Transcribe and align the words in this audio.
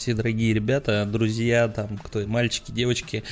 Здравствуйте, 0.00 0.16
дорогие 0.16 0.54
ребята, 0.54 1.04
друзья, 1.04 1.68
там, 1.68 1.98
кто 1.98 2.26
мальчики, 2.26 2.72
девочки. 2.72 3.22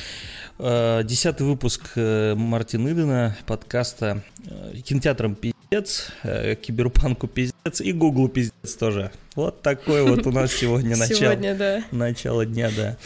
Э, 0.59 1.01
десятый 1.03 1.47
выпуск 1.47 1.93
э, 1.97 2.35
Мартин 2.35 2.87
Идена, 2.93 3.39
подкаста 3.47 4.23
э, 4.45 4.75
кинотеатром 4.85 5.35
пиздец, 5.35 6.13
киберпанку 6.23 7.27
пиздец 7.27 7.81
и 7.81 7.91
гуглу 7.93 8.29
пиздец 8.29 8.75
тоже. 8.75 9.11
Вот 9.35 9.63
такой 9.63 10.03
вот 10.03 10.27
у 10.27 10.31
нас 10.31 10.53
сегодня 10.53 10.91
начало. 10.99 11.17
Сегодня, 11.17 11.55
да. 11.55 11.85
Начало 11.91 12.45
дня, 12.45 12.71
да. 12.77 12.99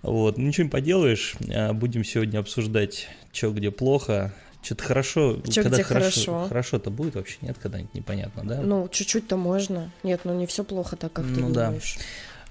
Вот, 0.00 0.38
ничего 0.38 0.64
не 0.64 0.70
поделаешь, 0.70 1.34
будем 1.74 2.02
сегодня 2.02 2.38
обсуждать, 2.38 3.08
что 3.30 3.50
где 3.50 3.70
плохо, 3.70 4.32
что-то 4.66 4.84
хорошо, 4.84 5.40
Чё, 5.48 5.62
когда 5.62 5.82
хорошо, 5.82 6.32
хорошо? 6.32 6.48
хорошо-то 6.48 6.90
будет 6.90 7.14
вообще, 7.14 7.36
нет, 7.40 7.56
когда-нибудь 7.62 7.94
непонятно, 7.94 8.42
да? 8.42 8.60
Ну, 8.62 8.88
чуть-чуть-то 8.88 9.36
можно. 9.36 9.92
Нет, 10.02 10.22
ну 10.24 10.34
не 10.34 10.46
все 10.46 10.64
плохо 10.64 10.96
так, 10.96 11.12
как 11.12 11.24
ты 11.26 11.40
Ну 11.40 11.50
да. 11.50 11.66
думаешь. 11.66 11.98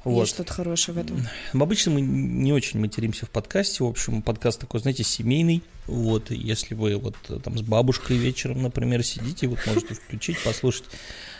Вот. 0.05 0.21
Есть 0.21 0.35
что-то 0.35 0.53
хорошее 0.53 0.95
в 0.95 1.01
этом. 1.01 1.27
Обычно 1.59 1.91
мы 1.91 2.01
не 2.01 2.53
очень 2.53 2.79
материмся 2.79 3.25
в 3.25 3.31
подкасте. 3.31 3.83
В 3.83 3.87
общем, 3.87 4.21
подкаст 4.21 4.59
такой, 4.61 4.79
знаете, 4.79 5.03
семейный. 5.03 5.63
Вот, 5.87 6.29
если 6.29 6.75
вы 6.75 6.95
вот 6.95 7.15
э, 7.29 7.39
там 7.43 7.57
с 7.57 7.61
бабушкой 7.61 8.17
вечером, 8.17 8.61
например, 8.61 9.03
сидите, 9.03 9.47
вот 9.47 9.59
можете 9.65 9.95
включить, 9.95 10.41
послушать 10.43 10.85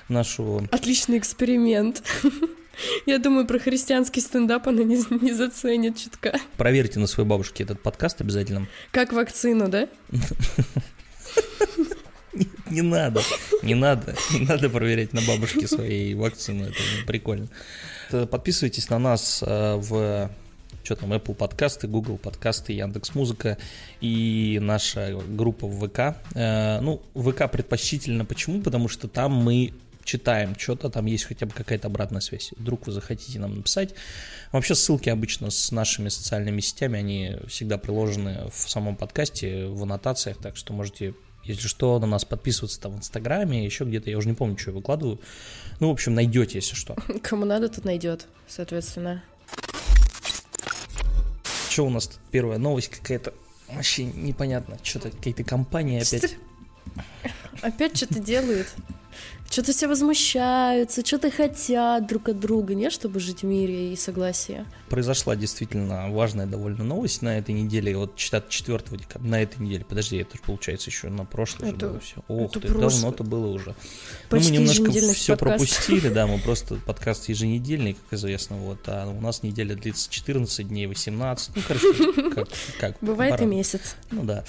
нашу... 0.10 0.68
Отличный 0.72 1.20
эксперимент. 1.20 2.04
Я 3.06 3.20
думаю, 3.20 3.46
про 3.46 3.60
христианский 3.60 4.20
стендап 4.20 4.68
она 4.68 4.84
не, 4.84 4.98
не 5.22 5.32
заценит 5.32 5.98
чутка. 6.00 6.40
Проверьте 6.58 7.00
на 7.00 7.06
своей 7.06 7.30
бабушке 7.30 7.64
этот 7.64 7.82
подкаст 7.84 8.20
обязательно. 8.22 8.68
Как 8.90 9.14
вакцину, 9.14 9.68
да? 9.70 9.88
Не 12.70 12.82
надо, 12.82 13.22
не 13.62 13.76
надо, 13.76 14.16
не 14.34 14.40
надо 14.40 14.70
проверять 14.70 15.14
на 15.14 15.22
бабушке 15.22 15.68
своей 15.68 16.14
вакцину, 16.16 16.66
это 16.66 16.76
прикольно. 17.08 17.48
Э, 18.12 18.26
Подписывайтесь 18.26 18.90
на 18.90 19.00
нас 19.00 19.44
э, 19.46 19.76
в 19.76 20.30
что 20.84 20.96
там, 20.96 21.14
Apple 21.14 21.34
подкасты, 21.34 21.88
Google 21.88 22.18
подкасты, 22.18 22.74
Яндекс 22.74 23.16
Музыка 23.16 23.58
и 24.02 24.60
наша 24.62 25.20
группа 25.28 25.66
в 25.68 25.88
ВК. 25.88 26.18
Э, 26.36 26.80
Ну, 26.82 27.02
ВК 27.16 27.50
предпочтительно. 27.52 28.24
Почему? 28.26 28.62
Потому 28.62 28.88
что 28.88 29.08
там 29.08 29.32
мы 29.34 29.74
читаем 30.04 30.56
что-то, 30.58 30.90
там 30.90 31.08
есть 31.08 31.26
хотя 31.26 31.48
бы 31.48 31.54
какая-то 31.54 31.88
обратная 31.88 32.22
связь. 32.22 32.52
Вдруг 32.56 32.86
вы 32.86 32.94
захотите 32.94 33.40
нам 33.40 33.56
написать. 33.56 33.96
Вообще 34.52 34.76
ссылки 34.76 35.10
обычно 35.10 35.50
с 35.50 35.72
нашими 35.72 36.10
социальными 36.10 36.62
сетями, 36.62 37.00
они 37.00 37.38
всегда 37.48 37.78
приложены 37.80 38.50
в 38.54 38.70
самом 38.70 38.96
подкасте, 38.96 39.66
в 39.66 39.82
аннотациях, 39.84 40.38
так 40.38 40.56
что 40.56 40.74
можете, 40.74 41.16
если 41.46 41.68
что, 41.68 42.00
на 42.00 42.08
нас 42.08 42.26
подписываться 42.26 42.80
там 42.80 42.94
в 42.94 42.98
Инстаграме, 42.98 43.64
еще 43.64 43.86
где-то, 43.86 44.10
я 44.10 44.18
уже 44.18 44.28
не 44.28 44.36
помню, 44.36 44.58
что 44.58 44.72
я 44.72 44.76
выкладываю. 44.76 45.20
Ну, 45.80 45.90
в 45.90 45.92
общем, 45.92 46.14
найдете, 46.14 46.58
если 46.58 46.76
что. 46.76 46.96
Кому 47.22 47.46
надо, 47.46 47.70
тут 47.70 47.86
найдет, 47.86 48.28
соответственно. 48.48 49.24
Что 51.70 51.86
у 51.86 51.90
нас 51.90 52.08
тут 52.08 52.20
первая 52.32 52.58
новость 52.58 52.90
какая-то? 52.90 53.34
Вообще 53.68 54.06
непонятно. 54.06 54.78
Что-то 54.84 55.10
какие-то 55.10 55.44
компании 55.44 56.02
опять. 56.02 56.38
Опять 57.62 57.98
что-то 57.98 58.20
делают. 58.20 58.68
Что-то 59.50 59.72
все 59.72 59.88
возмущаются, 59.88 61.06
что-то 61.06 61.32
хотят 61.32 62.08
друг 62.08 62.28
от 62.30 62.40
друга, 62.40 62.74
не, 62.74 62.90
чтобы 62.90 63.20
жить 63.20 63.44
в 63.44 63.46
мире 63.46 63.94
и 63.94 63.96
согласии. 63.96 64.66
Произошла 64.90 65.36
действительно 65.36 66.10
важная 66.10 66.46
довольно 66.46 66.84
новость 66.84 67.22
на 67.22 67.38
этой 67.38 67.54
неделе. 67.54 67.96
Вот 67.96 68.18
4 68.18 68.80
декабря, 68.98 69.30
на 69.30 69.42
этой 69.42 69.62
неделе. 69.62 69.86
Подожди, 69.88 70.18
это 70.18 70.36
же 70.36 70.44
получается 70.44 70.90
еще 70.90 71.10
на 71.10 71.26
прошлое 71.26 71.70
же 71.70 71.76
Это- 71.78 71.88
было 71.88 72.00
все. 72.00 72.16
Ох 72.28 72.50
это 72.50 72.60
ты, 72.60 72.68
прошлое. 72.68 72.90
давно-то 72.90 73.24
было 73.24 73.48
уже. 73.48 73.76
Почти 74.30 74.52
ну, 74.52 74.56
мы 74.56 74.68
немножко 74.68 74.92
все 75.14 75.38
подкаста. 75.38 75.38
пропустили, 75.38 76.10
да, 76.10 76.28
мы 76.28 76.40
просто 76.44 76.76
подкаст 76.76 77.30
еженедельный, 77.30 77.94
как 77.94 78.20
известно, 78.20 78.58
вот, 78.58 78.80
а 78.88 79.08
у 79.08 79.22
нас 79.22 79.44
неделя 79.44 79.76
длится 79.76 80.10
14 80.10 80.68
дней, 80.68 80.88
18, 80.88 81.52
ну, 81.56 81.62
короче, 81.66 82.32
как, 82.32 82.48
как 82.80 82.98
Бывает 83.00 83.40
и 83.42 83.46
месяц. 83.46 83.96
Ну 84.12 84.24
да. 84.24 84.44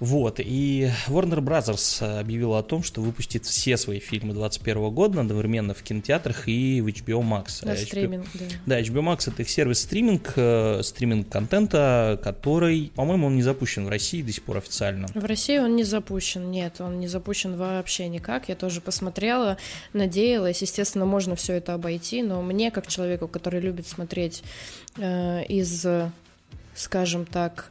Вот, 0.00 0.40
и 0.40 0.90
Warner 1.08 1.40
Brothers 1.40 2.18
объявила 2.18 2.58
о 2.58 2.62
том, 2.62 2.82
что 2.82 3.02
выпустит 3.02 3.44
все 3.44 3.76
свои 3.76 4.00
фильмы 4.00 4.32
2021 4.32 4.90
года 4.90 5.20
одновременно 5.20 5.74
в 5.74 5.82
кинотеатрах 5.82 6.48
и 6.48 6.80
в 6.80 6.86
HBO 6.86 7.20
Max. 7.20 7.64
На 7.64 7.72
А 7.72 7.74
HBO 7.74 7.86
стриминг, 7.86 8.26
да. 8.32 8.44
Да, 8.64 8.80
HBO 8.80 9.02
Max 9.02 9.30
это 9.30 9.42
их 9.42 9.50
сервис 9.50 9.80
стриминг, 9.80 10.32
э, 10.36 10.80
стриминг 10.82 11.28
контента, 11.28 12.18
который, 12.24 12.90
по-моему, 12.94 13.26
он 13.26 13.36
не 13.36 13.42
запущен 13.42 13.84
в 13.84 13.90
России 13.90 14.22
до 14.22 14.32
сих 14.32 14.42
пор 14.42 14.56
официально. 14.56 15.06
В 15.14 15.24
России 15.24 15.58
он 15.58 15.76
не 15.76 15.84
запущен, 15.84 16.50
нет, 16.50 16.80
он 16.80 16.98
не 16.98 17.06
запущен 17.06 17.56
вообще 17.56 18.08
никак. 18.08 18.48
Я 18.48 18.54
тоже 18.54 18.80
посмотрела, 18.80 19.58
надеялась. 19.92 20.62
Естественно, 20.62 21.04
можно 21.04 21.36
все 21.36 21.54
это 21.54 21.74
обойти, 21.74 22.22
но 22.22 22.40
мне, 22.40 22.70
как 22.70 22.86
человеку, 22.86 23.28
который 23.28 23.60
любит 23.60 23.86
смотреть 23.86 24.42
э, 24.96 25.44
из, 25.44 25.84
э, 25.84 26.10
скажем 26.74 27.26
так, 27.26 27.70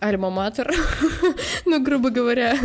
альма-матер, 0.00 0.72
ну, 1.66 1.82
грубо 1.82 2.10
говоря, 2.10 2.56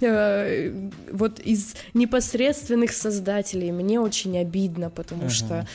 э, 0.00 0.90
вот 1.12 1.40
из 1.40 1.74
непосредственных 1.94 2.92
создателей, 2.92 3.72
мне 3.72 4.00
очень 4.00 4.38
обидно, 4.38 4.90
потому 4.90 5.28
что 5.28 5.66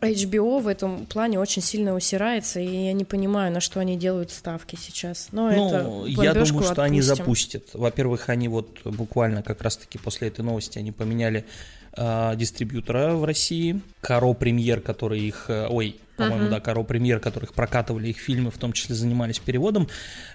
HBO 0.00 0.60
в 0.60 0.66
этом 0.66 1.06
плане 1.06 1.38
очень 1.38 1.62
сильно 1.62 1.94
усирается, 1.94 2.58
и 2.58 2.86
я 2.86 2.92
не 2.92 3.04
понимаю, 3.04 3.52
на 3.52 3.60
что 3.60 3.78
они 3.80 3.96
делают 3.96 4.30
ставки 4.32 4.76
сейчас. 4.80 5.28
Но 5.30 5.50
Ну, 5.50 6.06
это 6.06 6.22
я 6.22 6.34
думаю, 6.34 6.64
что 6.64 6.82
они 6.82 6.98
отпустим. 7.00 7.16
запустят. 7.16 7.64
Во-первых, 7.72 8.28
они 8.28 8.48
вот 8.48 8.80
буквально 8.84 9.42
как 9.42 9.62
раз-таки 9.62 9.98
после 9.98 10.28
этой 10.28 10.40
новости 10.44 10.78
они 10.78 10.90
поменяли 10.90 11.44
дистрибьютора 12.36 13.14
в 13.14 13.24
России. 13.24 13.80
Каро 14.00 14.32
Премьер, 14.34 14.80
который 14.80 15.20
их... 15.20 15.46
э, 15.48 15.66
ой, 15.68 15.96
по-моему, 16.16 16.42
Мгм. 16.44 16.50
да, 16.50 16.60
Каро 16.60 16.82
Премьер, 16.82 17.20
которых 17.20 17.52
прокатывали 17.52 18.08
их 18.08 18.16
фильмы, 18.18 18.50
в 18.50 18.56
том 18.56 18.72
числе 18.72 18.94
занимались 18.94 19.38
переводом. 19.38 19.86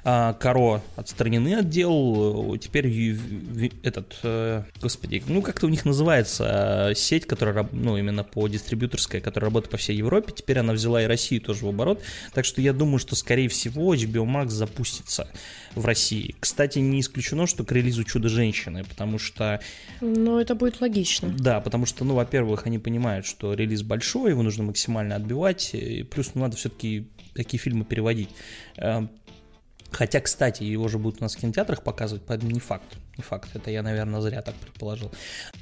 А, 0.03 0.33
Каро 0.33 0.81
отстранены 0.95 1.55
отдел. 1.55 2.53
э, 2.53 2.57
Теперь 2.59 3.17
этот... 3.83 4.15
э, 4.23 4.63
господи, 4.81 5.23
ну 5.27 5.41
как-то 5.41 5.65
у 5.65 5.69
них 5.69 5.83
называется 5.85 6.89
э, 6.91 6.95
сеть, 6.95 7.25
которая, 7.25 7.67
ну, 7.71 7.97
именно 7.97 8.23
по 8.23 8.47
дистрибьюторской, 8.47 9.21
которая 9.21 9.49
работает 9.49 9.71
по 9.71 9.77
всей 9.77 9.95
Европе. 9.97 10.33
Теперь 10.35 10.59
она 10.59 10.73
взяла 10.73 11.01
и 11.01 11.05
Россию 11.07 11.41
тоже 11.41 11.65
в 11.65 11.69
оборот. 11.69 12.01
Так 12.33 12.45
что 12.45 12.61
я 12.61 12.73
думаю, 12.73 12.99
что, 12.99 13.15
скорее 13.15 13.47
всего, 13.49 13.95
HBO 13.95 14.25
Max 14.25 14.49
запустится 14.49 15.27
в 15.75 15.85
России. 15.85 16.35
Кстати, 16.39 16.79
не 16.79 16.99
исключено, 16.99 17.47
что 17.47 17.63
к 17.63 17.71
релизу 17.71 18.03
«Чудо-женщины», 18.03 18.83
потому 18.83 19.17
что, 19.19 19.61
Ну, 20.01 20.39
это 20.39 20.55
будет 20.55 20.81
логично. 20.81 21.29
да, 21.37 21.59
потому 21.61 21.85
что, 21.85 22.03
ну, 22.05 22.15
во-первых, 22.15 22.65
они 22.67 22.79
понимают, 22.79 23.25
что 23.25 23.53
релиз 23.53 23.83
большой, 23.83 24.31
его 24.31 24.43
нужно 24.43 24.63
максимально 24.63 25.15
отбивать, 25.15 25.73
и 25.73 26.03
плюс 26.03 26.31
ну, 26.33 26.41
надо 26.41 26.57
все-таки 26.57 27.07
такие 27.33 27.59
фильмы 27.59 27.85
переводить. 27.85 28.29
Э, 28.77 29.07
Хотя, 29.91 30.21
кстати, 30.21 30.63
его 30.63 30.87
же 30.87 30.97
будут 30.97 31.19
у 31.19 31.23
нас 31.25 31.35
в 31.35 31.39
кинотеатрах 31.39 31.83
показывать, 31.83 32.23
поэтому 32.25 32.51
не 32.51 32.61
факт. 32.61 32.85
Не 33.17 33.23
факт. 33.23 33.49
Это 33.53 33.71
я, 33.71 33.83
наверное, 33.83 34.21
зря 34.21 34.41
так 34.41 34.55
предположил. 34.55 35.11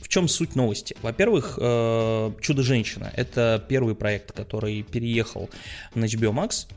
В 0.01 0.07
чем 0.07 0.27
суть 0.27 0.55
новости? 0.55 0.95
Во-первых, 1.01 1.57
э, 1.59 2.31
«Чудо-женщина»— 2.39 3.11
это 3.15 3.63
первый 3.67 3.95
проект, 3.95 4.31
который 4.31 4.83
переехал 4.83 5.49
на 5.95 6.05
HBO 6.05 6.31
Max 6.31 6.67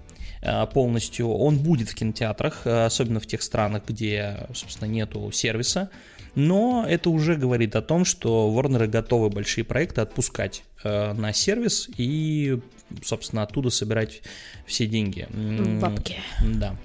полностью. 0.72 1.28
Он 1.28 1.58
будет 1.58 1.88
в 1.88 1.94
кинотеатрах, 1.94 2.62
э, 2.66 2.84
особенно 2.84 3.20
в 3.20 3.26
тех 3.26 3.42
странах, 3.42 3.84
где, 3.86 4.48
собственно, 4.54 4.88
нету 4.88 5.30
сервиса. 5.32 5.90
Но 6.34 6.84
это 6.88 7.10
уже 7.10 7.36
говорит 7.36 7.76
о 7.76 7.82
том, 7.82 8.04
что 8.04 8.52
Warner 8.56 8.86
готовы 8.86 9.28
большие 9.28 9.64
проекты 9.64 10.00
отпускать 10.00 10.64
э, 10.82 11.12
на 11.12 11.32
сервис 11.32 11.88
и, 11.96 12.58
собственно, 13.04 13.42
оттуда 13.42 13.70
собирать 13.70 14.22
все 14.66 14.86
деньги. 14.86 15.28
Бабки. 15.80 16.16
Да. 16.42 16.76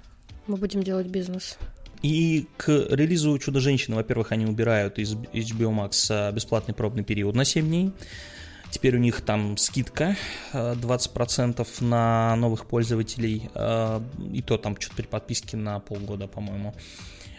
Мы 0.48 0.58
будем 0.58 0.84
делать 0.84 1.08
бизнес. 1.08 1.58
И 2.04 2.46
к 2.58 2.70
релизу 2.90 3.38
«Чудо-женщины», 3.40 3.96
во-первых, 3.96 4.32
они 4.32 4.46
убирают 4.46 5.00
из 5.00 5.14
HBO 5.14 5.74
Max 5.74 6.32
бесплатный 6.32 6.76
пробный 6.76 7.04
период 7.04 7.34
на 7.34 7.44
7 7.44 7.66
дней. 7.66 7.92
Теперь 8.78 8.96
у 8.98 9.00
них 9.00 9.22
там 9.22 9.58
скидка 9.58 10.16
э, 10.54 10.76
20% 10.76 11.66
на 11.84 12.36
новых 12.36 12.68
пользователей. 12.68 13.50
э, 13.56 14.02
И 14.32 14.44
то 14.44 14.60
там 14.60 14.80
что-то 14.80 14.98
при 14.98 15.08
подписке 15.08 15.58
на 15.58 15.80
полгода, 15.80 16.28
по-моему. 16.28 16.76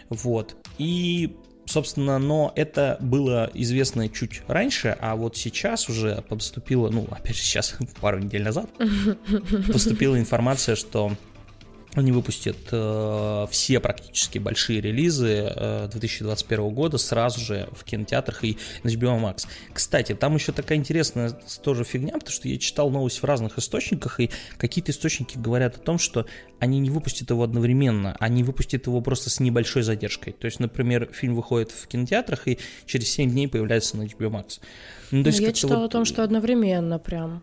Вот. 0.09 0.57
И 0.77 1.37
Собственно, 1.65 2.17
но 2.17 2.51
это 2.55 2.97
было 2.99 3.49
известно 3.53 4.09
чуть 4.09 4.41
раньше, 4.47 4.97
а 4.99 5.15
вот 5.15 5.37
сейчас 5.37 5.87
уже 5.87 6.23
поступило, 6.27 6.89
ну, 6.89 7.07
опять 7.11 7.35
же, 7.35 7.43
сейчас, 7.43 7.75
пару 8.01 8.17
недель 8.17 8.41
назад, 8.41 8.71
поступила 9.71 10.19
информация, 10.19 10.75
что 10.75 11.11
они 11.95 12.11
выпустят 12.11 12.57
э, 12.71 13.47
все 13.49 13.79
практически 13.79 14.37
большие 14.37 14.79
релизы 14.79 15.51
э, 15.55 15.89
2021 15.91 16.69
года 16.69 16.97
сразу 16.97 17.39
же 17.39 17.67
в 17.71 17.83
кинотеатрах 17.83 18.43
и 18.43 18.57
на 18.83 18.89
HBO 18.89 19.19
Max. 19.19 19.47
Кстати, 19.73 20.13
там 20.13 20.35
еще 20.35 20.51
такая 20.51 20.77
интересная 20.77 21.31
тоже 21.63 21.83
фигня, 21.83 22.13
потому 22.13 22.31
что 22.31 22.47
я 22.47 22.57
читал 22.59 22.89
новость 22.91 23.21
в 23.21 23.23
разных 23.25 23.57
источниках, 23.57 24.19
и 24.19 24.29
какие-то 24.57 24.91
источники 24.91 25.37
говорят 25.37 25.77
о 25.77 25.79
том, 25.79 25.97
что 25.97 26.25
они 26.59 26.79
не 26.79 26.89
выпустят 26.91 27.29
его 27.31 27.43
одновременно, 27.43 28.15
они 28.19 28.43
выпустят 28.43 28.85
его 28.85 29.01
просто 29.01 29.29
с 29.29 29.39
небольшой 29.39 29.81
задержкой. 29.81 30.33
То 30.33 30.45
есть, 30.45 30.59
например, 30.59 31.09
фильм 31.11 31.35
выходит 31.35 31.71
в 31.71 31.87
кинотеатрах 31.87 32.47
и 32.47 32.59
через 32.85 33.09
7 33.09 33.31
дней 33.31 33.47
появляется 33.47 33.97
на 33.97 34.03
HBO 34.03 34.29
Max. 34.29 34.59
Ну, 35.11 35.23
то 35.23 35.29
Ну, 35.29 35.35
есть 35.35 35.39
я 35.39 35.53
читала 35.53 35.79
вот- 35.79 35.85
о 35.85 35.89
том, 35.89 36.05
что 36.05 36.23
одновременно 36.23 36.99
прям. 36.99 37.41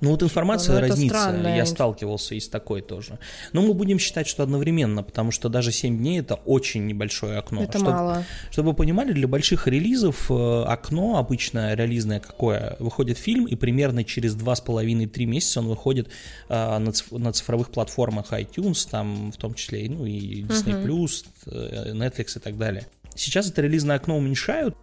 Ну 0.00 0.10
вот 0.10 0.22
информация 0.22 0.74
ну, 0.74 0.80
разнится, 0.82 1.18
странная. 1.18 1.56
я 1.56 1.64
сталкивался 1.66 2.34
и 2.34 2.40
с 2.40 2.48
такой 2.48 2.82
тоже. 2.82 3.18
Но 3.52 3.62
мы 3.62 3.72
будем 3.72 3.98
считать, 3.98 4.26
что 4.26 4.42
одновременно, 4.42 5.02
потому 5.02 5.30
что 5.30 5.48
даже 5.48 5.72
7 5.72 5.96
дней 5.96 6.20
это 6.20 6.34
очень 6.34 6.86
небольшое 6.86 7.38
окно. 7.38 7.62
Это 7.62 7.78
чтобы, 7.78 7.92
мало. 7.92 8.24
Чтобы 8.50 8.70
вы 8.70 8.74
понимали, 8.74 9.12
для 9.12 9.26
больших 9.26 9.66
релизов 9.66 10.30
э, 10.30 10.64
окно 10.64 11.16
обычно 11.16 11.74
релизное 11.74 12.20
какое? 12.20 12.76
Выходит 12.78 13.16
фильм, 13.16 13.46
и 13.46 13.54
примерно 13.54 14.04
через 14.04 14.36
2,5-3 14.36 15.24
месяца 15.24 15.60
он 15.60 15.68
выходит 15.68 16.08
э, 16.48 16.78
на, 16.78 16.92
циф- 16.92 17.12
на 17.12 17.32
цифровых 17.32 17.70
платформах 17.70 18.32
iTunes, 18.32 18.86
там 18.90 19.32
в 19.32 19.36
том 19.38 19.54
числе 19.54 19.88
ну, 19.88 20.04
и 20.04 20.42
Disney+, 20.42 20.84
uh 20.84 21.92
Netflix 21.94 22.36
и 22.36 22.40
так 22.40 22.58
далее. 22.58 22.86
Сейчас 23.14 23.48
это 23.48 23.62
релизное 23.62 23.96
окно 23.96 24.18
уменьшают, 24.18 24.76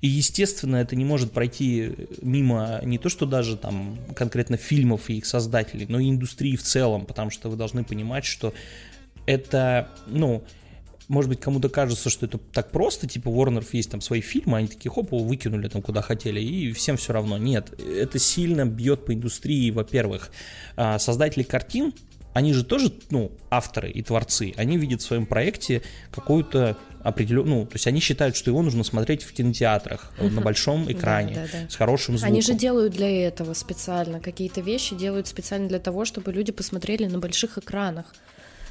и, 0.00 0.08
естественно, 0.08 0.76
это 0.76 0.96
не 0.96 1.04
может 1.04 1.32
пройти 1.32 2.08
мимо 2.22 2.80
не 2.82 2.98
то, 2.98 3.08
что 3.08 3.26
даже 3.26 3.56
там 3.56 3.98
конкретно 4.16 4.56
фильмов 4.56 5.10
и 5.10 5.18
их 5.18 5.26
создателей, 5.26 5.86
но 5.88 5.98
и 6.00 6.08
индустрии 6.08 6.56
в 6.56 6.62
целом, 6.62 7.04
потому 7.04 7.30
что 7.30 7.50
вы 7.50 7.56
должны 7.56 7.84
понимать, 7.84 8.24
что 8.24 8.54
это, 9.26 9.90
ну, 10.06 10.42
может 11.08 11.28
быть, 11.28 11.40
кому-то 11.40 11.68
кажется, 11.68 12.08
что 12.08 12.26
это 12.26 12.38
так 12.38 12.70
просто, 12.70 13.08
типа 13.08 13.28
Warner 13.28 13.66
есть 13.72 13.90
там 13.90 14.00
свои 14.00 14.20
фильмы, 14.20 14.58
они 14.58 14.68
такие, 14.68 14.90
хоп, 14.90 15.10
выкинули 15.10 15.68
там 15.68 15.82
куда 15.82 16.02
хотели, 16.02 16.40
и 16.40 16.72
всем 16.72 16.96
все 16.96 17.12
равно. 17.12 17.36
Нет, 17.36 17.78
это 17.78 18.18
сильно 18.18 18.64
бьет 18.64 19.04
по 19.04 19.12
индустрии, 19.12 19.70
во-первых. 19.70 20.30
А, 20.76 20.98
создатели 20.98 21.42
картин, 21.42 21.92
они 22.40 22.54
же 22.54 22.64
тоже, 22.64 22.92
ну, 23.10 23.32
авторы 23.50 23.90
и 23.90 24.02
творцы, 24.02 24.54
они 24.56 24.78
видят 24.78 25.02
в 25.02 25.04
своем 25.04 25.26
проекте 25.26 25.82
какую-то 26.10 26.76
определенную, 27.02 27.60
ну, 27.60 27.66
то 27.66 27.74
есть 27.74 27.86
они 27.86 28.00
считают, 28.00 28.34
что 28.34 28.50
его 28.50 28.62
нужно 28.62 28.82
смотреть 28.82 29.22
в 29.22 29.32
кинотеатрах 29.32 30.12
uh-huh. 30.18 30.30
на 30.30 30.40
большом 30.40 30.90
экране 30.90 31.34
да, 31.34 31.42
да, 31.52 31.62
да. 31.62 31.70
с 31.70 31.76
хорошим 31.76 32.16
звуком. 32.16 32.32
Они 32.32 32.42
же 32.42 32.54
делают 32.54 32.94
для 32.94 33.26
этого 33.26 33.54
специально, 33.54 34.20
какие-то 34.20 34.62
вещи 34.62 34.94
делают 34.94 35.26
специально 35.26 35.68
для 35.68 35.78
того, 35.78 36.04
чтобы 36.04 36.32
люди 36.32 36.52
посмотрели 36.52 37.06
на 37.06 37.18
больших 37.18 37.58
экранах. 37.58 38.14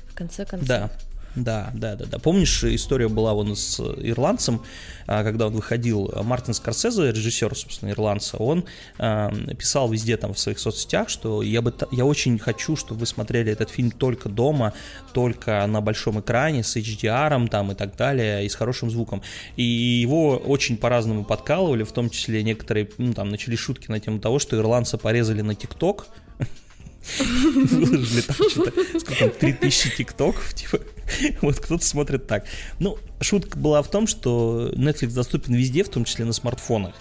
В 0.07 0.15
конце 0.15 0.45
концов. 0.45 0.67
Да, 0.67 0.91
да, 1.35 1.71
да, 1.73 1.95
да, 1.95 2.05
да. 2.05 2.19
Помнишь, 2.19 2.63
история 2.63 3.07
была 3.07 3.33
вон 3.33 3.55
с 3.55 3.79
ирландцем, 3.79 4.61
а, 5.07 5.23
когда 5.23 5.47
он 5.47 5.53
выходил, 5.53 6.11
Мартин 6.23 6.53
Скорсезе, 6.53 7.11
режиссер, 7.11 7.55
собственно, 7.55 7.91
ирландца, 7.91 8.37
он 8.37 8.65
э, 8.97 9.29
писал 9.57 9.89
везде 9.89 10.17
там 10.17 10.33
в 10.33 10.39
своих 10.39 10.59
соцсетях, 10.59 11.09
что 11.09 11.41
я 11.41 11.61
бы, 11.61 11.73
я 11.91 12.05
очень 12.05 12.37
хочу, 12.39 12.75
чтобы 12.75 13.01
вы 13.01 13.05
смотрели 13.05 13.51
этот 13.51 13.69
фильм 13.69 13.91
только 13.91 14.29
дома, 14.29 14.73
только 15.13 15.65
на 15.67 15.81
большом 15.81 16.19
экране 16.19 16.63
с 16.63 16.75
HDR 16.75 17.47
там 17.47 17.71
и 17.71 17.75
так 17.75 17.95
далее, 17.95 18.45
и 18.45 18.49
с 18.49 18.55
хорошим 18.55 18.89
звуком. 18.89 19.21
И 19.55 19.63
его 19.63 20.37
очень 20.37 20.77
по-разному 20.77 21.23
подкалывали, 21.23 21.83
в 21.83 21.91
том 21.91 22.09
числе 22.09 22.43
некоторые, 22.43 22.89
ну, 22.97 23.13
там, 23.13 23.29
начали 23.29 23.55
шутки 23.55 23.89
на 23.89 23.99
тему 23.99 24.19
того, 24.19 24.39
что 24.39 24.57
ирландца 24.57 24.97
порезали 24.97 25.41
на 25.41 25.55
ТикТок, 25.55 26.07
сколько 28.99 29.19
там, 29.19 29.29
3000 29.31 29.97
тиктоков, 29.97 30.53
типа, 30.53 30.79
вот 31.41 31.59
кто-то 31.59 31.85
смотрит 31.85 32.27
так. 32.27 32.45
Ну, 32.79 32.97
шутка 33.21 33.57
была 33.57 33.81
в 33.81 33.89
том, 33.89 34.07
что 34.07 34.71
Netflix 34.75 35.13
доступен 35.13 35.53
везде, 35.55 35.83
в 35.83 35.89
том 35.89 36.05
числе 36.05 36.25
на 36.25 36.33
смартфонах. 36.33 36.95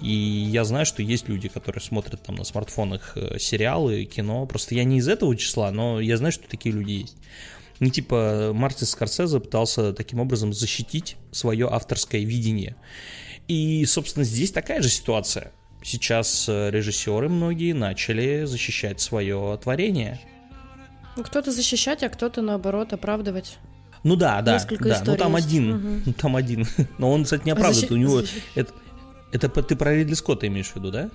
И 0.00 0.14
я 0.14 0.64
знаю, 0.64 0.86
что 0.86 1.02
есть 1.02 1.28
люди, 1.28 1.48
которые 1.48 1.82
смотрят 1.82 2.22
там 2.22 2.36
на 2.36 2.44
смартфонах 2.44 3.12
э, 3.16 3.38
сериалы, 3.38 4.04
кино. 4.04 4.46
Просто 4.46 4.74
я 4.74 4.84
не 4.84 4.98
из 4.98 5.08
этого 5.08 5.36
числа, 5.36 5.72
но 5.72 6.00
я 6.00 6.16
знаю, 6.16 6.32
что 6.32 6.48
такие 6.48 6.74
люди 6.74 6.92
есть. 6.92 7.16
Не 7.80 7.90
типа 7.90 8.52
Мартин 8.54 8.86
Скорсезе 8.86 9.40
пытался 9.40 9.92
таким 9.92 10.20
образом 10.20 10.52
защитить 10.52 11.16
свое 11.32 11.68
авторское 11.68 12.22
видение. 12.22 12.76
И, 13.48 13.84
собственно, 13.86 14.24
здесь 14.24 14.52
такая 14.52 14.80
же 14.82 14.90
ситуация. 14.90 15.52
Сейчас 15.82 16.46
э, 16.48 16.70
режиссеры 16.70 17.28
многие 17.28 17.72
начали 17.72 18.44
защищать 18.44 19.00
свое 19.00 19.58
творение. 19.62 20.20
Ну, 21.16 21.24
кто-то 21.24 21.50
защищать, 21.50 22.02
а 22.02 22.08
кто-то 22.08 22.42
наоборот 22.42 22.92
оправдывать. 22.92 23.58
Ну 24.02 24.16
да, 24.16 24.40
да, 24.42 24.54
Несколько 24.54 24.88
да. 24.88 25.02
Ну 25.04 25.16
там 25.16 25.36
есть. 25.36 25.46
один, 25.46 25.72
угу. 25.72 26.12
там 26.18 26.36
один. 26.36 26.66
Но 26.98 27.10
он, 27.10 27.24
кстати, 27.24 27.44
не 27.44 27.50
оправдывает. 27.50 27.88
Защи... 27.88 27.92
У 27.92 27.96
него 27.96 28.20
Защи... 28.20 28.42
это, 28.54 28.72
это 29.32 29.62
ты 29.62 29.76
про 29.76 29.94
Ридли 29.94 30.14
Скотта 30.14 30.46
имеешь 30.46 30.68
в 30.68 30.76
виду, 30.76 30.90
да? 30.90 31.10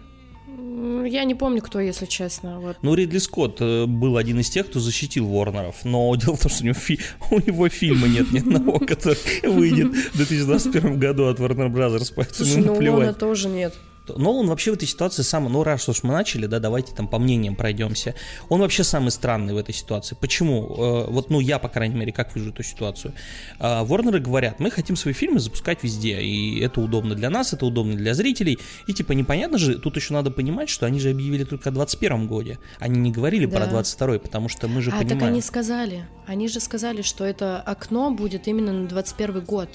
Я 1.07 1.23
не 1.23 1.35
помню, 1.35 1.61
кто, 1.61 1.79
если 1.79 2.05
честно. 2.05 2.59
Вот. 2.59 2.77
Ну, 2.81 2.95
Ридли 2.95 3.19
Скотт 3.19 3.57
э, 3.59 3.85
был 3.85 4.17
один 4.17 4.39
из 4.39 4.49
тех, 4.49 4.67
кто 4.67 4.79
защитил 4.79 5.27
Ворнеров, 5.27 5.85
но 5.85 6.15
дело 6.15 6.35
в 6.35 6.41
том, 6.41 6.51
что 6.51 6.63
у 6.63 6.67
него, 6.67 6.75
фи... 6.75 6.99
у 7.31 7.39
него 7.39 7.69
фильма 7.69 8.07
нет 8.07 8.31
ни 8.31 8.39
одного, 8.39 8.79
который 8.85 9.17
выйдет 9.43 9.87
в 9.87 10.17
2021 10.17 10.99
году 10.99 11.27
от 11.27 11.39
Warner 11.39 11.71
Brothers, 11.71 12.11
поэтому 12.15 12.35
Слушай, 12.35 12.63
ну, 12.63 12.73
наплевать. 12.73 12.99
Лона 12.99 13.13
тоже 13.13 13.49
нет. 13.49 13.75
Нолан 14.09 14.47
вообще 14.47 14.71
в 14.71 14.75
этой 14.75 14.87
ситуации 14.87 15.21
самый, 15.23 15.49
ну 15.49 15.63
раз 15.63 15.87
уж 15.89 16.03
мы 16.03 16.13
начали, 16.13 16.45
да, 16.45 16.59
давайте 16.59 16.93
там 16.93 17.07
по 17.07 17.19
мнениям 17.19 17.55
пройдемся. 17.55 18.15
Он 18.49 18.61
вообще 18.61 18.83
самый 18.83 19.11
странный 19.11 19.53
в 19.53 19.57
этой 19.57 19.73
ситуации. 19.73 20.15
Почему? 20.19 20.75
Э, 21.07 21.11
вот, 21.11 21.29
ну 21.29 21.39
я, 21.39 21.59
по 21.59 21.69
крайней 21.69 21.95
мере, 21.95 22.11
как 22.11 22.35
вижу 22.35 22.49
эту 22.51 22.63
ситуацию. 22.63 23.13
Э, 23.59 23.83
Ворнеры 23.83 24.19
говорят, 24.19 24.59
мы 24.59 24.71
хотим 24.71 24.95
свои 24.95 25.13
фильмы 25.13 25.39
запускать 25.39 25.83
везде, 25.83 26.21
и 26.21 26.59
это 26.59 26.81
удобно 26.81 27.15
для 27.15 27.29
нас, 27.29 27.53
это 27.53 27.65
удобно 27.65 27.95
для 27.95 28.13
зрителей. 28.13 28.59
И 28.87 28.93
типа 28.93 29.13
непонятно 29.13 29.57
же, 29.57 29.77
тут 29.79 29.95
еще 29.95 30.13
надо 30.13 30.31
понимать, 30.31 30.69
что 30.69 30.85
они 30.85 30.99
же 30.99 31.09
объявили 31.09 31.43
только 31.43 31.69
о 31.69 31.71
21 31.71 32.27
годе. 32.27 32.59
Они 32.79 32.99
не 32.99 33.11
говорили 33.11 33.45
Да. 33.45 33.57
про 33.57 33.67
22 33.67 34.19
потому 34.19 34.49
что 34.49 34.67
мы 34.67 34.81
же 34.81 34.91
А, 34.91 34.97
понимаем. 34.97 35.19
так 35.19 35.29
они 35.29 35.41
сказали. 35.41 36.05
Они 36.27 36.47
же 36.47 36.59
сказали, 36.59 37.01
что 37.01 37.23
это 37.23 37.59
окно 37.61 38.11
будет 38.11 38.47
именно 38.47 38.71
на 38.73 38.87
21 38.87 39.41
год. 39.41 39.69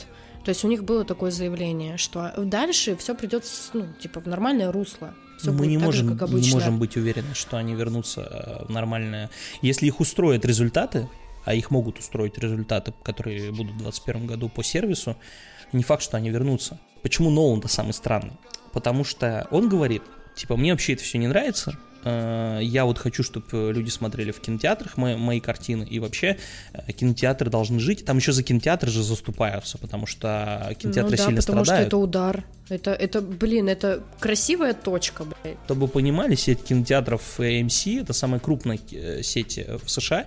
То 0.44 0.50
есть 0.50 0.64
у 0.64 0.68
них 0.68 0.84
было 0.84 1.04
такое 1.04 1.30
заявление, 1.30 1.96
что 1.96 2.32
дальше 2.36 2.96
все 2.96 3.14
придет, 3.14 3.44
ну, 3.74 3.86
типа, 4.00 4.20
в 4.20 4.26
нормальное 4.26 4.72
русло. 4.72 5.14
Все 5.38 5.52
мы 5.52 5.66
не 5.66 5.78
можем, 5.78 6.08
же, 6.08 6.14
как 6.14 6.28
обычно. 6.28 6.48
не 6.48 6.52
можем 6.52 6.78
быть 6.78 6.96
уверены, 6.96 7.34
что 7.34 7.56
они 7.56 7.74
вернутся 7.74 8.20
э, 8.20 8.64
в 8.66 8.70
нормальное. 8.70 9.30
Если 9.62 9.86
их 9.86 10.00
устроят 10.00 10.44
результаты, 10.44 11.08
а 11.44 11.54
их 11.54 11.70
могут 11.70 11.98
устроить 11.98 12.38
результаты, 12.38 12.92
которые 13.02 13.50
будут 13.50 13.72
в 13.72 13.78
2021 13.78 14.26
году 14.26 14.48
по 14.48 14.62
сервису, 14.62 15.16
не 15.72 15.82
факт, 15.82 16.02
что 16.02 16.16
они 16.16 16.30
вернутся. 16.30 16.78
Почему 17.02 17.30
Нолан-то 17.30 17.68
самый 17.68 17.92
странный? 17.92 18.34
Потому 18.72 19.04
что 19.04 19.46
он 19.50 19.68
говорит, 19.68 20.02
типа, 20.36 20.56
мне 20.56 20.72
вообще 20.72 20.92
это 20.94 21.02
все 21.02 21.18
не 21.18 21.28
нравится, 21.28 21.78
я 22.04 22.84
вот 22.84 22.98
хочу, 22.98 23.22
чтобы 23.22 23.72
люди 23.72 23.90
смотрели 23.90 24.30
в 24.30 24.40
кинотеатрах 24.40 24.96
мои, 24.96 25.16
мои 25.16 25.40
картины, 25.40 25.84
и 25.84 25.98
вообще 25.98 26.38
э, 26.72 26.92
кинотеатры 26.92 27.50
должны 27.50 27.78
жить. 27.78 28.04
Там 28.04 28.16
еще 28.16 28.32
за 28.32 28.42
кинотеатры 28.42 28.90
же 28.90 29.02
заступаются, 29.02 29.78
потому 29.78 30.06
что 30.06 30.74
кинотеатры 30.78 31.10
ну, 31.12 31.16
да, 31.16 31.24
сильно 31.24 31.40
потому 31.40 31.64
страдают. 31.64 31.88
что 31.88 31.96
это 31.96 31.96
удар. 31.96 32.44
Это, 32.68 32.92
это, 32.92 33.20
блин, 33.20 33.68
это 33.68 34.02
красивая 34.20 34.74
точка, 34.74 35.24
блядь. 35.24 35.58
Чтобы 35.66 35.82
вы 35.82 35.88
понимали, 35.88 36.36
сеть 36.36 36.62
кинотеатров 36.62 37.40
AMC, 37.40 38.02
это 38.02 38.12
самая 38.12 38.40
крупная 38.40 38.78
э, 38.92 39.22
сеть 39.22 39.58
э, 39.58 39.78
в 39.82 39.90
США, 39.90 40.26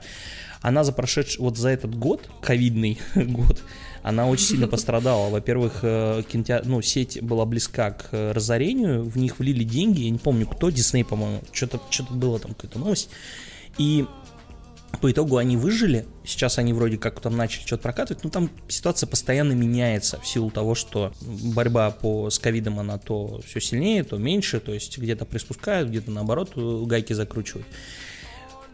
она 0.61 0.83
за 0.83 0.93
прошедший, 0.93 1.41
вот 1.41 1.57
за 1.57 1.69
этот 1.69 1.95
год, 1.95 2.29
ковидный 2.41 2.99
год, 3.15 3.61
она 4.03 4.27
очень 4.27 4.45
сильно 4.45 4.67
пострадала. 4.67 5.29
Во-первых, 5.29 5.79
э, 5.81 6.23
кинотеатр, 6.29 6.67
ну, 6.67 6.81
сеть 6.81 7.23
была 7.23 7.45
близка 7.45 7.91
к 7.91 8.09
э, 8.11 8.33
разорению, 8.33 9.03
в 9.03 9.17
них 9.17 9.39
влили 9.39 9.63
деньги, 9.63 10.01
я 10.01 10.09
не 10.09 10.17
помню 10.17 10.45
кто, 10.45 10.69
Дисней, 10.69 11.05
по-моему, 11.05 11.41
что-то 11.53 11.79
что 11.89 12.03
было 12.11 12.37
там, 12.37 12.53
какая-то 12.53 12.79
новость. 12.79 13.09
И 13.77 14.05
по 14.99 15.09
итогу 15.09 15.37
они 15.37 15.55
выжили, 15.55 16.05
сейчас 16.25 16.57
они 16.59 16.73
вроде 16.73 16.97
как 16.97 17.21
там 17.21 17.37
начали 17.37 17.65
что-то 17.65 17.83
прокатывать, 17.83 18.25
но 18.25 18.29
там 18.29 18.49
ситуация 18.67 19.07
постоянно 19.07 19.53
меняется 19.53 20.19
в 20.19 20.27
силу 20.27 20.51
того, 20.51 20.75
что 20.75 21.13
борьба 21.21 21.89
по, 21.89 22.29
с 22.29 22.39
ковидом, 22.39 22.79
она 22.79 22.97
то 22.97 23.41
все 23.45 23.61
сильнее, 23.61 24.03
то 24.03 24.17
меньше, 24.17 24.59
то 24.59 24.73
есть 24.73 24.97
где-то 24.97 25.23
приспускают, 25.23 25.89
где-то 25.89 26.11
наоборот 26.11 26.51
э, 26.57 26.83
гайки 26.85 27.13
закручивают. 27.13 27.65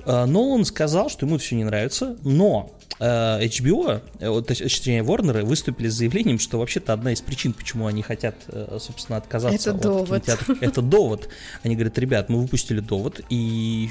Нолан 0.06 0.66
сказал, 0.66 1.10
что 1.10 1.26
ему 1.26 1.38
все 1.38 1.56
не 1.56 1.66
нравится, 1.66 2.18
но 2.24 2.72
HBO, 3.00 4.02
э, 4.20 4.30
вот, 4.30 4.50
точ- 4.50 4.62
точнее 4.64 5.02
Warner, 5.04 5.44
выступили 5.44 5.88
с 5.88 5.94
заявлением, 5.94 6.38
что 6.40 6.60
вообще-то 6.60 6.92
одна 6.94 7.14
из 7.14 7.22
причин, 7.22 7.54
почему 7.54 7.88
они 7.88 8.02
хотят, 8.02 8.36
э, 8.48 8.78
собственно, 8.82 9.18
отказаться 9.18 9.70
Это 9.70 9.78
от 9.78 9.82
довод. 9.82 10.08
кинотеатров, 10.08 10.58
это 10.62 10.82
довод. 10.82 11.30
Они 11.64 11.76
говорят, 11.76 11.98
ребят, 11.98 12.30
мы 12.30 12.42
выпустили 12.42 12.80
довод, 12.82 13.22
и 13.30 13.90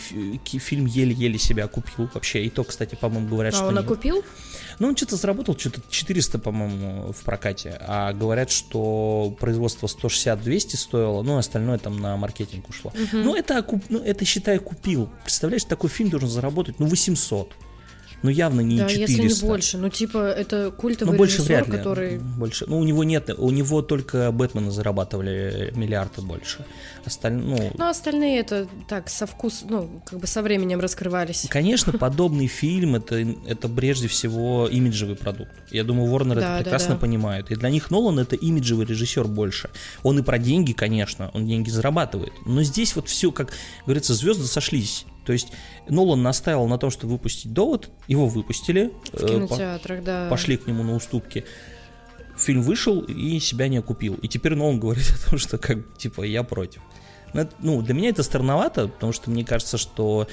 фильм 0.58 0.86
еле-еле 0.86 1.38
себя 1.38 1.64
окупил 1.64 2.08
вообще. 2.12 2.44
И 2.44 2.50
то, 2.50 2.64
кстати, 2.64 2.96
по-моему, 2.96 3.28
говорят, 3.28 3.54
А 3.54 3.56
что... 3.56 3.66
он 3.68 3.74
не- 3.74 3.80
окупил? 3.80 4.22
ну, 4.78 4.88
он 4.88 4.96
что-то 4.96 5.16
заработал, 5.16 5.58
что-то 5.58 5.80
400, 5.90 6.38
по-моему, 6.38 7.12
в 7.12 7.24
прокате. 7.24 7.78
А 7.80 8.12
говорят, 8.12 8.50
что 8.50 9.34
производство 9.40 9.86
160-200 9.86 10.76
стоило, 10.76 11.22
ну, 11.22 11.38
остальное 11.38 11.78
там 11.78 11.98
на 11.98 12.16
маркетинг 12.16 12.68
ушло. 12.68 12.92
Ну, 13.12 13.34
это, 13.34 13.64
ну, 13.88 13.98
это, 14.00 14.24
считай, 14.24 14.58
купил. 14.58 15.08
Представляешь, 15.24 15.64
такой 15.64 15.88
фильм 15.90 16.10
должен 16.10 16.28
заработать, 16.28 16.78
ну, 16.78 16.86
800. 16.86 17.52
Но 18.22 18.30
явно 18.30 18.60
не 18.60 18.78
да, 18.78 18.88
400. 18.88 19.12
если 19.12 19.34
не 19.34 19.48
больше. 19.48 19.78
Ну, 19.78 19.88
типа, 19.88 20.18
это 20.18 20.70
культовый 20.70 21.12
ну, 21.12 21.18
больше 21.18 21.36
режиссер, 21.36 21.54
вряд 21.54 21.68
ли. 21.68 21.76
который... 21.76 22.18
Больше. 22.18 22.64
Ну, 22.66 22.78
у 22.78 22.84
него 22.84 23.04
нет, 23.04 23.30
у 23.36 23.50
него 23.50 23.82
только 23.82 24.32
Бэтмена 24.32 24.70
зарабатывали 24.70 25.72
миллиарды 25.74 26.22
больше. 26.22 26.64
Остальные, 27.04 27.70
ну, 27.72 27.72
Ну, 27.78 27.88
остальные 27.88 28.40
это 28.40 28.66
так, 28.88 29.08
со 29.08 29.26
вкус, 29.26 29.64
ну, 29.68 30.02
как 30.04 30.18
бы 30.18 30.26
со 30.26 30.42
временем 30.42 30.80
раскрывались. 30.80 31.46
Конечно, 31.48 31.92
подобный 31.98 32.48
фильм 32.48 32.96
это, 32.96 33.16
это 33.46 33.68
прежде 33.68 34.08
всего 34.08 34.68
имиджевый 34.68 35.16
продукт. 35.16 35.52
Я 35.70 35.84
думаю, 35.84 36.12
Warner 36.12 36.40
Да, 36.40 36.56
это 36.56 36.64
прекрасно 36.64 36.94
да. 36.94 37.00
понимают. 37.00 37.50
И 37.50 37.54
для 37.54 37.70
них 37.70 37.90
Нолан 37.90 38.18
это 38.18 38.36
имиджевый 38.36 38.86
режиссер 38.86 39.26
больше. 39.26 39.70
Он 40.02 40.18
и 40.18 40.22
про 40.22 40.38
деньги, 40.38 40.72
конечно, 40.72 41.30
он 41.34 41.46
деньги 41.46 41.70
зарабатывает. 41.70 42.32
Но 42.46 42.62
здесь 42.62 42.96
вот 42.96 43.08
все, 43.08 43.30
как 43.30 43.52
говорится, 43.86 44.14
звезды 44.14 44.44
сошлись. 44.44 45.06
То 45.28 45.34
есть 45.34 45.52
Нолан 45.90 46.22
настаивал 46.22 46.68
на 46.68 46.78
том, 46.78 46.90
чтобы 46.90 47.12
выпустить 47.12 47.52
довод, 47.52 47.90
его 48.06 48.26
выпустили, 48.28 48.94
В 49.12 49.16
э, 49.16 49.18
по- 49.20 49.26
кинотеатрах, 49.28 50.02
да. 50.02 50.26
пошли 50.30 50.56
к 50.56 50.66
нему 50.66 50.82
на 50.82 50.94
уступки. 50.94 51.44
Фильм 52.38 52.62
вышел 52.62 53.00
и 53.02 53.38
себя 53.38 53.68
не 53.68 53.76
окупил. 53.76 54.14
И 54.14 54.26
теперь 54.28 54.54
Нолан 54.54 54.80
говорит 54.80 55.04
о 55.10 55.28
том, 55.28 55.38
что 55.38 55.58
как 55.58 55.98
типа 55.98 56.22
я 56.22 56.44
против. 56.44 56.80
Ну, 57.60 57.82
для 57.82 57.92
меня 57.92 58.08
это 58.08 58.22
странновато, 58.22 58.88
потому 58.88 59.12
что 59.12 59.30
мне 59.30 59.44
кажется, 59.44 59.76
что 59.76 60.26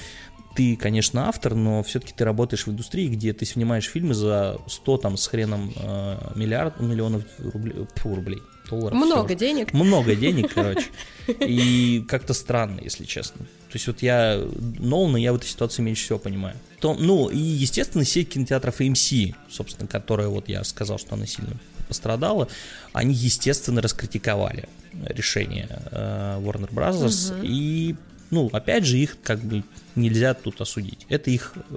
ты, 0.54 0.76
конечно, 0.76 1.28
автор, 1.28 1.54
но 1.54 1.82
все-таки 1.82 2.14
ты 2.16 2.24
работаешь 2.24 2.66
в 2.66 2.70
индустрии, 2.70 3.08
где 3.08 3.34
ты 3.34 3.44
снимаешь 3.44 3.84
фильмы 3.84 4.14
за 4.14 4.62
100 4.66 4.96
там 4.96 5.18
с 5.18 5.26
хреном 5.26 5.74
э, 5.76 6.32
миллиард, 6.36 6.80
миллионов 6.80 7.22
рублей, 7.38 7.86
фу, 7.96 8.14
рублей, 8.14 8.40
долларов. 8.68 8.96
Много 8.96 9.28
всё. 9.28 9.38
денег. 9.38 9.72
Много 9.72 10.14
денег, 10.16 10.52
короче. 10.54 10.86
И 11.26 12.04
как-то 12.08 12.34
странно, 12.34 12.80
если 12.82 13.04
честно. 13.04 13.44
То 13.44 13.74
есть 13.74 13.86
вот 13.86 14.02
я, 14.02 14.40
Нолана, 14.78 15.16
я 15.16 15.32
в 15.32 15.36
этой 15.36 15.46
ситуации 15.46 15.82
меньше 15.82 16.04
всего 16.04 16.18
понимаю. 16.18 16.56
То, 16.80 16.94
ну, 16.94 17.28
и, 17.28 17.38
естественно, 17.38 18.04
сеть 18.04 18.30
кинотеатров 18.30 18.80
AMC, 18.80 19.34
собственно, 19.50 19.88
которая, 19.88 20.28
вот 20.28 20.48
я 20.48 20.62
сказал, 20.64 20.98
что 20.98 21.14
она 21.14 21.26
сильно 21.26 21.52
пострадала, 21.88 22.48
они, 22.92 23.14
естественно, 23.14 23.80
раскритиковали 23.80 24.68
решение 25.04 25.68
э, 25.90 26.40
Warner 26.40 26.70
Bros. 26.72 27.34
Мгм. 27.34 27.42
И, 27.44 27.94
ну, 28.30 28.48
опять 28.52 28.84
же, 28.84 28.98
их 28.98 29.16
как 29.22 29.40
бы 29.40 29.62
нельзя 29.94 30.34
тут 30.34 30.60
осудить. 30.60 31.06
Это 31.08 31.30
их 31.30 31.54
э, 31.70 31.76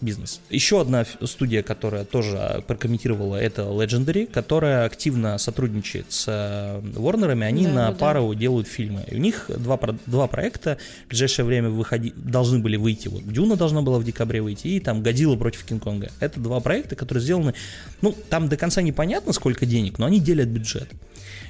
бизнес. 0.00 0.40
Еще 0.50 0.80
одна 0.80 1.04
студия, 1.24 1.62
которая 1.62 2.04
тоже 2.04 2.36
э, 2.36 2.60
прокомментировала, 2.62 3.36
это 3.36 3.62
Legendary, 3.62 4.26
которая 4.26 4.84
активно 4.84 5.38
сотрудничает 5.38 6.06
с 6.12 6.24
э, 6.28 6.80
Warner'ами, 6.98 7.44
они 7.44 7.64
Да, 7.64 7.72
на 7.72 7.90
да, 7.90 7.92
пару 7.92 8.34
делают 8.34 8.68
фильмы. 8.68 9.04
И 9.08 9.14
у 9.14 9.18
них 9.18 9.50
два, 9.56 9.78
два 10.06 10.26
проекта 10.26 10.78
в 11.06 11.08
ближайшее 11.10 11.46
время 11.46 11.70
выходи, 11.70 12.12
должны 12.16 12.58
были 12.58 12.76
выйти. 12.76 13.08
Вот 13.08 13.26
Дюна 13.26 13.56
должна 13.56 13.82
была 13.82 13.98
в 13.98 14.04
декабре 14.04 14.42
выйти, 14.42 14.68
и 14.68 14.80
там 14.80 15.02
Годзилла 15.02 15.36
против 15.36 15.64
Кинг-Конга. 15.64 16.10
Это 16.20 16.40
два 16.40 16.60
проекта, 16.60 16.96
которые 16.96 17.22
сделаны, 17.22 17.54
ну, 18.02 18.14
там 18.28 18.48
до 18.48 18.56
конца 18.56 18.82
непонятно, 18.82 19.32
сколько 19.32 19.66
денег, 19.66 19.98
но 19.98 20.06
они 20.06 20.20
делят 20.20 20.48
бюджет. 20.48 20.88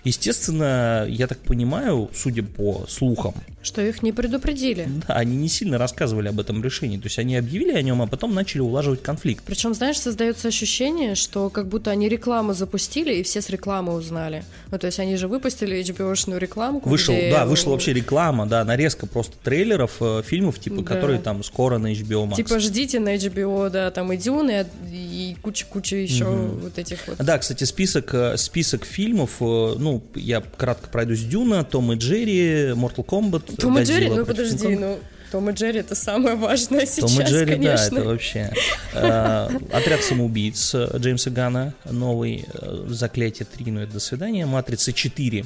Естественно, 0.04 1.06
я 1.08 1.26
так 1.26 1.38
понимаю, 1.38 2.10
судя 2.14 2.42
по 2.42 2.84
слухам, 2.88 3.34
Что 3.62 3.82
их 3.82 4.02
не 4.02 4.12
предупредили. 4.12 4.88
да, 5.06 5.14
они 5.14 5.36
не 5.36 5.48
сильно 5.48 5.78
рассказывали 5.78 6.28
об 6.28 6.40
этом 6.40 6.62
решении. 6.62 6.96
То 6.98 7.06
есть 7.06 7.18
они 7.18 7.36
объявили 7.36 7.72
о 7.72 7.82
нем, 7.82 8.02
а 8.02 8.06
потом 8.06 8.34
начали 8.34 8.60
улаживать 8.60 9.02
конфликт. 9.02 9.42
Причем, 9.46 9.74
знаешь, 9.74 9.98
создается 9.98 10.48
ощущение, 10.48 11.14
что 11.14 11.50
как 11.50 11.68
будто 11.68 11.90
они 11.90 12.08
рекламу 12.08 12.54
запустили, 12.54 13.14
и 13.14 13.22
все 13.22 13.40
с 13.40 13.48
рекламы 13.50 13.94
узнали. 13.94 14.44
Ну, 14.70 14.78
то 14.78 14.86
есть 14.86 14.98
они 15.00 15.16
же 15.16 15.28
выпустили 15.28 15.80
HBO-шную 15.82 16.38
рекламку. 16.38 16.88
Вышел, 16.88 17.14
где- 17.14 17.30
да, 17.30 17.46
вышла 17.46 17.70
вообще 17.70 17.92
реклама, 17.92 18.46
да, 18.46 18.64
нарезка 18.64 19.06
просто 19.06 19.36
трейлеров, 19.42 19.96
э, 20.00 20.22
фильмов, 20.24 20.58
типа, 20.58 20.82
Да. 20.82 20.94
которые 20.94 21.18
там 21.20 21.42
скоро 21.44 21.78
на 21.78 21.92
HBO 21.92 22.26
Max. 22.28 22.36
Типа 22.36 22.58
ждите 22.58 23.00
на 23.00 23.14
HBO, 23.16 23.70
да, 23.70 23.90
там 23.90 24.12
и 24.12 24.16
Дюны, 24.16 24.66
и 24.92 25.36
куча-куча 25.42 25.96
еще 25.96 26.24
Мгм. 26.24 26.58
вот 26.60 26.78
этих 26.78 27.06
вот. 27.06 27.18
Да, 27.18 27.38
кстати, 27.38 27.64
список, 27.64 28.14
э, 28.14 28.36
список 28.36 28.84
фильмов, 28.84 29.36
э, 29.40 29.74
ну, 29.88 30.02
я 30.14 30.40
кратко 30.40 30.88
пройдусь. 30.88 31.22
Дюна, 31.24 31.64
Том 31.64 31.92
и 31.92 31.96
Джерри, 31.96 32.72
Mortal 32.72 33.04
Kombat, 33.04 33.56
Том 33.56 33.78
и 33.78 33.82
Джерри, 33.84 34.08
ну 34.08 34.24
подожди, 34.26 34.76
ну 34.76 34.98
Том 35.30 35.50
и 35.50 35.52
Джерри 35.52 35.80
это 35.80 35.94
самое 35.94 36.36
важное 36.36 36.86
сейчас, 36.86 37.12
Том 37.12 37.22
и 37.22 37.24
Джерри, 37.24 37.52
конечно. 37.52 37.90
да, 37.90 37.96
это 37.96 38.08
вообще. 38.08 38.52
Э, 38.94 39.48
Отряд 39.72 40.02
самоубийц 40.02 40.74
э, 40.74 40.90
Джеймса 40.96 41.30
Гана, 41.30 41.74
новый, 41.84 42.46
э, 42.52 42.84
Заклятие 42.88 43.46
3, 43.46 43.70
ну 43.72 43.80
это 43.80 43.94
до 43.94 44.00
свидания, 44.00 44.46
Матрица 44.46 44.92
4, 44.92 45.44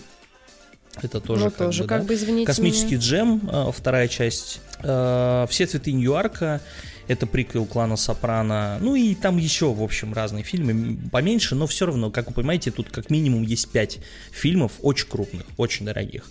это 1.03 1.21
тоже 1.21 1.45
ну 1.45 1.51
как 1.51 1.59
тоже, 1.59 1.83
бы, 1.83 1.89
да. 1.89 1.99
как 1.99 2.07
бы, 2.07 2.15
извините 2.15 2.47
Космический 2.47 2.97
меня. 2.97 2.99
джем, 2.99 3.73
вторая 3.73 4.09
часть. 4.09 4.61
Все 4.81 5.67
цветы 5.67 5.93
Нью-Йорка. 5.93 6.61
Это 7.09 7.27
приквел 7.27 7.67
клана 7.67 7.97
Сопрано. 7.97 8.79
Ну 8.81 8.95
и 8.95 9.15
там 9.15 9.37
еще, 9.37 9.73
в 9.73 9.83
общем, 9.83 10.15
разные 10.15 10.45
фильмы. 10.45 10.97
Поменьше, 11.11 11.55
но 11.55 11.67
все 11.67 11.87
равно, 11.87 12.11
как 12.11 12.29
вы 12.29 12.35
понимаете, 12.35 12.71
тут 12.71 12.91
как 12.91 13.11
минимум 13.11 13.43
есть 13.43 13.71
пять 13.71 13.99
фильмов 14.31 14.73
очень 14.83 15.09
крупных, 15.09 15.45
очень 15.57 15.87
дорогих. 15.87 16.29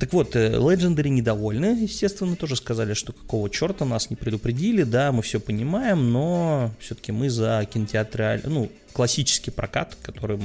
Так 0.00 0.14
вот, 0.14 0.34
э, 0.34 0.56
Legendary 0.56 1.10
недовольны, 1.10 1.78
естественно, 1.82 2.34
тоже 2.34 2.56
сказали, 2.56 2.94
что 2.94 3.12
какого 3.12 3.50
черта 3.50 3.84
нас 3.84 4.08
не 4.08 4.16
предупредили, 4.16 4.82
да, 4.82 5.12
мы 5.12 5.20
все 5.20 5.40
понимаем, 5.40 6.10
но 6.10 6.70
все-таки 6.80 7.12
мы 7.12 7.28
за 7.28 7.68
кинотеатраль, 7.70 8.40
ну, 8.46 8.70
классический 8.94 9.50
прокат, 9.50 9.94
к 9.94 10.06
которым 10.06 10.40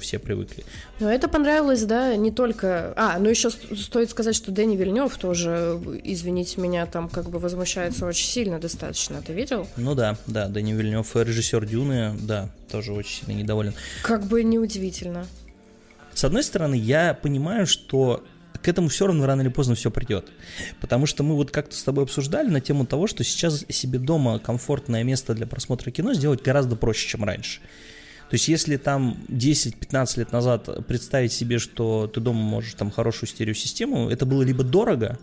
все 0.00 0.18
привыкли. 0.18 0.64
Но 0.98 1.08
это 1.08 1.28
понравилось, 1.28 1.84
да, 1.84 2.16
не 2.16 2.32
только... 2.32 2.94
А, 2.96 3.16
ну 3.20 3.28
еще 3.28 3.50
стоит 3.50 4.10
сказать, 4.10 4.34
что 4.34 4.50
Дэнни 4.50 4.76
Вильнев 4.76 5.16
тоже, 5.16 5.80
извините 6.02 6.60
меня, 6.60 6.84
там 6.86 7.08
как 7.08 7.30
бы 7.30 7.38
возмущается 7.38 8.06
очень 8.06 8.26
сильно 8.26 8.58
достаточно. 8.58 9.22
Ты 9.22 9.32
видел? 9.32 9.68
Ну 9.76 9.94
да, 9.94 10.18
да, 10.26 10.48
Дани 10.48 10.72
Вильнев, 10.72 11.14
режиссер 11.14 11.64
Дюны, 11.64 12.12
да, 12.22 12.50
тоже 12.72 12.92
очень 12.92 13.24
сильно 13.24 13.38
недоволен. 13.38 13.72
Как 14.02 14.26
бы 14.26 14.42
неудивительно. 14.42 15.28
С 16.12 16.24
одной 16.24 16.42
стороны, 16.42 16.74
я 16.74 17.14
понимаю, 17.14 17.66
что 17.66 18.24
к 18.66 18.68
этому 18.68 18.88
все 18.88 19.06
равно 19.06 19.26
рано 19.26 19.42
или 19.42 19.48
поздно 19.48 19.76
все 19.76 19.92
придет. 19.92 20.32
Потому 20.80 21.06
что 21.06 21.22
мы 21.22 21.36
вот 21.36 21.52
как-то 21.52 21.76
с 21.76 21.84
тобой 21.84 22.02
обсуждали 22.02 22.48
на 22.48 22.60
тему 22.60 22.84
того, 22.84 23.06
что 23.06 23.22
сейчас 23.22 23.64
себе 23.68 24.00
дома 24.00 24.40
комфортное 24.40 25.04
место 25.04 25.34
для 25.34 25.46
просмотра 25.46 25.92
кино 25.92 26.14
сделать 26.14 26.42
гораздо 26.42 26.74
проще, 26.74 27.06
чем 27.06 27.22
раньше. 27.22 27.60
То 28.28 28.34
есть, 28.34 28.48
если 28.48 28.76
там 28.76 29.18
10-15 29.28 30.18
лет 30.18 30.32
назад 30.32 30.84
представить 30.88 31.32
себе, 31.32 31.60
что 31.60 32.08
ты 32.08 32.20
дома 32.20 32.40
можешь 32.40 32.74
там 32.74 32.90
хорошую 32.90 33.28
стереосистему, 33.28 34.10
это 34.10 34.26
было 34.26 34.42
либо 34.42 34.64
дорого, 34.64 35.16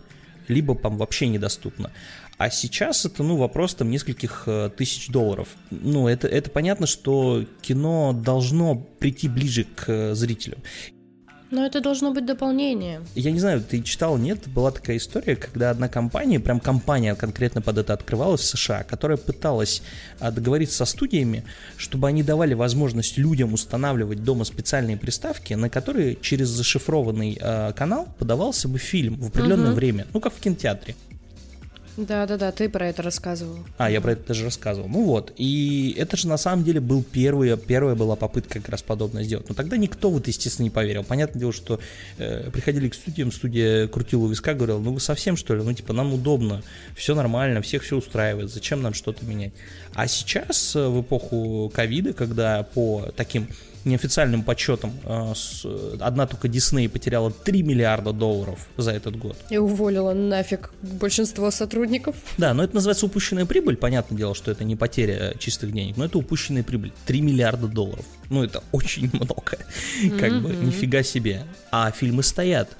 либо 0.48 0.74
там 0.74 0.96
вообще 0.96 1.26
недоступно. 1.26 1.90
А 2.38 2.48
сейчас 2.48 3.04
это, 3.04 3.22
ну, 3.22 3.36
вопрос 3.36 3.74
там 3.74 3.90
нескольких 3.90 4.44
э, 4.46 4.70
тысяч 4.74 5.08
долларов. 5.08 5.48
Ну, 5.70 6.08
это, 6.08 6.28
это 6.28 6.50
понятно, 6.50 6.86
что 6.86 7.44
кино 7.60 8.14
должно 8.14 8.74
прийти 8.74 9.28
ближе 9.28 9.64
к 9.64 9.84
э, 9.88 10.14
зрителю. 10.14 10.56
Но 11.54 11.64
это 11.64 11.80
должно 11.80 12.12
быть 12.12 12.26
дополнение. 12.26 13.00
Я 13.14 13.30
не 13.30 13.38
знаю, 13.38 13.62
ты 13.62 13.80
читал, 13.80 14.18
нет? 14.18 14.48
Была 14.48 14.72
такая 14.72 14.96
история, 14.96 15.36
когда 15.36 15.70
одна 15.70 15.88
компания, 15.88 16.40
прям 16.40 16.58
компания 16.58 17.14
конкретно 17.14 17.62
под 17.62 17.78
это 17.78 17.92
открывалась 17.92 18.40
в 18.40 18.46
США, 18.58 18.82
которая 18.82 19.18
пыталась 19.18 19.80
а, 20.18 20.32
договориться 20.32 20.78
со 20.78 20.84
студиями, 20.84 21.44
чтобы 21.76 22.08
они 22.08 22.24
давали 22.24 22.54
возможность 22.54 23.18
людям 23.18 23.52
устанавливать 23.54 24.24
дома 24.24 24.42
специальные 24.42 24.96
приставки, 24.96 25.54
на 25.54 25.70
которые 25.70 26.16
через 26.20 26.48
зашифрованный 26.48 27.38
а, 27.40 27.72
канал 27.72 28.08
подавался 28.18 28.66
бы 28.66 28.78
фильм 28.78 29.14
в 29.20 29.28
определенное 29.28 29.66
Мгм. 29.66 29.74
время, 29.76 30.06
ну 30.12 30.18
как 30.18 30.34
в 30.34 30.40
кинотеатре. 30.40 30.96
Да-да-да, 31.96 32.50
ты 32.50 32.68
про 32.68 32.88
это 32.88 33.02
рассказывал. 33.02 33.58
А, 33.78 33.90
я 33.90 34.00
про 34.00 34.12
это 34.12 34.26
даже 34.28 34.44
рассказывал. 34.44 34.88
Ну 34.88 35.04
вот, 35.04 35.32
и 35.36 35.94
это 35.96 36.16
же 36.16 36.26
на 36.26 36.36
самом 36.36 36.64
деле 36.64 36.80
был 36.80 37.04
первый, 37.04 37.56
первая 37.56 37.94
была 37.94 38.16
попытка 38.16 38.60
как 38.60 38.68
раз 38.68 38.82
подобное 38.82 39.22
сделать. 39.22 39.48
Но 39.48 39.54
тогда 39.54 39.76
никто 39.76 40.10
в 40.10 40.18
это, 40.18 40.30
естественно, 40.30 40.64
не 40.64 40.70
поверил. 40.70 41.04
Понятное 41.04 41.38
дело, 41.38 41.52
что 41.52 41.78
э, 42.18 42.50
приходили 42.50 42.88
к 42.88 42.94
студиям, 42.94 43.30
студия 43.30 43.86
крутила 43.86 44.24
у 44.24 44.28
виска, 44.28 44.54
говорила, 44.54 44.78
ну 44.78 44.92
вы 44.92 45.00
совсем 45.00 45.36
что 45.36 45.54
ли? 45.54 45.62
Ну 45.62 45.72
типа 45.72 45.92
нам 45.92 46.12
удобно, 46.12 46.62
все 46.96 47.14
нормально, 47.14 47.62
всех 47.62 47.82
все 47.82 47.96
устраивает, 47.96 48.50
зачем 48.50 48.82
нам 48.82 48.94
что-то 48.94 49.24
менять? 49.24 49.52
А 49.94 50.08
сейчас, 50.08 50.74
э, 50.74 50.88
в 50.88 51.02
эпоху 51.02 51.70
ковида, 51.72 52.12
когда 52.12 52.64
по 52.64 53.12
таким 53.16 53.46
неофициальным 53.84 54.42
подсчетам 54.42 54.92
э, 55.04 55.32
с- 55.34 55.64
одна 56.00 56.26
только 56.26 56.48
Дисней 56.48 56.88
потеряла 56.88 57.30
3 57.30 57.62
миллиарда 57.62 58.12
долларов 58.12 58.66
за 58.76 58.92
этот 58.92 59.16
год. 59.16 59.36
И 59.50 59.56
уволила 59.58 60.12
нафиг 60.12 60.72
большинство 60.82 61.50
сотрудников. 61.50 62.16
Да, 62.38 62.54
но 62.54 62.62
это 62.64 62.74
называется 62.74 63.06
упущенная 63.06 63.46
прибыль. 63.46 63.76
Понятное 63.76 64.16
дело, 64.18 64.34
что 64.34 64.50
это 64.50 64.64
не 64.64 64.76
потеря 64.76 65.32
э, 65.34 65.38
чистых 65.38 65.72
денег, 65.72 65.96
но 65.96 66.04
это 66.06 66.18
упущенная 66.18 66.62
прибыль. 66.62 66.92
3 67.06 67.20
миллиарда 67.20 67.66
долларов. 67.68 68.04
Ну, 68.30 68.42
это 68.42 68.62
очень 68.72 69.10
много. 69.12 69.58
Как 70.20 70.42
бы, 70.42 70.50
нифига 70.54 71.02
себе. 71.02 71.42
А 71.70 71.90
фильмы 71.90 72.22
стоят. 72.22 72.76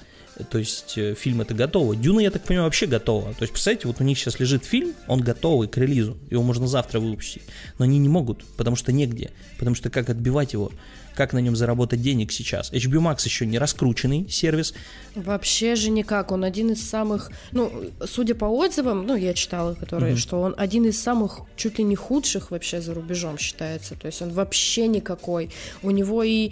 То 0.49 0.57
есть 0.57 0.97
э, 0.97 1.15
фильм 1.15 1.41
это 1.41 1.53
готово. 1.53 1.95
Дюна, 1.95 2.19
я 2.19 2.31
так 2.31 2.43
понимаю, 2.43 2.65
вообще 2.65 2.87
готова. 2.87 3.33
То 3.33 3.43
есть, 3.43 3.53
представляете, 3.53 3.87
вот 3.87 4.01
у 4.01 4.03
них 4.03 4.17
сейчас 4.17 4.39
лежит 4.39 4.65
фильм, 4.65 4.93
он 5.07 5.21
готовый 5.21 5.67
к 5.67 5.77
релизу, 5.77 6.17
его 6.29 6.43
можно 6.43 6.67
завтра 6.67 6.99
выпустить. 6.99 7.43
Но 7.79 7.85
они 7.85 7.97
не 7.99 8.09
могут, 8.09 8.43
потому 8.57 8.75
что 8.75 8.91
негде. 8.91 9.31
Потому 9.57 9.75
что 9.75 9.89
как 9.89 10.09
отбивать 10.09 10.53
его? 10.53 10.71
Как 11.15 11.31
на 11.31 11.39
нем 11.39 11.55
заработать 11.55 12.01
денег 12.01 12.33
сейчас? 12.33 12.73
HBO 12.73 12.99
Max 12.99 13.23
еще 13.23 13.45
не 13.45 13.57
раскрученный 13.57 14.27
сервис. 14.29 14.73
Вообще 15.15 15.75
же 15.75 15.89
никак. 15.89 16.31
Он 16.31 16.43
один 16.43 16.71
из 16.71 16.87
самых, 16.87 17.31
ну, 17.53 17.71
судя 18.05 18.35
по 18.35 18.45
отзывам, 18.45 19.07
ну, 19.07 19.15
я 19.15 19.33
читала, 19.33 19.75
которые, 19.75 20.13
mm-hmm. 20.13 20.17
что 20.17 20.41
он 20.41 20.53
один 20.57 20.85
из 20.85 21.01
самых 21.01 21.41
чуть 21.55 21.77
ли 21.77 21.85
не 21.85 21.95
худших 21.95 22.51
вообще 22.51 22.81
за 22.81 22.93
рубежом 22.93 23.37
считается. 23.37 23.95
То 23.95 24.07
есть 24.07 24.21
он 24.21 24.31
вообще 24.31 24.87
никакой. 24.87 25.51
У 25.81 25.91
него 25.91 26.21
и 26.21 26.51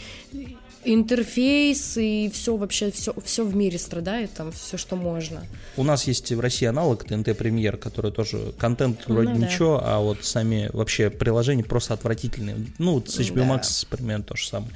интерфейс 0.85 1.97
и 1.97 2.29
все 2.33 2.55
вообще 2.55 2.91
все 2.91 3.13
все 3.23 3.45
в 3.45 3.55
мире 3.55 3.77
страдает 3.77 4.33
там 4.33 4.51
все 4.51 4.77
что 4.77 4.95
можно. 4.95 5.43
У 5.77 5.83
нас 5.83 6.07
есть 6.07 6.31
в 6.31 6.39
России 6.39 6.65
аналог 6.65 7.03
ТНТ 7.03 7.37
Премьер, 7.37 7.77
который 7.77 8.11
тоже 8.11 8.53
контент 8.57 9.03
ну 9.07 9.15
вроде 9.15 9.31
ну, 9.31 9.45
ничего, 9.45 9.79
да. 9.79 9.95
а 9.95 9.99
вот 9.99 10.23
сами 10.23 10.69
вообще 10.73 11.09
приложения 11.09 11.63
просто 11.63 11.93
отвратительные. 11.93 12.55
Ну 12.77 13.03
с 13.05 13.19
HBO 13.19 13.47
да. 13.47 13.55
Max 13.55 13.87
примерно 13.89 14.23
то 14.23 14.35
же 14.35 14.47
самое. 14.47 14.71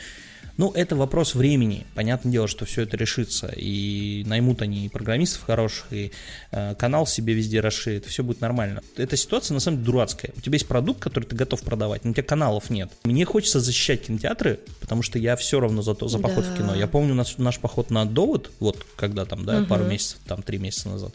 Ну, 0.57 0.71
это 0.71 0.95
вопрос 0.95 1.35
времени. 1.35 1.85
Понятное 1.93 2.31
дело, 2.31 2.47
что 2.47 2.65
все 2.65 2.81
это 2.81 2.97
решится. 2.97 3.53
И 3.55 4.23
наймут 4.25 4.63
они 4.63 4.85
и 4.85 4.89
программистов 4.89 5.43
хороших, 5.43 5.85
и 5.91 6.11
э, 6.51 6.73
канал 6.75 7.05
себе 7.05 7.33
везде 7.33 7.59
расширит, 7.59 8.05
все 8.05 8.23
будет 8.23 8.41
нормально. 8.41 8.81
Эта 8.95 9.15
ситуация 9.15 9.53
на 9.53 9.59
самом 9.59 9.77
деле 9.77 9.91
дурацкая. 9.91 10.31
У 10.35 10.41
тебя 10.41 10.55
есть 10.55 10.67
продукт, 10.67 10.99
который 10.99 11.25
ты 11.25 11.35
готов 11.35 11.61
продавать, 11.61 12.03
но 12.03 12.11
у 12.11 12.13
тебя 12.13 12.23
каналов 12.23 12.71
нет. 12.71 12.91
Мне 13.03 13.23
хочется 13.25 13.59
защищать 13.59 14.07
кинотеатры, 14.07 14.59
потому 14.81 15.03
что 15.03 15.19
я 15.19 15.35
все 15.35 15.59
равно 15.59 15.83
за, 15.83 15.93
то, 15.93 16.07
за 16.07 16.17
поход 16.17 16.43
да. 16.43 16.53
в 16.53 16.57
кино. 16.57 16.75
Я 16.75 16.87
помню 16.87 17.13
наш, 17.13 17.37
наш 17.37 17.59
поход 17.59 17.91
на 17.91 18.05
довод, 18.05 18.49
вот 18.59 18.83
когда 18.95 19.25
там, 19.25 19.45
да, 19.45 19.59
угу. 19.59 19.67
пару 19.67 19.85
месяцев, 19.85 20.17
там 20.25 20.41
три 20.41 20.57
месяца 20.57 20.89
назад. 20.89 21.13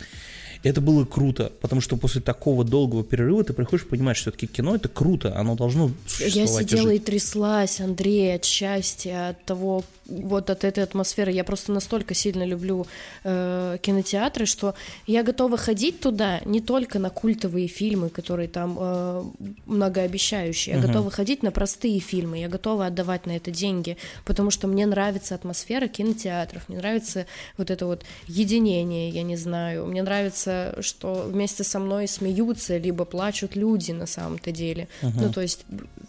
Это 0.62 0.80
было 0.80 1.04
круто, 1.04 1.52
потому 1.60 1.80
что 1.80 1.96
после 1.96 2.20
такого 2.20 2.64
долгого 2.64 3.02
перерыва 3.02 3.42
ты 3.42 3.52
приходишь 3.52 3.86
понимать, 3.86 4.16
что 4.16 4.30
все-таки 4.30 4.46
кино 4.46 4.76
это 4.76 4.88
круто, 4.88 5.36
оно 5.36 5.56
должно 5.56 5.90
существовать. 6.06 6.36
Я 6.36 6.46
сидела 6.46 6.90
и, 6.90 6.96
и 6.96 6.98
тряслась, 6.98 7.80
Андрей, 7.80 8.36
от 8.36 8.44
счастья, 8.44 9.30
от 9.30 9.44
того, 9.44 9.84
вот 10.20 10.50
от 10.50 10.64
этой 10.64 10.84
атмосферы. 10.84 11.32
Я 11.32 11.44
просто 11.44 11.72
настолько 11.72 12.14
сильно 12.14 12.44
люблю 12.44 12.86
э, 13.24 13.78
кинотеатры, 13.80 14.46
что 14.46 14.74
я 15.06 15.22
готова 15.22 15.56
ходить 15.56 16.00
туда 16.00 16.40
не 16.44 16.60
только 16.60 16.98
на 16.98 17.10
культовые 17.10 17.68
фильмы, 17.68 18.10
которые 18.10 18.48
там 18.48 18.76
э, 18.78 19.24
многообещающие. 19.66 20.74
Я 20.74 20.80
угу. 20.80 20.88
готова 20.88 21.10
ходить 21.10 21.42
на 21.42 21.50
простые 21.50 22.00
фильмы. 22.00 22.38
Я 22.38 22.48
готова 22.48 22.86
отдавать 22.86 23.26
на 23.26 23.36
это 23.36 23.50
деньги, 23.50 23.96
потому 24.24 24.50
что 24.50 24.68
мне 24.68 24.86
нравится 24.86 25.34
атмосфера 25.34 25.88
кинотеатров, 25.88 26.68
мне 26.68 26.78
нравится 26.78 27.26
вот 27.56 27.70
это 27.70 27.86
вот 27.86 28.04
единение, 28.26 29.08
я 29.10 29.22
не 29.22 29.36
знаю. 29.36 29.86
Мне 29.86 30.02
нравится, 30.02 30.76
что 30.80 31.26
вместе 31.28 31.64
со 31.64 31.78
мной 31.78 32.08
смеются 32.08 32.76
либо 32.78 33.04
плачут 33.04 33.56
люди 33.56 33.92
на 33.92 34.06
самом-то 34.06 34.52
деле. 34.52 34.88
Угу. 35.02 35.12
Ну 35.20 35.32
то 35.32 35.40
есть 35.40 35.64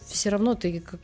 все 0.08 0.30
равно 0.30 0.56
ты 0.56 0.80
как 0.80 1.00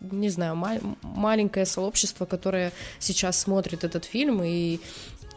не 0.00 0.28
знаю, 0.30 0.56
ма- 0.56 0.80
маленькое 1.02 1.66
сообщество, 1.66 2.26
которое 2.26 2.72
сейчас 2.98 3.38
смотрит 3.38 3.84
этот 3.84 4.04
фильм, 4.04 4.42
и 4.42 4.80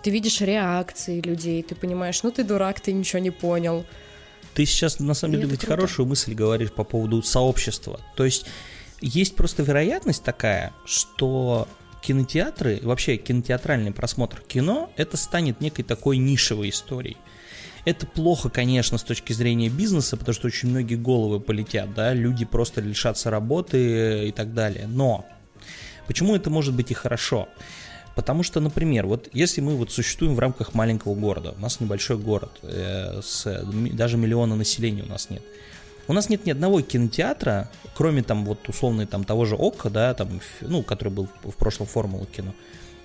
ты 0.03 0.09
видишь 0.09 0.41
реакции 0.41 1.21
людей, 1.21 1.63
ты 1.63 1.75
понимаешь, 1.75 2.23
ну 2.23 2.31
ты 2.31 2.43
дурак, 2.43 2.79
ты 2.79 2.93
ничего 2.93 3.19
не 3.19 3.31
понял. 3.31 3.85
Ты 4.53 4.65
сейчас, 4.65 4.99
на 4.99 5.13
самом 5.13 5.35
деле, 5.35 5.47
ведь 5.47 5.65
хорошую 5.65 6.07
мысль 6.07 6.33
говоришь 6.33 6.71
по 6.71 6.83
поводу 6.83 7.23
сообщества. 7.23 7.99
То 8.15 8.25
есть 8.25 8.45
есть 9.01 9.35
просто 9.35 9.63
вероятность 9.63 10.23
такая, 10.23 10.73
что 10.85 11.67
кинотеатры, 12.01 12.79
вообще 12.83 13.17
кинотеатральный 13.17 13.91
просмотр 13.91 14.41
кино, 14.41 14.91
это 14.97 15.17
станет 15.17 15.61
некой 15.61 15.83
такой 15.83 16.17
нишевой 16.17 16.69
историей. 16.69 17.17
Это 17.85 18.07
плохо, 18.07 18.49
конечно, 18.49 18.97
с 18.97 19.03
точки 19.03 19.33
зрения 19.33 19.69
бизнеса, 19.69 20.15
потому 20.15 20.33
что 20.33 20.47
очень 20.47 20.69
многие 20.69 20.95
головы 20.95 21.39
полетят, 21.41 21.93
да, 21.93 22.13
люди 22.13 22.45
просто 22.45 22.79
лишатся 22.79 23.29
работы 23.29 24.27
и 24.27 24.31
так 24.31 24.53
далее. 24.53 24.87
Но 24.87 25.25
почему 26.07 26.35
это 26.35 26.49
может 26.49 26.73
быть 26.73 26.91
и 26.91 26.93
хорошо? 26.93 27.49
Потому 28.15 28.43
что, 28.43 28.59
например, 28.59 29.07
вот 29.07 29.27
если 29.33 29.59
мы 29.59 29.75
вот 29.75 29.91
существуем 29.91 30.35
в 30.35 30.39
рамках 30.39 30.73
маленького 30.73 31.15
города, 31.15 31.55
у 31.57 31.59
нас 31.59 31.79
небольшой 31.79 32.17
город, 32.17 32.51
э, 32.61 33.21
с, 33.21 33.65
даже 33.91 34.17
миллиона 34.17 34.55
населения 34.55 35.03
у 35.03 35.09
нас 35.09 35.29
нет. 35.29 35.43
У 36.07 36.13
нас 36.13 36.29
нет 36.29 36.45
ни 36.45 36.51
одного 36.51 36.81
кинотеатра, 36.81 37.69
кроме 37.95 38.23
там 38.23 38.45
вот 38.45 38.67
условно 38.69 39.07
там 39.07 39.23
того 39.23 39.45
же 39.45 39.55
Ока, 39.55 39.89
да, 39.89 40.13
там, 40.13 40.41
ну, 40.61 40.83
который 40.83 41.09
был 41.09 41.27
в 41.43 41.55
прошлом 41.55 41.87
формуле 41.87 42.25
кино. 42.25 42.53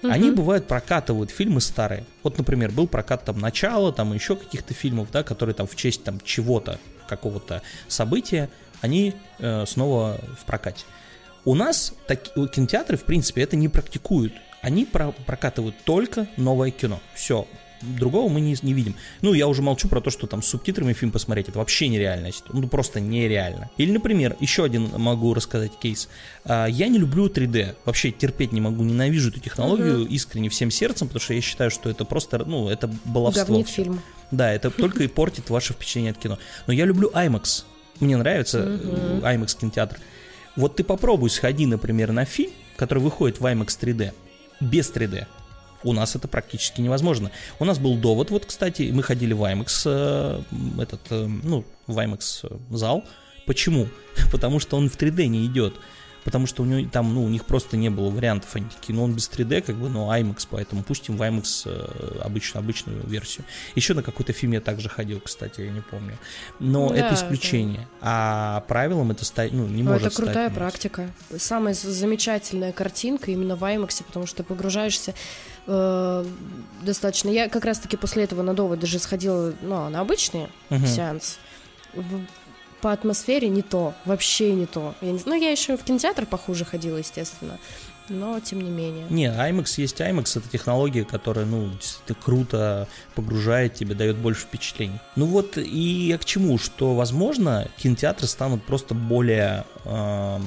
Угу. 0.03 0.13
Они 0.13 0.31
бывают 0.31 0.67
прокатывают 0.67 1.31
фильмы 1.31 1.61
старые. 1.61 2.05
Вот, 2.23 2.39
например, 2.39 2.71
был 2.71 2.87
прокат 2.87 3.25
там 3.25 3.39
начала, 3.39 3.93
там 3.93 4.13
еще 4.13 4.37
каких-то 4.37 4.75
фильмов, 4.75 5.09
да, 5.11 5.23
которые 5.23 5.55
там 5.55 5.67
в 5.67 5.75
честь 5.77 6.05
там 6.05 6.21
чего-то, 6.21 6.79
какого-то 7.09 7.63
события, 7.89 8.49
они 8.81 9.15
э, 9.39 9.65
снова 9.67 10.21
в 10.39 10.45
прокате. 10.45 10.85
У 11.45 11.55
нас 11.55 11.95
так, 12.07 12.23
кинотеатры, 12.35 12.97
в 12.97 13.05
принципе, 13.05 13.43
это 13.43 13.57
не 13.57 13.69
практикуют. 13.69 14.35
Они 14.61 14.85
про 14.85 15.13
прокатывают 15.13 15.77
только 15.85 16.27
новое 16.37 16.71
кино. 16.71 17.01
Все, 17.15 17.47
другого 17.83 18.29
мы 18.29 18.41
не, 18.41 18.57
не 18.63 18.73
видим. 18.73 18.95
Ну, 19.23 19.33
я 19.33 19.47
уже 19.47 19.63
молчу 19.63 19.89
про 19.89 20.01
то, 20.01 20.11
что 20.11 20.27
там 20.27 20.43
с 20.43 20.47
субтитрами 20.47 20.93
фильм 20.93 21.13
посмотреть, 21.13 21.49
это 21.49 21.59
вообще 21.59 21.89
нереальность. 21.89 22.45
Ну, 22.53 22.67
просто 22.69 23.01
нереально. 23.01 23.71
Или, 23.77 23.93
например, 23.93 24.37
еще 24.41 24.65
один 24.65 24.91
могу 24.97 25.35
рассказать 25.35 25.73
кейс. 25.81 26.09
А, 26.45 26.67
я 26.67 26.89
не 26.89 26.99
люблю 26.99 27.29
3D. 27.29 27.77
Вообще 27.85 28.11
терпеть 28.11 28.53
не 28.53 28.61
могу, 28.61 28.85
ненавижу 28.85 29.31
эту 29.31 29.41
технологию 29.41 30.01
uh-huh. 30.01 30.09
искренне 30.09 30.49
всем 30.49 30.71
сердцем, 30.71 31.09
потому 31.09 31.23
что 31.23 31.35
я 31.35 31.41
считаю, 31.41 31.71
что 31.71 31.91
это 31.91 32.05
просто, 32.05 32.45
ну, 32.45 32.69
это 32.69 32.91
баловство. 33.05 33.47
Говнит 33.47 33.69
фильм. 33.69 34.01
Да, 34.31 34.53
это 34.53 34.71
только 34.71 35.05
и 35.05 35.09
портит 35.09 35.51
ваше 35.51 35.73
впечатление 35.73 36.13
от 36.13 36.19
кино. 36.19 36.39
Но 36.67 36.73
я 36.73 36.85
люблю 36.85 37.11
IMAX. 37.11 37.65
Мне 38.01 38.17
нравится 38.17 38.59
uh-huh. 38.59 39.23
IMAX 39.23 39.59
кинотеатр. 39.59 39.99
Вот 40.57 40.77
ты 40.77 40.85
попробуй 40.85 41.31
сходи, 41.31 41.67
например, 41.67 42.13
на 42.13 42.25
фильм, 42.25 42.51
который 42.77 42.99
выходит 42.99 43.41
в 43.41 43.47
IMAX 43.47 43.79
3D, 43.81 44.13
без 44.61 44.91
3D. 44.91 45.27
У 45.85 45.93
нас 45.93 46.17
это 46.17 46.27
практически 46.29 46.81
невозможно. 46.81 47.31
У 47.59 47.65
нас 47.65 47.79
был 47.79 47.97
довод, 47.97 48.31
вот, 48.31 48.47
кстати, 48.47 48.91
мы 48.93 49.03
ходили 49.03 49.33
в 49.33 49.43
IMAX, 49.43 49.83
э, 49.87 50.43
этот, 50.83 51.01
э, 51.11 51.27
ну, 51.27 51.65
в 51.87 51.99
IMAX 51.99 52.41
э, 52.51 52.57
зал. 52.71 53.05
Почему? 53.47 53.89
Потому 54.33 54.59
что 54.59 54.77
он 54.77 54.89
в 54.89 54.97
3D 54.97 55.27
не 55.27 55.47
идет. 55.47 55.75
Потому 56.25 56.47
что 56.47 56.63
у 56.63 56.67
него 56.67 56.87
там, 56.91 57.15
ну, 57.15 57.25
у 57.25 57.29
них 57.29 57.47
просто 57.47 57.77
не 57.77 57.89
было 57.89 58.11
вариантов. 58.11 58.55
Они 58.55 58.67
такие, 58.67 58.95
ну, 58.95 59.05
он 59.05 59.15
без 59.15 59.31
3D, 59.31 59.63
как 59.63 59.77
бы, 59.77 59.89
но 59.89 60.15
IMAX, 60.15 60.47
поэтому 60.51 60.83
пустим 60.83 61.17
в 61.17 61.23
IMAX 61.23 62.21
обычную, 62.21 62.63
обычную 62.63 63.07
версию. 63.07 63.47
Еще 63.77 63.95
на 63.95 64.03
какой-то 64.03 64.33
фильм 64.33 64.53
я 64.53 64.61
также 64.61 64.89
ходил, 64.89 65.21
кстати, 65.21 65.63
я 65.63 65.71
не 65.71 65.81
помню. 65.81 66.19
Но 66.59 66.89
да, 66.91 66.97
это 66.97 67.15
исключение. 67.15 67.89
Да. 68.03 68.59
А 68.59 68.61
правилом 68.67 69.13
это 69.13 69.25
стать, 69.25 69.53
ну, 69.53 69.67
не 69.67 69.85
может 69.85 70.09
Это 70.09 70.17
крутая 70.17 70.49
стать, 70.49 70.55
практика. 70.55 71.11
Самая 71.39 71.73
замечательная 71.73 72.73
картинка 72.73 73.31
именно 73.31 73.57
в 73.57 73.63
IMAX, 73.63 74.03
потому 74.05 74.27
что 74.27 74.43
погружаешься 74.43 75.15
э, 75.69 76.25
достаточно. 76.83 77.29
Я 77.29 77.49
как 77.49 77.65
раз-таки 77.65 77.97
после 77.97 78.25
этого 78.25 78.43
на 78.43 78.55
довод 78.55 78.81
даже 78.81 78.99
сходила 78.99 79.53
ну, 79.61 79.89
на 79.89 80.01
обычный 80.01 80.49
uh-huh. 80.71 80.87
сеанс. 80.87 81.39
В, 81.95 82.21
по 82.81 82.93
атмосфере 82.93 83.49
не 83.49 83.63
то, 83.63 83.95
вообще 84.05 84.53
не 84.53 84.67
то. 84.67 84.95
Я 85.01 85.13
не, 85.13 85.21
ну, 85.25 85.35
я 85.35 85.51
еще 85.51 85.77
в 85.77 85.85
кинотеатр 85.85 86.27
похуже 86.27 86.65
ходила, 86.65 86.97
естественно. 86.97 87.59
Но 88.09 88.41
тем 88.41 88.63
не 88.63 88.71
менее. 88.71 89.07
Не, 89.11 89.27
IMAX 89.27 89.75
есть 89.77 90.01
IMAX, 90.01 90.39
это 90.39 90.49
технология, 90.49 91.05
которая, 91.05 91.45
ну, 91.45 91.69
действительно 91.71 92.19
круто 92.23 92.89
погружает 93.15 93.75
тебе, 93.75 93.95
дает 93.95 94.17
больше 94.17 94.43
впечатлений. 94.43 94.99
Ну 95.17 95.27
вот 95.27 95.59
и 95.59 96.07
я 96.07 96.17
к 96.17 96.25
чему, 96.25 96.59
что, 96.59 96.95
возможно, 96.95 97.69
кинотеатры 97.77 98.27
станут 98.27 98.63
просто 98.65 98.95
более 98.95 99.65
э, 99.85 100.39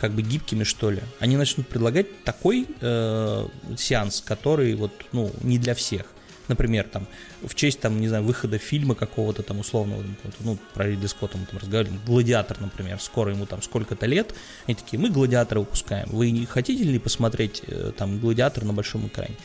как 0.00 0.12
бы 0.12 0.22
гибкими, 0.22 0.64
что 0.64 0.90
ли. 0.90 1.02
Они 1.18 1.36
начнут 1.36 1.68
предлагать 1.68 2.24
такой 2.24 2.66
э, 2.80 3.46
сеанс, 3.76 4.22
который 4.26 4.74
вот, 4.74 4.92
ну, 5.12 5.30
не 5.42 5.58
для 5.58 5.74
всех. 5.74 6.06
Например, 6.48 6.84
там, 6.90 7.06
в 7.42 7.54
честь, 7.54 7.78
там, 7.78 8.00
не 8.00 8.08
знаю, 8.08 8.24
выхода 8.24 8.58
фильма 8.58 8.96
какого-то 8.96 9.44
там 9.44 9.60
условного, 9.60 10.02
ну, 10.40 10.58
про 10.74 10.88
Ридли 10.88 11.06
Скотта 11.06 11.38
мы 11.38 11.46
там 11.46 11.60
разговаривали, 11.60 12.00
«Гладиатор», 12.04 12.60
например, 12.60 13.00
скоро 13.00 13.30
ему 13.30 13.46
там 13.46 13.62
сколько-то 13.62 14.06
лет, 14.06 14.34
они 14.66 14.74
такие, 14.74 14.98
мы 14.98 15.10
«Гладиатора» 15.10 15.60
выпускаем, 15.60 16.08
вы 16.10 16.32
не 16.32 16.46
хотите 16.46 16.82
ли 16.82 16.98
посмотреть 16.98 17.62
э, 17.68 17.92
там 17.96 18.18
«Гладиатор» 18.18 18.64
на 18.64 18.72
большом 18.72 19.06
экране? 19.06 19.36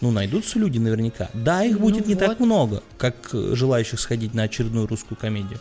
Ну, 0.00 0.12
найдутся 0.12 0.58
люди 0.58 0.78
наверняка. 0.78 1.30
Да, 1.32 1.64
их 1.64 1.80
будет 1.80 2.04
ну 2.04 2.08
не 2.08 2.14
вот. 2.14 2.26
так 2.26 2.38
много, 2.38 2.82
как 2.96 3.30
э, 3.32 3.54
желающих 3.54 3.98
сходить 3.98 4.34
на 4.34 4.44
очередную 4.44 4.86
русскую 4.86 5.18
комедию. 5.18 5.58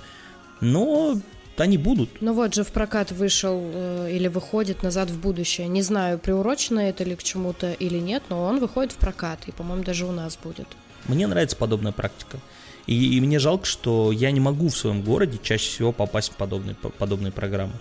Но 0.60 1.20
они 1.58 1.78
будут. 1.78 2.22
Ну 2.22 2.34
вот 2.34 2.54
же 2.54 2.64
в 2.64 2.72
прокат 2.72 3.12
вышел 3.12 3.62
э, 3.62 4.10
или 4.12 4.28
выходит 4.28 4.84
«Назад 4.84 5.10
в 5.10 5.20
будущее». 5.20 5.68
Не 5.68 5.82
знаю, 5.82 6.20
приурочено 6.20 6.80
это 6.80 7.04
ли 7.04 7.16
к 7.16 7.24
чему-то 7.24 7.74
или 7.74 7.98
нет, 7.98 8.24
но 8.30 8.44
он 8.44 8.60
выходит 8.60 8.92
в 8.92 8.96
прокат, 8.96 9.40
и, 9.48 9.52
по-моему, 9.52 9.84
даже 9.84 10.06
у 10.06 10.12
нас 10.12 10.38
будет. 10.42 10.68
Мне 11.06 11.28
нравится 11.28 11.56
подобная 11.56 11.92
практика. 11.92 12.40
И, 12.88 13.18
и 13.18 13.22
мне 13.22 13.40
жалко, 13.40 13.66
что 13.66 14.12
я 14.12 14.32
не 14.32 14.40
могу 14.40 14.70
в 14.70 14.78
своем 14.78 15.02
городе 15.02 15.40
чаще 15.42 15.70
всего 15.70 15.92
попасть 15.92 16.32
в 16.32 16.36
подобные, 16.36 16.76
подобные 16.76 17.32
программы. 17.32 17.74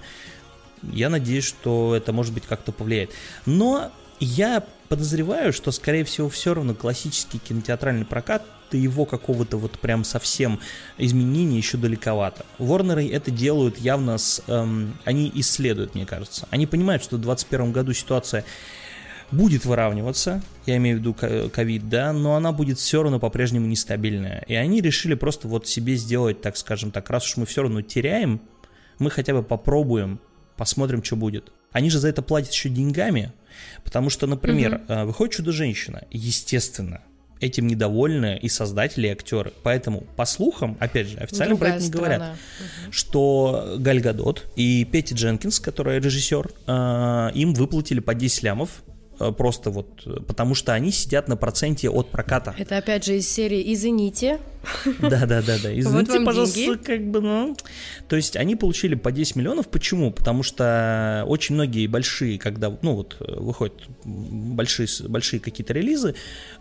Я 0.82 1.08
надеюсь, 1.08 1.44
что 1.44 1.94
это, 1.94 2.12
может 2.12 2.32
быть, 2.32 2.44
как-то 2.46 2.72
повлияет. 2.72 3.10
Но 3.46 3.90
я 4.18 4.64
подозреваю, 4.88 5.52
что, 5.52 5.72
скорее 5.72 6.04
всего, 6.04 6.28
все 6.28 6.54
равно 6.54 6.74
классический 6.74 7.38
кинотеатральный 7.38 8.04
прокат 8.04 8.42
до 8.70 8.76
его 8.76 9.04
какого-то 9.04 9.56
вот 9.56 9.78
прям 9.78 10.04
совсем 10.04 10.60
изменения 10.98 11.58
еще 11.58 11.76
далековато. 11.76 12.46
Ворнеры 12.58 13.08
это 13.08 13.30
делают 13.30 13.78
явно 13.78 14.18
с... 14.18 14.42
Эм, 14.46 14.98
они 15.04 15.30
исследуют, 15.34 15.94
мне 15.94 16.06
кажется. 16.06 16.46
Они 16.50 16.66
понимают, 16.66 17.02
что 17.02 17.16
в 17.16 17.20
2021 17.20 17.72
году 17.72 17.92
ситуация 17.92 18.44
будет 19.30 19.64
выравниваться, 19.64 20.42
я 20.66 20.76
имею 20.76 20.96
в 20.96 21.00
виду 21.00 21.14
ковид, 21.50 21.88
да, 21.88 22.12
но 22.12 22.34
она 22.34 22.52
будет 22.52 22.78
все 22.78 23.02
равно 23.02 23.20
по-прежнему 23.20 23.66
нестабильная. 23.66 24.44
И 24.48 24.54
они 24.54 24.80
решили 24.80 25.14
просто 25.14 25.48
вот 25.48 25.68
себе 25.68 25.96
сделать, 25.96 26.40
так 26.40 26.56
скажем 26.56 26.90
так, 26.90 27.08
раз 27.10 27.26
уж 27.26 27.36
мы 27.36 27.46
все 27.46 27.62
равно 27.62 27.82
теряем, 27.82 28.40
мы 28.98 29.10
хотя 29.10 29.32
бы 29.32 29.42
попробуем, 29.42 30.20
посмотрим, 30.56 31.02
что 31.04 31.16
будет. 31.16 31.52
Они 31.72 31.90
же 31.90 32.00
за 32.00 32.08
это 32.08 32.22
платят 32.22 32.52
еще 32.52 32.68
деньгами, 32.68 33.32
потому 33.84 34.10
что, 34.10 34.26
например, 34.26 34.82
угу. 34.88 35.06
выходит 35.06 35.34
«Чудо-женщина», 35.34 36.02
естественно, 36.10 37.02
этим 37.40 37.66
недовольны 37.66 38.38
и 38.40 38.48
создатели, 38.48 39.08
и 39.08 39.10
актеры. 39.10 39.52
Поэтому, 39.62 40.02
по 40.16 40.24
слухам, 40.24 40.76
опять 40.80 41.08
же, 41.08 41.16
официально 41.18 41.54
Другая 41.54 41.72
про 41.72 41.76
это 41.76 41.84
не 41.84 41.88
страна. 41.88 42.16
говорят, 42.16 42.30
угу. 42.32 42.92
что 42.92 43.76
Галь 43.78 44.00
Гадот 44.00 44.46
и 44.56 44.84
Петти 44.84 45.14
Дженкинс, 45.14 45.60
которая 45.60 46.00
режиссер, 46.00 46.50
э, 46.66 47.30
им 47.34 47.54
выплатили 47.54 48.00
по 48.00 48.14
10 48.14 48.42
лямов 48.42 48.82
просто 49.36 49.70
вот, 49.70 50.02
э, 50.06 50.20
потому 50.26 50.54
что 50.54 50.72
они 50.72 50.90
сидят 50.90 51.28
на 51.28 51.36
проценте 51.36 51.90
от 51.90 52.08
проката. 52.08 52.54
Это 52.58 52.78
опять 52.78 53.04
же 53.04 53.18
из 53.18 53.28
серии 53.28 53.72
«Извините». 53.72 54.38
Да-да-да-да, 55.00 55.72
извините, 55.78 56.18
вот 56.18 56.24
пожалуйста, 56.24 56.78
как 56.78 57.06
бы, 57.10 57.20
ну... 57.20 57.56
То 58.08 58.16
есть 58.16 58.36
они 58.36 58.56
получили 58.56 58.94
по 58.94 59.12
10 59.12 59.36
миллионов, 59.36 59.68
почему? 59.68 60.10
Потому 60.10 60.42
что 60.42 61.24
очень 61.26 61.54
многие 61.54 61.86
большие, 61.86 62.38
когда, 62.38 62.74
ну 62.82 62.94
вот, 62.94 63.16
э, 63.20 63.38
выходят 63.38 63.74
большие, 64.04 64.88
большие 65.08 65.40
какие-то 65.40 65.72
релизы, 65.72 66.14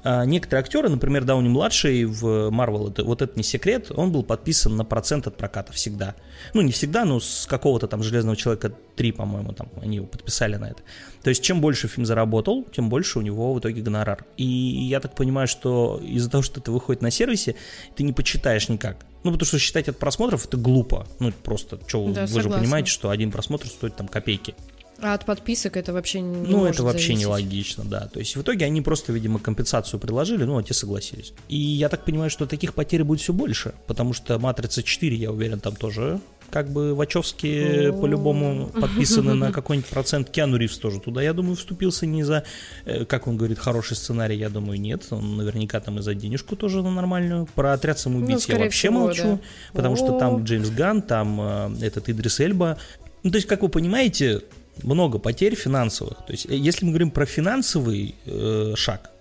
некоторые 0.03 0.61
актеры, 0.61 0.89
например, 0.89 1.23
Дауни-младший 1.25 2.05
в 2.05 2.49
Marvel, 2.49 2.91
это, 2.91 3.03
вот 3.03 3.21
это 3.21 3.33
не 3.35 3.43
секрет, 3.43 3.91
он 3.95 4.11
был 4.11 4.23
подписан 4.23 4.75
на 4.75 4.85
процент 4.85 5.27
от 5.27 5.37
проката 5.37 5.73
всегда. 5.73 6.15
Ну, 6.53 6.61
не 6.61 6.71
всегда, 6.71 7.05
но 7.05 7.19
с 7.19 7.45
какого-то 7.47 7.87
там 7.87 8.03
Железного 8.03 8.35
Человека 8.35 8.71
3, 8.95 9.11
по-моему, 9.11 9.53
там 9.53 9.69
они 9.81 9.97
его 9.97 10.07
подписали 10.07 10.55
на 10.55 10.65
это. 10.65 10.81
То 11.23 11.29
есть 11.29 11.43
чем 11.43 11.61
больше 11.61 11.87
фильм 11.87 12.05
заработал, 12.05 12.65
тем 12.75 12.89
больше 12.89 13.19
у 13.19 13.21
него 13.21 13.53
в 13.53 13.59
итоге 13.59 13.81
гонорар. 13.81 14.25
И 14.37 14.45
я 14.45 14.99
так 14.99 15.15
понимаю, 15.15 15.47
что 15.47 16.01
из-за 16.03 16.29
того, 16.29 16.43
что 16.43 16.59
это 16.59 16.71
выходит 16.71 17.01
на 17.01 17.11
сервисе, 17.11 17.55
ты 17.95 18.03
не 18.03 18.13
почитаешь 18.13 18.69
никак. 18.69 19.05
Ну, 19.23 19.31
потому 19.31 19.45
что 19.45 19.59
считать 19.59 19.89
от 19.89 19.97
просмотров 19.97 20.45
это 20.45 20.57
глупо. 20.57 21.05
Ну, 21.19 21.31
просто, 21.31 21.79
что, 21.87 22.07
да, 22.09 22.21
вы 22.21 22.27
согласна. 22.27 22.41
же 22.41 22.49
понимаете, 22.59 22.89
что 22.89 23.09
один 23.09 23.31
просмотр 23.31 23.67
стоит 23.67 23.95
там 23.95 24.07
копейки. 24.07 24.55
А 25.01 25.13
от 25.13 25.25
подписок 25.25 25.77
это 25.77 25.93
вообще 25.93 26.21
не 26.21 26.47
Ну, 26.47 26.65
это 26.65 26.83
вообще 26.83 27.07
зависеть. 27.07 27.21
нелогично, 27.21 27.83
да. 27.85 28.07
То 28.07 28.19
есть 28.19 28.35
в 28.35 28.41
итоге 28.41 28.65
они 28.65 28.81
просто, 28.81 29.13
видимо, 29.13 29.39
компенсацию 29.39 29.99
предложили, 29.99 30.43
ну, 30.43 30.57
а 30.57 30.63
те 30.63 30.73
согласились. 30.73 31.33
И 31.47 31.57
я 31.57 31.89
так 31.89 32.05
понимаю, 32.05 32.29
что 32.29 32.45
таких 32.45 32.73
потерь 32.73 33.03
будет 33.03 33.21
все 33.21 33.33
больше, 33.33 33.73
потому 33.87 34.13
что 34.13 34.37
«Матрица 34.39 34.81
4», 34.81 35.13
я 35.15 35.31
уверен, 35.31 35.59
там 35.59 35.75
тоже 35.75 36.19
как 36.49 36.69
бы 36.69 36.95
Вачовски 36.95 37.91
по-любому 37.91 38.67
подписаны 38.81 39.33
на 39.33 39.51
какой-нибудь 39.51 39.89
процент. 39.89 40.29
Киану 40.29 40.57
Ривз 40.57 40.77
тоже 40.77 40.99
туда, 40.99 41.21
я 41.21 41.33
думаю, 41.33 41.55
вступился 41.55 42.05
не 42.05 42.23
за, 42.23 42.43
э, 42.85 43.05
как 43.05 43.27
он 43.27 43.37
говорит, 43.37 43.59
хороший 43.59 43.95
сценарий, 43.95 44.37
я 44.37 44.49
думаю, 44.49 44.79
нет. 44.79 45.07
Он 45.11 45.37
наверняка 45.37 45.79
там 45.79 45.99
и 45.99 46.01
за 46.01 46.15
денежку 46.15 46.55
тоже 46.55 46.81
на 46.81 46.91
нормальную. 46.91 47.47
Про 47.55 47.73
отряд 47.73 47.99
самоубийц 47.99 48.47
ну, 48.47 48.55
я 48.55 48.63
вообще 48.63 48.89
всего, 48.89 48.99
молчу, 48.99 49.23
да. 49.23 49.39
потому 49.73 49.95
что 49.95 50.17
там 50.17 50.43
Джеймс 50.43 50.69
Ган, 50.69 51.01
там 51.01 51.39
э, 51.41 51.85
этот 51.85 52.09
Идрис 52.09 52.39
Эльба. 52.39 52.77
Ну, 53.23 53.31
то 53.31 53.35
есть, 53.35 53.47
как 53.47 53.61
вы 53.61 53.69
понимаете, 53.69 54.41
много 54.83 55.19
потерь 55.19 55.55
финансовых. 55.55 56.25
То 56.25 56.31
есть, 56.31 56.45
э, 56.49 56.55
если 56.55 56.85
мы 56.85 56.91
говорим 56.91 57.11
про 57.11 57.25
финансовый 57.25 58.15
э, 58.25 58.73
шаг, 58.75 59.11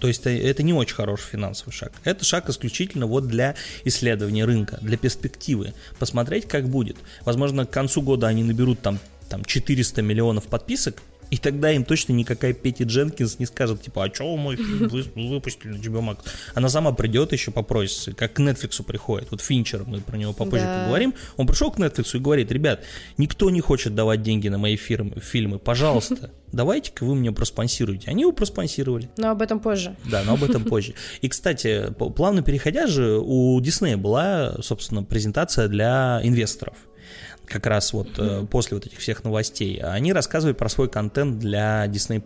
то 0.00 0.08
есть 0.08 0.26
это 0.26 0.62
не 0.62 0.72
очень 0.72 0.94
хороший 0.94 1.26
финансовый 1.30 1.72
шаг. 1.72 1.92
Это 2.04 2.24
шаг 2.24 2.48
исключительно 2.48 3.06
вот 3.06 3.28
для 3.28 3.54
исследования 3.84 4.44
рынка, 4.44 4.78
для 4.80 4.96
перспективы. 4.96 5.72
Посмотреть, 5.98 6.48
как 6.48 6.68
будет. 6.68 6.96
Возможно, 7.24 7.64
к 7.64 7.70
концу 7.70 8.02
года 8.02 8.26
они 8.26 8.42
наберут 8.42 8.80
там, 8.80 8.98
там 9.28 9.44
400 9.44 10.02
миллионов 10.02 10.46
подписок, 10.46 11.02
и 11.30 11.36
тогда 11.36 11.70
им 11.72 11.84
точно 11.84 12.12
никакая 12.12 12.52
Петти 12.52 12.84
Дженкинс 12.84 13.38
не 13.38 13.46
скажет, 13.46 13.82
типа, 13.82 14.04
а 14.04 14.14
что 14.14 14.36
мы 14.36 14.56
вы, 14.56 15.04
выпустили 15.14 15.72
на 15.72 15.76
HBO 15.76 16.00
Max? 16.00 16.18
Она 16.54 16.68
сама 16.68 16.92
придет 16.92 17.32
еще 17.32 17.50
попросится, 17.50 18.12
как 18.12 18.34
к 18.34 18.40
Netflix 18.40 18.82
приходит. 18.82 19.30
Вот 19.30 19.40
Финчер, 19.40 19.84
мы 19.84 20.00
про 20.00 20.16
него 20.16 20.32
попозже 20.32 20.64
да. 20.64 20.82
поговорим. 20.82 21.14
Он 21.36 21.46
пришел 21.46 21.70
к 21.70 21.78
Netflix 21.78 22.16
и 22.16 22.18
говорит, 22.18 22.50
ребят, 22.50 22.82
никто 23.16 23.50
не 23.50 23.60
хочет 23.60 23.94
давать 23.94 24.22
деньги 24.22 24.48
на 24.48 24.58
мои 24.58 24.76
фирмы, 24.76 25.20
фильмы, 25.20 25.58
пожалуйста, 25.58 26.30
давайте-ка 26.52 27.04
вы 27.04 27.14
мне 27.14 27.32
проспонсируете. 27.32 28.10
Они 28.10 28.22
его 28.22 28.32
проспонсировали. 28.32 29.10
Но 29.16 29.30
об 29.30 29.42
этом 29.42 29.60
позже. 29.60 29.96
Да, 30.04 30.22
но 30.24 30.34
об 30.34 30.44
этом 30.44 30.64
позже. 30.64 30.94
И, 31.20 31.28
кстати, 31.28 31.92
плавно 32.16 32.42
переходя 32.42 32.86
же, 32.86 33.18
у 33.22 33.60
Диснея 33.60 33.96
была, 33.96 34.56
собственно, 34.62 35.02
презентация 35.02 35.68
для 35.68 36.20
инвесторов 36.22 36.74
как 37.48 37.66
раз 37.66 37.92
вот 37.92 38.08
э, 38.18 38.46
после 38.50 38.76
вот 38.76 38.86
этих 38.86 38.98
всех 38.98 39.24
новостей, 39.24 39.80
они 39.82 40.12
рассказывали 40.12 40.54
про 40.54 40.68
свой 40.68 40.88
контент 40.88 41.38
для 41.38 41.86
Disney+. 41.86 42.20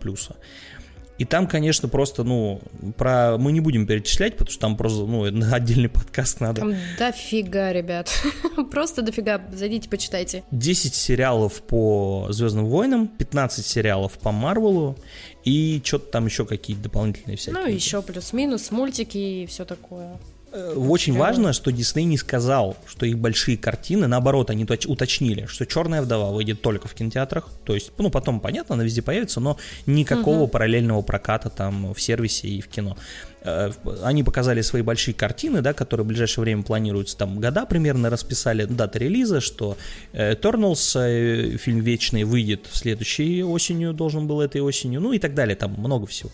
И 1.19 1.25
там, 1.25 1.47
конечно, 1.47 1.87
просто, 1.87 2.23
ну, 2.23 2.61
про 2.97 3.37
мы 3.37 3.51
не 3.51 3.59
будем 3.59 3.85
перечислять, 3.85 4.33
потому 4.33 4.51
что 4.51 4.61
там 4.61 4.75
просто, 4.75 5.05
ну, 5.05 5.23
отдельный 5.53 5.89
подкаст 5.89 6.39
надо. 6.39 6.61
Там 6.61 6.75
дофига, 6.97 7.71
ребят. 7.71 8.11
просто 8.71 9.03
дофига. 9.03 9.41
Зайдите, 9.53 9.89
почитайте. 9.89 10.43
10 10.51 10.95
сериалов 10.95 11.61
по 11.63 12.27
Звездным 12.31 12.65
войнам, 12.65 13.07
15 13.07 13.65
сериалов 13.65 14.13
по 14.13 14.31
Марвелу 14.31 14.97
и 15.43 15.81
что-то 15.83 16.11
там 16.11 16.25
еще 16.25 16.45
какие-то 16.45 16.83
дополнительные 16.83 17.37
всякие. 17.37 17.61
Ну, 17.61 17.67
еще 17.67 18.01
плюс-минус, 18.01 18.71
мультики 18.71 19.17
и 19.17 19.45
все 19.45 19.65
такое. 19.65 20.17
Э, 20.55 20.73
очень 20.75 21.17
важно, 21.17 21.51
что 21.51 21.71
Дисней 21.71 22.05
не 22.05 22.17
сказал, 22.17 22.77
что 22.85 23.07
их 23.07 23.17
большие 23.17 23.57
картины, 23.57 24.05
наоборот, 24.05 24.51
они 24.51 24.65
уточнили, 24.65 25.47
что 25.47 25.65
Черная 25.65 26.03
вдова 26.03 26.31
выйдет 26.31 26.61
только 26.61 26.87
в 26.87 26.93
кинотеатрах. 26.93 27.49
То 27.65 27.73
есть, 27.73 27.91
ну, 27.97 28.11
потом, 28.11 28.39
понятно, 28.39 28.75
она 28.75 28.83
везде 28.83 29.01
появится, 29.01 29.39
но 29.39 29.57
никакого 29.87 30.41
угу. 30.41 30.47
параллельного 30.47 31.01
проката 31.01 31.49
там 31.49 31.93
в 31.95 31.99
сервисе 31.99 32.47
и 32.47 32.61
в 32.61 32.67
кино. 32.67 32.95
Э, 33.43 33.71
они 34.03 34.23
показали 34.23 34.61
свои 34.61 34.81
большие 34.81 35.13
картины, 35.13 35.61
да, 35.61 35.73
которые 35.73 36.05
в 36.05 36.07
ближайшее 36.07 36.43
время 36.43 36.63
планируются, 36.63 37.17
там 37.17 37.39
года 37.39 37.65
примерно 37.65 38.09
расписали 38.09 38.65
даты 38.65 38.99
релиза, 38.99 39.41
что 39.41 39.77
Eternals, 40.13 40.97
э, 40.99 41.57
фильм 41.57 41.81
Вечный, 41.81 42.23
выйдет 42.23 42.67
следующей 42.71 43.43
осенью, 43.43 43.93
должен 43.93 44.27
был 44.27 44.41
этой 44.41 44.61
осенью, 44.61 45.01
ну 45.01 45.11
и 45.11 45.19
так 45.19 45.33
далее, 45.33 45.55
там 45.55 45.75
много 45.77 46.05
всего. 46.07 46.31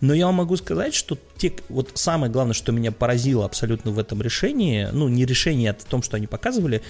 Но 0.00 0.14
я 0.14 0.26
вам 0.26 0.36
могу 0.36 0.56
сказать, 0.56 0.94
что 0.94 1.16
те, 1.36 1.52
вот 1.68 1.92
самое 1.94 2.32
главное, 2.32 2.54
что 2.54 2.72
меня 2.72 2.90
поразило 2.90 3.44
абсолютно 3.44 3.92
в 3.92 3.98
этом 3.98 4.20
решении, 4.20 4.88
ну 4.92 5.08
не 5.08 5.24
решение, 5.24 5.70
а 5.70 5.74
в 5.74 5.84
том, 5.84 6.02
что 6.02 6.16
они 6.16 6.26
показывали, 6.26 6.82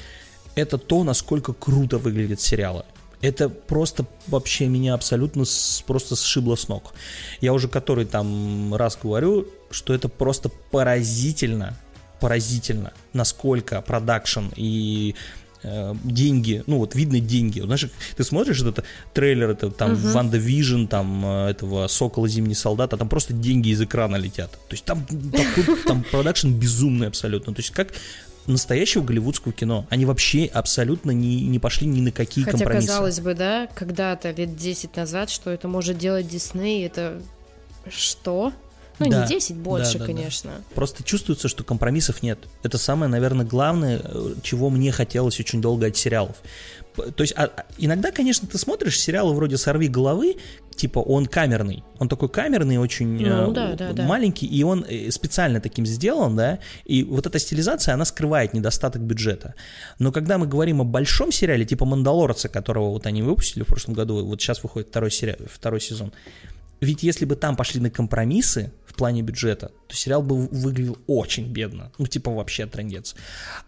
это 0.54 0.78
то, 0.78 1.04
насколько 1.04 1.52
круто 1.52 1.98
выглядят 1.98 2.40
сериалы. 2.40 2.84
Это 3.20 3.48
просто 3.48 4.06
вообще 4.28 4.68
меня 4.68 4.94
абсолютно 4.94 5.44
с, 5.44 5.82
просто 5.86 6.14
сшибло 6.14 6.54
с 6.54 6.68
ног. 6.68 6.94
Я 7.40 7.52
уже 7.52 7.68
который 7.68 8.04
там 8.04 8.74
раз 8.74 8.98
говорю, 9.00 9.48
что 9.70 9.92
это 9.92 10.08
просто 10.08 10.50
поразительно, 10.70 11.76
поразительно, 12.20 12.92
насколько 13.12 13.82
продакшн 13.82 14.46
и 14.54 15.16
э, 15.64 15.94
деньги, 16.04 16.62
ну 16.68 16.78
вот 16.78 16.94
видно 16.94 17.18
деньги. 17.18 17.60
Знаешь, 17.60 17.90
ты 18.16 18.22
смотришь 18.22 18.60
этот 18.60 18.84
трейлер, 19.12 19.50
это 19.50 19.70
там 19.70 19.92
uh-huh. 19.92 20.12
WandaVision, 20.12 20.86
там 20.86 21.24
э, 21.26 21.50
этого 21.50 21.88
Сокола 21.88 22.28
Зимний 22.28 22.54
солдат, 22.54 22.92
а 22.92 22.96
там 22.96 23.08
просто 23.08 23.32
деньги 23.32 23.70
из 23.70 23.82
экрана 23.82 24.14
летят. 24.14 24.52
То 24.52 24.72
есть 24.72 24.84
там 24.84 25.04
такой, 25.04 25.76
там 25.86 26.04
продакшн 26.04 26.50
безумный 26.50 27.08
абсолютно. 27.08 27.52
То 27.52 27.60
есть 27.60 27.72
как 27.72 27.92
настоящего 28.48 29.02
голливудского 29.02 29.52
кино. 29.52 29.86
Они 29.90 30.04
вообще 30.04 30.46
абсолютно 30.46 31.10
не, 31.10 31.42
не 31.42 31.58
пошли 31.58 31.86
ни 31.86 32.00
на 32.00 32.10
какие 32.10 32.44
Хотя, 32.44 32.58
компромиссы. 32.58 32.88
казалось 32.88 33.20
бы, 33.20 33.34
да, 33.34 33.68
когда-то, 33.74 34.30
лет 34.30 34.56
10 34.56 34.96
назад, 34.96 35.30
что 35.30 35.50
это 35.50 35.68
может 35.68 35.98
делать 35.98 36.28
Дисней, 36.28 36.86
это 36.86 37.20
что? 37.88 38.52
Ну, 38.98 39.10
да, 39.10 39.22
не 39.22 39.28
10, 39.28 39.56
больше, 39.56 39.94
да, 39.94 39.98
да, 40.00 40.06
конечно. 40.06 40.50
Да. 40.50 40.74
Просто 40.74 41.04
чувствуется, 41.04 41.48
что 41.48 41.62
компромиссов 41.62 42.22
нет. 42.22 42.38
Это 42.62 42.78
самое, 42.78 43.10
наверное, 43.10 43.46
главное, 43.46 44.00
э, 44.02 44.34
чего 44.42 44.70
мне 44.70 44.90
хотелось 44.90 45.38
очень 45.38 45.60
долго 45.60 45.86
от 45.86 45.96
сериалов. 45.96 46.36
То 46.96 47.22
есть 47.22 47.32
а, 47.36 47.44
а, 47.44 47.66
иногда, 47.78 48.10
конечно, 48.10 48.48
ты 48.48 48.58
смотришь 48.58 48.98
сериалы 48.98 49.34
вроде 49.34 49.56
«Сорви 49.56 49.86
головы», 49.86 50.36
типа 50.78 51.00
он 51.00 51.26
камерный. 51.26 51.82
Он 51.98 52.08
такой 52.08 52.28
камерный, 52.28 52.78
очень 52.78 53.08
ну, 53.08 53.50
э, 53.50 53.54
да, 53.54 53.74
да, 53.74 53.92
да. 53.92 54.02
маленький, 54.04 54.46
и 54.46 54.62
он 54.62 54.84
э, 54.88 55.10
специально 55.10 55.60
таким 55.60 55.84
сделан, 55.86 56.36
да, 56.36 56.58
и 56.86 57.02
вот 57.02 57.26
эта 57.26 57.38
стилизация, 57.38 57.94
она 57.94 58.04
скрывает 58.04 58.54
недостаток 58.54 59.02
бюджета. 59.02 59.54
Но 59.98 60.12
когда 60.12 60.38
мы 60.38 60.46
говорим 60.46 60.80
о 60.80 60.84
большом 60.84 61.32
сериале, 61.32 61.64
типа 61.64 61.84
«Мандалорца», 61.84 62.48
которого 62.48 62.90
вот 62.90 63.06
они 63.06 63.22
выпустили 63.22 63.64
в 63.64 63.66
прошлом 63.66 63.94
году, 63.94 64.24
вот 64.24 64.40
сейчас 64.40 64.62
выходит 64.62 64.88
второй, 64.88 65.10
сериал, 65.10 65.36
второй 65.52 65.80
сезон, 65.80 66.12
ведь 66.80 67.02
если 67.02 67.24
бы 67.24 67.36
там 67.36 67.56
пошли 67.56 67.80
на 67.80 67.90
компромиссы 67.90 68.72
в 68.86 68.94
плане 68.94 69.22
бюджета, 69.22 69.72
то 69.88 69.96
сериал 69.96 70.22
бы 70.22 70.46
выглядел 70.46 70.98
очень 71.06 71.52
бедно. 71.52 71.90
Ну, 71.98 72.06
типа 72.06 72.30
вообще 72.30 72.66
трендец. 72.66 73.16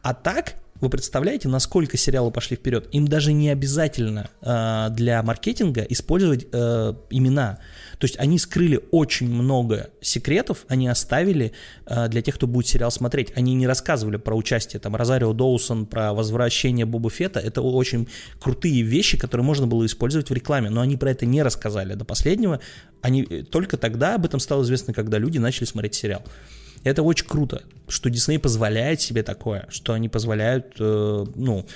А 0.02 0.14
так, 0.14 0.54
Вы 0.80 0.88
представляете, 0.88 1.48
насколько 1.48 1.98
сериалы 1.98 2.30
пошли 2.30 2.56
вперед? 2.56 2.88
Им 2.92 3.06
даже 3.06 3.34
не 3.34 3.50
обязательно 3.50 4.30
э, 4.40 4.88
для 4.92 5.22
маркетинга 5.22 5.82
использовать 5.82 6.46
э, 6.50 6.94
имена. 7.10 7.58
То 7.98 8.06
есть 8.06 8.18
они 8.18 8.38
скрыли 8.38 8.80
очень 8.90 9.28
много 9.28 9.90
секретов, 10.00 10.64
они 10.68 10.88
оставили 10.88 11.52
э, 11.84 12.08
для 12.08 12.22
тех, 12.22 12.36
кто 12.36 12.46
будет 12.46 12.66
сериал 12.66 12.90
смотреть. 12.90 13.32
Они 13.36 13.54
не 13.54 13.66
рассказывали 13.66 14.16
про 14.16 14.34
участие 14.34 14.80
там 14.80 14.96
Розарио 14.96 15.34
Доусон, 15.34 15.84
про 15.84 16.14
возвращение 16.14 16.86
Боба 16.86 17.10
Фета. 17.10 17.40
Это 17.40 17.60
очень 17.60 18.08
крутые 18.40 18.80
вещи, 18.80 19.18
которые 19.18 19.44
можно 19.44 19.66
было 19.66 19.84
использовать 19.84 20.30
в 20.30 20.32
рекламе, 20.32 20.70
но 20.70 20.80
они 20.80 20.96
про 20.96 21.10
это 21.10 21.26
не 21.26 21.42
рассказали 21.42 21.92
до 21.92 22.06
последнего. 22.06 22.58
Они 23.02 23.22
э, 23.28 23.42
только 23.42 23.76
тогда 23.76 24.14
об 24.14 24.24
этом 24.24 24.40
стало 24.40 24.62
известно, 24.62 24.94
когда 24.94 25.18
люди 25.18 25.36
начали 25.36 25.66
смотреть 25.66 25.94
сериал. 25.94 26.22
Это 26.84 27.02
очень 27.02 27.26
круто, 27.26 27.62
что 27.88 28.10
Дисней 28.10 28.38
позволяет 28.38 29.00
себе 29.00 29.22
такое, 29.22 29.66
что 29.68 29.92
они 29.92 30.08
позволяют, 30.08 30.76
э, 30.78 31.24
ну, 31.34 31.66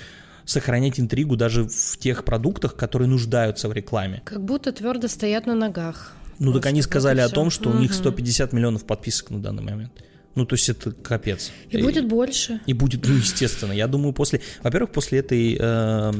сохранять 0.45 0.99
интригу 0.99 1.35
даже 1.35 1.67
в 1.67 1.97
тех 1.97 2.23
продуктах, 2.23 2.75
которые 2.75 3.07
нуждаются 3.07 3.67
в 3.67 3.73
рекламе. 3.73 4.21
Как 4.25 4.43
будто 4.43 4.71
твердо 4.71 5.07
стоят 5.07 5.45
на 5.45 5.55
ногах. 5.55 6.13
Ну, 6.39 6.51
Просто 6.51 6.61
так 6.61 6.65
они 6.69 6.81
сказали 6.81 7.21
о 7.21 7.29
том, 7.29 7.49
что 7.49 7.69
угу. 7.69 7.77
у 7.77 7.81
них 7.81 7.93
150 7.93 8.53
миллионов 8.53 8.85
подписок 8.85 9.29
на 9.29 9.41
данный 9.41 9.63
момент. 9.63 9.91
Ну, 10.35 10.45
то 10.45 10.55
есть 10.55 10.67
это 10.67 10.91
капец. 10.91 11.51
И, 11.69 11.77
и 11.77 11.81
будет 11.81 12.07
больше. 12.09 12.59
И 12.65 12.73
будет, 12.73 13.07
ну, 13.07 13.15
естественно. 13.15 13.71
Я 13.71 13.87
думаю, 13.87 14.11
после, 14.11 14.41
во-первых, 14.63 14.91
после 14.91 15.19
этой 15.19 15.55
э, 15.57 16.11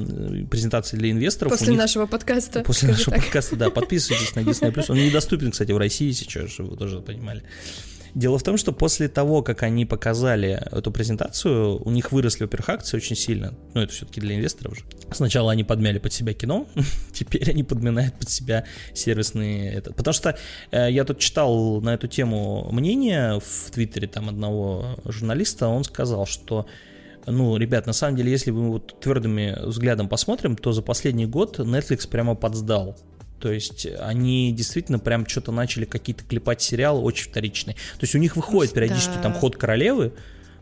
презентации 0.49 0.95
для 0.95 1.11
инвесторов. 1.11 1.51
После 1.51 1.71
них, 1.71 1.79
нашего 1.79 2.05
подкаста. 2.05 2.61
После 2.61 2.89
нашего 2.89 3.11
так. 3.17 3.25
подкаста, 3.25 3.57
да, 3.57 3.69
подписывайтесь 3.69 4.33
на 4.35 4.39
Disney+. 4.39 4.85
Он 4.87 4.97
недоступен, 4.97 5.51
кстати, 5.51 5.73
в 5.73 5.77
России 5.77 6.11
сейчас, 6.11 6.49
чтобы 6.49 6.71
вы 6.71 6.77
тоже 6.77 7.01
понимали. 7.01 7.43
Дело 8.15 8.37
в 8.39 8.43
том, 8.43 8.55
что 8.55 8.71
после 8.71 9.09
того, 9.09 9.43
как 9.43 9.63
они 9.63 9.85
показали 9.85 10.57
эту 10.71 10.89
презентацию, 10.89 11.83
у 11.83 11.91
них 11.91 12.13
выросли, 12.13 12.45
во-первых, 12.45 12.69
акции 12.69 12.95
очень 12.95 13.17
сильно. 13.17 13.53
Ну, 13.73 13.81
это 13.81 13.91
все-таки 13.91 14.21
для 14.21 14.35
инвесторов 14.35 14.77
же. 14.77 14.85
Сначала 15.11 15.51
они 15.51 15.65
подмяли 15.65 15.99
под 15.99 16.13
себя 16.13 16.33
кино, 16.33 16.65
теперь 17.13 17.49
они 17.51 17.63
подминают 17.63 18.15
под 18.15 18.29
себя 18.29 18.63
сервисные... 18.93 19.73
Это. 19.73 19.91
Потому 19.93 20.13
что 20.13 20.37
э, 20.71 20.87
я 20.91 21.03
тут 21.03 21.19
читал 21.19 21.81
на 21.81 21.93
эту 21.93 22.07
тему 22.07 22.69
мнение 22.71 23.41
в 23.41 23.71
Твиттере 23.71 24.07
там 24.07 24.29
одного 24.29 24.97
журналиста, 25.03 25.67
он 25.67 25.83
сказал, 25.83 26.25
что 26.25 26.67
ну, 27.27 27.57
ребят, 27.57 27.85
на 27.85 27.93
самом 27.93 28.15
деле, 28.15 28.31
если 28.31 28.51
мы 28.51 28.69
вот 28.69 28.97
твердым 29.01 29.39
взглядом 29.65 30.07
посмотрим, 30.07 30.55
то 30.55 30.71
за 30.71 30.81
последний 30.81 31.25
год 31.25 31.59
Netflix 31.59 32.07
прямо 32.07 32.35
подсдал 32.35 32.95
то 33.39 33.51
есть 33.51 33.85
они 33.99 34.51
действительно 34.51 34.99
прям 34.99 35.27
что-то 35.27 35.51
начали 35.51 35.85
какие-то 35.85 36.23
клепать 36.23 36.61
сериалы 36.61 37.01
очень 37.01 37.29
вторичные. 37.29 37.75
То 37.75 38.03
есть 38.03 38.15
у 38.15 38.17
них 38.17 38.35
выходит 38.35 38.73
периодически 38.73 39.15
да. 39.15 39.23
там 39.23 39.33
ход 39.33 39.57
королевы, 39.57 40.13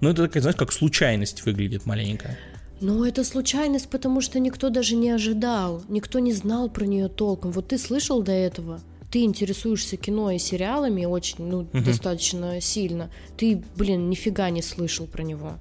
но 0.02 0.10
это 0.10 0.24
такая, 0.24 0.42
знаешь, 0.42 0.58
как 0.58 0.72
случайность 0.74 1.46
выглядит 1.46 1.86
маленькая. 1.86 2.38
Но 2.82 3.06
это 3.06 3.24
случайность, 3.24 3.90
потому 3.90 4.20
что 4.20 4.40
никто 4.40 4.70
даже 4.70 4.96
не 4.96 5.12
ожидал, 5.12 5.84
никто 5.88 6.20
не 6.20 6.34
знал 6.34 6.70
про 6.70 6.86
нее 6.86 7.08
толком. 7.08 7.52
Вот 7.52 7.70
ты 7.70 7.78
слышал 7.78 8.22
до 8.22 8.34
этого? 8.34 8.82
Ты 9.10 9.24
интересуешься 9.24 9.96
кино 9.96 10.32
и 10.32 10.40
сериалами 10.40 11.06
очень, 11.06 11.46
ну, 11.46 11.60
угу. 11.60 11.80
достаточно 11.80 12.60
сильно. 12.60 13.10
Ты, 13.38 13.64
блин, 13.78 14.10
нифига 14.10 14.50
не 14.50 14.62
слышал 14.62 15.06
про 15.06 15.22
него. 15.22 15.60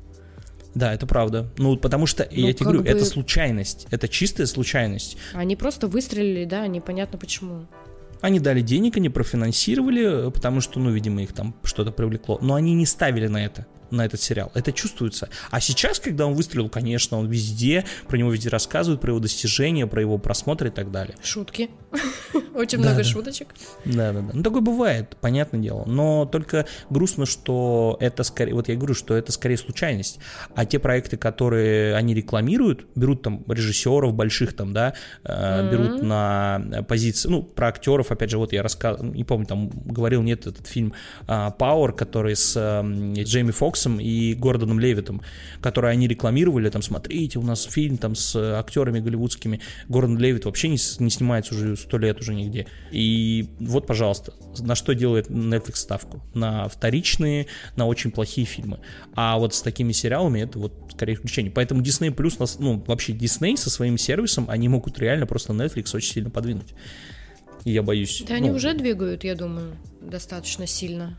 Да, 0.75 0.93
это 0.93 1.07
правда. 1.07 1.51
Ну, 1.59 1.77
потому 1.77 2.07
что, 2.07 2.27
ну, 2.31 2.47
я 2.47 2.53
тебе 2.53 2.65
говорю, 2.65 2.83
бы... 2.83 2.89
это 2.89 3.05
случайность. 3.05 3.87
Это 3.91 4.09
чистая 4.09 4.47
случайность. 4.47 5.17
Они 5.35 5.57
просто 5.57 5.87
выстрелили, 5.87 6.45
да, 6.45 6.67
непонятно 6.67 7.19
почему. 7.19 7.67
Они 8.21 8.39
дали 8.39 8.61
денег, 8.61 8.97
они 8.97 9.09
профинансировали, 9.09 10.31
потому 10.31 10.61
что, 10.61 10.79
ну, 10.79 10.91
видимо, 10.91 11.23
их 11.23 11.33
там 11.33 11.55
что-то 11.65 11.91
привлекло. 11.91 12.39
Но 12.41 12.55
они 12.55 12.75
не 12.75 12.87
ставили 12.87 13.27
на 13.27 13.45
это 13.45 13.67
на 13.93 14.05
этот 14.05 14.21
сериал. 14.21 14.51
Это 14.55 14.73
чувствуется. 14.73 15.29
А 15.51 15.61
сейчас, 15.61 16.01
когда 16.01 16.27
он 16.27 16.35
выстрелил, 16.35 16.69
конечно, 16.69 17.19
он 17.19 17.29
везде, 17.29 17.85
про 18.09 18.17
него 18.17 18.31
везде 18.31 18.49
рассказывают, 18.49 19.01
про 19.01 19.11
его 19.11 19.21
достижения, 19.21 19.87
про 19.87 20.01
его 20.01 20.19
просмотры 20.19 20.69
и 20.69 20.73
так 20.73 20.91
далее. 20.91 21.15
Шутки. 21.23 21.71
Очень 22.55 22.79
много 22.79 23.05
шуточек. 23.05 23.49
Да, 23.85 24.13
да, 24.13 24.21
да. 24.21 24.31
Ну, 24.33 24.43
такое 24.43 24.63
бывает, 24.63 25.17
понятное 25.21 25.61
дело. 25.61 25.85
Но 25.85 26.27
только 26.27 26.67
грустно, 26.91 27.27
что 27.27 27.97
это 28.01 28.23
скорее, 28.25 28.55
вот 28.55 28.69
я 28.69 28.77
говорю, 28.77 28.95
что 28.95 29.15
это 29.15 29.33
скорее 29.33 29.57
случайность. 29.57 30.19
А 30.55 30.65
те 30.65 30.79
проекты, 30.79 31.17
которые 31.17 31.95
они 31.95 32.15
рекламируют, 32.15 32.87
берут 32.95 33.23
там 33.23 33.45
режиссеров 33.47 34.15
больших 34.15 34.55
там, 34.55 34.73
да, 34.73 34.95
э, 35.25 35.71
берут 35.71 36.03
на 36.03 36.85
позиции, 36.89 37.29
ну, 37.29 37.43
про 37.43 37.69
актеров, 37.69 38.11
опять 38.11 38.31
же, 38.31 38.39
вот 38.39 38.53
я 38.53 38.63
рассказывал, 38.63 39.13
не 39.13 39.25
помню, 39.25 39.47
там 39.47 39.69
говорил, 39.71 40.23
нет, 40.23 40.47
этот 40.47 40.67
фильм 40.67 40.95
Power, 41.27 41.93
который 41.93 42.37
с 42.37 42.55
Джейми 42.55 43.51
Фокс 43.51 43.82
Фоксом 43.83 44.01
и 44.01 44.35
Гордоном 44.35 44.79
Левитом, 44.79 45.23
которые 45.61 45.93
они 45.93 46.07
рекламировали, 46.07 46.71
там, 46.71 46.83
смотрите, 46.83 47.39
у 47.39 47.43
нас 47.43 47.65
фильм 47.65 47.99
там 47.99 48.15
с 48.15 48.37
актерами 48.37 49.01
голливудскими, 49.01 49.61
Гордон 49.89 50.19
Левит 50.19 50.45
вообще 50.45 50.69
не, 50.69 50.79
не 50.99 51.11
снимается 51.11 51.55
уже 51.55 51.77
сто 51.77 51.99
лет 51.99 52.21
уже 52.21 52.35
нигде. 52.35 52.67
И 52.93 53.49
вот, 53.61 53.87
пожалуйста, 53.87 54.35
на 54.61 54.75
что 54.75 54.95
делает 54.95 55.29
Netflix 55.29 55.77
ставку? 55.77 56.23
На 56.35 56.69
вторичные, 56.69 57.47
на 57.77 57.87
очень 57.87 58.11
плохие 58.11 58.47
фильмы. 58.47 58.79
А 59.15 59.39
вот 59.39 59.55
с 59.55 59.63
такими 59.63 59.93
сериалами 59.93 60.41
это 60.41 60.59
вот 60.59 60.73
скорее 60.93 61.15
исключение. 61.15 61.51
Поэтому 61.51 61.83
Disney 61.83 62.15
Plus, 62.15 62.57
ну, 62.59 62.83
вообще 62.87 63.13
Disney 63.13 63.57
со 63.57 63.71
своим 63.71 63.99
сервисом, 63.99 64.47
они 64.49 64.69
могут 64.69 64.99
реально 64.99 65.27
просто 65.27 65.53
Netflix 65.53 65.97
очень 65.97 66.13
сильно 66.13 66.31
подвинуть 66.31 66.75
я 67.65 67.83
боюсь. 67.83 68.23
Да, 68.27 68.35
ну, 68.35 68.37
они 68.37 68.51
уже 68.51 68.75
двигают, 68.75 69.25
я 69.25 69.35
думаю, 69.35 69.77
достаточно 70.01 70.67
сильно. 70.67 71.17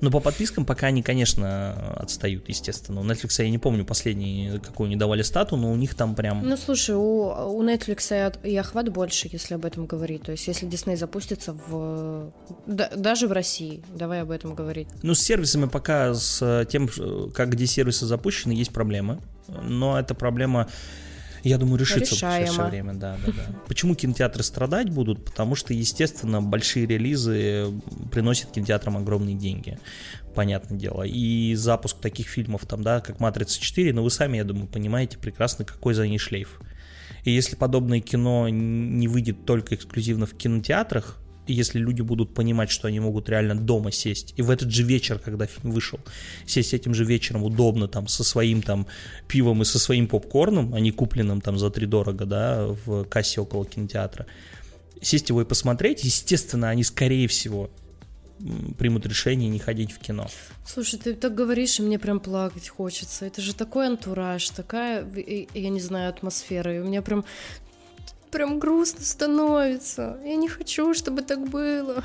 Но 0.00 0.10
по 0.10 0.20
подпискам 0.20 0.64
пока 0.64 0.88
они, 0.88 1.02
конечно, 1.02 1.94
отстают, 1.94 2.48
естественно. 2.48 3.00
У 3.00 3.04
Netflix 3.04 3.42
я 3.42 3.50
не 3.50 3.58
помню 3.58 3.84
последний, 3.84 4.60
какой 4.62 4.88
они 4.88 4.96
давали 4.96 5.22
стату, 5.22 5.56
но 5.56 5.72
у 5.72 5.76
них 5.76 5.94
там 5.94 6.14
прям... 6.14 6.46
Ну, 6.46 6.56
слушай, 6.56 6.94
у, 6.94 7.28
у 7.30 7.62
Netflix 7.62 8.38
и 8.42 8.56
охват 8.56 8.90
больше, 8.90 9.28
если 9.32 9.54
об 9.54 9.64
этом 9.64 9.86
говорить. 9.86 10.22
То 10.22 10.32
есть, 10.32 10.46
если 10.46 10.68
Disney 10.68 10.96
запустится 10.96 11.54
в... 11.54 12.32
Да, 12.66 12.90
даже 12.94 13.26
в 13.26 13.32
России, 13.32 13.82
давай 13.94 14.22
об 14.22 14.30
этом 14.30 14.54
говорить. 14.54 14.88
Ну, 15.02 15.14
с 15.14 15.20
сервисами 15.20 15.66
пока, 15.66 16.14
с 16.14 16.66
тем, 16.70 16.88
как 17.34 17.50
где 17.50 17.66
сервисы 17.66 18.06
запущены, 18.06 18.52
есть 18.52 18.72
проблемы. 18.72 19.18
Но 19.62 19.98
эта 19.98 20.14
проблема 20.14 20.68
я 21.42 21.58
думаю, 21.58 21.78
решится 21.78 22.14
Решаемо. 22.14 22.46
в 22.46 22.48
ближайшее 22.48 22.70
время, 22.70 22.94
да, 22.94 23.16
да, 23.24 23.32
да. 23.32 23.60
Почему 23.66 23.94
кинотеатры 23.94 24.42
страдать 24.42 24.90
будут? 24.90 25.24
Потому 25.24 25.54
что, 25.54 25.72
естественно, 25.72 26.42
большие 26.42 26.86
релизы 26.86 27.72
приносят 28.12 28.50
кинотеатрам 28.50 28.96
огромные 28.98 29.34
деньги. 29.34 29.78
Понятное 30.34 30.78
дело. 30.78 31.02
И 31.02 31.54
запуск 31.54 31.98
таких 31.98 32.28
фильмов, 32.28 32.66
там, 32.66 32.82
да, 32.82 33.00
как 33.00 33.20
«Матрица 33.20 33.60
4», 33.60 33.92
но 33.92 34.02
вы 34.02 34.10
сами, 34.10 34.36
я 34.36 34.44
думаю, 34.44 34.66
понимаете 34.66 35.18
прекрасно, 35.18 35.64
какой 35.64 35.94
за 35.94 36.06
ней 36.06 36.18
шлейф. 36.18 36.60
И 37.24 37.30
если 37.30 37.56
подобное 37.56 38.00
кино 38.00 38.48
не 38.48 39.08
выйдет 39.08 39.44
только 39.44 39.74
эксклюзивно 39.74 40.26
в 40.26 40.34
кинотеатрах, 40.34 41.19
если 41.46 41.78
люди 41.78 42.02
будут 42.02 42.34
понимать, 42.34 42.70
что 42.70 42.88
они 42.88 43.00
могут 43.00 43.28
реально 43.28 43.54
дома 43.54 43.92
сесть, 43.92 44.34
и 44.36 44.42
в 44.42 44.50
этот 44.50 44.70
же 44.70 44.82
вечер, 44.82 45.18
когда 45.18 45.46
фильм 45.46 45.72
вышел, 45.72 45.98
сесть 46.46 46.74
этим 46.74 46.94
же 46.94 47.04
вечером 47.04 47.42
удобно 47.42 47.88
там 47.88 48.08
со 48.08 48.24
своим 48.24 48.62
там 48.62 48.86
пивом 49.26 49.62
и 49.62 49.64
со 49.64 49.78
своим 49.78 50.06
попкорном, 50.06 50.74
а 50.74 50.80
не 50.80 50.90
купленным 50.90 51.40
там 51.40 51.58
за 51.58 51.70
три 51.70 51.86
дорого, 51.86 52.24
да, 52.24 52.66
в 52.84 53.04
кассе 53.04 53.40
около 53.40 53.64
кинотеатра, 53.64 54.26
сесть 55.02 55.28
его 55.28 55.42
и 55.42 55.44
посмотреть, 55.44 56.04
естественно, 56.04 56.68
они 56.68 56.84
скорее 56.84 57.26
всего 57.26 57.70
примут 58.78 59.06
решение 59.06 59.48
не 59.48 59.58
ходить 59.58 59.92
в 59.92 59.98
кино. 59.98 60.26
Слушай, 60.66 60.98
ты 60.98 61.14
так 61.14 61.34
говоришь, 61.34 61.78
и 61.78 61.82
мне 61.82 61.98
прям 61.98 62.20
плакать 62.20 62.68
хочется. 62.68 63.26
Это 63.26 63.42
же 63.42 63.54
такой 63.54 63.86
антураж, 63.86 64.48
такая, 64.50 65.06
я 65.54 65.68
не 65.68 65.80
знаю, 65.80 66.08
атмосфера. 66.08 66.74
И 66.74 66.78
у 66.78 66.84
меня 66.84 67.02
прям 67.02 67.24
прям 68.30 68.58
грустно 68.58 69.04
становится. 69.04 70.18
Я 70.24 70.36
не 70.36 70.48
хочу, 70.48 70.94
чтобы 70.94 71.22
так 71.22 71.48
было. 71.48 72.04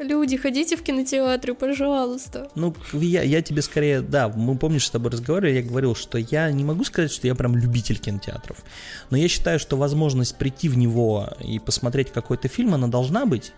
Люди, 0.00 0.38
ходите 0.38 0.78
в 0.78 0.82
кинотеатры, 0.82 1.52
пожалуйста. 1.52 2.50
Ну, 2.54 2.74
я, 2.94 3.22
я 3.22 3.42
тебе 3.42 3.60
скорее, 3.60 4.00
да, 4.00 4.30
мы 4.30 4.56
помнишь, 4.56 4.86
с 4.86 4.90
тобой 4.90 5.10
разговаривали, 5.10 5.56
я 5.56 5.62
говорил, 5.62 5.94
что 5.94 6.16
я 6.16 6.50
не 6.50 6.64
могу 6.64 6.84
сказать, 6.84 7.12
что 7.12 7.26
я 7.26 7.34
прям 7.34 7.54
любитель 7.54 7.98
кинотеатров, 7.98 8.64
но 9.10 9.18
я 9.18 9.28
считаю, 9.28 9.58
что 9.58 9.76
возможность 9.76 10.38
прийти 10.38 10.70
в 10.70 10.78
него 10.78 11.28
и 11.38 11.58
посмотреть 11.58 12.12
какой-то 12.12 12.48
фильм, 12.48 12.72
она 12.72 12.88
должна 12.88 13.26
быть. 13.26 13.52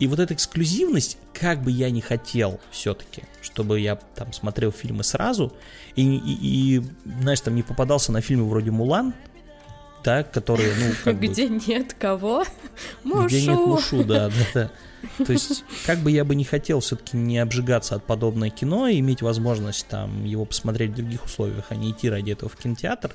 И 0.00 0.08
вот 0.08 0.18
эта 0.18 0.34
эксклюзивность, 0.34 1.16
как 1.32 1.62
бы 1.62 1.70
я 1.70 1.90
не 1.90 2.00
хотел 2.00 2.58
все-таки, 2.72 3.22
чтобы 3.40 3.78
я 3.78 3.94
там 3.94 4.32
смотрел 4.32 4.72
фильмы 4.72 5.04
сразу 5.04 5.52
и, 5.94 6.02
и, 6.02 6.78
и, 6.78 6.82
знаешь, 7.20 7.40
там 7.40 7.54
не 7.54 7.62
попадался 7.62 8.10
на 8.10 8.20
фильмы 8.20 8.48
вроде 8.48 8.72
«Мулан», 8.72 9.14
да, 10.04 10.22
которые, 10.22 10.72
ну, 10.78 10.92
как 11.04 11.18
Где 11.18 11.48
бы... 11.48 11.60
нет 11.66 11.94
кого? 11.94 12.44
Мушу. 13.02 13.26
Где 13.26 13.46
нет 13.46 13.58
мушу, 13.58 14.04
да, 14.04 14.28
да, 14.28 14.46
да. 14.54 14.70
То 15.24 15.32
есть, 15.32 15.64
как 15.86 15.98
бы 15.98 16.10
я 16.10 16.24
бы 16.24 16.34
не 16.34 16.44
хотел 16.44 16.80
все-таки 16.80 17.16
не 17.16 17.38
обжигаться 17.38 17.94
от 17.94 18.04
подобное 18.04 18.50
кино 18.50 18.88
и 18.88 19.00
иметь 19.00 19.22
возможность 19.22 19.86
там 19.86 20.24
его 20.24 20.44
посмотреть 20.44 20.92
в 20.92 20.94
других 20.96 21.24
условиях, 21.24 21.66
а 21.70 21.76
не 21.76 21.90
идти 21.90 22.08
ради 22.08 22.30
этого 22.30 22.48
в 22.48 22.56
кинотеатр, 22.56 23.12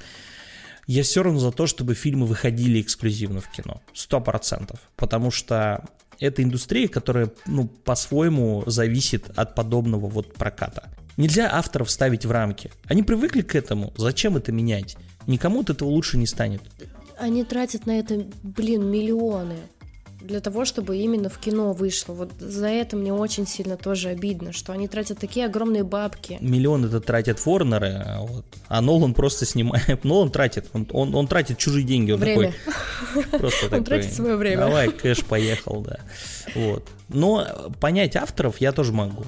я 0.88 1.04
все 1.04 1.24
равно 1.24 1.40
за 1.40 1.52
то, 1.52 1.68
чтобы 1.68 1.94
фильмы 1.94 2.26
выходили 2.26 2.82
эксклюзивно 2.82 3.42
в 3.42 3.50
кино. 3.50 3.82
Сто 3.94 4.20
процентов. 4.22 4.80
Потому 4.96 5.30
что 5.32 5.86
это 6.20 6.44
индустрия, 6.44 6.88
которая, 6.88 7.32
ну, 7.46 7.68
по-своему 7.68 8.64
зависит 8.66 9.30
от 9.36 9.56
подобного 9.56 10.08
вот 10.08 10.34
проката. 10.34 10.90
Нельзя 11.18 11.50
авторов 11.52 11.92
ставить 11.92 12.26
в 12.26 12.32
рамки. 12.32 12.72
Они 12.86 13.04
привыкли 13.04 13.42
к 13.42 13.54
этому. 13.54 13.94
Зачем 13.98 14.38
это 14.38 14.52
менять? 14.52 14.98
Никому 15.30 15.62
от 15.62 15.70
этого 15.70 15.90
лучше 15.90 16.18
не 16.18 16.26
станет. 16.26 16.62
Они 17.18 17.44
тратят 17.44 17.86
на 17.86 18.00
это, 18.00 18.26
блин, 18.42 18.86
миллионы 18.90 19.58
для 20.22 20.42
того, 20.42 20.66
чтобы 20.66 20.98
именно 20.98 21.30
в 21.30 21.38
кино 21.38 21.74
вышло. 21.74 22.14
Вот 22.14 22.32
за 22.40 22.68
это 22.68 22.98
мне 22.98 23.14
очень 23.14 23.46
сильно 23.46 23.78
тоже 23.78 24.10
обидно, 24.10 24.54
что 24.54 24.74
они 24.74 24.88
тратят 24.88 25.20
такие 25.20 25.46
огромные 25.46 25.84
бабки. 25.84 26.40
Миллион 26.42 26.86
это 26.86 27.00
тратят 27.00 27.46
Ворнеры, 27.46 28.04
а, 28.06 28.22
вот, 28.22 28.46
а 28.68 28.82
Нолан 28.82 29.14
просто 29.14 29.46
снимает. 29.46 30.04
Нолан 30.04 30.32
тратит, 30.32 30.66
он, 30.74 30.88
он, 30.92 31.14
он 31.14 31.28
тратит 31.28 31.60
чужие 31.60 31.86
деньги. 31.86 32.12
Он 32.12 32.20
время. 32.20 32.54
такой, 33.14 33.40
просто 33.40 33.66
Он 33.66 33.70
такой, 33.70 33.86
тратит 33.86 34.14
свое 34.14 34.36
время. 34.36 34.58
Давай, 34.58 34.90
кэш, 34.90 35.24
поехал, 35.24 35.82
да. 35.82 36.00
Вот. 36.56 36.88
Но 37.08 37.46
понять 37.80 38.16
авторов 38.16 38.60
я 38.60 38.72
тоже 38.72 38.94
могу. 38.94 39.26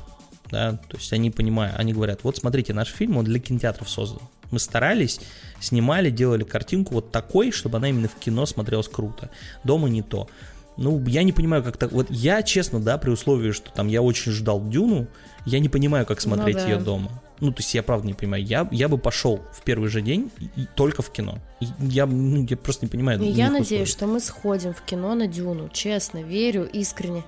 Да, 0.49 0.73
то 0.89 0.97
есть 0.97 1.13
они 1.13 1.31
понимают, 1.31 1.77
они 1.77 1.93
говорят, 1.93 2.23
вот 2.23 2.35
смотрите, 2.35 2.73
наш 2.73 2.89
фильм, 2.89 3.15
он 3.15 3.23
для 3.23 3.39
кинотеатров 3.39 3.89
создан. 3.89 4.21
Мы 4.51 4.59
старались, 4.59 5.21
снимали, 5.61 6.09
делали 6.09 6.43
картинку 6.43 6.95
вот 6.95 7.11
такой, 7.11 7.51
чтобы 7.51 7.77
она 7.77 7.89
именно 7.89 8.07
в 8.07 8.15
кино 8.15 8.45
смотрелась 8.45 8.87
круто. 8.87 9.29
Дома 9.63 9.87
не 9.89 10.01
то. 10.01 10.27
Ну, 10.77 11.03
я 11.07 11.23
не 11.23 11.31
понимаю, 11.31 11.63
как 11.63 11.77
так. 11.77 11.91
Вот 11.91 12.07
я, 12.09 12.41
честно, 12.43 12.79
да, 12.79 12.97
при 12.97 13.09
условии, 13.09 13.51
что 13.51 13.71
там 13.71 13.87
я 13.87 14.01
очень 14.01 14.31
ждал 14.31 14.63
Дюну, 14.67 15.07
я 15.45 15.59
не 15.59 15.69
понимаю, 15.69 16.05
как 16.05 16.21
смотреть 16.21 16.55
Ну 16.57 16.61
да. 16.61 16.69
ее 16.69 16.77
дома. 16.77 17.11
Ну, 17.39 17.51
то 17.51 17.59
есть 17.59 17.73
я 17.73 17.81
правда 17.81 18.05
не 18.05 18.13
понимаю. 18.13 18.43
Я, 18.43 18.67
я 18.71 18.87
бы 18.87 18.99
пошел 18.99 19.41
в 19.51 19.63
первый 19.63 19.89
же 19.89 20.01
день 20.01 20.31
и, 20.39 20.61
и 20.61 20.67
только 20.75 21.01
в 21.01 21.09
кино. 21.11 21.39
И 21.59 21.65
я, 21.79 22.05
ну, 22.05 22.45
я 22.47 22.55
просто 22.55 22.85
не 22.85 22.89
понимаю. 22.89 23.19
И 23.19 23.25
я 23.25 23.45
условий. 23.45 23.59
надеюсь, 23.59 23.89
что 23.89 24.05
мы 24.05 24.19
сходим 24.19 24.73
в 24.75 24.81
кино 24.83 25.15
на 25.15 25.25
Дюну, 25.25 25.67
честно, 25.73 26.21
верю, 26.21 26.69
искренне. 26.71 27.23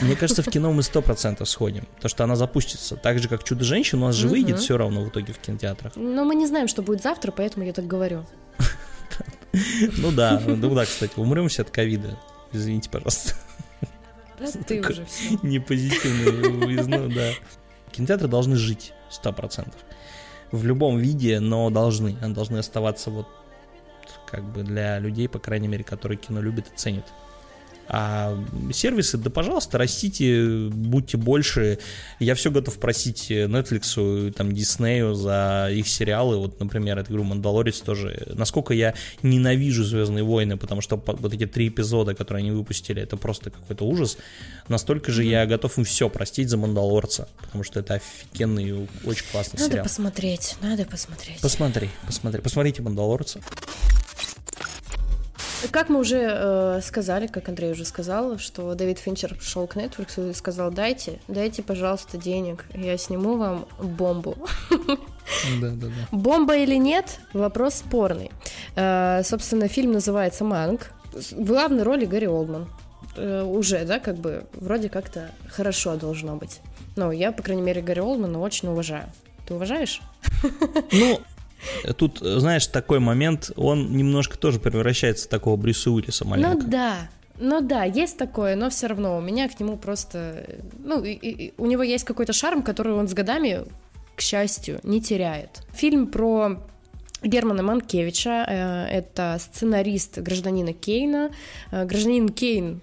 Мне 0.00 0.14
кажется, 0.14 0.44
в 0.44 0.46
кино 0.50 0.72
мы 0.72 0.82
100% 0.82 1.44
сходим. 1.46 1.84
Потому 1.96 2.08
что 2.08 2.24
она 2.24 2.36
запустится. 2.36 2.94
Так 2.96 3.18
же, 3.18 3.28
как 3.28 3.42
«Чудо-женщина», 3.42 4.04
у 4.04 4.06
нас 4.06 4.14
же 4.14 4.28
выйдет 4.28 4.60
все 4.60 4.76
равно 4.76 5.02
в 5.02 5.08
итоге 5.08 5.32
в 5.32 5.38
кинотеатрах. 5.38 5.96
Но 5.96 6.24
мы 6.24 6.36
не 6.36 6.46
знаем, 6.46 6.68
что 6.68 6.82
будет 6.82 7.02
завтра, 7.02 7.32
поэтому 7.32 7.66
я 7.66 7.72
так 7.72 7.86
говорю. 7.86 8.24
Ну 9.98 10.12
да, 10.12 10.42
ну 10.46 10.74
да, 10.74 10.84
кстати, 10.84 11.12
умрем 11.16 11.48
все 11.48 11.62
от 11.62 11.70
ковида. 11.70 12.18
Извините, 12.52 12.90
пожалуйста. 12.90 13.34
Да 14.38 14.46
ты 14.66 14.80
уже 14.80 15.04
все. 15.06 15.38
Не 15.42 15.58
позитивный 15.58 16.50
выездной, 16.50 17.14
да. 17.14 17.30
Кинотеатры 17.92 18.28
должны 18.28 18.56
жить 18.56 18.92
100%. 19.10 19.72
В 20.52 20.64
любом 20.64 20.98
виде, 20.98 21.40
но 21.40 21.70
должны. 21.70 22.16
Они 22.20 22.34
должны 22.34 22.58
оставаться 22.58 23.10
вот 23.10 23.26
как 24.26 24.44
бы 24.44 24.62
для 24.62 24.98
людей, 24.98 25.28
по 25.28 25.38
крайней 25.38 25.68
мере, 25.68 25.84
которые 25.84 26.18
кино 26.18 26.40
любят 26.40 26.66
и 26.66 26.76
ценят. 26.76 27.06
А 27.88 28.36
сервисы, 28.72 29.16
да 29.16 29.30
пожалуйста, 29.30 29.78
растите, 29.78 30.68
будьте 30.70 31.16
больше. 31.16 31.78
Я 32.18 32.34
все 32.34 32.50
готов 32.50 32.78
просить 32.78 33.30
Netflix, 33.30 34.32
там, 34.32 34.48
Disney 34.48 35.14
за 35.14 35.68
их 35.72 35.86
сериалы. 35.86 36.36
Вот, 36.36 36.58
например, 36.58 36.98
я 36.98 37.04
говорю, 37.04 37.24
Мандалорец 37.24 37.80
тоже. 37.80 38.26
Насколько 38.34 38.74
я 38.74 38.94
ненавижу 39.22 39.84
Звездные 39.84 40.24
войны, 40.24 40.56
потому 40.56 40.80
что 40.80 40.96
вот 40.96 41.32
эти 41.32 41.46
три 41.46 41.68
эпизода, 41.68 42.14
которые 42.14 42.42
они 42.42 42.50
выпустили, 42.50 43.00
это 43.00 43.16
просто 43.16 43.50
какой-то 43.50 43.84
ужас. 43.84 44.18
Настолько 44.68 45.12
же 45.12 45.22
я 45.24 45.46
готов 45.46 45.78
им 45.78 45.84
все 45.84 46.08
простить 46.08 46.48
за 46.48 46.56
Мандалорца, 46.56 47.28
потому 47.40 47.62
что 47.62 47.80
это 47.80 47.94
офигенный 47.94 48.64
и 48.64 48.88
очень 49.06 49.24
классный 49.30 49.58
Надо 49.58 49.70
сериал. 49.70 49.84
посмотреть, 49.84 50.56
надо 50.60 50.84
посмотреть. 50.84 51.40
Посмотри, 51.40 51.90
посмотри, 52.04 52.40
посмотрите 52.42 52.82
Мандалорца. 52.82 53.40
Как 55.72 55.88
мы 55.88 55.98
уже 56.00 56.18
э, 56.22 56.80
сказали, 56.82 57.26
как 57.26 57.48
Андрей 57.48 57.72
уже 57.72 57.84
сказал, 57.84 58.38
что 58.38 58.74
Дэвид 58.74 58.98
Финчер 58.98 59.34
пришел 59.34 59.66
к 59.66 59.76
Netflix 59.76 60.30
и 60.30 60.34
сказал, 60.34 60.70
дайте, 60.70 61.18
дайте, 61.28 61.62
пожалуйста, 61.62 62.18
денег, 62.18 62.64
я 62.74 62.96
сниму 62.98 63.36
вам 63.36 63.66
бомбу. 63.80 64.36
Да, 65.60 65.70
да, 65.70 65.86
да. 65.88 65.92
Бомба 66.12 66.56
или 66.56 66.76
нет, 66.76 67.18
вопрос 67.32 67.74
спорный. 67.76 68.30
Э, 68.76 69.22
собственно, 69.24 69.68
фильм 69.68 69.92
называется 69.92 70.44
«Манк». 70.44 70.92
С- 71.14 71.32
В 71.32 71.44
главной 71.44 71.82
роли 71.82 72.04
Гарри 72.04 72.26
Олдман. 72.26 72.68
Э, 73.16 73.42
уже, 73.42 73.84
да, 73.84 73.98
как 73.98 74.16
бы, 74.16 74.44
вроде 74.54 74.88
как-то 74.88 75.30
хорошо 75.48 75.96
должно 75.96 76.36
быть. 76.36 76.60
Ну, 76.96 77.10
я, 77.10 77.32
по 77.32 77.42
крайней 77.42 77.62
мере, 77.62 77.80
Гарри 77.82 78.00
Олдмана 78.00 78.38
очень 78.40 78.68
уважаю. 78.68 79.06
Ты 79.48 79.54
уважаешь? 79.54 80.00
Ну, 80.92 81.20
тут, 81.96 82.18
знаешь, 82.18 82.66
такой 82.66 82.98
момент, 82.98 83.50
он 83.56 83.96
немножко 83.96 84.38
тоже 84.38 84.58
превращается 84.60 85.26
в 85.26 85.28
такого 85.28 85.56
Брюса 85.56 85.90
Уиллиса 85.90 86.24
маленького. 86.26 86.54
Ну 86.54 86.68
да, 86.68 86.96
ну 87.38 87.60
да, 87.60 87.84
есть 87.84 88.16
такое, 88.18 88.56
но 88.56 88.70
все 88.70 88.86
равно 88.86 89.16
у 89.18 89.20
меня 89.20 89.48
к 89.48 89.58
нему 89.60 89.76
просто, 89.76 90.46
ну, 90.78 91.02
и- 91.04 91.12
и- 91.12 91.46
и 91.48 91.54
у 91.58 91.66
него 91.66 91.82
есть 91.82 92.04
какой-то 92.04 92.32
шарм, 92.32 92.62
который 92.62 92.92
он 92.94 93.08
с 93.08 93.14
годами, 93.14 93.64
к 94.14 94.20
счастью, 94.20 94.80
не 94.82 95.00
теряет. 95.02 95.62
Фильм 95.74 96.06
про 96.06 96.62
Германа 97.22 97.62
Манкевича, 97.62 98.44
э, 98.48 98.86
это 98.98 99.36
сценарист 99.40 100.18
гражданина 100.18 100.72
Кейна. 100.72 101.30
Э, 101.72 101.84
Гражданин 101.84 102.28
Кейн 102.28 102.80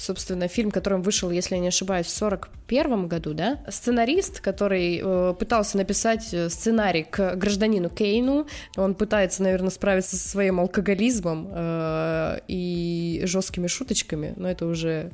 собственно, 0.00 0.48
фильм, 0.48 0.70
которым 0.70 1.02
вышел, 1.02 1.30
если 1.30 1.54
я 1.54 1.60
не 1.60 1.68
ошибаюсь, 1.68 2.06
в 2.06 2.10
41 2.10 3.06
году, 3.06 3.34
да? 3.34 3.60
Сценарист, 3.68 4.40
который 4.40 5.00
э, 5.02 5.34
пытался 5.38 5.76
написать 5.76 6.32
э, 6.32 6.48
сценарий 6.48 7.04
к 7.04 7.36
гражданину 7.36 7.90
Кейну, 7.90 8.46
он 8.76 8.94
пытается, 8.94 9.42
наверное, 9.42 9.70
справиться 9.70 10.16
со 10.16 10.28
своим 10.28 10.60
алкоголизмом 10.60 11.48
э, 11.52 12.38
и 12.48 13.22
жесткими 13.24 13.66
шуточками, 13.66 14.32
но 14.36 14.50
это 14.50 14.66
уже 14.66 15.10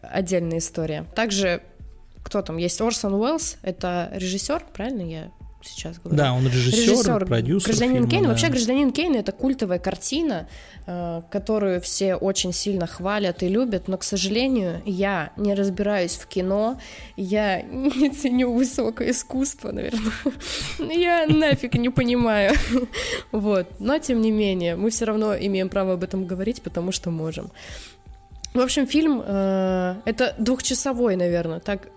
отдельная 0.00 0.58
история. 0.58 1.04
Также 1.14 1.62
кто 2.22 2.40
там? 2.40 2.56
Есть 2.56 2.80
Орсон 2.80 3.14
Уэллс, 3.14 3.58
это 3.62 4.10
режиссер, 4.14 4.64
правильно 4.72 5.02
я 5.02 5.30
сейчас 5.64 5.98
говорю? 5.98 6.16
Да, 6.16 6.32
он 6.32 6.46
режиссер, 6.46 7.26
продюсер. 7.26 7.68
Гражданин 7.68 7.94
фильма, 7.94 8.10
Кейн. 8.10 8.22
да. 8.22 8.28
Вообще, 8.30 8.48
Гражданин 8.48 8.92
Кейн 8.92 9.14
это 9.14 9.32
культовая 9.32 9.78
картина, 9.78 10.48
э, 10.86 11.22
которую 11.30 11.80
все 11.80 12.14
очень 12.14 12.52
сильно 12.52 12.86
хвалят 12.86 13.42
и 13.42 13.48
любят, 13.48 13.88
но, 13.88 13.98
к 13.98 14.04
сожалению, 14.04 14.82
я 14.84 15.32
не 15.36 15.54
разбираюсь 15.54 16.16
в 16.16 16.26
кино, 16.26 16.78
я 17.16 17.62
не 17.62 18.10
ценю 18.10 18.52
высокое 18.52 19.10
искусство, 19.10 19.72
наверное. 19.72 20.12
Я 20.78 21.26
нафиг 21.26 21.74
не 21.74 21.90
понимаю. 21.90 22.54
Вот. 23.32 23.66
Но, 23.78 23.98
тем 23.98 24.20
не 24.20 24.30
менее, 24.30 24.76
мы 24.76 24.90
все 24.90 25.04
равно 25.04 25.34
имеем 25.34 25.68
право 25.68 25.94
об 25.94 26.02
этом 26.02 26.26
говорить, 26.26 26.62
потому 26.62 26.92
что 26.92 27.10
можем. 27.10 27.50
В 28.54 28.60
общем, 28.60 28.86
фильм 28.86 29.22
э, 29.24 29.94
это 30.04 30.34
двухчасовой, 30.38 31.16
наверное. 31.16 31.60
Так, 31.60 31.88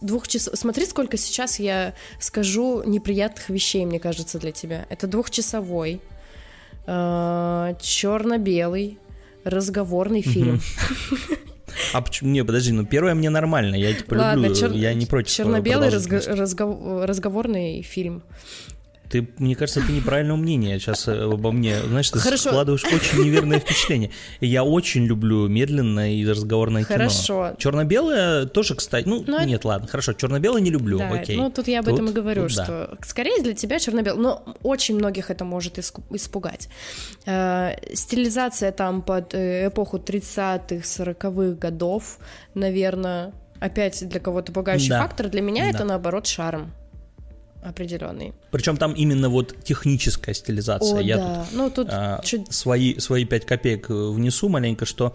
вот, 0.00 0.06
двухчас... 0.06 0.50
Смотри, 0.54 0.86
сколько 0.86 1.16
сейчас 1.16 1.58
я 1.58 1.94
скажу 2.20 2.82
неприятных 2.84 3.48
вещей, 3.50 3.84
мне 3.86 3.98
кажется, 4.00 4.38
для 4.38 4.52
тебя. 4.52 4.86
Это 4.90 5.06
двухчасовой, 5.06 6.00
э, 6.86 7.74
черно-белый, 7.80 8.98
разговорный 9.44 10.22
фильм. 10.22 10.60
А 11.92 12.00
почему? 12.00 12.30
Не, 12.30 12.44
подожди, 12.44 12.72
ну 12.72 12.84
первое 12.84 13.14
мне 13.14 13.30
нормально, 13.30 13.76
я 13.76 13.94
типа 13.94 14.14
Ладно, 14.14 14.46
люблю, 14.46 14.54
чер- 14.54 14.76
я 14.76 14.92
не 14.94 15.06
против 15.06 15.32
черно-белый 15.32 15.90
продолжительности. 15.90 16.28
разго- 16.28 16.66
разго- 16.66 17.06
разговорный 17.06 17.82
фильм. 17.82 18.22
Ты, 19.10 19.26
мне 19.38 19.54
кажется, 19.56 19.80
ты 19.80 19.92
неправильного 19.92 20.36
мнения 20.36 20.78
сейчас 20.78 21.08
э, 21.08 21.12
обо 21.32 21.50
мне. 21.50 21.80
Знаешь, 21.80 22.10
ты 22.10 22.18
Хорошо. 22.18 22.50
складываешь 22.50 22.84
очень 22.84 23.24
неверное 23.24 23.58
впечатление. 23.58 24.10
Я 24.40 24.64
очень 24.64 25.06
люблю 25.06 25.48
медленное 25.48 26.10
и 26.12 26.26
разговорное 26.26 26.84
Хорошо. 26.84 27.46
кино. 27.48 27.56
Черно-белое 27.58 28.44
тоже, 28.46 28.74
кстати, 28.74 29.08
ну, 29.08 29.24
Ну, 29.26 29.36
это- 29.36 29.46
нет, 29.46 29.64
ладно, 29.64 29.88
хорошо, 29.88 30.12
черно-белое 30.12 30.60
не 30.60 30.70
люблю, 30.70 30.98
Да, 30.98 31.08
окей. 31.10 31.36
ну 31.36 31.50
тут 31.50 31.68
я 31.68 31.78
об 31.80 31.86
Тут- 31.86 31.94
этом 31.94 32.08
и 32.10 32.12
говорю, 32.12 32.48
тут 32.48 32.56
да. 32.56 32.64
что 32.64 32.98
скорее 33.06 33.42
для 33.42 33.54
тебя 33.54 33.78
черно-белый, 33.78 34.20
но 34.20 34.44
очень 34.62 34.96
многих 34.96 35.30
это 35.30 35.44
может 35.44 35.78
испугать. 35.78 36.68
Э, 37.26 37.76
стилизация 37.94 38.72
там 38.72 39.00
под 39.02 39.32
э, 39.34 39.68
эпоху 39.68 39.98
30-х, 39.98 40.84
40-х 40.84 41.54
годов, 41.58 42.18
наверное, 42.54 43.32
опять 43.60 44.06
для 44.08 44.20
кого-то 44.20 44.52
пугающий 44.52 44.90
Да. 44.90 45.00
фактор, 45.02 45.28
для 45.28 45.40
меня 45.40 45.64
Да. 45.64 45.70
это 45.70 45.84
наоборот 45.84 46.26
шарм 46.26 46.72
определенный. 47.62 48.32
Причем 48.50 48.76
там 48.76 48.92
именно 48.92 49.28
вот 49.28 49.54
техническая 49.64 50.34
стилизация. 50.34 50.98
О, 50.98 51.00
я 51.00 51.16
да. 51.16 51.46
Ну 51.52 51.70
тут 51.70 51.88
а, 51.90 52.20
чуть- 52.24 52.52
свои, 52.52 52.98
свои 52.98 53.24
5 53.24 53.44
копеек 53.46 53.90
э, 53.90 53.94
внесу 53.94 54.48
маленько, 54.48 54.84
что 54.86 55.14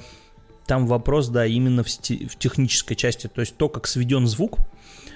там 0.65 0.87
вопрос, 0.87 1.27
да, 1.29 1.45
именно 1.45 1.83
в, 1.83 1.87
сти- 1.87 2.27
в 2.27 2.37
технической 2.37 2.95
части, 2.95 3.27
то 3.27 3.41
есть 3.41 3.57
то, 3.57 3.67
как 3.69 3.87
сведен 3.87 4.27
звук, 4.27 4.57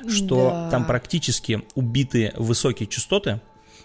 что 0.09 0.49
Да. 0.49 0.69
там 0.71 0.85
практически 0.85 1.63
убиты 1.75 2.33
высокие 2.37 2.87
частоты, 2.87 3.39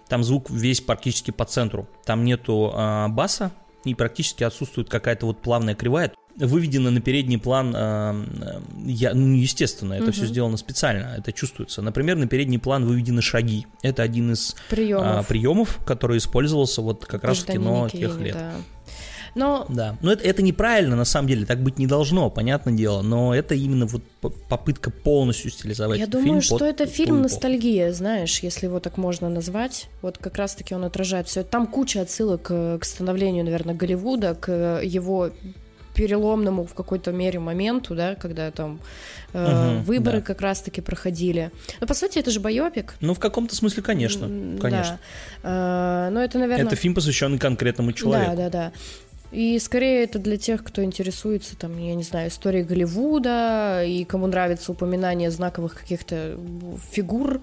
там 0.09 0.24
звук 0.24 0.50
весь 0.50 0.81
практически 0.81 1.31
по 1.31 1.44
центру, 1.44 1.88
там 2.05 2.24
нету 2.24 2.70
а, 2.74 3.09
баса 3.09 3.52
и 3.85 3.94
практически 3.94 4.44
отсутствует 4.44 4.88
какая-то 4.88 5.27
вот 5.27 5.40
плавная 5.42 5.75
кривая. 5.75 6.12
Выведено 6.37 6.90
на 6.90 7.00
передний 7.00 7.38
план, 7.38 7.74
а, 7.76 8.14
э, 8.14 8.60
я, 8.87 9.14
ну, 9.14 9.35
естественно, 9.35 9.94
это 9.94 10.12
все 10.12 10.26
сделано 10.26 10.56
специально, 10.56 11.14
это 11.18 11.33
чувствуется. 11.33 11.83
Например, 11.83 12.16
на 12.16 12.26
передний 12.26 12.58
план 12.58 12.85
выведены 12.87 13.22
шаги. 13.22 13.66
Это 13.83 14.02
один 14.02 14.33
из 14.33 14.56
приемов. 14.70 15.06
а, 15.06 15.22
приемов, 15.22 15.78
который 15.85 16.18
использовался 16.18 16.80
вот 16.80 17.04
как 17.04 17.24
раз 17.24 17.38
в 17.38 17.46
кино 17.46 17.80
Гражданина 17.83 17.90
тех 17.90 18.20
лет. 18.20 18.35
да. 18.35 18.52
Но... 19.35 19.66
Да, 19.68 19.96
но 20.02 20.12
это, 20.12 20.24
это 20.24 20.42
неправильно, 20.42 20.94
на 20.94 21.04
самом 21.04 21.28
деле, 21.28 21.46
так 21.46 21.62
быть 21.62 21.78
не 21.78 21.87
должно, 21.87 22.28
понятное 22.28 22.74
дело, 22.74 23.02
но 23.02 23.35
это 23.35 23.54
именно 23.54 23.87
вот 23.87 24.02
попытка 24.48 24.90
полностью 24.90 25.50
стилизовать 25.50 25.98
Я 25.98 26.06
фильм 26.06 26.24
думаю, 26.24 26.42
что 26.42 26.58
под 26.58 26.68
это 26.68 26.87
фильм 26.87 27.22
ностальгия, 27.22 27.92
знаешь, 27.92 28.40
если 28.40 28.66
его 28.66 28.78
так 28.78 28.98
можно 28.98 29.28
назвать. 29.28 29.88
Вот 30.02 30.18
как 30.18 30.37
раз-таки 30.37 30.74
он 30.74 30.85
отражает 30.85 31.28
все. 31.28 31.44
Там 31.44 31.66
куча 31.66 32.02
отсылок 32.02 32.42
к, 32.42 32.78
к 32.78 32.85
становлению, 32.85 33.44
наверное, 33.44 33.74
Голливуда, 33.74 34.35
к 34.35 34.80
его 34.83 35.30
переломному 35.95 36.65
в 36.65 36.75
какой-то 36.75 37.13
мере 37.13 37.38
моменту, 37.38 37.95
да, 37.95 38.15
когда 38.15 38.51
там 38.51 38.81
э, 39.33 39.73
Мгм, 39.75 39.83
выборы 39.83 40.19
да. 40.19 40.27
как 40.27 40.40
раз-таки 40.40 40.81
проходили. 40.81 41.51
Но 41.81 41.87
по 41.87 41.95
сути 41.95 42.19
это 42.19 42.31
же 42.31 42.40
байопик. 42.40 42.95
Ну, 43.01 43.15
в 43.15 43.19
каком-то 43.19 43.55
смысле, 43.55 43.83
конечно, 43.83 44.29
конечно. 44.61 44.99
Да. 45.43 46.09
Э, 46.09 46.11
но 46.11 46.23
это, 46.23 46.38
наверное... 46.38 46.67
Это 46.67 46.77
фильм, 46.77 46.95
посвященный 46.95 47.38
конкретному 47.38 47.93
человеку. 47.93 48.37
Да, 48.37 48.49
да, 48.49 48.51
да. 48.51 48.73
И 49.33 49.59
скорее 49.59 50.05
это 50.05 50.19
для 50.19 50.37
тех, 50.37 50.63
кто 50.63 50.85
интересуется, 50.85 51.57
там, 51.57 51.79
я 51.79 51.95
не 51.95 52.03
знаю, 52.03 52.29
историей 52.29 52.65
Голливуда, 52.65 53.83
и 53.83 54.05
кому 54.05 54.27
нравится 54.27 54.73
упоминание 54.73 55.31
знаковых 55.31 55.75
каких-то 55.75 56.38
фигур 56.90 57.40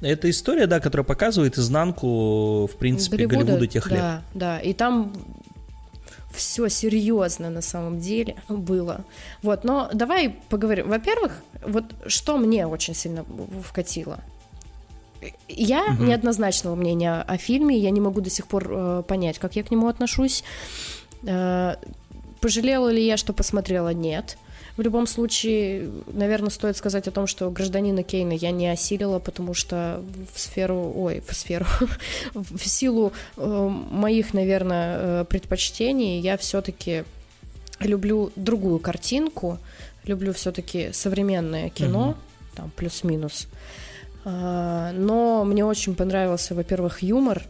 Это 0.00 0.28
история, 0.28 0.66
да, 0.66 0.80
которая 0.80 1.04
показывает 1.04 1.56
изнанку, 1.56 2.66
в 2.66 2.76
принципе, 2.78 3.26
Голливуда, 3.26 3.66
тех 3.68 3.90
лет. 3.90 4.00
Да, 4.00 4.22
да. 4.34 4.58
И 4.58 4.72
там 4.72 5.12
все 6.34 6.68
серьезно 6.68 7.50
на 7.50 7.60
самом 7.62 8.00
деле 8.00 8.36
было. 8.48 9.04
Вот, 9.42 9.64
но 9.64 9.90
давай 9.92 10.36
поговорим. 10.48 10.88
Во-первых, 10.88 11.42
вот 11.66 11.84
что 12.06 12.36
мне 12.38 12.66
очень 12.66 12.94
сильно 12.94 13.24
вкатило. 13.64 14.18
Я 15.48 15.84
Мгм. 15.92 16.06
неоднозначного 16.06 16.74
мнения 16.74 17.22
о 17.22 17.36
фильме, 17.36 17.76
я 17.78 17.90
не 17.90 18.00
могу 18.00 18.20
до 18.20 18.30
сих 18.30 18.46
пор 18.46 18.66
э, 18.68 19.02
понять, 19.06 19.38
как 19.38 19.54
я 19.54 19.62
к 19.62 19.70
нему 19.70 19.86
отношусь. 19.86 20.42
Э, 21.24 21.76
пожалела 22.40 22.88
ли 22.88 23.04
я, 23.06 23.16
что 23.16 23.32
посмотрела? 23.32 23.90
Нет. 23.94 24.36
В 24.76 24.80
любом 24.80 25.06
случае, 25.06 25.90
наверное, 26.12 26.48
стоит 26.50 26.76
сказать 26.76 27.06
о 27.06 27.10
том, 27.10 27.26
что 27.26 27.50
гражданина 27.50 28.02
Кейна 28.02 28.32
я 28.32 28.50
не 28.50 28.68
осилила, 28.68 29.18
потому 29.18 29.52
что 29.54 30.02
в 30.32 30.40
сферу, 30.40 30.92
ой, 30.96 31.22
в 31.28 31.34
сферу, 31.34 31.66
в 32.34 32.66
силу 32.66 33.12
э, 33.36 33.68
моих, 33.90 34.32
наверное, 34.34 34.96
э, 34.98 35.24
предпочтений 35.28 36.20
я 36.20 36.36
все-таки 36.38 37.04
люблю 37.80 38.32
другую 38.36 38.78
картинку, 38.78 39.58
люблю 40.04 40.32
все-таки 40.32 40.90
современное 40.92 41.68
кино, 41.68 42.08
Мгм. 42.08 42.16
там 42.54 42.70
плюс-минус. 42.76 43.48
А, 44.24 44.92
Но 44.92 45.44
мне 45.44 45.64
очень 45.64 45.94
понравился, 45.94 46.54
во-первых, 46.54 47.02
юмор 47.02 47.42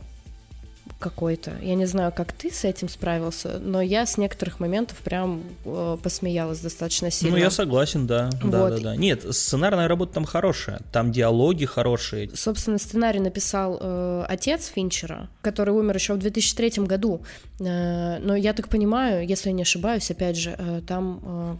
какой-то. 1.03 1.53
Я 1.61 1.75
не 1.75 1.87
знаю, 1.87 2.13
как 2.15 2.33
ты 2.33 2.51
с 2.51 2.65
этим 2.65 2.89
справился, 2.89 3.59
но 3.59 3.83
я 3.83 4.07
с 4.07 4.17
некоторых 4.17 4.61
моментов 4.61 4.99
прям 4.99 5.43
э, 5.65 5.99
посмеялась 6.03 6.61
достаточно 6.61 7.11
сильно. 7.11 7.37
Ну, 7.37 7.43
я 7.43 7.51
согласен, 7.51 8.07
да. 8.07 8.31
Да, 8.43 8.63
Вот. 8.63 8.77
да, 8.77 8.79
да. 8.79 8.97
Нет, 8.97 9.25
сценарная 9.35 9.89
работа 9.89 10.15
там 10.15 10.25
хорошая. 10.25 10.81
Там 10.93 11.11
диалоги 11.13 11.65
хорошие. 11.65 12.31
Собственно, 12.35 12.79
сценарий 12.79 13.21
написал 13.21 13.79
э, 13.81 14.25
отец 14.29 14.67
Финчера, 14.75 15.29
который 15.43 15.75
умер 15.75 15.97
еще 15.97 16.15
в 16.15 16.19
2003 16.19 16.85
году. 16.87 17.21
Э, 17.59 18.19
но 18.19 18.37
я 18.37 18.53
так 18.53 18.69
понимаю, 18.69 19.27
если 19.27 19.49
я 19.51 19.55
не 19.55 19.63
ошибаюсь, 19.63 20.11
опять 20.11 20.37
же, 20.37 20.55
э, 20.57 20.81
там 20.87 21.21
э, 21.25 21.57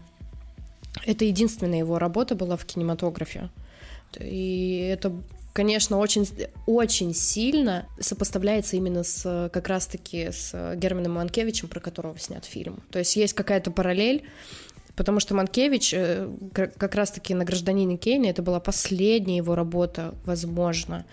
это 1.05 1.25
единственная 1.25 1.79
его 1.79 1.99
работа 1.99 2.35
была 2.35 2.55
в 2.55 2.65
кинематографе. 2.65 3.49
И 4.19 4.89
это, 4.93 5.11
конечно, 5.53 5.97
очень, 5.97 6.27
очень 6.65 7.13
сильно 7.13 7.87
сопоставляется 7.99 8.75
именно 8.75 9.03
с 9.03 9.49
как 9.53 9.67
раз-таки 9.67 10.31
с 10.31 10.75
Германом 10.75 11.13
Манкевичем, 11.13 11.67
про 11.67 11.79
которого 11.79 12.17
снят 12.19 12.43
фильм. 12.43 12.83
То 12.91 12.99
есть 12.99 13.15
есть 13.15 13.33
какая-то 13.33 13.71
параллель, 13.71 14.23
Потому 14.95 15.19
что 15.19 15.33
Манкевич 15.33 15.93
э, 15.93 16.29
как 16.53 16.93
раз-таки 16.93 17.33
на 17.33 17.45
«Гражданине 17.45 17.97
Кейна» 17.97 18.27
это 18.27 18.43
была 18.43 18.59
последняя 18.59 19.37
его 19.37 19.55
работа, 19.55 20.13
возможно. 20.23 21.05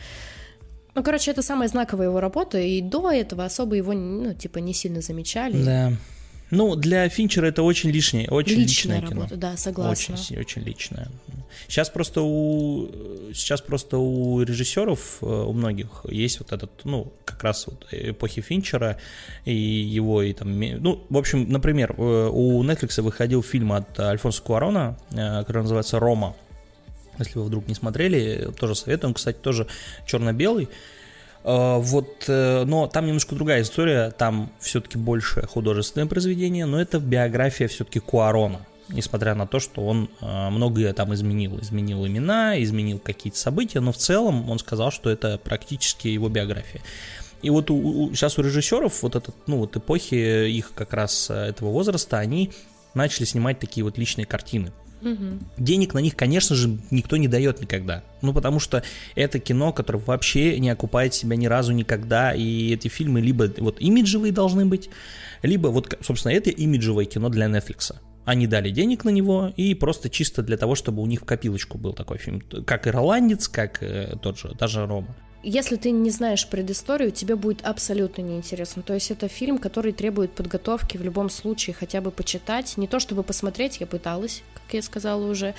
Ну, 0.95 1.03
короче, 1.03 1.31
это 1.31 1.41
самая 1.41 1.69
знаковая 1.69 2.09
его 2.09 2.21
работа, 2.21 2.59
и 2.59 2.83
до 2.83 3.11
этого 3.11 3.45
особо 3.45 3.77
его, 3.77 3.93
ну, 3.95 4.35
типа, 4.35 4.59
не 4.59 4.75
сильно 4.75 5.01
замечали. 5.01 5.65
Да. 5.65 5.93
Ну, 6.51 6.75
для 6.75 7.09
Финчера 7.09 7.47
это 7.47 7.63
очень 7.63 7.91
лишнее, 7.91 8.29
очень 8.29 8.59
Личная 8.61 8.99
личное 8.99 9.09
кино. 9.09 9.21
работа, 9.23 9.37
да, 9.37 9.57
согласна. 9.57 10.15
Очень, 10.15 10.39
очень 10.39 10.63
личное. 10.63 11.09
Сейчас 11.69 11.89
просто 11.91 12.23
у 12.23 12.91
сейчас 13.33 13.61
просто 13.61 13.99
у 13.99 14.43
режиссеров 14.43 15.19
э, 15.21 15.27
у 15.27 15.53
многих 15.53 16.05
есть 16.09 16.41
вот 16.41 16.53
этот, 16.53 16.71
ну, 16.85 17.13
как 17.25 17.43
раз 17.45 17.67
вот 17.67 17.87
эпохи 17.93 18.41
Финчера 18.41 18.99
и 19.45 19.55
его 19.55 20.23
и 20.23 20.33
там, 20.33 20.59
ну, 20.59 21.05
в 21.09 21.17
общем, 21.17 21.49
например, 21.49 21.95
э, 21.97 22.29
у 22.33 22.63
Netflix 22.65 23.01
выходил 23.01 23.43
фильм 23.43 23.73
от 23.73 23.99
Альфонса 24.01 24.43
Куарона, 24.43 24.99
э, 25.13 25.41
который 25.41 25.63
называется 25.63 25.99
«Рома». 25.99 26.35
Если 27.19 27.39
вы 27.39 27.45
вдруг 27.45 27.69
не 27.69 27.75
смотрели, 27.75 28.51
тоже 28.59 28.75
советую. 28.75 29.11
Он, 29.11 29.15
кстати, 29.15 29.37
тоже 29.37 29.67
черно-белый. 30.07 30.69
Э, 31.45 31.79
Вот, 31.79 32.25
э, 32.29 32.65
но 32.65 32.87
там 32.87 33.07
немножко 33.07 33.35
другая 33.35 33.63
история, 33.63 34.11
там 34.11 34.51
все-таки 34.61 34.99
больше 34.99 35.47
художественное 35.47 36.07
произведение, 36.07 36.67
но 36.67 36.81
это 36.81 36.99
биография 36.99 37.67
все-таки 37.69 37.99
Куарона, 38.01 38.61
несмотря 38.89 39.35
на 39.35 39.47
то, 39.47 39.59
что 39.59 39.87
он 39.87 40.11
э, 40.21 40.51
многое 40.51 40.93
там 40.93 41.15
изменил, 41.15 41.59
изменил 41.61 42.07
имена, 42.07 42.63
изменил 42.63 42.99
какие-то 42.99 43.39
события, 43.39 43.81
но 43.81 43.93
в 43.93 43.97
целом 43.97 44.51
он 44.51 44.59
сказал, 44.59 44.91
что 44.91 45.09
это 45.11 45.39
практически 45.39 46.09
его 46.09 46.29
биография. 46.29 46.83
И 47.43 47.49
вот 47.49 47.71
у, 47.71 47.77
у- 47.77 48.15
сейчас 48.15 48.39
у 48.39 48.43
режиссеров 48.43 49.03
вот 49.03 49.17
этот, 49.17 49.35
ну 49.47 49.59
вот 49.59 49.75
эпохи 49.75 50.49
их 50.51 50.73
как 50.75 50.93
раз 50.93 51.31
этого 51.31 51.71
возраста, 51.71 52.19
они 52.19 52.51
начали 52.93 53.25
снимать 53.25 53.59
такие 53.59 53.83
вот 53.83 53.97
личные 53.97 54.27
картины. 54.27 54.73
Мгм. 55.01 55.41
Денег 55.57 55.95
на 55.95 55.99
них, 55.99 56.17
конечно 56.17 56.55
же, 56.55 56.79
никто 56.91 57.17
не 57.17 57.29
дает 57.29 57.61
никогда. 57.61 58.03
Ну, 58.23 58.33
потому 58.33 58.61
что 58.61 58.83
это 59.15 59.39
кино, 59.39 59.73
которое 59.73 59.99
вообще 59.99 60.59
не 60.59 60.71
окупает 60.71 61.15
себя 61.15 61.37
ни 61.37 61.47
разу 61.47 61.73
никогда. 61.73 62.33
И 62.33 62.73
эти 62.73 62.89
фильмы 62.89 63.21
либо 63.21 63.51
вот 63.59 63.81
имиджевые 63.81 64.33
должны 64.33 64.67
быть, 64.67 64.91
либо 65.43 65.69
вот, 65.69 65.97
собственно, 66.03 66.33
это 66.33 66.51
имиджевое 66.51 67.07
кино 67.07 67.29
для 67.29 67.47
Netflix. 67.47 67.95
Они 68.25 68.47
дали 68.47 68.71
денег 68.71 69.05
на 69.05 69.11
него 69.11 69.53
и 69.57 69.75
просто 69.75 70.11
чисто 70.11 70.43
для 70.43 70.57
того, 70.57 70.75
чтобы 70.75 71.03
у 71.03 71.07
них 71.07 71.23
в 71.23 71.25
копилочку 71.25 71.79
был 71.79 71.95
такой 71.95 72.19
фильм. 72.19 72.41
Как 72.67 72.87
«Ирландец», 72.87 73.49
как 73.49 73.83
э, 73.83 74.15
тот 74.23 74.39
же, 74.39 74.55
даже 74.59 74.87
«Рома». 74.87 75.17
Если 75.43 75.77
ты 75.77 75.91
не 75.91 76.11
знаешь 76.11 76.47
предысторию, 76.47 77.13
тебе 77.13 77.35
будет 77.35 77.65
абсолютно 77.65 78.21
неинтересно. 78.21 78.83
То 78.83 78.93
есть 78.93 79.11
это 79.11 79.27
фильм, 79.27 79.57
который 79.59 79.93
требует 79.93 80.33
подготовки 80.33 80.99
в 80.99 81.03
любом 81.03 81.31
случае, 81.31 81.75
хотя 81.75 82.03
бы 82.03 82.11
почитать. 82.11 82.77
Не 82.77 82.87
то 82.87 83.01
чтобы 83.01 83.23
посмотреть, 83.23 83.81
я 83.81 83.87
пыталась, 83.87 84.43
как 84.53 84.75
я 84.75 84.83
сказала 84.83 85.31
уже. 85.31 85.55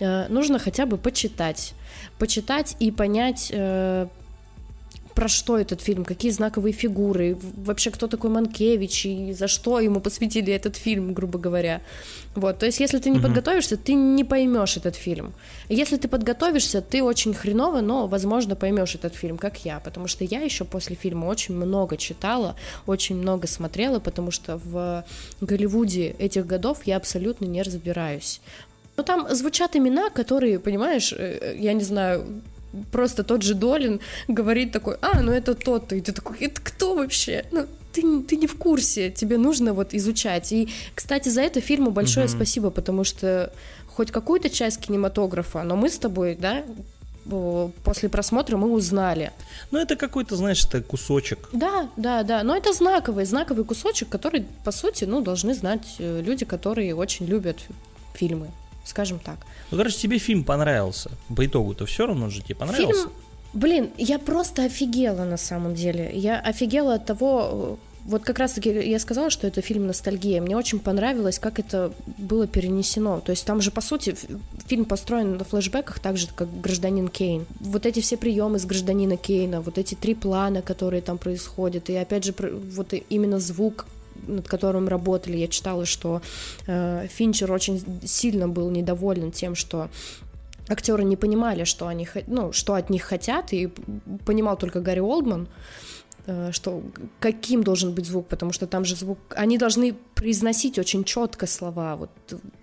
Э, 0.00 0.26
нужно 0.28 0.58
хотя 0.58 0.86
бы 0.86 0.96
почитать. 0.96 1.74
Почитать 2.18 2.76
и 2.80 2.90
понять, 2.90 3.50
э, 3.52 4.06
про 5.16 5.28
что 5.28 5.56
этот 5.58 5.80
фильм, 5.80 6.04
какие 6.04 6.30
знаковые 6.30 6.72
фигуры, 6.74 7.38
вообще 7.56 7.90
кто 7.90 8.06
такой 8.06 8.28
Манкевич 8.30 9.06
и 9.06 9.32
за 9.32 9.48
что 9.48 9.80
ему 9.80 10.00
посвятили 10.00 10.52
этот 10.52 10.76
фильм, 10.76 11.14
грубо 11.14 11.38
говоря. 11.38 11.80
Вот, 12.34 12.58
то 12.58 12.66
есть 12.66 12.80
если 12.80 12.98
ты 12.98 13.08
не 13.08 13.18
Мгм. 13.18 13.22
подготовишься, 13.28 13.76
ты 13.78 13.94
не 13.94 14.24
поймешь 14.24 14.76
этот 14.76 14.94
фильм. 14.94 15.32
Если 15.70 15.96
ты 15.96 16.06
подготовишься, 16.08 16.82
ты 16.82 17.02
очень 17.02 17.32
хреново, 17.32 17.80
но, 17.80 18.06
возможно, 18.06 18.56
поймешь 18.56 18.94
этот 18.94 19.14
фильм, 19.14 19.38
как 19.38 19.64
я, 19.64 19.80
потому 19.80 20.06
что 20.06 20.22
я 20.24 20.40
еще 20.40 20.64
после 20.64 20.96
фильма 20.96 21.24
очень 21.26 21.56
много 21.56 21.96
читала, 21.96 22.54
очень 22.86 23.16
много 23.16 23.46
смотрела, 23.46 24.00
потому 24.00 24.30
что 24.30 24.60
в 24.64 25.02
Голливуде 25.40 26.14
этих 26.18 26.46
годов 26.46 26.80
я 26.84 26.98
абсолютно 26.98 27.46
не 27.46 27.62
разбираюсь. 27.62 28.40
Но 28.98 29.02
там 29.02 29.34
звучат 29.34 29.76
имена, 29.76 30.10
которые, 30.10 30.58
понимаешь, 30.58 31.14
э, 31.16 31.56
я 31.58 31.72
не 31.72 31.84
знаю, 31.84 32.42
просто 32.92 33.24
тот 33.24 33.42
же 33.42 33.54
Долин 33.54 34.00
говорит 34.28 34.72
такой, 34.72 34.96
а, 35.02 35.20
ну 35.22 35.32
это 35.32 35.54
тот-то, 35.54 35.96
и 35.96 36.00
ты 36.00 36.12
такой, 36.12 36.38
это 36.38 36.60
кто 36.60 36.94
вообще? 36.94 37.44
Ну, 37.52 37.66
ты, 37.92 38.22
ты 38.22 38.36
не 38.36 38.46
в 38.46 38.56
курсе, 38.56 39.10
тебе 39.10 39.38
нужно 39.38 39.72
вот 39.72 39.94
изучать. 39.94 40.52
И, 40.52 40.68
кстати, 40.94 41.28
за 41.28 41.40
это 41.42 41.60
фильму 41.60 41.90
большое 41.90 42.26
Мгм. 42.26 42.36
спасибо, 42.36 42.70
потому 42.70 43.04
что 43.04 43.52
хоть 43.88 44.10
какую-то 44.10 44.50
часть 44.50 44.80
кинематографа, 44.80 45.62
но 45.62 45.76
мы 45.76 45.88
с 45.88 45.98
тобой, 45.98 46.36
да, 46.38 46.64
после 47.84 48.08
просмотра 48.08 48.56
мы 48.56 48.70
узнали. 48.70 49.32
Ну, 49.70 49.78
это 49.78 49.96
какой-то, 49.96 50.36
знаешь, 50.36 50.64
это 50.64 50.82
кусочек. 50.82 51.48
Да, 51.52 51.88
да, 51.96 52.22
да, 52.22 52.42
но 52.42 52.56
это 52.56 52.72
знаковый, 52.72 53.24
знаковый 53.24 53.64
кусочек, 53.64 54.08
который, 54.08 54.44
по 54.64 54.70
сути, 54.70 55.04
ну, 55.04 55.20
должны 55.20 55.54
знать 55.54 55.96
э, 55.98 56.22
люди, 56.22 56.44
которые 56.44 56.94
очень 56.94 57.26
любят 57.26 57.58
фильмы, 58.14 58.48
скажем 58.86 59.18
так. 59.18 59.38
Ну, 59.70 59.78
короче, 59.78 59.98
тебе 59.98 60.18
фильм 60.18 60.44
понравился. 60.44 61.10
По 61.34 61.44
итогу-то 61.44 61.86
все 61.86 62.06
равно 62.06 62.30
же 62.30 62.42
тебе 62.42 62.54
понравился. 62.54 63.02
Фильм, 63.02 63.12
блин, 63.52 63.90
я 63.98 64.18
просто 64.18 64.64
офигела 64.64 65.24
на 65.24 65.36
самом 65.36 65.74
деле. 65.74 66.10
Я 66.14 66.38
офигела 66.38 66.94
от 66.94 67.06
того, 67.06 67.78
э, 67.80 67.86
вот 68.06 68.22
как 68.22 68.38
раз-таки 68.38 68.70
я 68.70 68.98
сказала, 69.00 69.30
что 69.30 69.46
это 69.48 69.60
фильм 69.60 69.86
ностальгия. 69.86 70.40
Мне 70.40 70.56
очень 70.56 70.78
понравилось, 70.78 71.38
как 71.40 71.58
это 71.58 71.92
было 72.18 72.46
перенесено. 72.46 73.20
То 73.20 73.30
есть 73.30 73.44
там 73.44 73.60
же, 73.60 73.70
по 73.70 73.80
сути, 73.80 74.14
фильм 74.66 74.84
построен 74.84 75.36
на 75.36 75.44
флешбеках, 75.44 75.98
так 75.98 76.16
же, 76.16 76.28
как 76.34 76.48
«Гражданин 76.60 77.08
Кейн». 77.08 77.46
Вот 77.60 77.84
эти 77.84 78.00
все 78.00 78.16
приемы 78.16 78.58
с 78.60 78.64
«Гражданина 78.64 79.16
Кейна», 79.16 79.60
вот 79.60 79.78
эти 79.78 79.96
три 79.96 80.14
плана, 80.14 80.62
которые 80.62 81.02
там 81.02 81.18
происходят, 81.18 81.90
и 81.90 81.96
опять 81.96 82.24
же, 82.24 82.34
вот 82.76 82.94
именно 83.10 83.40
звук 83.40 83.86
над 84.26 84.48
которым 84.48 84.88
работали, 84.88 85.36
я 85.36 85.48
читала, 85.48 85.84
что 85.84 86.22
э, 86.66 87.06
Финчер 87.08 87.52
очень 87.52 87.82
сильно 88.04 88.48
был 88.48 88.70
недоволен 88.70 89.32
тем, 89.32 89.54
что 89.54 89.88
актеры 90.68 91.04
не 91.04 91.16
понимали, 91.16 91.64
что 91.64 91.86
они, 91.86 92.08
ну, 92.26 92.52
что 92.52 92.74
от 92.74 92.90
них 92.90 93.02
хотят, 93.02 93.52
и 93.52 93.70
понимал 94.24 94.56
только 94.56 94.80
Гарри 94.80 95.00
Олдман, 95.00 95.48
э, 96.26 96.50
что 96.52 96.82
каким 97.20 97.62
должен 97.62 97.92
быть 97.94 98.06
звук, 98.06 98.26
потому 98.26 98.52
что 98.52 98.66
там 98.66 98.84
же 98.84 98.96
звук, 98.96 99.18
они 99.30 99.58
должны 99.58 99.94
произносить 100.14 100.78
очень 100.78 101.04
четко 101.04 101.46
слова. 101.46 101.96
Вот. 101.96 102.10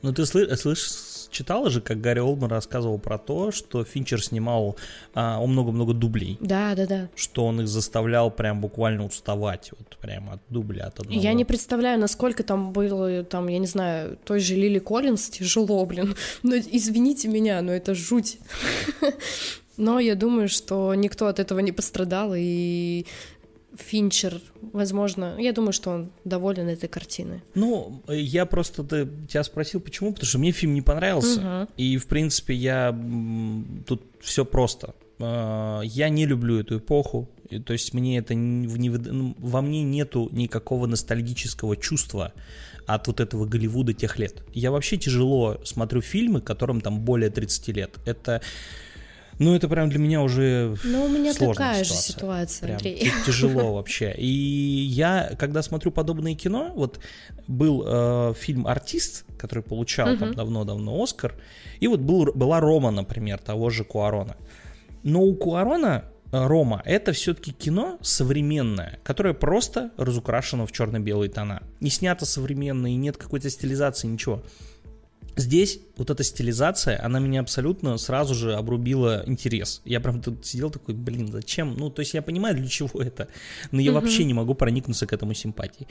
Ну 0.02 0.14
ты 0.14 0.26
слышишь 0.26 1.13
читала 1.34 1.70
же, 1.70 1.82
как 1.82 2.00
Гарри 2.00 2.20
Олдман 2.20 2.52
рассказывал 2.52 3.00
про 3.00 3.18
то, 3.18 3.52
что 3.52 3.84
Финчер 3.84 4.24
снимал 4.24 4.78
а, 5.14 5.40
он 5.40 5.52
много-много 5.52 5.94
дублей. 5.94 6.38
Да, 6.40 6.76
да, 6.76 6.86
да. 6.86 7.10
Что 7.16 7.46
он 7.46 7.62
их 7.62 7.68
заставлял 7.68 8.32
прям 8.32 8.62
буквально 8.62 9.06
уставать, 9.06 9.72
вот 9.78 9.98
прям 9.98 10.30
от 10.30 10.42
дубля, 10.50 10.86
от 10.86 11.00
одного. 11.00 11.20
Я 11.20 11.34
не 11.34 11.44
представляю, 11.44 12.00
насколько 12.00 12.44
там 12.44 12.72
было, 12.72 13.24
там, 13.24 13.48
я 13.48 13.60
не 13.60 13.68
знаю, 13.68 14.18
той 14.24 14.40
же 14.40 14.56
Лили 14.56 14.80
Коллинз 14.80 15.30
тяжело, 15.30 15.86
блин. 15.86 16.16
Но 16.44 16.56
извините 16.56 17.28
меня, 17.28 17.62
но 17.62 17.72
это 17.74 17.96
жуть. 17.96 18.38
Но 19.78 20.00
я 20.00 20.16
думаю, 20.16 20.50
что 20.50 20.94
никто 20.94 21.26
от 21.28 21.40
этого 21.40 21.60
не 21.60 21.72
пострадал, 21.72 22.34
и 22.36 23.06
Финчер, 23.78 24.40
возможно, 24.62 25.36
я 25.40 25.52
думаю, 25.52 25.74
что 25.74 25.92
он 25.92 26.12
доволен 26.26 26.68
этой 26.68 26.88
картиной. 26.88 27.42
Ну, 27.56 28.04
я 28.08 28.46
просто 28.46 28.84
ты, 28.84 29.08
тебя 29.28 29.44
спросил, 29.44 29.80
почему, 29.80 30.14
потому 30.14 30.28
что 30.28 30.40
мне 30.40 30.52
фильм 30.52 30.74
не 30.74 30.82
понравился, 30.82 31.40
угу. 31.64 31.72
и, 31.78 31.98
в 31.98 32.08
принципе, 32.08 32.54
я 32.54 32.98
тут 33.88 34.04
все 34.22 34.46
просто. 34.46 34.94
А, 35.20 35.82
я 35.82 36.10
не 36.10 36.26
люблю 36.26 36.60
эту 36.60 36.78
эпоху, 36.78 37.30
то 37.66 37.74
есть 37.74 37.94
мне 37.94 38.18
это 38.18 38.36
не, 38.36 38.90
ну, 38.90 39.36
во 39.40 39.62
мне 39.62 39.84
нету 39.84 40.30
никакого 40.32 40.86
ностальгического 40.86 41.76
чувства 41.76 42.34
от 42.86 43.08
вот 43.08 43.20
этого 43.20 43.46
Голливуда 43.46 43.94
тех 43.94 44.20
лет. 44.20 44.44
Я 44.54 44.72
вообще 44.72 44.98
тяжело 44.98 45.60
смотрю 45.64 46.02
фильмы, 46.02 46.42
которым 46.42 46.82
там 46.82 47.00
более 47.00 47.30
30 47.30 47.68
лет. 47.70 47.98
Это 48.06 48.42
ну, 49.40 49.56
это 49.56 49.68
прям 49.68 49.90
для 49.90 50.00
меня 50.00 50.22
уже 50.22 50.76
Ну, 50.84 51.06
у 51.06 51.10
меня 51.10 51.34
такая 51.34 51.84
ситуация. 51.84 51.84
же 51.84 51.94
ситуация, 51.94 52.66
прям 52.66 52.76
Андрей. 52.78 53.12
Тяжело 53.26 53.74
вообще. 53.76 54.14
И 54.18 54.28
я, 54.28 55.36
когда 55.38 55.62
смотрю 55.62 55.92
подобное 55.92 56.36
кино, 56.36 56.72
вот 56.76 57.00
был 57.48 57.84
э, 57.86 58.34
фильм 58.38 58.68
«Артист», 58.68 59.26
который 59.38 59.64
получал 59.64 60.10
uh-huh. 60.10 60.18
там 60.18 60.34
давно-давно 60.34 61.02
Оскар, 61.02 61.36
и 61.80 61.88
вот 61.88 62.00
был, 62.00 62.32
была 62.34 62.60
Рома, 62.60 62.92
например, 62.92 63.40
того 63.40 63.70
же 63.70 63.84
Куарона. 63.84 64.38
Но 65.04 65.22
у 65.22 65.36
Куарона 65.36 66.06
э, 66.32 66.48
Рома 66.48 66.82
это 66.86 67.12
все-таки 67.12 67.52
кино 67.52 67.98
современное, 68.02 69.00
которое 69.04 69.34
просто 69.34 69.92
разукрашено 69.98 70.66
в 70.66 70.72
черно-белые 70.72 71.30
тона. 71.30 71.64
Не 71.80 71.90
снято 71.90 72.26
современно, 72.26 72.88
и 72.88 72.96
нет 72.96 73.18
какой-то 73.18 73.50
стилизации, 73.50 74.08
ничего. 74.08 74.44
Здесь 75.36 75.80
вот 75.98 76.10
эта 76.10 76.24
стилизация, 76.24 77.04
она 77.04 77.20
меня 77.20 77.42
абсолютно 77.42 77.98
сразу 77.98 78.36
же 78.36 78.54
обрубила 78.54 79.24
интерес. 79.26 79.82
Я 79.84 80.00
прям 80.00 80.22
тут 80.22 80.46
сидел 80.46 80.70
такой, 80.70 80.94
блин, 80.94 81.32
зачем? 81.32 81.76
Ну, 81.76 81.90
то 81.90 82.02
есть 82.02 82.14
я 82.14 82.22
понимаю, 82.22 82.56
для 82.56 82.68
чего 82.68 83.02
это, 83.02 83.28
но 83.72 83.82
я 83.82 83.92
угу. 83.92 84.02
вообще 84.02 84.24
не 84.26 84.34
могу 84.34 84.54
проникнуться 84.54 85.08
к 85.08 85.14
этому 85.14 85.34
симпатии. 85.34 85.88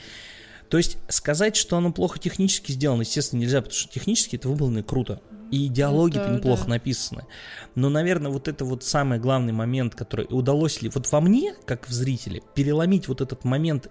То 0.68 0.78
есть 0.78 0.96
сказать, 1.08 1.56
что 1.56 1.76
оно 1.76 1.92
плохо 1.92 2.18
технически 2.18 2.72
сделано, 2.72 3.02
естественно, 3.02 3.40
нельзя, 3.40 3.60
потому 3.60 3.76
что 3.76 3.92
технически 3.92 4.36
это 4.36 4.48
выполнено 4.48 4.82
круто. 4.82 5.20
И 5.50 5.68
диалоги-то 5.68 6.28
ну, 6.28 6.36
неплохо 6.36 6.64
да. 6.64 6.70
написаны. 6.70 7.26
Но, 7.74 7.90
наверное, 7.90 8.30
вот 8.30 8.48
это 8.48 8.64
вот 8.64 8.82
самый 8.82 9.18
главный 9.18 9.52
момент, 9.52 9.94
который 9.94 10.26
удалось 10.30 10.80
ли 10.80 10.88
вот 10.88 11.12
во 11.12 11.20
мне, 11.20 11.54
как 11.66 11.86
в 11.86 11.92
зрителе, 11.92 12.40
переломить 12.54 13.06
вот 13.06 13.20
этот 13.20 13.44
момент 13.44 13.88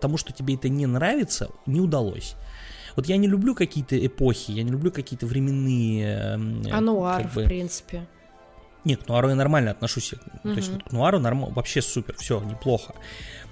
тому, 0.00 0.16
что 0.16 0.32
тебе 0.32 0.54
это 0.54 0.68
не 0.68 0.86
нравится, 0.86 1.50
не 1.66 1.80
удалось. 1.80 2.36
Вот 2.96 3.06
я 3.06 3.16
не 3.16 3.28
люблю 3.28 3.54
какие-то 3.54 4.06
эпохи, 4.06 4.52
я 4.52 4.62
не 4.62 4.70
люблю 4.70 4.90
какие-то 4.90 5.26
временные... 5.26 6.34
Эм, 6.34 6.62
а 6.72 6.80
нуар, 6.80 7.22
как 7.22 7.32
бы... 7.32 7.42
в 7.42 7.46
принципе. 7.46 8.06
Нет, 8.84 9.02
к 9.04 9.08
нуару 9.08 9.30
я 9.30 9.34
нормально 9.34 9.70
отношусь. 9.70 10.12
Угу. 10.12 10.20
То 10.42 10.56
есть 10.56 10.68
вот 10.70 10.84
к 10.84 10.92
нуару 10.92 11.18
норм... 11.18 11.52
вообще 11.52 11.82
супер, 11.82 12.14
все, 12.16 12.40
неплохо. 12.40 12.94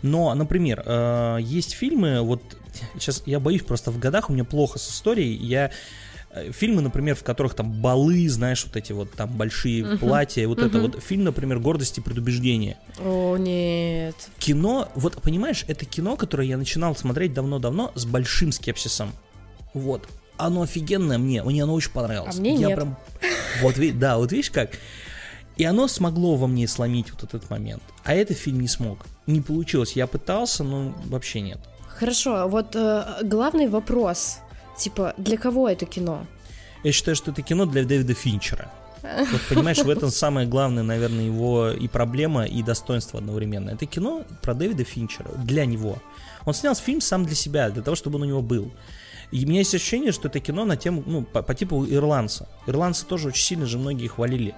Но, 0.03 0.35
например, 0.35 0.83
э, 0.85 1.39
есть 1.41 1.73
фильмы, 1.73 2.21
вот 2.21 2.43
сейчас 2.95 3.23
я 3.27 3.41
боюсь 3.41 3.63
просто 3.63 3.91
в 3.91 3.99
годах, 3.99 4.31
у 4.31 4.33
меня 4.33 4.45
плохо 4.45 4.79
с 4.79 4.91
историей, 4.91 5.35
я 5.37 5.71
э, 6.31 6.53
фильмы, 6.53 6.83
например, 6.83 7.15
в 7.15 7.23
которых 7.23 7.55
там 7.55 7.73
балы, 7.73 8.29
знаешь, 8.29 8.65
вот 8.65 8.77
эти 8.77 8.93
вот 8.93 9.13
там 9.13 9.31
большие 9.31 9.83
uh-huh. 9.85 9.99
платья, 9.99 10.47
вот 10.49 10.59
uh-huh. 10.59 10.67
это 10.67 10.81
вот 10.81 11.03
фильм, 11.03 11.25
например, 11.25 11.61
«Гордость 11.61 11.99
и 11.99 12.01
предубеждение». 12.01 12.77
О, 12.99 13.37
нет. 13.37 14.17
Кино, 14.39 14.91
вот 14.95 15.23
понимаешь, 15.23 15.65
это 15.69 15.87
кино, 15.87 16.17
которое 16.17 16.49
я 16.49 16.59
начинал 16.59 16.95
смотреть 16.97 17.33
давно-давно 17.33 17.93
с 17.95 18.05
большим 18.05 18.53
скепсисом. 18.53 19.13
Вот. 19.75 20.09
Оно 20.37 20.63
офигенное 20.63 21.19
мне, 21.19 21.43
мне 21.43 21.63
оно 21.63 21.75
очень 21.75 21.93
понравилось. 21.93 22.37
А 22.37 22.41
мне 22.41 22.55
я 22.55 22.69
нет. 22.69 22.77
Прям... 22.77 22.97
Вот, 23.63 23.77
да, 23.99 24.17
вот 24.17 24.33
видишь 24.33 24.51
как? 24.51 24.71
И 25.57 25.65
оно 25.65 25.87
смогло 25.87 26.37
во 26.37 26.47
мне 26.47 26.67
сломить 26.67 27.13
вот 27.13 27.23
этот 27.23 27.51
момент. 27.51 27.83
А 28.05 28.15
этот 28.15 28.39
фильм 28.39 28.61
не 28.61 28.69
смог. 28.69 28.99
Не 29.27 29.41
получилось. 29.41 29.93
Я 29.93 30.07
пытался, 30.07 30.65
но 30.65 30.95
вообще 31.05 31.43
нет. 31.43 31.59
Хорошо, 31.87 32.49
вот 32.49 32.75
э, 32.75 33.21
главный 33.23 33.69
вопрос. 33.69 34.39
Типа, 34.79 35.15
для 35.19 35.37
кого 35.37 35.69
это 35.69 35.85
кино? 35.85 36.27
Я 36.83 36.93
считаю, 36.93 37.15
что 37.15 37.31
это 37.31 37.43
кино 37.43 37.67
для 37.67 37.85
Дэвида 37.85 38.15
Финчера. 38.15 38.73
Вот 39.03 39.41
понимаешь, 39.49 39.79
в 39.79 39.91
этом 39.91 40.11
самое 40.11 40.47
главное, 40.47 40.83
наверное, 40.83 41.25
его 41.25 41.71
и 41.71 41.89
проблема, 41.89 42.45
и 42.45 42.63
достоинство 42.63 43.19
одновременно. 43.19 43.71
Это 43.71 43.85
кино 43.85 44.25
про 44.43 44.55
Дэвида 44.55 44.85
Финчера, 44.85 45.31
для 45.39 45.67
него. 45.67 45.99
Он 46.45 46.55
снял 46.55 46.75
фильм 46.75 47.01
сам 47.01 47.25
для 47.25 47.35
себя, 47.35 47.71
для 47.71 47.83
того, 47.83 47.97
чтобы 47.97 48.17
он 48.17 48.23
у 48.23 48.27
него 48.27 48.43
был. 48.43 48.73
И 49.33 49.45
у 49.45 49.49
меня 49.49 49.61
есть 49.61 49.75
ощущение, 49.75 50.13
что 50.13 50.29
это 50.29 50.39
кино 50.41 50.65
на 50.65 50.77
тему, 50.77 51.03
ну, 51.07 51.23
по, 51.23 51.43
по 51.43 51.55
типу 51.55 51.85
ирландца. 51.87 52.49
Ирландцы 52.67 53.07
тоже 53.07 53.29
очень 53.29 53.45
сильно 53.45 53.67
же 53.67 53.79
многие 53.79 54.07
хвалили. 54.07 54.55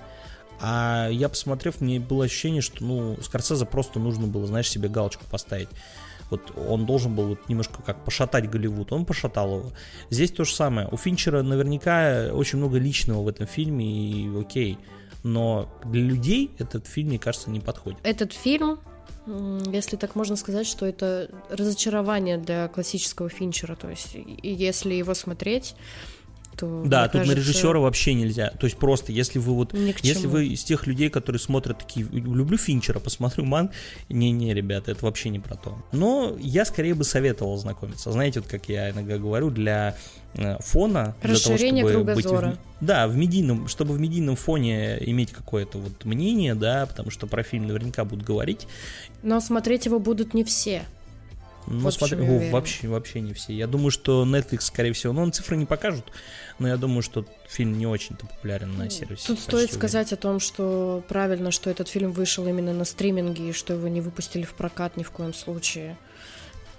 А 0.60 1.08
я, 1.10 1.28
посмотрев, 1.28 1.80
мне 1.80 2.00
было 2.00 2.24
ощущение, 2.24 2.60
что, 2.60 2.84
ну, 2.84 3.16
Скорсезе 3.22 3.66
просто 3.66 4.00
нужно 4.00 4.26
было, 4.26 4.46
знаешь, 4.46 4.68
себе 4.68 4.88
галочку 4.88 5.24
поставить. 5.30 5.68
Вот 6.30 6.52
он 6.68 6.86
должен 6.86 7.14
был 7.14 7.28
вот 7.28 7.48
немножко 7.48 7.82
как 7.82 8.04
пошатать 8.04 8.50
Голливуд, 8.50 8.92
он 8.92 9.04
пошатал 9.04 9.58
его. 9.58 9.72
Здесь 10.10 10.32
то 10.32 10.44
же 10.44 10.54
самое. 10.54 10.88
У 10.90 10.96
Финчера 10.96 11.42
наверняка 11.42 12.30
очень 12.32 12.58
много 12.58 12.78
личного 12.78 13.22
в 13.22 13.28
этом 13.28 13.46
фильме, 13.46 13.86
и 13.86 14.40
окей. 14.40 14.78
Но 15.22 15.68
для 15.84 16.02
людей 16.02 16.50
этот 16.58 16.86
фильм, 16.86 17.08
мне 17.08 17.18
кажется, 17.18 17.50
не 17.50 17.60
подходит. 17.60 17.98
Этот 18.02 18.32
фильм 18.32 18.80
если 19.26 19.96
так 19.96 20.14
можно 20.14 20.36
сказать, 20.36 20.66
что 20.66 20.86
это 20.86 21.30
разочарование 21.48 22.36
для 22.38 22.68
классического 22.68 23.28
Финчера. 23.28 23.74
То 23.74 23.88
есть, 23.88 24.16
если 24.42 24.94
его 24.94 25.14
смотреть, 25.14 25.74
то. 26.56 26.82
Да, 26.84 27.04
тут 27.04 27.12
кажется... 27.12 27.34
на 27.34 27.38
режиссера 27.38 27.78
вообще 27.80 28.14
нельзя. 28.14 28.50
То 28.58 28.66
есть 28.66 28.76
просто, 28.78 29.12
если 29.12 29.38
вы 29.38 29.54
вот, 29.54 29.74
если 30.02 30.26
вы 30.26 30.48
из 30.48 30.64
тех 30.64 30.86
людей, 30.86 31.10
которые 31.10 31.40
смотрят 31.40 31.78
такие, 31.78 32.06
люблю 32.06 32.56
Финчера, 32.56 32.98
посмотрю 33.00 33.44
Ман, 33.44 33.70
не-не, 34.08 34.54
ребята, 34.54 34.92
это 34.92 35.04
вообще 35.04 35.28
не 35.30 35.40
про 35.40 35.56
то. 35.56 35.78
Но 35.92 36.36
я 36.38 36.64
скорее 36.64 36.94
бы 36.94 37.04
советовал 37.04 37.56
знакомиться. 37.56 38.12
Знаете, 38.12 38.40
вот 38.40 38.48
как 38.48 38.68
я 38.68 38.90
иногда 38.90 39.18
говорю, 39.18 39.50
для 39.50 39.96
э, 40.34 40.56
фона, 40.60 41.16
Расширение 41.22 41.84
для 41.84 41.92
того, 41.92 42.04
чтобы 42.04 42.22
кругозора. 42.22 42.50
быть 42.50 42.58
в, 42.80 42.86
да, 42.86 43.08
в 43.08 43.16
медийном, 43.16 43.68
чтобы 43.68 43.94
в 43.94 44.00
медийном 44.00 44.36
фоне 44.36 44.98
иметь 45.10 45.32
какое-то 45.32 45.78
вот 45.78 46.04
мнение, 46.04 46.54
да, 46.54 46.86
потому 46.86 47.10
что 47.10 47.26
про 47.26 47.42
фильм 47.42 47.66
наверняка 47.66 48.04
будут 48.04 48.24
говорить. 48.24 48.66
Но 49.22 49.40
смотреть 49.40 49.86
его 49.86 49.98
будут 49.98 50.34
не 50.34 50.44
все. 50.44 50.84
Ну, 51.66 51.80
вот 51.80 51.94
смотри, 51.94 52.18
вообще, 52.50 52.88
вообще 52.88 53.20
не 53.20 53.32
все. 53.32 53.54
Я 53.54 53.66
думаю, 53.66 53.90
что 53.90 54.24
Netflix, 54.24 54.62
скорее 54.62 54.92
всего, 54.92 55.12
ну, 55.12 55.22
он 55.22 55.32
цифры 55.32 55.56
не 55.56 55.64
покажут, 55.64 56.04
но 56.58 56.68
я 56.68 56.76
думаю, 56.76 57.02
что 57.02 57.24
фильм 57.48 57.76
не 57.78 57.86
очень-то 57.86 58.26
популярен 58.26 58.76
на 58.76 58.88
сервисе. 58.90 59.26
Тут 59.26 59.40
стоит 59.40 59.72
сказать 59.72 60.12
о 60.12 60.16
том, 60.16 60.40
что 60.40 61.02
правильно, 61.08 61.50
что 61.50 61.70
этот 61.70 61.88
фильм 61.88 62.12
вышел 62.12 62.46
именно 62.46 62.72
на 62.72 62.84
стриминге, 62.84 63.50
и 63.50 63.52
что 63.52 63.74
его 63.74 63.88
не 63.88 64.00
выпустили 64.00 64.44
в 64.44 64.54
прокат 64.54 64.96
ни 64.96 65.02
в 65.02 65.10
коем 65.10 65.34
случае. 65.34 65.96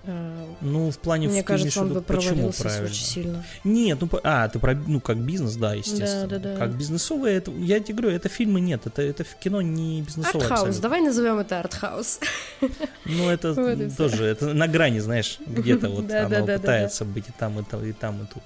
Э, 0.08 0.46
ну, 0.62 0.92
в 0.92 0.98
плане... 1.00 1.28
Мне 1.28 1.44
кажется, 1.44 1.82
он 1.82 1.94
бы 1.94 2.02
провалился 2.02 2.84
очень 2.84 2.94
сильно. 2.94 3.46
Нет, 3.64 4.00
ну, 4.02 4.10
а, 4.24 4.48
ты 4.50 4.60
про, 4.60 4.76
ну, 4.76 5.00
как 5.00 5.18
бизнес, 5.18 5.56
да, 5.56 5.74
естественно. 5.74 6.28
Да, 6.28 6.40
да, 6.40 6.54
да. 6.54 6.58
Как 6.58 6.78
бизнесовые, 6.78 7.38
это, 7.38 7.52
я 7.52 7.80
тебе 7.80 7.96
говорю, 7.96 8.16
это 8.16 8.30
фильмы 8.30 8.62
нет, 8.62 8.86
это, 8.86 9.02
это 9.02 9.24
в 9.24 9.36
кино 9.36 9.62
не 9.62 10.02
бизнесовое 10.02 10.48
Артхаус, 10.48 10.78
давай 10.78 11.02
назовем 11.02 11.40
это 11.40 11.60
артхаус. 11.60 12.20
Ну, 13.06 13.30
это 13.30 13.54
вот 13.78 13.98
тоже, 13.98 14.26
это 14.26 14.54
на 14.54 14.68
грани, 14.68 15.00
знаешь, 15.00 15.38
где-то 15.46 15.90
вот 15.90 16.12
оно 16.12 16.46
пытается 16.46 17.06
быть 17.06 17.28
и 17.30 17.32
там, 17.38 17.60
и 17.60 17.64
там, 17.64 17.86
и 17.86 17.94
там, 17.94 18.24
и 18.24 18.26
тут. 18.26 18.44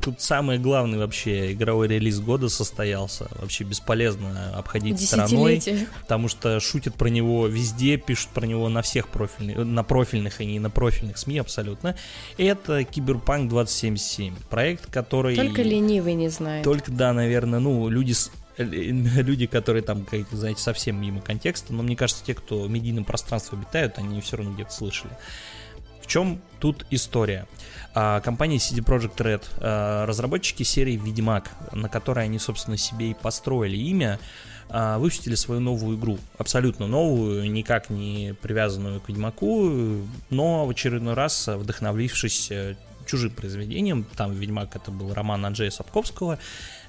Тут 0.00 0.20
самый 0.20 0.58
главный 0.58 0.98
вообще 0.98 1.52
игровой 1.52 1.86
релиз 1.88 2.18
года 2.20 2.48
состоялся. 2.48 3.28
Вообще 3.40 3.64
бесполезно 3.64 4.52
обходить 4.56 5.00
стороной, 5.00 5.62
потому 6.00 6.28
что 6.28 6.58
шутят 6.60 6.94
про 6.94 7.08
него 7.08 7.46
везде, 7.46 7.96
пишут 7.96 8.30
про 8.30 8.46
него 8.46 8.68
на 8.68 8.82
всех 8.82 9.08
профильных, 9.08 9.58
на 9.58 9.84
профильных 9.84 10.40
и 10.40 10.46
не 10.46 10.58
на 10.58 10.70
профильных 10.72 11.18
СМИ 11.18 11.38
абсолютно. 11.38 11.96
Это 12.38 12.84
Киберпанк 12.84 13.48
2077. 13.50 14.34
Проект, 14.50 14.90
который... 14.90 15.36
Только 15.36 15.62
ленивый 15.62 16.14
не 16.14 16.28
знает. 16.28 16.64
Только, 16.64 16.90
да, 16.90 17.12
наверное, 17.12 17.60
ну, 17.60 17.88
люди 17.88 18.14
э, 18.56 18.64
люди, 18.64 19.46
которые 19.46 19.82
там, 19.82 20.04
как, 20.04 20.28
знаете, 20.32 20.60
совсем 20.60 21.00
мимо 21.00 21.20
контекста, 21.20 21.72
но 21.72 21.82
мне 21.82 21.96
кажется, 21.96 22.24
те, 22.24 22.34
кто 22.34 22.62
в 22.62 22.70
медийном 22.70 23.04
пространстве 23.04 23.58
обитают, 23.58 23.98
они 23.98 24.20
все 24.20 24.36
равно 24.36 24.52
где-то 24.54 24.72
слышали 24.72 25.12
чем 26.12 26.42
тут 26.60 26.84
история? 26.90 27.46
А, 27.94 28.20
компания 28.20 28.56
CD 28.56 28.84
Projekt 28.84 29.16
Red, 29.16 29.44
а, 29.56 30.04
разработчики 30.04 30.62
серии 30.62 31.00
Ведьмак, 31.02 31.50
на 31.72 31.88
которой 31.88 32.26
они, 32.26 32.38
собственно, 32.38 32.76
себе 32.76 33.12
и 33.12 33.14
построили 33.14 33.76
имя, 33.76 34.18
выпустили 34.72 35.34
свою 35.34 35.60
новую 35.60 35.98
игру. 35.98 36.18
Абсолютно 36.38 36.86
новую, 36.86 37.50
никак 37.50 37.90
не 37.90 38.34
привязанную 38.40 39.00
к 39.00 39.08
Ведьмаку, 39.08 39.70
но 40.30 40.66
в 40.66 40.70
очередной 40.70 41.14
раз 41.14 41.46
вдохновившись 41.46 42.50
э, 42.50 42.76
чужим 43.06 43.30
произведением. 43.32 44.04
Там 44.16 44.32
Ведьмак 44.32 44.74
это 44.76 44.90
был 44.90 45.12
роман 45.12 45.44
Анджея 45.44 45.70
Сапковского. 45.70 46.38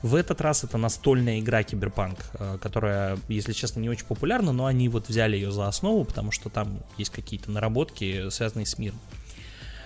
В 0.01 0.15
этот 0.15 0.41
раз 0.41 0.63
это 0.63 0.77
настольная 0.77 1.39
игра 1.39 1.63
Киберпанк, 1.63 2.19
э, 2.33 2.57
которая, 2.61 3.17
если 3.27 3.53
честно, 3.53 3.79
не 3.79 3.89
очень 3.89 4.05
популярна, 4.05 4.51
но 4.51 4.65
они 4.65 4.89
вот 4.89 5.09
взяли 5.09 5.35
ее 5.35 5.51
за 5.51 5.67
основу, 5.67 6.03
потому 6.05 6.31
что 6.31 6.49
там 6.49 6.79
есть 6.97 7.11
какие-то 7.11 7.51
наработки, 7.51 8.29
связанные 8.29 8.65
с 8.65 8.77
миром. 8.77 8.99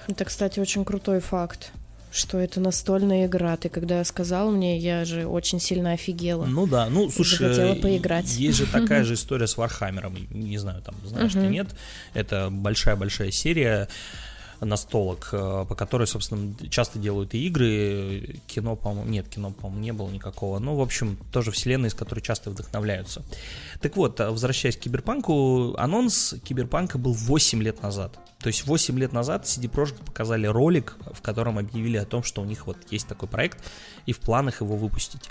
Это, 0.07 0.25
кстати, 0.25 0.59
очень 0.59 0.85
крутой 0.85 1.19
факт 1.19 1.71
что 2.17 2.37
это 2.37 2.59
настольная 2.59 3.27
игра. 3.27 3.55
Ты 3.57 3.69
когда 3.69 4.03
сказал 4.03 4.51
мне, 4.51 4.77
я 4.77 5.05
же 5.05 5.25
очень 5.25 5.59
сильно 5.59 5.93
офигела. 5.93 6.45
Ну 6.45 6.67
да, 6.67 6.89
ну 6.89 7.09
слушай, 7.09 7.37
захотела 7.37 7.75
поиграть. 7.75 8.35
есть 8.37 8.57
же 8.57 8.65
такая 8.65 9.03
же 9.03 9.13
история 9.13 9.47
с 9.47 9.57
Вархаммером. 9.57 10.15
Не 10.29 10.57
знаю, 10.57 10.81
там 10.81 10.95
знаешь 11.05 11.33
ты 11.33 11.47
нет. 11.47 11.67
Это 12.13 12.49
большая-большая 12.51 13.31
серия 13.31 13.87
настолок, 14.61 15.29
э, 15.31 15.65
по 15.67 15.75
которой, 15.75 16.07
собственно, 16.07 16.53
часто 16.69 16.99
делают 16.99 17.33
и 17.33 17.45
игры, 17.47 18.39
кино, 18.47 18.75
по-моему, 18.75 19.09
нет, 19.09 19.27
кино, 19.27 19.51
по-моему, 19.51 19.81
не 19.81 19.93
было 19.93 20.09
никакого, 20.09 20.59
ну, 20.59 20.75
в 20.75 20.81
общем, 20.81 21.17
тоже 21.31 21.51
вселенная, 21.51 21.89
из 21.89 21.93
которой 21.93 22.21
часто 22.21 22.49
вдохновляются. 22.49 23.23
Так 23.81 23.95
вот, 23.95 24.19
э, 24.19 24.29
возвращаясь 24.29 24.77
к 24.77 24.79
Киберпанку, 24.79 25.75
анонс 25.77 26.35
Киберпанка 26.43 26.97
был 26.97 27.13
8 27.13 27.61
лет 27.61 27.81
назад. 27.81 28.17
То 28.47 28.49
есть 28.49 28.65
8 28.65 28.97
лет 28.97 29.11
назад 29.11 29.43
CD 29.43 29.69
Projekt 29.69 30.05
показали 30.05 30.47
ролик, 30.47 30.95
в 31.11 31.21
котором 31.21 31.57
объявили 31.57 31.97
о 31.97 32.05
том, 32.05 32.23
что 32.23 32.41
у 32.41 32.45
них 32.45 32.65
вот 32.65 32.77
есть 32.89 33.05
такой 33.05 33.27
проект, 33.27 33.61
и 34.05 34.13
в 34.13 34.19
планах 34.19 34.61
его 34.61 34.77
выпустить. 34.77 35.23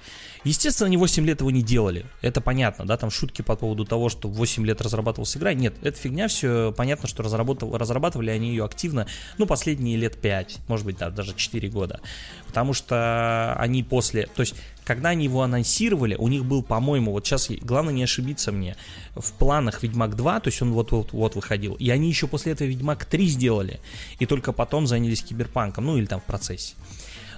Естественно, 0.44 0.88
они 0.88 0.98
8 0.98 1.24
лет 1.24 1.40
его 1.40 1.50
не 1.50 1.62
делали. 1.62 2.04
Это 2.20 2.42
понятно, 2.42 2.84
да, 2.84 2.98
там 2.98 3.10
шутки 3.10 3.40
по 3.40 3.56
поводу 3.56 3.86
того, 3.86 4.10
что 4.10 4.28
8 4.28 4.66
лет 4.66 4.82
разрабатывалась 4.82 5.34
игра. 5.34 5.54
Нет, 5.54 5.76
это 5.80 5.98
фигня, 5.98 6.28
все 6.28 6.74
понятно, 6.76 7.08
что 7.08 7.22
разрабатывали 7.22 8.28
они 8.28 8.50
ее 8.50 8.66
активно, 8.66 9.06
ну, 9.38 9.46
последние 9.46 9.96
лет 9.96 10.20
5, 10.20 10.58
может 10.68 10.84
быть, 10.84 10.98
да, 10.98 11.08
даже 11.08 11.34
4 11.34 11.70
года. 11.70 12.02
Потому 12.46 12.72
что 12.72 13.54
они 13.58 13.82
после, 13.82 14.26
то 14.26 14.40
есть 14.40 14.54
когда 14.86 15.08
они 15.10 15.24
его 15.24 15.42
анонсировали, 15.42 16.14
у 16.14 16.28
них 16.28 16.44
был, 16.44 16.62
по-моему, 16.62 17.10
вот 17.10 17.26
сейчас, 17.26 17.50
главное 17.50 17.92
не 17.92 18.04
ошибиться 18.04 18.52
мне, 18.52 18.76
в 19.16 19.32
планах 19.32 19.82
Ведьмак 19.82 20.14
2, 20.14 20.40
то 20.40 20.48
есть 20.48 20.62
он 20.62 20.72
вот-вот 20.72 21.34
выходил, 21.34 21.74
и 21.74 21.90
они 21.90 22.08
еще 22.08 22.28
после 22.28 22.52
этого 22.52 22.68
Ведьмак 22.68 23.04
3 23.04 23.26
сделали, 23.26 23.80
и 24.20 24.26
только 24.26 24.52
потом 24.52 24.86
занялись 24.86 25.24
Киберпанком, 25.24 25.86
ну 25.86 25.96
или 25.98 26.06
там 26.06 26.20
в 26.20 26.24
процессе. 26.24 26.74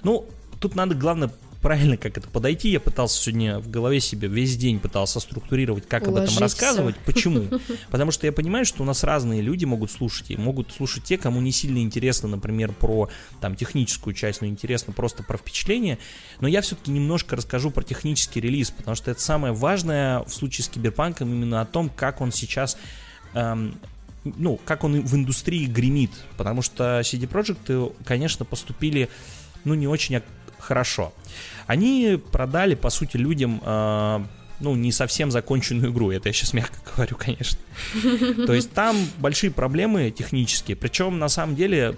Ну, 0.03 0.27
тут 0.59 0.75
надо, 0.75 0.93
главное, 0.93 1.31
правильно 1.61 1.97
как 1.97 2.17
это 2.17 2.27
подойти. 2.29 2.69
Я 2.69 2.79
пытался 2.79 3.21
сегодня 3.21 3.59
в 3.59 3.69
голове 3.69 3.99
себе 3.99 4.27
весь 4.27 4.55
день 4.57 4.79
пытался 4.79 5.19
структурировать, 5.19 5.87
как 5.87 6.07
Уложить 6.07 6.29
об 6.29 6.31
этом 6.31 6.41
рассказывать. 6.41 6.95
Все. 6.95 7.05
Почему? 7.05 7.59
Потому 7.91 8.11
что 8.11 8.25
я 8.25 8.31
понимаю, 8.31 8.65
что 8.65 8.83
у 8.83 8.85
нас 8.85 9.03
разные 9.03 9.41
люди 9.41 9.65
могут 9.65 9.91
слушать. 9.91 10.31
И 10.31 10.37
могут 10.37 10.71
слушать 10.71 11.03
те, 11.03 11.17
кому 11.17 11.41
не 11.41 11.51
сильно 11.51 11.79
интересно, 11.79 12.29
например, 12.29 12.73
про 12.73 13.09
там 13.41 13.55
техническую 13.55 14.13
часть, 14.13 14.41
но 14.41 14.47
интересно 14.47 14.93
просто 14.93 15.23
про 15.23 15.37
впечатление. 15.37 15.97
Но 16.39 16.47
я 16.47 16.61
все-таки 16.61 16.91
немножко 16.91 17.35
расскажу 17.35 17.71
про 17.71 17.83
технический 17.83 18.39
релиз, 18.39 18.71
потому 18.71 18.95
что 18.95 19.11
это 19.11 19.21
самое 19.21 19.53
важное 19.53 20.23
в 20.23 20.29
случае 20.33 20.65
с 20.65 20.69
Киберпанком 20.69 21.31
именно 21.31 21.61
о 21.61 21.65
том, 21.65 21.89
как 21.89 22.21
он 22.21 22.31
сейчас 22.31 22.77
эм, 23.33 23.79
ну, 24.23 24.59
как 24.65 24.83
он 24.83 25.01
в 25.01 25.15
индустрии 25.15 25.65
гремит, 25.65 26.11
потому 26.37 26.61
что 26.61 26.99
CD 27.01 27.27
Projekt, 27.27 27.95
конечно, 28.05 28.45
поступили, 28.45 29.09
ну, 29.63 29.73
не 29.73 29.87
очень 29.87 30.15
хорошо. 30.69 31.11
Они 31.65 32.19
продали, 32.31 32.75
по 32.75 32.91
сути, 32.91 33.17
людям 33.17 33.59
э, 33.65 34.19
ну, 34.59 34.75
не 34.75 34.91
совсем 34.91 35.31
законченную 35.31 35.91
игру. 35.91 36.11
Это 36.11 36.29
я 36.29 36.33
сейчас 36.33 36.53
мягко 36.53 36.77
говорю, 36.95 37.17
конечно. 37.17 37.59
То 38.45 38.53
есть 38.53 38.71
там 38.71 38.95
большие 39.17 39.49
проблемы 39.49 40.11
технические. 40.11 40.77
Причем, 40.77 41.17
на 41.17 41.27
самом 41.27 41.55
деле, 41.55 41.95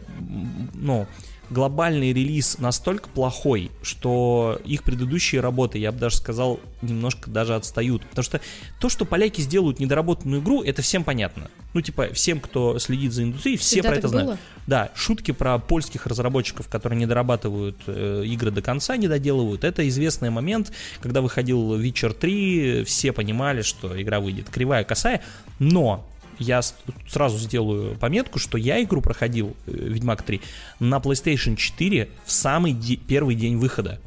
ну, 0.73 1.05
глобальный 1.51 2.13
релиз 2.13 2.57
настолько 2.59 3.09
плохой, 3.09 3.71
что 3.83 4.59
их 4.65 4.83
предыдущие 4.83 5.41
работы, 5.41 5.77
я 5.77 5.91
бы 5.91 5.99
даже 5.99 6.15
сказал, 6.15 6.59
немножко 6.81 7.29
даже 7.29 7.55
отстают. 7.55 8.03
Потому 8.03 8.23
что 8.23 8.41
то, 8.79 8.89
что 8.89 9.05
поляки 9.05 9.41
сделают 9.41 9.79
недоработанную 9.79 10.41
игру, 10.41 10.63
это 10.63 10.81
всем 10.81 11.03
понятно. 11.03 11.51
Ну, 11.73 11.81
типа, 11.81 12.13
всем, 12.13 12.39
кто 12.39 12.79
следит 12.79 13.11
за 13.11 13.23
индустрией, 13.23 13.57
все 13.57 13.75
Всегда 13.75 13.89
про 13.89 13.97
это 13.97 14.07
знают. 14.07 14.29
Было? 14.29 14.37
Да, 14.65 14.91
шутки 14.95 15.31
про 15.31 15.59
польских 15.59 16.07
разработчиков, 16.07 16.69
которые 16.69 16.97
не 16.99 17.05
дорабатывают 17.05 17.77
э, 17.87 18.23
игры 18.25 18.51
до 18.51 18.61
конца, 18.61 18.95
не 18.95 19.07
доделывают, 19.07 19.63
это 19.63 19.87
известный 19.89 20.29
момент, 20.29 20.71
когда 21.01 21.21
выходил 21.21 21.75
Witcher 21.77 22.13
3, 22.13 22.85
все 22.85 23.11
понимали, 23.11 23.61
что 23.61 24.01
игра 24.01 24.19
выйдет 24.19 24.49
кривая, 24.49 24.83
косая, 24.83 25.21
но 25.59 26.07
я 26.41 26.61
сразу 27.07 27.37
сделаю 27.37 27.95
пометку, 27.97 28.39
что 28.39 28.57
я 28.57 28.81
игру 28.83 29.01
проходил, 29.01 29.55
э, 29.67 29.71
Ведьмак 29.71 30.23
3, 30.23 30.41
на 30.79 30.97
PlayStation 30.97 31.55
4 31.55 32.09
в 32.25 32.31
самый 32.31 32.73
де- 32.73 32.97
первый 32.97 33.35
день 33.35 33.57
выхода. 33.57 33.99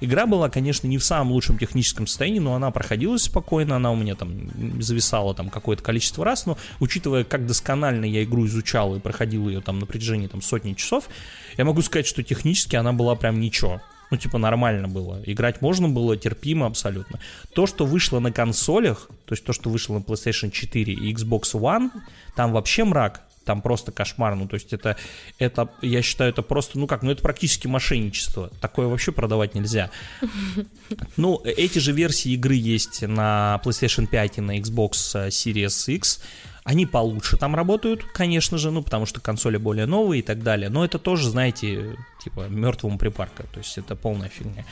Игра 0.00 0.26
была, 0.26 0.48
конечно, 0.48 0.86
не 0.86 0.96
в 0.96 1.02
самом 1.04 1.32
лучшем 1.32 1.58
техническом 1.58 2.06
состоянии, 2.06 2.38
но 2.38 2.54
она 2.54 2.70
проходилась 2.70 3.22
спокойно, 3.22 3.76
она 3.76 3.90
у 3.90 3.96
меня 3.96 4.14
там 4.14 4.30
зависала 4.80 5.34
там 5.34 5.48
какое-то 5.50 5.82
количество 5.82 6.24
раз, 6.24 6.46
но 6.46 6.56
учитывая, 6.78 7.24
как 7.24 7.46
досконально 7.46 8.04
я 8.04 8.22
игру 8.22 8.46
изучал 8.46 8.94
и 8.94 9.00
проходил 9.00 9.48
ее 9.48 9.60
там 9.60 9.80
на 9.80 9.86
протяжении 9.86 10.28
там 10.28 10.40
сотни 10.40 10.74
часов, 10.74 11.08
я 11.56 11.64
могу 11.64 11.82
сказать, 11.82 12.06
что 12.06 12.22
технически 12.22 12.76
она 12.76 12.92
была 12.92 13.16
прям 13.16 13.40
ничего. 13.40 13.80
Ну, 14.10 14.16
типа, 14.16 14.38
нормально 14.38 14.88
было. 14.88 15.20
Играть 15.24 15.60
можно 15.60 15.88
было, 15.88 16.16
терпимо 16.16 16.66
абсолютно. 16.66 17.20
То, 17.54 17.66
что 17.66 17.84
вышло 17.84 18.20
на 18.20 18.32
консолях, 18.32 19.08
то 19.26 19.34
есть 19.34 19.44
то, 19.44 19.52
что 19.52 19.70
вышло 19.70 19.94
на 19.94 20.02
PlayStation 20.02 20.50
4 20.50 20.92
и 20.92 21.14
Xbox 21.14 21.52
One, 21.54 21.90
там 22.34 22.52
вообще 22.52 22.84
мрак, 22.84 23.22
там 23.48 23.62
просто 23.62 23.92
кошмар. 23.92 24.34
Ну, 24.34 24.46
то 24.46 24.54
есть 24.54 24.74
это, 24.74 24.96
это, 25.38 25.70
я 25.80 26.02
считаю, 26.02 26.30
это 26.30 26.42
просто, 26.42 26.78
ну 26.78 26.86
как, 26.86 27.02
ну 27.02 27.10
это 27.10 27.22
практически 27.22 27.66
мошенничество. 27.66 28.50
Такое 28.60 28.88
вообще 28.88 29.10
продавать 29.10 29.54
нельзя. 29.54 29.90
Ну, 31.16 31.40
эти 31.44 31.78
же 31.78 31.92
версии 31.92 32.32
игры 32.32 32.54
есть 32.54 33.02
на 33.02 33.60
PlayStation 33.64 34.06
5 34.06 34.38
и 34.38 34.40
на 34.40 34.58
Xbox 34.58 35.28
Series 35.28 35.94
X. 35.94 36.20
Они 36.68 36.84
получше 36.84 37.38
там 37.38 37.54
работают, 37.54 38.04
конечно 38.04 38.58
же, 38.58 38.70
ну, 38.70 38.82
потому 38.82 39.06
что 39.06 39.22
консоли 39.22 39.56
более 39.56 39.86
новые 39.86 40.20
и 40.20 40.22
так 40.22 40.42
далее. 40.42 40.68
Но 40.68 40.84
это 40.84 40.98
тоже, 40.98 41.30
знаете, 41.30 41.96
типа 42.22 42.48
мертвому 42.50 42.98
припарка. 42.98 43.44
То 43.44 43.60
есть 43.60 43.78
это 43.78 43.96
полная 43.96 44.28
фигня. 44.28 44.66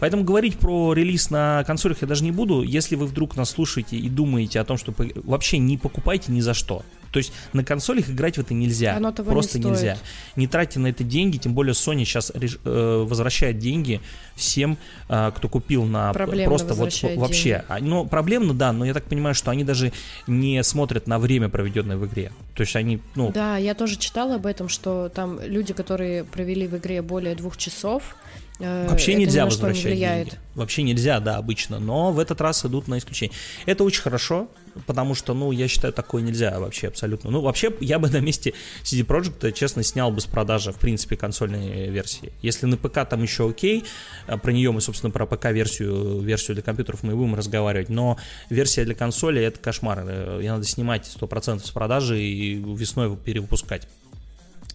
Поэтому 0.00 0.22
говорить 0.22 0.58
про 0.58 0.92
релиз 0.92 1.30
на 1.30 1.64
консолях 1.64 2.02
я 2.02 2.08
даже 2.08 2.24
не 2.24 2.30
буду. 2.30 2.62
Если 2.62 2.94
вы 2.94 3.06
вдруг 3.06 3.36
нас 3.36 3.48
слушаете 3.48 3.96
и 3.96 4.10
думаете 4.10 4.60
о 4.60 4.64
том, 4.66 4.76
что 4.76 4.92
вообще 5.24 5.56
не 5.56 5.78
покупайте 5.78 6.30
ни 6.30 6.42
за 6.42 6.52
что. 6.52 6.82
То 7.10 7.18
есть 7.18 7.32
на 7.52 7.64
консолях 7.64 8.08
играть 8.08 8.36
в 8.36 8.40
это 8.40 8.54
нельзя. 8.54 8.96
Оно 8.96 9.12
того 9.12 9.30
просто 9.30 9.58
не 9.58 9.66
нельзя. 9.66 9.98
Не 10.36 10.46
тратьте 10.46 10.78
на 10.78 10.88
это 10.88 11.04
деньги, 11.04 11.38
тем 11.38 11.54
более 11.54 11.74
Sony 11.74 12.04
сейчас 12.04 12.32
э, 12.34 13.04
возвращает 13.06 13.58
деньги 13.58 14.00
всем, 14.36 14.78
э, 15.08 15.32
кто 15.34 15.48
купил 15.48 15.84
на 15.84 16.12
проблемно 16.12 16.46
просто 16.48 16.74
вот 16.74 16.92
вообще. 17.16 17.64
Деньги. 17.68 17.88
Но 17.88 18.04
проблемно, 18.04 18.54
да, 18.54 18.72
но 18.72 18.84
я 18.84 18.94
так 18.94 19.04
понимаю, 19.04 19.34
что 19.34 19.50
они 19.50 19.64
даже 19.64 19.92
не 20.26 20.62
смотрят 20.62 21.06
на 21.06 21.18
время, 21.18 21.48
проведенное 21.48 21.96
в 21.96 22.06
игре. 22.06 22.32
То 22.54 22.62
есть 22.62 22.76
они, 22.76 23.00
ну... 23.14 23.32
Да, 23.32 23.56
я 23.56 23.74
тоже 23.74 23.96
читала 23.96 24.36
об 24.36 24.46
этом, 24.46 24.68
что 24.68 25.08
там 25.08 25.40
люди, 25.42 25.72
которые 25.72 26.24
провели 26.24 26.66
в 26.66 26.76
игре 26.76 27.02
более 27.02 27.34
двух 27.34 27.56
часов, 27.56 28.16
Вообще 28.60 29.12
это 29.12 29.20
нельзя 29.20 29.44
возвращать 29.46 29.94
не 29.94 29.98
деньги. 29.98 30.32
Вообще 30.54 30.82
нельзя, 30.82 31.20
да, 31.20 31.36
обычно. 31.36 31.78
Но 31.78 32.12
в 32.12 32.18
этот 32.18 32.40
раз 32.40 32.64
идут 32.66 32.88
на 32.88 32.98
исключение. 32.98 33.34
Это 33.66 33.84
очень 33.84 34.02
хорошо, 34.02 34.48
потому 34.86 35.14
что, 35.14 35.32
ну, 35.32 35.52
я 35.52 35.68
считаю, 35.68 35.92
такое 35.92 36.22
нельзя 36.22 36.58
вообще 36.58 36.88
абсолютно. 36.88 37.30
Ну, 37.30 37.40
вообще, 37.40 37.72
я 37.80 37.98
бы 37.98 38.08
на 38.10 38.20
месте 38.20 38.52
CD 38.82 39.04
Projekt, 39.04 39.52
честно, 39.52 39.82
снял 39.82 40.10
бы 40.10 40.20
с 40.20 40.26
продажи, 40.26 40.72
в 40.72 40.76
принципе, 40.76 41.16
консольной 41.16 41.88
версии. 41.88 42.32
Если 42.42 42.66
на 42.66 42.76
ПК 42.76 43.08
там 43.08 43.22
еще 43.22 43.48
окей, 43.48 43.84
про 44.26 44.52
нее 44.52 44.72
мы, 44.72 44.80
собственно, 44.80 45.10
про 45.10 45.26
ПК-версию, 45.26 46.20
версию 46.20 46.56
для 46.56 46.62
компьютеров 46.62 47.02
мы 47.02 47.16
будем 47.16 47.34
разговаривать, 47.34 47.88
но 47.88 48.18
версия 48.50 48.84
для 48.84 48.94
консоли— 48.94 49.42
это 49.42 49.58
кошмар. 49.58 50.06
Ее 50.38 50.52
надо 50.52 50.64
снимать 50.64 51.10
100% 51.20 51.64
с 51.64 51.70
продажи 51.70 52.20
и 52.20 52.54
весной 52.56 53.16
перевыпускать. 53.16 53.88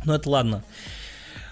Но 0.04 0.16
это 0.16 0.30
ладно. 0.30 0.64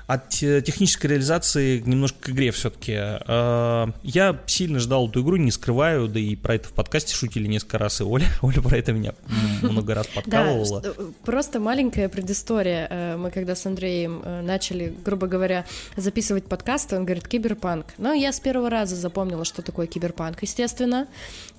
От 0.08 0.30
технической 0.30 1.12
реализации 1.12 1.80
немножко 1.80 2.20
к 2.20 2.30
игре 2.30 2.52
все-таки. 2.52 2.94
А, 2.96 3.90
я 4.04 4.40
сильно 4.46 4.80
ждал 4.80 5.08
эту 5.08 5.22
игру, 5.22 5.38
не 5.38 5.52
скрываю, 5.52 6.08
да 6.08 6.20
и 6.20 6.36
про 6.36 6.56
это 6.56 6.68
в 6.68 6.74
подкасте 6.74 7.14
шутили 7.16 7.48
несколько 7.48 7.78
раз, 7.78 8.02
и 8.02 8.04
Оля, 8.04 8.28
Оля 8.42 8.62
про 8.62 8.78
это 8.78 8.92
меня 8.92 9.14
много 9.62 9.96
раз 9.96 10.08
подкалывала. 10.08 10.82
Да, 10.82 10.94
просто 11.24 11.60
маленькая 11.60 12.10
предыстория. 12.10 12.88
Э, 12.90 13.18
мы 13.18 13.32
когда 13.32 13.56
с 13.56 13.66
Андреем 13.66 14.22
э, 14.24 14.42
начали, 14.42 14.94
грубо 15.04 15.28
говоря, 15.28 15.66
записывать 15.96 16.46
подкасты, 16.46 16.96
он 16.98 17.06
говорит 17.06 17.28
«киберпанк». 17.28 17.88
Но 17.98 18.14
я 18.14 18.32
с 18.32 18.40
первого 18.40 18.70
раза 18.70 18.96
запомнила, 18.96 19.46
что 19.46 19.62
такое 19.62 19.88
киберпанк, 19.88 20.42
естественно. 20.42 21.08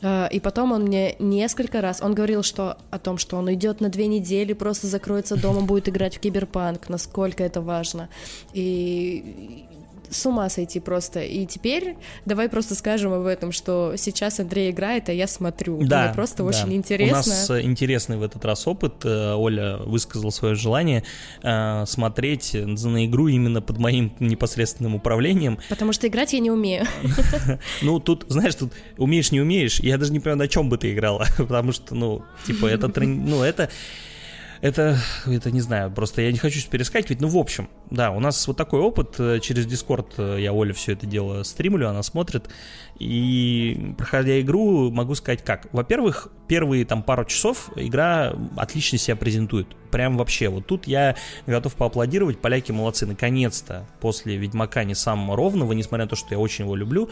Э, 0.03 0.29
и 0.31 0.41
потом 0.41 0.73
он 0.73 0.83
мне 0.83 1.17
несколько 1.19 1.81
раз, 1.81 2.01
он 2.03 2.15
говорил 2.15 2.43
что, 2.43 2.79
о 2.91 2.99
том, 2.99 3.19
что 3.19 3.37
он 3.37 3.53
идет 3.55 3.81
на 3.81 3.89
две 3.89 4.07
недели, 4.07 4.53
просто 4.53 4.87
закроется 4.87 5.37
дома, 5.37 5.63
будет 5.63 5.89
играть 5.89 6.17
в 6.17 6.21
киберпанк, 6.21 6.89
насколько 6.89 7.43
это 7.43 7.61
важно. 7.61 8.09
И 8.53 9.65
с 10.15 10.27
ума 10.27 10.49
сойти 10.49 10.81
просто. 10.81 11.21
И 11.21 11.45
теперь 11.47 11.97
давай 12.25 12.49
просто 12.49 12.75
скажем 12.75 13.13
об 13.13 13.27
этом, 13.27 13.53
что 13.53 13.95
сейчас 13.97 14.41
Андрей 14.41 14.71
играет, 14.71 15.09
а 15.09 15.13
я 15.13 15.27
смотрю. 15.27 15.83
Да, 15.83 16.05
Мне 16.07 16.15
просто 16.15 16.39
да. 16.39 16.45
очень 16.45 16.75
интересно. 16.75 17.15
У 17.15 17.17
нас 17.17 17.51
э, 17.51 17.63
интересный 17.63 18.17
в 18.17 18.23
этот 18.23 18.45
раз 18.45 18.67
опыт. 18.67 19.05
Э, 19.05 19.35
Оля 19.35 19.79
высказал 19.79 20.31
свое 20.31 20.55
желание 20.55 21.05
э, 21.43 21.85
смотреть 21.87 22.55
на 22.55 23.07
игру 23.07 23.29
именно 23.29 23.61
под 23.61 23.79
моим 23.79 24.13
непосредственным 24.21 24.95
управлением. 24.95 25.59
Потому 25.69 25.93
что 25.93 26.07
играть 26.07 26.33
я 26.33 26.41
не 26.41 26.51
умею. 26.51 26.87
Ну, 27.83 27.99
тут, 28.01 28.25
знаешь, 28.29 28.55
тут 28.55 28.73
умеешь, 28.99 29.33
не 29.33 29.41
умеешь. 29.41 29.81
Я 29.81 29.99
даже 29.99 30.13
не 30.13 30.21
понимаю, 30.21 30.39
на 30.39 30.49
чем 30.49 30.69
бы 30.69 30.79
ты 30.79 30.93
играла. 30.93 31.27
Потому 31.37 31.73
что, 31.73 31.95
ну, 31.95 32.23
типа, 32.47 32.67
это... 32.67 32.89
Ну, 32.89 33.43
это 33.43 33.71
это, 34.65 34.97
это 35.27 35.51
не 35.51 35.61
знаю, 35.61 35.91
просто 35.91 36.23
я 36.23 36.33
не 36.33 36.39
хочу 36.39 36.59
перескакивать, 36.71 37.21
ну, 37.21 37.29
в 37.29 37.37
общем, 37.37 37.69
да, 37.91 38.11
у 38.11 38.19
нас 38.19 38.47
вот 38.49 38.57
такой 38.57 38.81
опыт, 38.81 39.17
э, 39.19 39.39
через 39.41 39.67
Дискорд 39.67 40.15
э, 40.17 40.39
я 40.41 40.55
Оле 40.55 40.73
все 40.73 40.93
это 40.93 41.05
дело 41.05 41.43
стримлю, 41.43 41.87
она 41.87 42.03
смотрит, 42.03 42.49
и 42.99 43.95
проходя 43.99 44.41
игру, 44.41 44.91
могу 44.91 45.15
сказать 45.15 45.45
как. 45.45 45.67
Во-первых, 45.73 46.29
первые 46.47 46.85
там 46.85 47.03
пару 47.03 47.25
часов 47.25 47.71
игра 47.77 48.35
отлично 48.57 48.99
себя 48.99 49.17
презентует. 49.17 49.67
Прям 49.91 50.17
вообще. 50.17 50.49
Вот 50.49 50.67
тут 50.67 50.87
я 50.87 51.17
готов 51.47 51.75
поаплодировать. 51.77 52.41
Поляки 52.41 52.73
молодцы. 52.73 53.07
Наконец-то 53.07 53.87
после 54.01 54.37
Ведьмака 54.37 54.83
не 54.85 54.95
самого 54.95 55.37
ровного, 55.37 55.73
несмотря 55.73 56.07
на 56.07 56.09
то, 56.09 56.17
что 56.17 56.29
я 56.33 56.39
очень 56.39 56.65
его 56.65 56.75
люблю, 56.75 57.11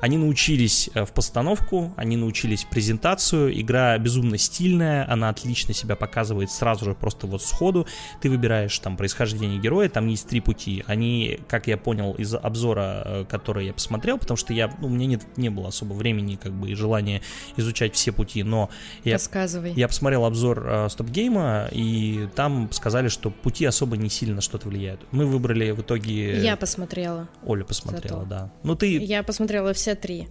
они 0.00 0.18
научились 0.18 0.90
э, 0.94 1.04
в 1.04 1.12
постановку, 1.12 1.94
они 1.96 2.16
научились 2.16 2.64
презентацию. 2.64 3.58
Игра 3.60 3.96
безумно 3.98 4.36
стильная, 4.36 5.08
она 5.10 5.28
отлично 5.28 5.74
себя 5.74 5.94
показывает 5.94 6.50
сразу 6.50 6.86
же 6.86 6.94
просто 6.94 7.26
вот 7.26 7.42
сходу. 7.42 7.86
Ты 8.20 8.30
выбираешь 8.30 8.76
там 8.80 8.96
происхождение 8.96 9.58
героя, 9.60 9.88
там 9.88 10.08
есть 10.08 10.28
три 10.28 10.40
пути. 10.40 10.82
Они, 10.86 11.38
как 11.48 11.68
я 11.68 11.76
понял 11.76 12.14
из 12.14 12.34
обзора, 12.34 13.02
э, 13.04 13.24
который 13.28 13.66
я 13.66 13.72
посмотрел, 13.72 14.18
потому 14.18 14.36
что 14.36 14.52
я, 14.52 14.74
ну, 14.80 14.88
у 14.88 14.90
меня 14.90 15.06
нет 15.06 15.23
не 15.36 15.50
было 15.50 15.68
особо 15.68 15.92
времени 15.94 16.36
как 16.36 16.52
бы 16.52 16.70
и 16.70 16.74
желания 16.74 17.22
изучать 17.56 17.94
все 17.94 18.12
пути, 18.12 18.42
но 18.42 18.70
я, 19.04 19.14
Рассказывай. 19.14 19.72
я 19.74 19.88
посмотрел 19.88 20.24
обзор 20.24 20.66
э, 20.66 20.88
стоп-гейма, 20.90 21.68
и 21.72 22.28
там 22.34 22.70
сказали, 22.72 23.08
что 23.08 23.30
пути 23.30 23.64
особо 23.64 23.96
не 23.96 24.08
сильно 24.08 24.40
что-то 24.40 24.68
влияют. 24.68 25.00
Мы 25.10 25.26
выбрали 25.26 25.70
в 25.70 25.80
итоге... 25.80 26.42
Я 26.42 26.56
посмотрела. 26.56 27.28
Оля 27.44 27.64
посмотрела, 27.64 28.20
Зато. 28.20 28.30
да. 28.30 28.52
Ну 28.62 28.74
ты... 28.74 28.98
Я 28.98 29.22
посмотрела 29.22 29.72
все 29.72 29.94
три. 29.94 30.28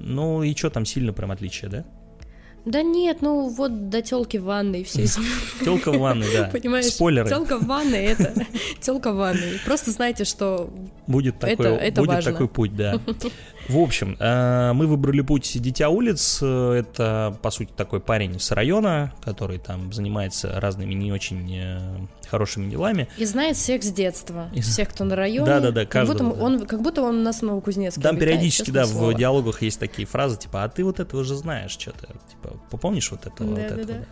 Ну 0.00 0.42
и 0.42 0.54
что 0.54 0.70
там 0.70 0.84
сильно 0.84 1.12
прям 1.12 1.30
отличие, 1.30 1.70
да? 1.70 1.84
Да 2.66 2.82
нет, 2.82 3.22
ну 3.22 3.48
вот 3.48 3.90
до 3.90 4.02
телки 4.02 4.38
в 4.38 4.44
ванной 4.44 4.82
все. 4.82 5.06
Телка 5.64 5.92
в 5.92 5.98
ванной, 5.98 6.26
да. 6.34 6.50
Понимаешь? 6.52 6.86
Спойлеры. 6.86 7.28
Телка 7.28 7.58
в 7.58 7.66
ванной 7.66 8.06
это 8.06 8.34
телка 8.80 9.12
в 9.12 9.16
ванной. 9.16 9.60
Просто 9.64 9.92
знайте, 9.92 10.24
что 10.24 10.68
будет 11.06 11.38
такой, 11.38 11.52
это, 11.54 11.68
это 11.76 12.00
будет 12.00 12.08
важно. 12.08 12.32
такой 12.32 12.48
путь, 12.48 12.74
да. 12.74 13.00
В 13.68 13.78
общем, 13.78 14.16
э, 14.18 14.72
мы 14.72 14.86
выбрали 14.86 15.22
путь 15.22 15.60
Дитя 15.60 15.88
улиц. 15.88 16.42
Это, 16.42 17.36
по 17.42 17.50
сути, 17.50 17.70
такой 17.76 18.00
парень 18.00 18.38
с 18.38 18.50
района, 18.52 19.12
который 19.22 19.58
там 19.58 19.92
занимается 19.92 20.60
разными 20.60 20.94
не 20.94 21.12
очень 21.12 21.50
э, 21.56 22.06
хорошими 22.28 22.70
делами. 22.70 23.08
И 23.16 23.24
знает 23.24 23.56
всех 23.56 23.82
с 23.82 23.90
детства. 23.90 24.50
И... 24.54 24.60
Всех, 24.60 24.90
кто 24.90 25.04
на 25.04 25.16
районе. 25.16 25.46
Да, 25.46 25.60
да, 25.60 25.70
да, 25.70 25.86
как 25.86 26.06
будто, 26.06 26.24
он, 26.24 26.66
как 26.66 26.82
будто 26.82 27.02
он 27.02 27.18
у 27.18 27.22
нас 27.22 27.40
в 27.40 27.42
Новокузнецке 27.42 28.00
Там 28.00 28.16
обитает, 28.16 28.34
периодически, 28.34 28.70
да, 28.70 28.86
слово. 28.86 29.12
в 29.12 29.16
диалогах 29.16 29.62
есть 29.62 29.78
такие 29.78 30.06
фразы, 30.06 30.38
типа, 30.38 30.64
а 30.64 30.68
ты 30.68 30.84
вот 30.84 31.00
это 31.00 31.16
уже 31.16 31.34
знаешь, 31.34 31.72
что-то, 31.72 32.06
типа, 32.30 32.76
помнишь 32.76 33.10
вот 33.10 33.26
этого, 33.26 33.54
да, 33.54 33.62
вот 33.62 33.68
да, 33.68 33.82
этого. 33.82 33.98
Да. 33.98 34.06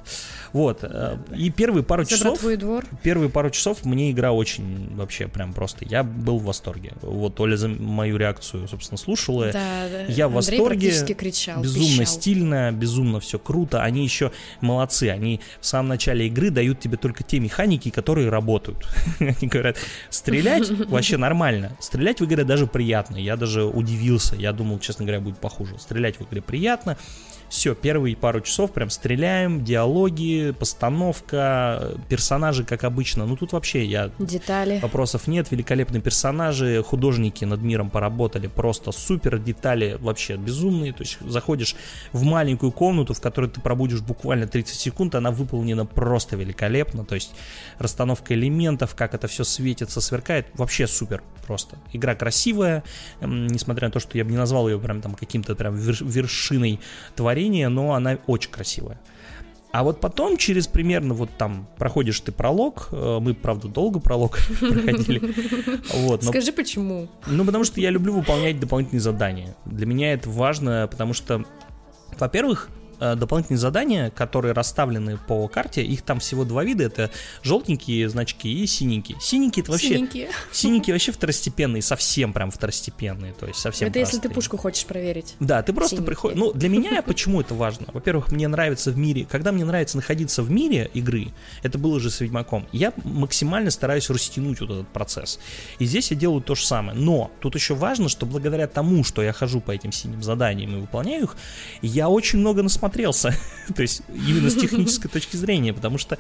Вот. 0.52 0.78
Э, 0.82 1.18
и 1.36 1.50
первые 1.50 1.82
пару 1.84 2.04
часов... 2.04 2.38
твой 2.38 2.56
двор. 2.56 2.84
Первые 3.02 3.30
пару 3.30 3.50
часов 3.50 3.84
мне 3.84 4.10
игра 4.10 4.32
очень 4.32 4.94
вообще 4.96 5.28
прям 5.28 5.52
просто... 5.52 5.84
Я 5.84 6.02
был 6.02 6.38
в 6.38 6.44
восторге. 6.44 6.92
Вот 7.02 7.38
Оля 7.40 7.56
за 7.56 7.68
мою 7.68 8.16
реакцию, 8.16 8.68
собственно, 8.68 8.98
слушала. 8.98 9.43
Да, 9.52 9.88
да. 9.88 10.04
Я 10.06 10.28
в 10.28 10.36
Андрей 10.36 10.58
восторге. 10.58 11.14
кричал, 11.14 11.62
безумно 11.62 12.00
пищал. 12.00 12.06
стильно, 12.06 12.72
безумно 12.72 13.20
все 13.20 13.38
круто. 13.38 13.82
Они 13.82 14.02
еще 14.02 14.32
молодцы. 14.60 15.10
Они 15.10 15.40
в 15.60 15.66
самом 15.66 15.88
начале 15.88 16.26
игры 16.26 16.50
дают 16.50 16.80
тебе 16.80 16.96
только 16.96 17.22
те 17.22 17.38
механики, 17.40 17.90
которые 17.90 18.28
работают. 18.28 18.86
Они 19.18 19.48
говорят, 19.48 19.76
стрелять 20.10 20.68
вообще 20.88 21.16
нормально. 21.16 21.76
Стрелять 21.80 22.20
в 22.20 22.24
игре 22.24 22.44
даже 22.44 22.66
приятно. 22.66 23.16
Я 23.16 23.36
даже 23.36 23.64
удивился. 23.64 24.36
Я 24.36 24.52
думал, 24.52 24.78
честно 24.78 25.04
говоря, 25.04 25.20
будет 25.20 25.38
похуже. 25.38 25.78
Стрелять 25.78 26.18
в 26.18 26.22
игре 26.28 26.42
приятно. 26.42 26.96
Все, 27.48 27.74
первые 27.74 28.16
пару 28.16 28.40
часов 28.40 28.72
прям 28.72 28.90
стреляем, 28.90 29.64
диалоги, 29.64 30.54
постановка, 30.58 31.92
персонажи, 32.08 32.64
как 32.64 32.84
обычно. 32.84 33.26
Ну 33.26 33.36
тут 33.36 33.52
вообще 33.52 33.84
я... 33.84 34.10
Детали. 34.18 34.80
Вопросов 34.80 35.26
нет, 35.28 35.50
великолепные 35.50 36.02
персонажи, 36.02 36.82
художники 36.82 37.44
над 37.44 37.62
миром 37.62 37.90
поработали 37.90 38.48
просто 38.48 38.92
супер, 38.92 39.38
детали 39.38 39.96
вообще 40.00 40.36
безумные. 40.36 40.92
То 40.92 41.02
есть 41.02 41.18
заходишь 41.20 41.76
в 42.12 42.24
маленькую 42.24 42.72
комнату, 42.72 43.14
в 43.14 43.20
которой 43.20 43.50
ты 43.50 43.60
пробудешь 43.60 44.00
буквально 44.00 44.46
30 44.46 44.76
секунд, 44.76 45.14
она 45.14 45.30
выполнена 45.30 45.86
просто 45.86 46.36
великолепно. 46.36 47.04
То 47.04 47.14
есть 47.14 47.34
расстановка 47.78 48.34
элементов, 48.34 48.94
как 48.94 49.14
это 49.14 49.28
все 49.28 49.44
светится, 49.44 50.00
сверкает, 50.00 50.46
вообще 50.54 50.86
супер 50.86 51.22
просто. 51.46 51.76
Игра 51.92 52.14
красивая, 52.14 52.82
несмотря 53.20 53.88
на 53.88 53.92
то, 53.92 54.00
что 54.00 54.16
я 54.16 54.24
бы 54.24 54.30
не 54.30 54.38
назвал 54.38 54.66
ее 54.68 54.78
прям 54.78 55.02
там 55.02 55.14
каким-то 55.14 55.54
прям 55.54 55.76
вершиной 55.76 56.80
творения, 57.14 57.43
но 57.68 57.94
она 57.94 58.18
очень 58.26 58.50
красивая. 58.50 59.00
А 59.74 59.82
вот 59.82 60.00
потом, 60.00 60.36
через 60.36 60.68
примерно 60.68 61.14
вот 61.14 61.30
там 61.36 61.66
проходишь 61.78 62.20
ты 62.20 62.30
пролог, 62.30 62.90
э, 62.92 63.18
мы, 63.20 63.34
правда, 63.34 63.66
долго 63.66 63.98
пролог 63.98 64.38
проходили. 64.60 65.34
Вот, 65.92 66.22
но... 66.22 66.28
Скажи, 66.28 66.52
почему? 66.52 67.08
Ну, 67.26 67.44
потому 67.44 67.64
что 67.64 67.80
я 67.80 67.90
люблю 67.90 68.12
выполнять 68.12 68.60
дополнительные 68.60 69.00
задания. 69.00 69.56
Для 69.64 69.86
меня 69.86 70.12
это 70.12 70.30
важно, 70.30 70.86
потому 70.88 71.12
что, 71.12 71.44
во-первых, 72.16 72.68
дополнительные 73.16 73.58
задания, 73.58 74.10
которые 74.10 74.52
расставлены 74.52 75.18
по 75.18 75.46
карте, 75.48 75.82
их 75.82 76.02
там 76.02 76.20
всего 76.20 76.44
два 76.44 76.64
вида, 76.64 76.84
это 76.84 77.10
желтенькие 77.42 78.08
значки 78.08 78.52
и 78.52 78.66
синенькие. 78.66 79.18
Синенькие 79.20 79.62
это 79.62 79.72
вообще... 79.72 79.88
Синенькие. 79.88 80.30
Синенькие 80.52 80.94
вообще 80.94 81.12
второстепенные, 81.12 81.82
совсем 81.82 82.32
прям 82.32 82.50
второстепенные, 82.50 83.32
то 83.32 83.46
есть 83.46 83.58
совсем 83.58 83.88
Это 83.88 83.98
простые. 83.98 84.16
если 84.16 84.28
ты 84.28 84.34
пушку 84.34 84.56
хочешь 84.56 84.84
проверить. 84.86 85.34
Да, 85.40 85.62
ты 85.62 85.72
просто 85.72 86.02
приходишь... 86.02 86.38
Ну, 86.38 86.52
для 86.52 86.68
меня 86.68 87.02
почему 87.02 87.40
это 87.40 87.54
важно? 87.54 87.86
Во-первых, 87.92 88.32
мне 88.32 88.48
нравится 88.48 88.90
в 88.90 88.96
мире... 88.96 89.26
Когда 89.30 89.52
мне 89.52 89.64
нравится 89.64 89.96
находиться 89.96 90.42
в 90.42 90.50
мире 90.50 90.90
игры, 90.94 91.28
это 91.62 91.78
было 91.78 92.00
же 92.00 92.10
с 92.10 92.20
Ведьмаком, 92.20 92.66
я 92.72 92.92
максимально 93.04 93.70
стараюсь 93.70 94.08
растянуть 94.10 94.60
вот 94.60 94.70
этот 94.70 94.88
процесс. 94.88 95.38
И 95.78 95.84
здесь 95.84 96.10
я 96.10 96.16
делаю 96.16 96.40
то 96.40 96.54
же 96.54 96.64
самое. 96.64 96.98
Но 96.98 97.30
тут 97.40 97.54
еще 97.54 97.74
важно, 97.74 98.08
что 98.08 98.26
благодаря 98.26 98.66
тому, 98.66 99.04
что 99.04 99.22
я 99.22 99.32
хожу 99.32 99.60
по 99.60 99.72
этим 99.72 99.92
синим 99.92 100.22
заданиям 100.22 100.76
и 100.76 100.80
выполняю 100.80 101.24
их, 101.24 101.36
я 101.82 102.08
очень 102.08 102.38
много 102.38 102.62
насмотрел 102.62 102.93
насмотрелся. 102.94 103.34
То 103.74 103.82
есть 103.82 104.02
именно 104.08 104.50
с 104.50 104.54
технической 104.54 105.10
точки 105.10 105.36
зрения, 105.36 105.72
потому 105.72 105.98
что, 105.98 106.18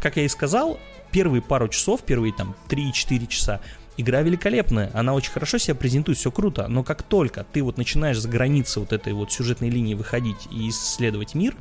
как 0.00 0.16
я 0.16 0.24
и 0.24 0.28
сказал, 0.28 0.78
первые 1.10 1.42
пару 1.42 1.68
часов, 1.68 2.02
первые 2.02 2.32
там 2.32 2.54
3-4 2.68 3.26
часа, 3.26 3.60
игра 3.96 4.22
великолепная, 4.22 4.90
она 4.94 5.14
очень 5.14 5.32
хорошо 5.32 5.58
себя 5.58 5.74
презентует, 5.74 6.18
все 6.18 6.30
круто, 6.30 6.66
но 6.68 6.82
как 6.82 7.02
только 7.02 7.44
ты 7.44 7.62
вот 7.62 7.78
начинаешь 7.78 8.18
за 8.18 8.28
границы 8.28 8.80
вот 8.80 8.92
этой 8.92 9.12
вот 9.12 9.32
сюжетной 9.32 9.70
линии 9.70 9.94
выходить 9.94 10.48
и 10.50 10.68
исследовать 10.68 11.34
мир, 11.34 11.56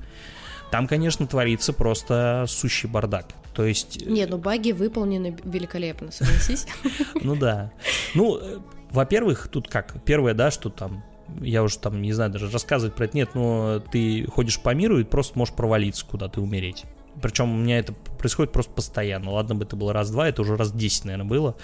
там, 0.71 0.87
конечно, 0.87 1.27
творится 1.27 1.71
просто 1.71 2.45
сущий 2.47 2.89
бардак. 2.89 3.27
То 3.53 3.63
есть... 3.63 4.03
Нет, 4.07 4.31
ну 4.31 4.39
баги 4.39 4.71
выполнены 4.71 5.37
великолепно, 5.43 6.11
согласись. 6.11 6.65
Ну 7.21 7.35
да. 7.35 7.71
Ну, 8.15 8.37
э, 8.37 8.57
во-первых, 8.89 9.49
тут 9.51 9.67
как, 9.67 10.03
первое, 10.03 10.33
да, 10.33 10.49
что 10.49 10.69
там 10.71 11.03
я 11.41 11.63
уже 11.63 11.77
там 11.79 12.01
не 12.01 12.13
знаю 12.13 12.31
даже 12.31 12.49
рассказывать 12.49 12.95
про 12.95 13.05
это 13.05 13.17
нет, 13.17 13.29
но 13.35 13.79
ты 13.91 14.25
ходишь 14.27 14.59
по 14.59 14.73
миру 14.73 14.99
и 14.99 15.03
просто 15.03 15.37
можешь 15.37 15.53
провалиться 15.53 16.05
куда-то 16.05 16.39
и 16.39 16.43
умереть. 16.43 16.85
Причем 17.21 17.51
у 17.53 17.57
меня 17.57 17.79
это 17.79 17.93
происходит 17.93 18.51
просто 18.51 18.71
постоянно. 18.71 19.31
Ладно 19.31 19.55
бы 19.55 19.65
это 19.65 19.75
было 19.75 19.93
раз-два, 19.93 20.27
это 20.27 20.41
уже 20.41 20.55
раз 20.55 20.71
10, 20.71 21.05
наверное, 21.05 21.27
было. 21.27 21.55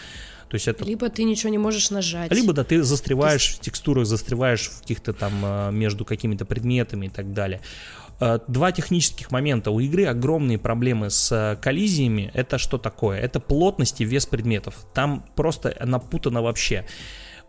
То 0.49 0.55
есть 0.55 0.67
это... 0.67 0.83
Либо 0.83 1.09
ты 1.09 1.23
ничего 1.23 1.49
не 1.49 1.57
можешь 1.57 1.91
нажать. 1.91 2.31
Либо, 2.31 2.53
да, 2.53 2.63
ты 2.63 2.81
застреваешь 2.83 3.47
есть... 3.47 3.59
в 3.59 3.61
текстурах, 3.61 4.05
застреваешь 4.05 4.69
в 4.69 4.81
каких-то 4.81 5.13
там 5.13 5.33
э, 5.43 5.71
между 5.71 6.05
какими-то 6.05 6.45
предметами 6.45 7.05
и 7.05 7.09
так 7.09 7.33
далее. 7.33 7.61
Э, 8.19 8.39
два 8.47 8.71
технических 8.71 9.31
момента. 9.31 9.69
У 9.69 9.79
игры 9.79 10.05
огромные 10.05 10.57
проблемы 10.57 11.11
с 11.11 11.31
э, 11.31 11.55
коллизиями. 11.61 12.31
Это 12.33 12.57
что 12.57 12.79
такое? 12.79 13.19
Это 13.19 13.39
плотность 13.39 14.01
и 14.01 14.05
вес 14.05 14.25
предметов. 14.25 14.87
Там 14.93 15.23
просто 15.35 15.75
напутано 15.85 16.41
вообще 16.41 16.85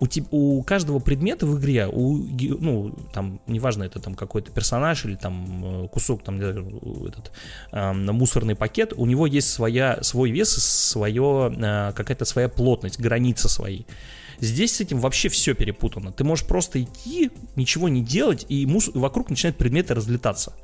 у, 0.00 0.06
te, 0.06 0.24
у 0.30 0.62
каждого 0.62 0.98
предмета 0.98 1.46
в 1.46 1.58
игре, 1.58 1.86
у, 1.86 2.16
ну, 2.16 2.94
там, 3.12 3.40
неважно, 3.46 3.84
это 3.84 4.00
там 4.00 4.14
какой-то 4.14 4.50
персонаж 4.50 5.04
или 5.04 5.14
там 5.14 5.84
э, 5.84 5.88
кусок, 5.88 6.24
там, 6.24 6.40
этот 6.40 7.30
э, 7.70 7.92
мусорный 7.92 8.56
пакет, 8.56 8.94
у 8.96 9.04
него 9.06 9.26
есть 9.26 9.52
своя, 9.52 10.02
свой 10.02 10.30
вес 10.30 10.50
свое, 10.50 11.54
э, 11.54 11.92
какая-то 11.94 12.24
своя 12.24 12.48
плотность, 12.48 12.98
границы 12.98 13.48
свои. 13.48 13.84
Здесь 14.40 14.76
с 14.76 14.80
этим 14.80 15.00
вообще 15.00 15.28
все 15.28 15.54
перепутано. 15.54 16.12
Ты 16.12 16.24
можешь 16.24 16.46
просто 16.46 16.82
идти, 16.82 17.30
ничего 17.56 17.90
не 17.90 18.02
делать, 18.02 18.46
и 18.48 18.64
мус... 18.64 18.90
вокруг 18.94 19.28
начинают 19.28 19.58
предметы 19.58 19.94
разлетаться 19.94 20.54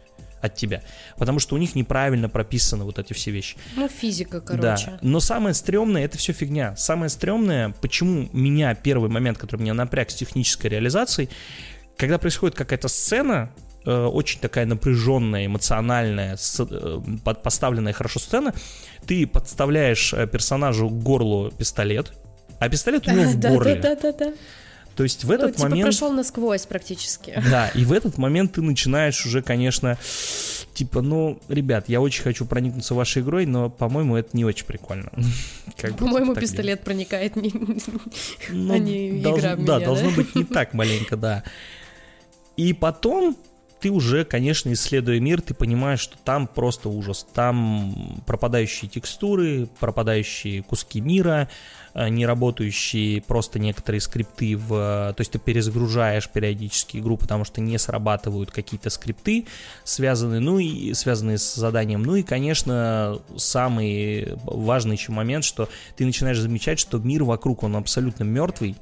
от 0.46 0.54
тебя. 0.54 0.82
Потому 1.16 1.38
что 1.38 1.54
у 1.54 1.58
них 1.58 1.74
неправильно 1.74 2.28
прописаны 2.28 2.84
вот 2.84 2.98
эти 2.98 3.12
все 3.12 3.30
вещи. 3.30 3.56
Ну, 3.76 3.88
физика, 3.88 4.40
короче. 4.40 4.86
Да. 4.86 4.98
Но 5.02 5.20
самое 5.20 5.54
стрёмное, 5.54 6.04
это 6.04 6.18
все 6.18 6.32
фигня. 6.32 6.76
Самое 6.76 7.08
стрёмное, 7.08 7.74
почему 7.80 8.28
меня, 8.32 8.74
первый 8.74 9.10
момент, 9.10 9.38
который 9.38 9.62
меня 9.62 9.74
напряг 9.74 10.10
с 10.10 10.14
технической 10.14 10.70
реализацией, 10.70 11.28
когда 11.96 12.18
происходит 12.18 12.56
какая-то 12.56 12.88
сцена, 12.88 13.50
э, 13.84 14.04
очень 14.04 14.40
такая 14.40 14.66
напряженная, 14.66 15.46
эмоциональная, 15.46 16.36
э, 16.58 17.00
поставленная 17.42 17.92
хорошо 17.92 18.20
сцена, 18.20 18.54
ты 19.06 19.26
подставляешь 19.26 20.12
э, 20.12 20.26
персонажу 20.26 20.88
к 20.88 21.02
горлу 21.02 21.50
пистолет, 21.50 22.12
а 22.58 22.68
пистолет 22.68 23.06
у 23.08 23.10
него 23.10 23.30
в 23.30 23.40
горле. 23.40 23.76
Да, 23.76 23.94
да, 23.94 24.12
да, 24.12 24.12
да. 24.12 24.32
То 24.96 25.02
есть 25.02 25.24
в 25.24 25.30
этот 25.30 25.50
ну, 25.50 25.52
типа 25.52 25.68
момент... 25.68 25.82
прошел 25.82 26.10
насквозь 26.10 26.64
практически. 26.64 27.42
Да, 27.50 27.68
и 27.68 27.84
в 27.84 27.92
этот 27.92 28.16
момент 28.16 28.52
ты 28.52 28.62
начинаешь 28.62 29.26
уже, 29.26 29.42
конечно, 29.42 29.98
типа, 30.72 31.02
ну, 31.02 31.38
ребят, 31.48 31.88
я 31.88 32.00
очень 32.00 32.22
хочу 32.22 32.46
проникнуться 32.46 32.94
вашей 32.94 33.20
игрой, 33.20 33.44
но, 33.44 33.68
по-моему, 33.68 34.16
это 34.16 34.34
не 34.34 34.46
очень 34.46 34.64
прикольно. 34.64 35.12
По-моему, 35.98 36.34
пистолет 36.34 36.80
проникает 36.80 37.36
не, 37.36 37.52
ну, 38.50 38.72
а 38.72 38.78
не 38.78 39.20
игра 39.20 39.54
в 39.54 39.58
меня, 39.58 39.66
Да, 39.66 39.80
должно 39.80 40.10
быть 40.10 40.34
не 40.34 40.44
так 40.44 40.72
маленько, 40.72 41.16
да. 41.16 41.44
И 42.56 42.72
потом 42.72 43.36
ты 43.80 43.90
уже, 43.90 44.24
конечно, 44.24 44.72
исследуя 44.72 45.20
мир, 45.20 45.42
ты 45.42 45.52
понимаешь, 45.52 46.00
что 46.00 46.16
там 46.18 46.46
просто 46.46 46.88
ужас. 46.88 47.26
Там 47.34 48.22
пропадающие 48.26 48.90
текстуры, 48.90 49.68
пропадающие 49.78 50.62
куски 50.62 51.00
мира, 51.00 51.48
не 52.08 52.26
работающие 52.26 53.22
просто 53.22 53.58
некоторые 53.58 54.00
скрипты 54.00 54.56
в... 54.56 54.68
То 54.68 55.20
есть 55.20 55.32
ты 55.32 55.38
перезагружаешь 55.38 56.28
периодически 56.28 56.98
игру, 56.98 57.16
потому 57.16 57.44
что 57.44 57.60
не 57.60 57.78
срабатывают 57.78 58.50
какие-то 58.50 58.90
скрипты, 58.90 59.46
связанные, 59.84 60.40
ну 60.40 60.58
и 60.58 60.92
связанные 60.92 61.38
с 61.38 61.54
заданием. 61.54 62.02
Ну 62.02 62.16
и, 62.16 62.22
конечно, 62.22 63.18
самый 63.36 64.34
важный 64.44 64.96
еще 64.96 65.12
момент, 65.12 65.44
что 65.44 65.68
ты 65.96 66.04
начинаешь 66.04 66.38
замечать, 66.38 66.78
что 66.78 66.98
мир 66.98 67.24
вокруг, 67.24 67.62
он 67.62 67.76
абсолютно 67.76 68.24
мертвый, 68.24 68.76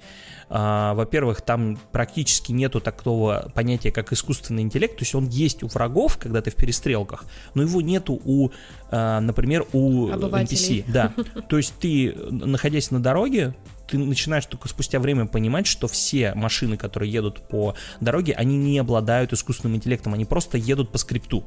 во-первых, 0.54 1.40
там 1.40 1.76
практически 1.90 2.52
нету 2.52 2.80
такого 2.80 3.50
понятия, 3.54 3.90
как 3.90 4.12
искусственный 4.12 4.62
интеллект, 4.62 4.96
то 4.96 5.02
есть 5.02 5.14
он 5.14 5.28
есть 5.28 5.64
у 5.64 5.66
врагов, 5.66 6.16
когда 6.16 6.42
ты 6.42 6.52
в 6.52 6.54
перестрелках, 6.54 7.24
но 7.54 7.62
его 7.62 7.80
нету 7.80 8.20
у, 8.24 8.50
а, 8.92 9.18
например, 9.18 9.66
у 9.72 10.08
NPC. 10.08 10.84
Да, 10.86 11.12
то 11.48 11.56
есть 11.56 11.74
ты, 11.80 12.14
находясь 12.30 12.92
на 12.92 13.02
дороге, 13.02 13.54
ты 13.88 13.98
начинаешь 13.98 14.46
только 14.46 14.68
спустя 14.68 15.00
время 15.00 15.26
понимать, 15.26 15.66
что 15.66 15.88
все 15.88 16.34
машины, 16.34 16.76
которые 16.76 17.10
едут 17.10 17.48
по 17.48 17.74
дороге, 18.00 18.32
они 18.34 18.56
не 18.56 18.78
обладают 18.78 19.32
искусственным 19.32 19.76
интеллектом, 19.76 20.14
они 20.14 20.24
просто 20.24 20.56
едут 20.56 20.90
по 20.90 20.98
скрипту. 20.98 21.44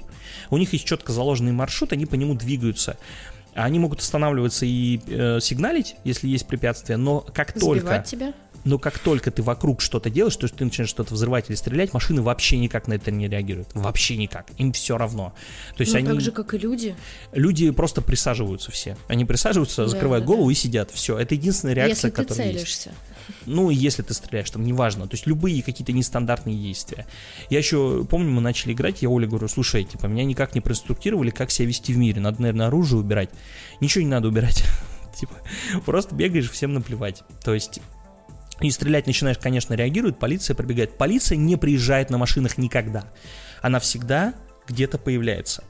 У 0.49 0.57
них 0.57 0.73
есть 0.73 0.85
четко 0.85 1.13
заложенный 1.13 1.53
маршрут, 1.53 1.93
они 1.93 2.05
по 2.05 2.15
нему 2.15 2.35
двигаются. 2.35 2.97
Они 3.53 3.79
могут 3.79 4.01
останавливаться 4.01 4.67
и 4.67 4.99
э, 5.07 5.39
сигналить, 5.41 5.95
если 6.03 6.27
есть 6.27 6.45
препятствия, 6.45 6.95
но 6.95 7.21
как 7.21 7.57
Сбивать 7.57 7.81
только... 7.81 8.03
тебя? 8.03 8.33
Но 8.67 8.77
как 8.77 8.99
только 8.99 9.31
ты 9.31 9.41
вокруг 9.41 9.81
что-то 9.81 10.09
делаешь, 10.09 10.35
то 10.35 10.43
есть 10.43 10.55
ты 10.55 10.65
начинаешь 10.65 10.89
что-то 10.89 11.13
взрывать 11.13 11.49
или 11.49 11.55
стрелять, 11.55 11.93
машины 11.93 12.21
вообще 12.21 12.57
никак 12.57 12.87
на 12.87 12.95
это 12.95 13.11
не 13.11 13.29
реагируют. 13.29 13.69
Вообще 13.73 14.17
никак. 14.17 14.47
Им 14.57 14.73
все 14.73 14.97
равно. 14.97 15.33
То 15.77 15.81
есть 15.81 15.93
ну, 15.93 15.99
они... 15.99 16.07
так 16.09 16.19
же, 16.19 16.31
как 16.31 16.53
и 16.53 16.57
люди. 16.57 16.95
Люди 17.31 17.71
просто 17.71 18.01
присаживаются 18.01 18.71
все. 18.71 18.97
Они 19.07 19.23
присаживаются, 19.23 19.83
да, 19.83 19.87
закрывают 19.87 20.25
да, 20.25 20.27
голову 20.27 20.47
да. 20.47 20.51
и 20.51 20.55
сидят. 20.55 20.91
Все. 20.91 21.17
Это 21.17 21.35
единственная 21.35 21.75
реакция, 21.75 22.09
если 22.09 22.09
которая 22.09 22.47
ты 22.47 22.53
целишься. 22.57 22.89
есть. 22.89 23.39
Ну, 23.45 23.69
если 23.69 24.01
ты 24.01 24.13
стреляешь, 24.13 24.51
там 24.51 24.65
неважно. 24.65 25.07
То 25.07 25.15
есть 25.15 25.27
любые 25.27 25.63
какие-то 25.63 25.93
нестандартные 25.93 26.57
действия. 26.57 27.05
Я 27.49 27.59
еще 27.59 28.05
помню, 28.09 28.31
мы 28.31 28.41
начали 28.41 28.73
играть, 28.73 29.01
я 29.01 29.09
Оле 29.09 29.27
говорю, 29.27 29.47
слушай, 29.47 29.85
типа, 29.85 30.07
меня 30.07 30.25
никак 30.25 30.55
не 30.55 30.61
проинструктировали, 30.61 31.29
как 31.29 31.51
себя 31.51 31.69
вести 31.69 31.93
в 31.93 31.97
мире. 31.97 32.19
Надо, 32.19 32.41
наверное, 32.41 32.67
оружие 32.67 32.99
убирать. 32.99 33.29
Ничего 33.79 34.03
не 34.03 34.09
надо 34.09 34.27
убирать. 34.27 34.65
Типа, 35.17 35.33
просто 35.83 36.13
бегаешь, 36.13 36.51
всем 36.51 36.73
наплевать. 36.73 37.23
То 37.43 37.55
есть 37.55 37.81
и 38.61 38.71
стрелять 38.71 39.07
начинаешь, 39.07 39.37
конечно, 39.37 39.73
реагирует, 39.73 40.19
полиция 40.19 40.55
пробегает. 40.55 40.97
Полиция 40.97 41.37
не 41.37 41.55
приезжает 41.57 42.09
на 42.09 42.17
машинах 42.17 42.57
никогда. 42.57 43.05
Она 43.61 43.79
всегда 43.79 44.33
где-то 44.67 44.97
появляется. 44.97 45.63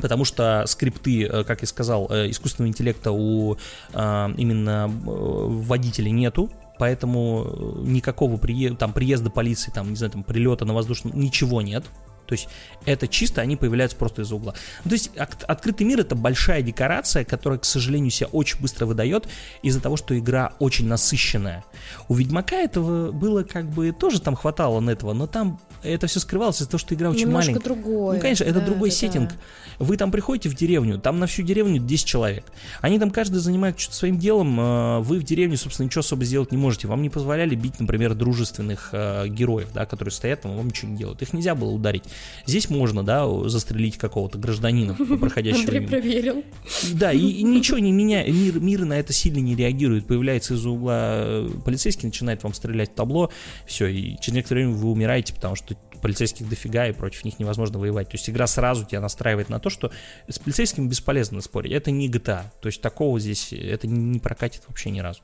Потому 0.00 0.24
что 0.24 0.64
скрипты, 0.66 1.24
э, 1.24 1.44
как 1.44 1.62
я 1.62 1.66
сказал, 1.66 2.08
э, 2.10 2.30
искусственного 2.30 2.70
интеллекта 2.70 3.10
у 3.10 3.56
э, 3.92 4.28
именно 4.36 4.88
водителей 4.88 6.12
нету, 6.12 6.50
поэтому 6.78 7.80
никакого 7.82 8.36
приезда, 8.36 8.78
там, 8.78 8.92
приезда 8.92 9.30
полиции, 9.30 9.72
там, 9.72 9.90
не 9.90 9.96
знаю, 9.96 10.12
там, 10.12 10.22
прилета 10.22 10.64
на 10.64 10.74
воздушном, 10.74 11.18
ничего 11.18 11.62
нет. 11.62 11.84
То 12.28 12.34
есть 12.34 12.48
это 12.84 13.08
чисто 13.08 13.40
они 13.40 13.56
появляются 13.56 13.96
просто 13.96 14.22
из 14.22 14.30
угла. 14.30 14.54
то 14.84 14.90
есть 14.90 15.10
открытый 15.16 15.86
мир 15.86 16.00
это 16.00 16.14
большая 16.14 16.62
декорация, 16.62 17.24
которая, 17.24 17.58
к 17.58 17.64
сожалению, 17.64 18.10
себя 18.10 18.28
очень 18.32 18.60
быстро 18.60 18.84
выдает 18.86 19.26
из-за 19.62 19.80
того, 19.80 19.96
что 19.96 20.16
игра 20.16 20.52
очень 20.58 20.86
насыщенная. 20.86 21.64
У 22.08 22.14
Ведьмака 22.14 22.56
этого 22.56 23.10
было 23.12 23.42
как 23.42 23.68
бы 23.70 23.92
тоже 23.92 24.20
там 24.20 24.36
хватало 24.36 24.80
на 24.80 24.90
этого, 24.90 25.14
но 25.14 25.26
там 25.26 25.58
это 25.82 26.06
все 26.06 26.20
скрывалось 26.20 26.56
из-за 26.56 26.70
того, 26.70 26.78
что 26.78 26.94
игра 26.94 27.10
очень 27.10 27.26
Немножко 27.26 27.52
маленькая. 27.52 27.64
другое. 27.64 28.16
Ну, 28.16 28.20
конечно, 28.20 28.44
это 28.44 28.60
да, 28.60 28.66
другой 28.66 28.90
да, 28.90 28.96
сеттинг. 28.96 29.30
Да. 29.30 29.36
Вы 29.78 29.96
там 29.96 30.10
приходите 30.10 30.48
в 30.48 30.54
деревню, 30.54 30.98
там 30.98 31.18
на 31.18 31.26
всю 31.26 31.42
деревню 31.42 31.80
10 31.80 32.06
человек. 32.06 32.44
Они 32.80 32.98
там 32.98 33.10
каждый 33.10 33.38
занимает 33.38 33.78
что-то 33.78 33.96
своим 33.96 34.18
делом. 34.18 34.58
Э, 34.58 34.98
вы 35.00 35.18
в 35.18 35.24
деревне, 35.24 35.56
собственно, 35.56 35.86
ничего 35.86 36.00
особо 36.00 36.24
сделать 36.24 36.50
не 36.50 36.58
можете. 36.58 36.88
Вам 36.88 37.02
не 37.02 37.10
позволяли 37.10 37.54
бить, 37.54 37.78
например, 37.78 38.14
дружественных 38.14 38.90
э, 38.92 39.28
героев, 39.28 39.68
да, 39.72 39.86
которые 39.86 40.12
стоят 40.12 40.42
там, 40.42 40.56
вам 40.56 40.68
ничего 40.68 40.90
не 40.90 40.96
делают. 40.96 41.22
Их 41.22 41.32
нельзя 41.32 41.54
было 41.54 41.70
ударить. 41.70 42.04
Здесь 42.46 42.70
можно, 42.70 43.04
да, 43.04 43.28
застрелить 43.48 43.98
какого-то 43.98 44.38
гражданина, 44.38 44.94
проходящего 45.20 45.60
Андрей 45.60 45.86
проверил. 45.86 46.44
Да, 46.92 47.12
и, 47.12 47.18
и 47.18 47.42
ничего 47.42 47.78
не 47.78 47.92
меняет. 47.92 48.32
Мир, 48.34 48.60
мир 48.60 48.84
на 48.84 48.98
это 48.98 49.12
сильно 49.12 49.38
не 49.38 49.54
реагирует. 49.54 50.06
Появляется 50.06 50.54
из-за 50.54 50.70
угла 50.70 50.98
э, 51.00 51.48
полицейский, 51.64 52.06
начинает 52.06 52.42
вам 52.42 52.54
стрелять 52.54 52.90
в 52.90 52.94
табло. 52.94 53.30
Все, 53.66 53.86
и 53.86 54.16
через 54.20 54.34
некоторое 54.34 54.66
время 54.66 54.76
вы 54.76 54.90
умираете, 54.90 55.34
потому 55.34 55.54
что 55.54 55.67
полицейских 55.98 56.48
дофига, 56.48 56.86
и 56.86 56.92
против 56.92 57.24
них 57.24 57.38
невозможно 57.38 57.78
воевать. 57.78 58.08
То 58.08 58.16
есть 58.16 58.28
игра 58.30 58.46
сразу 58.46 58.84
тебя 58.84 59.00
настраивает 59.00 59.48
на 59.48 59.60
то, 59.60 59.70
что 59.70 59.90
с 60.28 60.38
полицейскими 60.38 60.88
бесполезно 60.88 61.40
спорить. 61.40 61.72
Это 61.72 61.90
не 61.90 62.08
GTA. 62.08 62.44
То 62.60 62.68
есть 62.68 62.80
такого 62.80 63.18
здесь, 63.20 63.52
это 63.52 63.86
не 63.86 64.18
прокатит 64.18 64.62
вообще 64.68 64.90
ни 64.90 65.00
разу. 65.00 65.20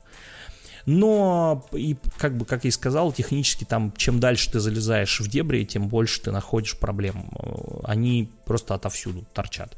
Но, 0.85 1.65
и, 1.71 1.97
как 2.17 2.37
бы, 2.37 2.45
как 2.45 2.63
я 2.63 2.67
и 2.67 2.71
сказал, 2.71 3.11
технически 3.11 3.63
там, 3.63 3.91
чем 3.97 4.19
дальше 4.19 4.51
ты 4.51 4.59
залезаешь 4.59 5.19
в 5.19 5.27
дебри, 5.27 5.63
тем 5.63 5.87
больше 5.87 6.21
ты 6.21 6.31
находишь 6.31 6.77
проблем. 6.77 7.31
Они 7.83 8.31
просто 8.45 8.75
отовсюду 8.75 9.25
торчат. 9.33 9.75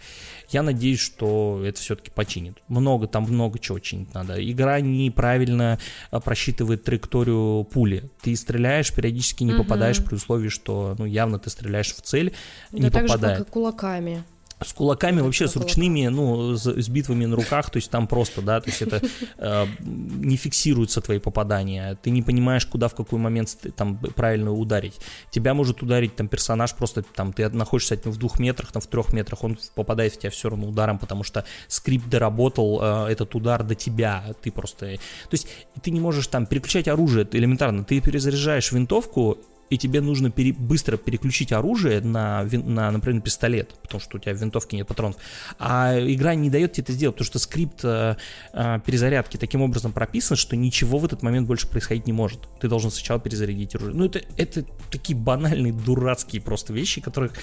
Я 0.50 0.64
надеюсь, 0.64 1.00
что 1.00 1.62
это 1.64 1.80
все-таки 1.80 2.12
починит. 2.12 2.58
Много, 2.68 3.08
там 3.08 3.24
много 3.24 3.60
чего 3.60 3.80
чинить 3.80 4.14
надо. 4.14 4.36
Игра 4.52 4.80
неправильно 4.80 5.80
а, 6.10 6.20
просчитывает 6.20 6.84
траекторию 6.84 7.66
пули. 7.66 8.10
Ты 8.22 8.36
стреляешь, 8.36 8.93
периодически 8.93 9.43
не 9.43 9.54
угу. 9.54 9.64
попадаешь 9.64 10.04
при 10.04 10.16
условии, 10.16 10.50
что 10.50 10.95
ну, 10.98 11.06
явно 11.06 11.39
ты 11.39 11.50
стреляешь 11.50 11.93
в 11.93 12.02
цель, 12.02 12.34
да 12.72 12.80
не 12.80 12.89
так 12.89 13.08
попадает. 13.08 13.38
же, 13.38 13.43
как 13.43 13.50
и 13.50 13.54
кулаками. 13.54 14.24
С 14.60 14.74
кулаками, 14.74 15.22
вообще 15.22 15.47
с 15.47 15.55
ручными, 15.55 16.08
ну, 16.08 16.55
с, 16.55 16.66
с 16.66 16.89
битвами 16.89 17.26
на 17.26 17.36
руках, 17.36 17.70
то 17.70 17.78
есть 17.78 17.91
там 17.91 18.08
просто, 18.08 18.41
да, 18.41 18.60
то 18.60 18.70
есть 18.70 18.82
это 18.82 19.01
э, 19.38 19.66
не 19.80 20.36
фиксируются 20.36 20.99
твои 20.99 21.20
попадания, 21.20 21.95
ты 22.01 22.10
не 22.10 22.24
понимаешь, 22.24 22.66
куда 22.66 22.88
в 22.88 22.95
какой 22.95 23.20
момент 23.20 23.55
там 23.76 23.97
правильно 23.97 24.51
ударить. 24.51 24.95
Тебя 25.30 25.53
может 25.53 25.84
ударить 25.84 26.16
там 26.16 26.28
персонаж, 26.28 26.74
просто 26.74 27.03
там 27.03 27.34
ты 27.34 27.47
находишься 27.49 27.93
от 27.93 28.05
него 28.05 28.16
в 28.16 28.18
двух 28.18 28.39
метрах, 28.39 28.72
там 28.72 28.82
в 28.82 28.88
трех 28.88 29.14
метрах, 29.14 29.43
он 29.43 29.60
попадает 29.76 30.14
в 30.14 30.18
тебя 30.18 30.32
все 30.32 30.49
равно 30.49 30.68
ударом, 30.68 30.97
потому 30.97 31.24
что 31.24 31.45
скрипт 31.68 32.10
доработал 32.10 32.80
э, 32.82 33.12
этот 33.12 33.36
удар 33.36 33.64
до 33.64 33.76
тебя, 33.76 34.34
ты 34.41 34.51
просто... 34.51 34.95
То 34.95 35.34
есть 35.34 35.47
ты 35.84 35.91
не 35.91 35.99
можешь 35.99 36.26
там 36.28 36.47
переключать 36.47 36.88
оружие 36.88 37.28
элементарно, 37.32 37.84
ты 37.84 38.01
перезаряжаешь 38.01 38.72
винтовку, 38.72 39.38
и 39.70 39.78
тебе 39.78 40.01
нужно 40.01 40.32
пере, 40.32 40.53
быстро 40.53 40.97
переключить 40.97 41.51
оружие 41.51 42.01
на, 42.01 42.43
на, 42.43 42.91
например, 42.91 43.22
пистолет, 43.22 43.74
потому 43.82 44.01
что 44.01 44.18
у 44.18 44.20
тебя 44.20 44.34
в 44.34 44.38
винтовке 44.38 44.78
нет 44.78 44.88
патронов, 44.88 45.18
а 45.59 45.97
игра 45.99 46.36
не 46.36 46.49
дает 46.49 46.74
тебе 46.74 46.84
это 46.84 46.93
сделать, 46.93 47.15
потому 47.15 47.26
что 47.26 47.39
скрипт 47.39 47.84
э, 47.84 48.15
э, 48.53 48.80
перезарядки 48.86 49.38
таким 49.38 49.61
образом 49.61 49.91
прописан, 49.91 50.38
что 50.38 50.55
ничего 50.55 50.99
в 50.99 51.05
этот 51.05 51.22
момент 51.22 51.47
больше 51.47 51.68
происходить 51.68 52.07
не 52.07 52.13
может. 52.13 52.39
Ты 52.59 52.68
должен 52.68 52.91
сначала 52.91 53.20
перезарядить 53.20 53.76
оружие. 53.76 53.95
Ну, 53.95 54.05
это, 54.05 54.22
это 54.38 54.63
такие 54.89 55.18
банальные, 55.18 55.74
дурацкие 55.74 56.41
просто 56.41 56.74
вещи, 56.74 57.01
которых, 57.01 57.34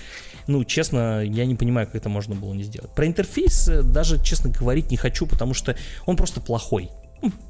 ну, 0.47 0.64
честно, 0.64 1.22
я 1.22 1.47
не 1.47 1.55
понимаю, 1.55 1.87
как 1.87 1.97
это 1.97 2.09
можно 2.09 2.35
было 2.35 2.55
не 2.55 2.62
сделать. 2.62 2.91
Про 2.95 3.07
интерфейс 3.07 3.68
э, 3.68 3.83
даже, 3.83 4.22
честно, 4.22 4.51
говорить 4.51 4.91
не 4.91 4.97
хочу, 4.97 5.27
потому 5.27 5.55
что 5.55 5.77
он 6.07 6.16
просто 6.16 6.41
плохой 6.41 6.91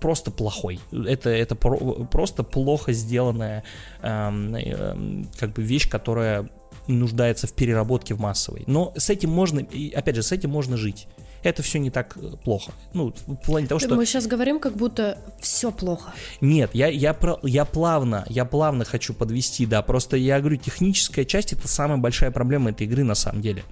просто 0.00 0.30
плохой. 0.30 0.80
Это, 0.92 1.30
это 1.30 1.54
про, 1.54 1.76
просто 2.06 2.42
плохо 2.42 2.92
сделанная 2.92 3.64
эм, 4.02 4.54
эм, 4.54 5.28
как 5.38 5.52
бы 5.52 5.62
вещь, 5.62 5.88
которая 5.88 6.48
нуждается 6.86 7.46
в 7.46 7.52
переработке 7.52 8.14
в 8.14 8.20
массовой. 8.20 8.64
Но 8.66 8.92
с 8.96 9.10
этим 9.10 9.30
можно, 9.30 9.66
опять 9.94 10.16
же, 10.16 10.22
с 10.22 10.32
этим 10.32 10.50
можно 10.50 10.76
жить 10.76 11.08
это 11.44 11.62
все 11.62 11.78
не 11.78 11.90
так 11.90 12.16
э, 12.16 12.36
плохо. 12.42 12.72
Ну, 12.92 13.14
в 13.26 13.36
плане 13.36 13.66
того, 13.66 13.78
что... 13.78 13.94
Мы 13.94 14.06
сейчас 14.06 14.26
говорим, 14.26 14.58
как 14.58 14.74
будто 14.74 15.18
все 15.40 15.70
плохо. 15.70 16.12
Нет, 16.40 16.70
я, 16.72 16.88
я, 16.88 17.16
я 17.42 17.64
плавно, 17.64 18.24
я 18.28 18.44
плавно 18.44 18.84
хочу 18.84 19.14
подвести, 19.14 19.66
да, 19.66 19.82
просто 19.82 20.16
я 20.16 20.40
говорю, 20.40 20.56
техническая 20.56 21.24
часть 21.24 21.52
это 21.52 21.68
самая 21.68 21.98
большая 21.98 22.30
проблема 22.30 22.70
этой 22.70 22.86
игры 22.86 23.04
на 23.04 23.14
самом 23.14 23.42
деле. 23.42 23.62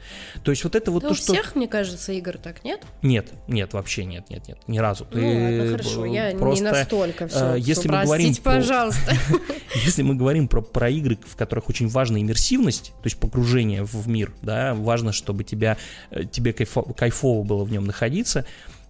То 0.45 0.51
есть 0.51 0.65
вот 0.65 0.75
это 0.75 0.91
вот 0.91 1.03
да 1.03 1.09
то, 1.09 1.15
у 1.15 1.17
что... 1.17 1.33
всех, 1.33 1.55
мне 1.57 1.67
кажется, 1.67 2.13
игр 2.13 2.39
так, 2.39 2.63
нет? 2.65 2.83
Нет, 3.03 3.29
нет, 3.49 3.73
вообще 3.73 4.05
нет, 4.05 4.29
нет, 4.31 4.47
нет, 4.47 4.59
ни 4.69 4.79
разу. 4.79 5.07
Ну 5.11 5.21
Ты 5.21 5.27
ладно, 5.27 5.79
хорошо, 5.79 6.05
я 6.05 6.37
просто, 6.37 6.65
не 6.65 6.71
настолько 6.71 7.29
все. 7.29 7.55
Э, 7.55 7.59
если 7.59 7.89
мы 7.89 8.05
говорим 8.05 8.35
пожалуйста. 8.43 9.17
Если 9.85 10.03
мы 10.03 10.15
говорим 10.15 10.49
про, 10.49 10.61
про 10.61 10.91
игры, 10.91 11.19
в 11.25 11.35
которых 11.35 11.69
очень 11.69 11.89
важна 11.89 12.21
иммерсивность, 12.21 12.93
то 13.03 13.05
есть 13.05 13.17
погружение 13.17 13.83
в 13.85 14.07
мир, 14.07 14.33
да, 14.43 14.75
важно, 14.75 15.13
чтобы 15.13 15.45
тебя, 15.45 15.79
э, 16.11 16.25
тебе 16.25 16.53
кайфово 16.53 17.43
было 17.43 17.62
в 17.65 17.73
нем 17.73 17.85
находиться, 17.85 18.45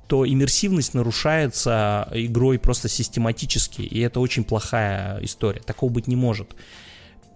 то 0.07 0.29
иммерсивность 0.29 0.95
нарушается 0.95 2.09
игрой 2.13 2.59
просто 2.59 2.89
систематически, 2.89 3.83
и 3.83 4.01
это 4.01 4.21
очень 4.21 4.45
плохая 4.45 5.19
история. 5.23 5.61
Такого 5.61 5.91
быть 5.91 6.07
не 6.07 6.17
может. 6.17 6.55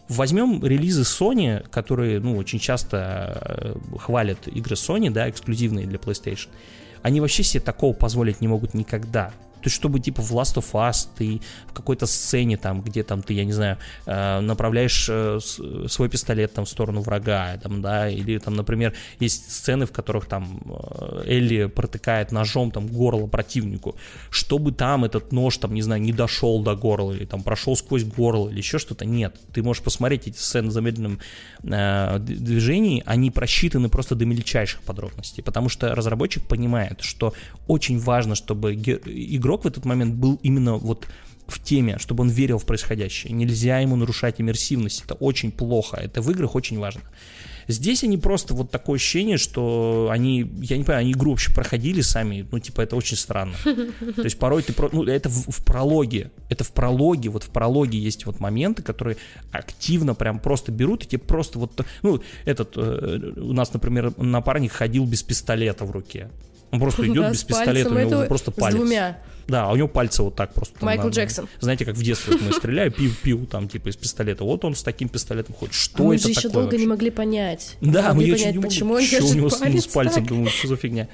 Возьмем 0.09 0.65
релизы 0.65 1.03
Sony, 1.03 1.69
которые, 1.69 2.21
ну, 2.21 2.37
очень 2.37 2.59
часто 2.59 3.41
э, 3.43 3.99
хвалят 3.99 4.47
игры 4.47 4.75
Sony, 4.75 5.11
да, 5.11 5.29
эксклюзивные 5.29 5.87
для 5.87 5.99
PlayStation. 5.99 6.49
Они 7.03 7.21
вообще 7.21 7.43
себе 7.43 7.61
такого 7.61 7.93
позволить 7.93 8.41
не 8.41 8.47
могут 8.47 8.75
никогда. 8.75 9.33
То 9.61 9.67
есть, 9.67 9.77
чтобы 9.77 10.01
типа 10.01 10.23
в 10.23 10.31
Last 10.33 10.57
of 10.57 10.73
Us 10.73 11.09
ты 11.17 11.41
в 11.69 11.73
какой-то 11.73 12.07
сцене 12.07 12.57
там, 12.57 12.83
где 12.83 13.03
там 13.03 13.23
ты, 13.23 13.35
я 13.35 13.45
не 13.45 13.53
знаю, 13.53 13.79
э, 14.07 14.41
направляешь 14.41 15.07
э, 15.11 15.39
свой 15.89 16.09
пистолет 16.09 16.53
там 16.53 16.65
в 16.65 16.69
сторону 16.69 17.01
врага, 17.01 17.59
там, 17.63 17.83
да, 17.83 18.09
или 18.09 18.39
там, 18.39 18.55
например, 18.55 18.95
есть 19.19 19.51
сцены, 19.51 19.87
в 19.87 19.93
которых 19.93 20.27
там 20.27 20.61
э, 20.67 21.25
Элли 21.27 21.67
протыкает 21.67 22.33
ножом 22.33 22.71
там 22.71 22.87
горло 22.87 23.27
противнику, 23.27 23.97
чтобы 24.31 24.73
там 24.73 25.05
этот 25.05 25.33
нож 25.33 25.59
там, 25.59 25.75
не 25.75 25.83
знаю, 25.83 26.03
не 26.03 26.13
дошел 26.13 26.63
до 26.63 26.77
горла 26.77 27.13
или 27.13 27.25
там 27.25 27.43
прошел 27.43 27.77
сквозь 27.77 28.05
горло 28.05 28.49
или 28.49 28.59
еще 28.59 28.79
что-то, 28.79 29.05
нет. 29.05 29.37
Ты 29.53 29.63
можешь 29.63 29.83
посмотреть 29.83 30.29
эти 30.29 30.39
сцены 30.39 30.69
в 30.69 30.73
замедленном 30.73 31.19
э, 31.63 32.19
движении, 32.19 33.03
они 33.07 33.31
просчитаны 33.31 33.89
просто 33.89 34.15
до 34.15 34.27
мельчайших 34.27 34.83
подробностей, 34.83 35.43
потому 35.43 35.69
что 35.69 35.95
разработчик 35.95 36.47
понимает, 36.47 37.01
что 37.01 37.33
очень 37.67 37.99
важно, 37.99 38.35
чтобы 38.35 38.75
игрок 38.75 39.56
игрок 39.57 39.65
в 39.65 39.67
этот 39.67 39.85
момент 39.85 40.15
был 40.15 40.39
именно 40.43 40.77
вот 40.77 41.07
в 41.47 41.63
теме, 41.63 41.99
чтобы 41.99 42.23
он 42.23 42.29
верил 42.29 42.59
в 42.59 42.67
происходящее. 42.67 43.33
Нельзя 43.33 43.79
ему 43.79 43.97
нарушать 43.97 44.41
иммерсивность. 44.41 45.05
Это 45.05 45.15
очень 45.15 45.53
плохо. 45.53 45.97
Это 45.97 46.21
в 46.21 46.31
играх 46.31 46.57
очень 46.57 46.79
важно. 46.79 47.03
Здесь 47.69 48.05
они 48.05 48.17
просто 48.17 48.55
вот 48.55 48.71
такое 48.71 48.97
ощущение, 48.97 49.39
что 49.39 50.09
они, 50.13 50.41
я 50.63 50.77
не 50.77 50.85
понимаю, 50.85 51.01
они 51.01 51.13
игру 51.13 51.31
вообще 51.31 51.53
проходили 51.53 52.01
сами, 52.01 52.47
ну, 52.53 52.61
типа, 52.61 52.83
это 52.83 52.95
очень 52.95 53.17
странно. 53.17 53.55
То 53.65 54.25
есть 54.25 54.39
порой 54.39 54.63
ты, 54.63 54.73
ну, 54.93 55.03
это 55.03 55.29
в, 55.29 55.51
в 55.51 55.65
прологе, 55.65 56.31
это 56.49 56.63
в 56.63 56.71
прологе, 56.71 57.29
вот 57.29 57.43
в 57.43 57.49
прологе 57.49 57.99
есть 57.99 58.25
вот 58.25 58.39
моменты, 58.39 58.83
которые 58.83 59.17
активно 59.51 60.15
прям 60.15 60.39
просто 60.39 60.71
берут 60.71 61.05
и 61.05 61.07
тебе 61.09 61.19
просто 61.19 61.59
вот, 61.59 61.85
ну, 62.03 62.21
этот, 62.45 62.77
э, 62.77 63.33
у 63.37 63.53
нас, 63.53 63.73
например, 63.73 64.13
напарник 64.17 64.73
ходил 64.73 65.05
без 65.05 65.25
пистолета 65.25 65.85
в 65.85 65.91
руке. 65.91 66.31
Он 66.71 66.81
просто 66.81 67.07
идет 67.07 67.23
да, 67.23 67.31
без 67.31 67.45
пистолета, 67.45 67.91
у 67.91 67.99
него 67.99 68.25
просто 68.27 68.51
палец. 68.51 68.75
С 68.75 68.79
двумя. 68.79 69.19
Да, 69.49 69.67
а 69.67 69.73
у 69.73 69.77
него 69.77 69.87
пальцы 69.87 70.23
вот 70.23 70.35
так 70.35 70.53
просто. 70.53 70.85
Майкл 70.85 71.07
на, 71.07 71.11
Джексон. 71.11 71.49
Знаете, 71.61 71.85
как 71.85 71.95
в 71.95 72.03
детстве 72.03 72.37
мы 72.37 72.53
стреляем, 72.53 72.93
пил 73.23 73.47
там 73.47 73.69
типа 73.69 73.89
из 73.89 73.97
пистолета. 73.97 74.45
Вот 74.45 74.65
он 74.65 74.75
с 74.75 74.83
таким 74.83 75.09
пистолетом 75.09 75.55
ходит. 75.55 75.75
Что 75.75 76.03
а 76.03 76.07
мы 76.07 76.17
это 76.17 76.25
же 76.25 76.31
еще 76.31 76.49
долго 76.49 76.77
не 76.77 76.87
могли 76.87 77.11
понять. 77.11 77.77
Да, 77.81 78.13
мы 78.13 78.23
понять, 78.23 78.55
не 78.55 78.61
почему 78.61 78.95
он 78.95 79.01
держит 79.01 79.31
у 79.31 79.35
него 79.35 79.49
палец 79.49 79.85
с 79.85 79.87
пальцем, 79.87 80.27
думаю, 80.27 80.51
что 80.51 80.69
за 80.69 80.77
фигня. 80.77 81.09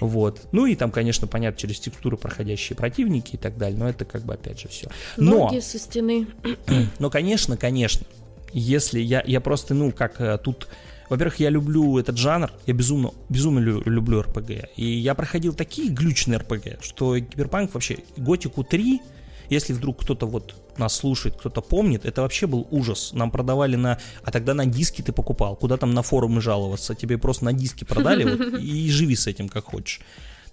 Вот. 0.00 0.42
Ну 0.52 0.66
и 0.66 0.74
там, 0.74 0.90
конечно, 0.90 1.26
понятно, 1.26 1.60
через 1.60 1.80
текстуры 1.80 2.16
проходящие 2.16 2.76
противники 2.76 3.34
и 3.34 3.38
так 3.38 3.56
далее, 3.56 3.78
но 3.78 3.88
это 3.88 4.04
как 4.04 4.22
бы 4.22 4.34
опять 4.34 4.60
же 4.60 4.68
все. 4.68 4.88
Но, 5.16 5.50
Ноги 5.50 5.60
со 5.60 5.78
стены. 5.78 6.26
Но, 6.98 7.10
конечно, 7.10 7.56
конечно, 7.56 8.04
если 8.52 9.00
я, 9.00 9.22
я 9.26 9.40
просто, 9.40 9.74
ну, 9.74 9.92
как 9.92 10.20
э, 10.20 10.38
тут 10.42 10.68
во-первых, 11.14 11.40
я 11.40 11.50
люблю 11.50 11.98
этот 11.98 12.18
жанр, 12.18 12.50
я 12.66 12.74
безумно, 12.74 13.12
безумно 13.28 13.60
люблю 13.60 14.22
РПГ. 14.22 14.50
И 14.76 14.84
я 14.84 15.14
проходил 15.14 15.54
такие 15.54 15.90
глючные 15.90 16.38
РПГ, 16.38 16.82
что 16.82 17.18
Киберпанк 17.18 17.72
вообще, 17.72 17.98
Готику 18.16 18.64
3, 18.64 19.00
если 19.48 19.72
вдруг 19.72 20.00
кто-то 20.00 20.26
вот 20.26 20.54
нас 20.76 20.96
слушает, 20.96 21.36
кто-то 21.36 21.60
помнит, 21.60 22.04
это 22.04 22.22
вообще 22.22 22.46
был 22.46 22.66
ужас. 22.70 23.12
Нам 23.12 23.30
продавали 23.30 23.76
на... 23.76 23.98
А 24.24 24.30
тогда 24.30 24.54
на 24.54 24.66
диски 24.66 25.02
ты 25.02 25.12
покупал. 25.12 25.54
Куда 25.54 25.76
там 25.76 25.92
на 25.92 26.02
форумы 26.02 26.40
жаловаться? 26.40 26.94
Тебе 26.94 27.16
просто 27.16 27.44
на 27.44 27.52
диски 27.52 27.84
продали 27.84 28.24
вот, 28.24 28.58
и 28.60 28.90
живи 28.90 29.14
с 29.14 29.26
этим 29.26 29.48
как 29.48 29.66
хочешь. 29.66 30.00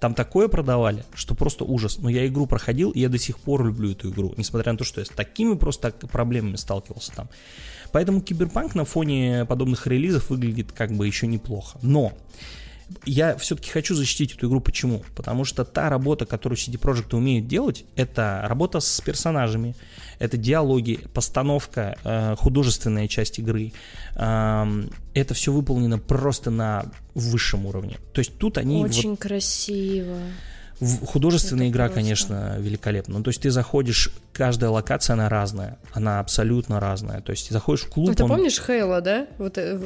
Там 0.01 0.15
такое 0.15 0.47
продавали, 0.47 1.05
что 1.13 1.35
просто 1.35 1.63
ужас. 1.63 1.99
Но 1.99 2.09
я 2.09 2.25
игру 2.25 2.47
проходил, 2.47 2.89
и 2.89 2.99
я 2.99 3.07
до 3.07 3.19
сих 3.19 3.37
пор 3.37 3.63
люблю 3.63 3.91
эту 3.91 4.09
игру. 4.09 4.33
Несмотря 4.35 4.71
на 4.71 4.77
то, 4.79 4.83
что 4.83 4.99
я 4.99 5.05
с 5.05 5.09
такими 5.09 5.53
просто 5.53 5.91
проблемами 5.91 6.55
сталкивался 6.55 7.11
там. 7.11 7.29
Поэтому 7.91 8.19
Киберпанк 8.19 8.73
на 8.73 8.83
фоне 8.83 9.45
подобных 9.45 9.85
релизов 9.85 10.31
выглядит 10.31 10.71
как 10.71 10.91
бы 10.91 11.05
еще 11.05 11.27
неплохо. 11.27 11.77
Но 11.83 12.13
я 13.05 13.37
все-таки 13.37 13.69
хочу 13.69 13.93
защитить 13.93 14.33
эту 14.33 14.47
игру. 14.47 14.59
Почему? 14.59 15.03
Потому 15.15 15.45
что 15.45 15.63
та 15.65 15.91
работа, 15.91 16.25
которую 16.25 16.57
CD 16.57 16.79
Projekt 16.79 17.15
умеют 17.15 17.47
делать, 17.47 17.85
это 17.95 18.41
работа 18.45 18.79
с 18.79 19.01
персонажами, 19.01 19.75
это 20.21 20.37
диалоги, 20.37 20.99
постановка, 21.13 21.97
э, 22.03 22.35
художественная 22.37 23.07
часть 23.07 23.39
игры. 23.39 23.73
Это 24.13 25.33
все 25.33 25.51
выполнено 25.51 25.97
просто 25.97 26.51
на 26.51 26.85
высшем 27.15 27.65
уровне. 27.65 27.97
То 28.13 28.19
есть 28.19 28.37
тут 28.37 28.57
они... 28.57 28.83
Очень 28.83 29.11
вот... 29.11 29.19
красиво. 29.19 30.17
Художественная 31.05 31.67
Это 31.67 31.73
игра, 31.73 31.85
просто. 31.85 32.01
конечно, 32.01 32.55
великолепна. 32.57 33.19
Ну, 33.19 33.23
то 33.23 33.29
есть 33.29 33.41
ты 33.41 33.51
заходишь, 33.51 34.09
каждая 34.33 34.71
локация, 34.71 35.13
она 35.13 35.29
разная. 35.29 35.77
Она 35.93 36.19
абсолютно 36.19 36.79
разная. 36.79 37.21
То 37.21 37.31
есть 37.31 37.47
ты 37.47 37.53
заходишь 37.53 37.83
в 37.83 37.89
клуб... 37.89 38.09
Ну, 38.09 38.15
ты 38.15 38.23
он... 38.23 38.29
помнишь 38.29 38.59
Хейла, 38.59 38.99
да? 38.99 39.27
Вот 39.37 39.59
э, 39.59 39.77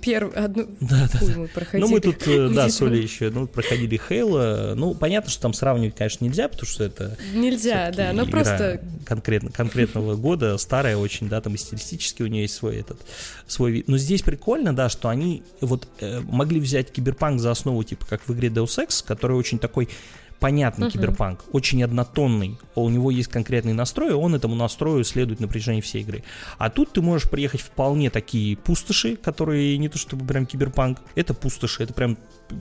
первую, 0.00 0.44
одну... 0.44 0.66
Да, 0.80 1.08
да, 1.12 1.20
да. 1.20 1.36
Мы 1.36 1.46
проходили. 1.46 1.86
Ну, 1.86 1.92
мы 1.92 2.00
тут, 2.00 2.26
э, 2.26 2.48
да, 2.48 2.68
с 2.68 2.82
Олей 2.82 3.02
еще, 3.04 3.30
ну, 3.30 3.46
проходили 3.46 3.96
Хейла. 3.96 4.74
Ну, 4.76 4.94
понятно, 4.94 5.30
что 5.30 5.42
там 5.42 5.54
сравнивать, 5.54 5.94
конечно, 5.94 6.24
нельзя, 6.24 6.48
потому 6.48 6.66
что 6.66 6.82
это... 6.82 7.16
Нельзя, 7.32 7.92
да, 7.96 8.12
но 8.12 8.26
просто... 8.26 8.80
Конкретно, 9.04 9.52
конкретного 9.52 10.16
года, 10.16 10.58
старая 10.58 10.96
очень, 10.96 11.28
да, 11.28 11.40
там 11.40 11.54
и 11.54 11.58
стилистически 11.58 12.22
у 12.22 12.26
нее 12.26 12.42
есть 12.42 12.54
свой 12.54 12.78
этот, 12.78 12.98
свой 13.46 13.70
вид. 13.70 13.86
Но 13.86 13.98
здесь 13.98 14.22
прикольно, 14.22 14.74
да, 14.74 14.88
что 14.88 15.08
они 15.08 15.44
вот 15.60 15.86
э, 16.00 16.20
могли 16.20 16.58
взять 16.58 16.90
Киберпанк 16.90 17.38
за 17.38 17.52
основу, 17.52 17.84
типа, 17.84 18.04
как 18.06 18.26
в 18.26 18.32
игре 18.34 18.48
Deus 18.48 18.84
Ex, 18.84 19.04
который 19.06 19.36
очень 19.36 19.60
такой 19.60 19.88
понятный 20.40 20.88
uh-huh. 20.88 20.92
киберпанк, 20.92 21.44
очень 21.52 21.82
однотонный. 21.82 22.58
У 22.74 22.88
него 22.88 23.10
есть 23.10 23.28
конкретный 23.28 23.72
настрой, 23.72 24.10
и 24.10 24.14
он 24.14 24.34
этому 24.34 24.54
настрою 24.54 25.04
следует 25.04 25.40
на 25.40 25.48
протяжении 25.48 25.80
всей 25.80 26.02
игры. 26.02 26.22
А 26.58 26.70
тут 26.70 26.92
ты 26.92 27.02
можешь 27.02 27.30
приехать 27.30 27.60
вполне 27.60 28.10
такие 28.10 28.56
пустоши, 28.56 29.16
которые 29.16 29.78
не 29.78 29.88
то 29.88 29.98
чтобы 29.98 30.26
прям 30.26 30.46
киберпанк, 30.46 31.00
это 31.14 31.34
пустоши, 31.34 31.82
это 31.82 31.94
прям, 31.94 32.18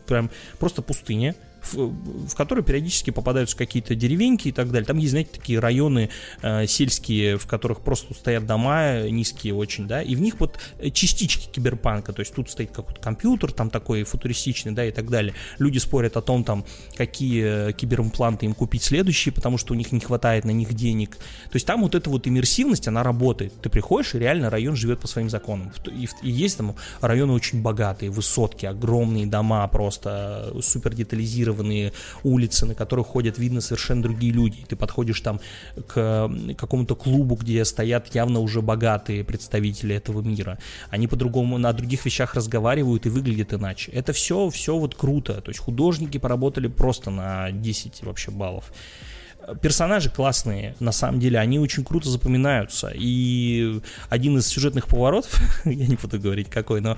прям 0.07 0.29
просто 0.59 0.81
пустыня, 0.81 1.35
в, 1.71 1.93
в 2.29 2.35
которой 2.35 2.63
периодически 2.63 3.11
попадаются 3.11 3.55
какие-то 3.57 3.95
деревеньки 3.95 4.49
и 4.49 4.51
так 4.51 4.71
далее. 4.71 4.85
Там 4.85 4.97
есть, 4.97 5.11
знаете, 5.11 5.31
такие 5.33 5.59
районы 5.59 6.09
э, 6.41 6.67
сельские, 6.67 7.37
в 7.37 7.47
которых 7.47 7.81
просто 7.81 8.13
стоят 8.13 8.45
дома 8.45 9.03
низкие 9.09 9.53
очень, 9.53 9.87
да, 9.87 10.01
и 10.01 10.15
в 10.15 10.21
них 10.21 10.39
вот 10.39 10.59
частички 10.93 11.49
киберпанка, 11.51 12.13
то 12.13 12.21
есть 12.21 12.33
тут 12.33 12.49
стоит 12.49 12.71
какой-то 12.71 12.99
компьютер, 12.99 13.51
там 13.51 13.69
такой 13.69 14.03
футуристичный, 14.03 14.71
да, 14.71 14.85
и 14.85 14.91
так 14.91 15.09
далее. 15.09 15.33
Люди 15.59 15.77
спорят 15.77 16.17
о 16.17 16.21
том, 16.21 16.43
там, 16.43 16.65
какие 16.95 17.71
киберимпланты 17.73 18.45
им 18.45 18.53
купить 18.53 18.83
следующие, 18.83 19.33
потому 19.33 19.57
что 19.57 19.73
у 19.73 19.77
них 19.77 19.91
не 19.91 19.99
хватает 19.99 20.45
на 20.45 20.51
них 20.51 20.73
денег. 20.73 21.15
То 21.15 21.55
есть 21.55 21.65
там 21.65 21.81
вот 21.81 21.95
эта 21.95 22.09
вот 22.09 22.27
иммерсивность, 22.27 22.87
она 22.87 23.03
работает. 23.03 23.53
Ты 23.61 23.69
приходишь, 23.69 24.15
и 24.15 24.19
реально 24.19 24.49
район 24.49 24.75
живет 24.75 24.99
по 24.99 25.07
своим 25.07 25.29
законам. 25.29 25.71
И, 25.87 26.07
и 26.21 26.31
есть 26.31 26.57
там 26.57 26.75
районы 27.01 27.33
очень 27.33 27.61
богатые, 27.61 28.09
высотки, 28.09 28.65
огромные 28.65 29.25
дома, 29.27 29.67
просто 29.67 30.53
супер 30.61 30.93
детализированные, 30.93 31.52
асфальтированные 31.53 31.93
улицы, 32.23 32.65
на 32.65 32.75
которых 32.75 33.07
ходят, 33.07 33.37
видно, 33.37 33.61
совершенно 33.61 34.01
другие 34.01 34.33
люди. 34.33 34.65
Ты 34.67 34.75
подходишь 34.75 35.21
там 35.21 35.39
к 35.87 36.29
какому-то 36.57 36.95
клубу, 36.95 37.35
где 37.35 37.63
стоят 37.65 38.13
явно 38.15 38.39
уже 38.39 38.61
богатые 38.61 39.23
представители 39.23 39.95
этого 39.95 40.21
мира. 40.21 40.57
Они 40.89 41.07
по-другому 41.07 41.57
на 41.57 41.73
других 41.73 42.05
вещах 42.05 42.35
разговаривают 42.35 43.05
и 43.05 43.09
выглядят 43.09 43.53
иначе. 43.53 43.91
Это 43.91 44.13
все, 44.13 44.49
все 44.49 44.77
вот 44.77 44.95
круто. 44.95 45.41
То 45.41 45.49
есть 45.49 45.59
художники 45.59 46.17
поработали 46.17 46.67
просто 46.67 47.11
на 47.11 47.51
10 47.51 48.03
вообще 48.03 48.31
баллов 48.31 48.71
персонажи 49.61 50.09
классные, 50.09 50.73
на 50.79 50.93
самом 50.93 51.19
деле, 51.19 51.37
они 51.37 51.59
очень 51.59 51.83
круто 51.83 52.09
запоминаются. 52.09 52.93
И 52.95 53.81
один 54.09 54.37
из 54.37 54.47
сюжетных 54.47 54.87
поворотов, 54.87 55.37
я 55.65 55.87
не 55.87 55.97
буду 55.97 56.17
говорить 56.17 56.49
какой, 56.49 56.79
но 56.79 56.97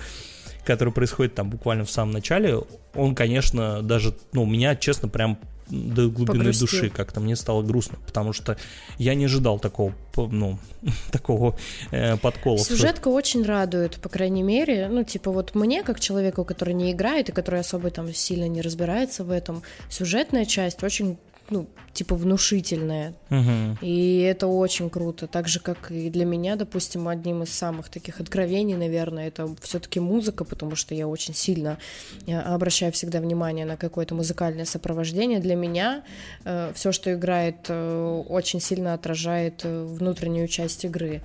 который 0.66 0.94
происходит 0.94 1.36
там 1.36 1.50
буквально 1.50 1.86
в 1.86 1.92
самом 1.92 2.12
начале, 2.12 2.60
он, 2.94 3.16
конечно, 3.16 3.82
даже, 3.82 4.16
ну, 4.34 4.46
меня, 4.46 4.76
честно, 4.76 5.08
прям 5.08 5.40
до 5.70 6.10
глубины 6.10 6.40
Погрустил. 6.40 6.68
души 6.68 6.90
как-то 6.90 7.20
мне 7.20 7.36
стало 7.36 7.64
грустно, 7.64 7.98
потому 8.06 8.34
что 8.34 8.58
я 8.98 9.16
не 9.16 9.26
ожидал 9.26 9.60
такого, 9.60 9.94
ну, 10.16 10.60
такого 11.12 11.58
э, 11.92 12.18
подкола. 12.18 12.60
Сюжетка 12.60 13.08
очень 13.08 13.44
радует, 13.44 13.96
по 13.96 14.10
крайней 14.10 14.44
мере, 14.44 14.88
ну, 14.90 15.04
типа 15.04 15.32
вот 15.32 15.56
мне, 15.56 15.84
как 15.84 16.00
человеку, 16.00 16.46
который 16.46 16.74
не 16.74 16.92
играет 16.92 17.30
и 17.30 17.32
который 17.32 17.62
особо 17.62 17.90
там 17.90 18.14
сильно 18.14 18.48
не 18.48 18.62
разбирается 18.62 19.24
в 19.24 19.32
этом, 19.32 19.64
сюжетная 19.90 20.46
часть 20.46 20.84
очень 20.84 21.18
ну, 21.50 21.68
типа 21.94 22.16
внушительное. 22.16 23.14
Угу. 23.30 23.78
И 23.82 24.20
это 24.20 24.48
очень 24.48 24.90
круто. 24.90 25.28
Так 25.28 25.48
же, 25.48 25.60
как 25.60 25.92
и 25.92 26.10
для 26.10 26.26
меня, 26.26 26.56
допустим, 26.56 27.08
одним 27.08 27.44
из 27.44 27.52
самых 27.52 27.90
таких 27.90 28.20
откровений, 28.20 28.76
наверное, 28.76 29.28
это 29.28 29.50
все-таки 29.62 30.00
музыка, 30.00 30.44
потому 30.44 30.76
что 30.76 30.94
я 30.94 31.08
очень 31.08 31.34
сильно 31.34 31.78
я 32.26 32.42
обращаю 32.42 32.92
всегда 32.92 33.20
внимание 33.20 33.66
на 33.66 33.78
какое-то 33.78 34.16
музыкальное 34.16 34.66
сопровождение. 34.66 35.40
Для 35.40 35.56
меня 35.56 36.04
э, 36.44 36.72
все, 36.76 36.92
что 36.92 37.14
играет, 37.14 37.66
э, 37.70 38.24
очень 38.28 38.60
сильно 38.60 38.94
отражает 38.94 39.62
э, 39.64 39.86
внутреннюю 39.86 40.48
часть 40.48 40.86
игры. 40.86 41.22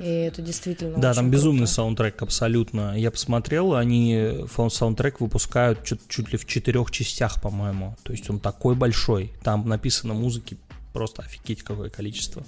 И 0.00 0.04
это 0.04 0.42
действительно 0.42 0.98
Да, 0.98 1.14
там 1.14 1.30
безумный 1.30 1.60
круто. 1.60 1.72
саундтрек 1.72 2.22
абсолютно. 2.22 2.98
Я 2.98 3.10
посмотрел, 3.10 3.74
они 3.74 4.44
саундтрек 4.70 5.20
выпускают 5.20 5.84
чуть, 5.84 6.00
чуть 6.08 6.32
ли 6.32 6.38
в 6.38 6.46
четырех 6.46 6.90
частях, 6.90 7.40
по-моему. 7.40 7.96
То 8.02 8.12
есть 8.12 8.28
он 8.28 8.40
такой 8.40 8.74
большой. 8.74 9.32
Там 9.42 9.68
написано 9.68 10.14
музыки 10.14 10.58
просто 10.92 11.22
офигеть 11.22 11.62
какое 11.62 11.90
количество. 11.90 12.44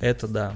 Это 0.00 0.28
да. 0.28 0.54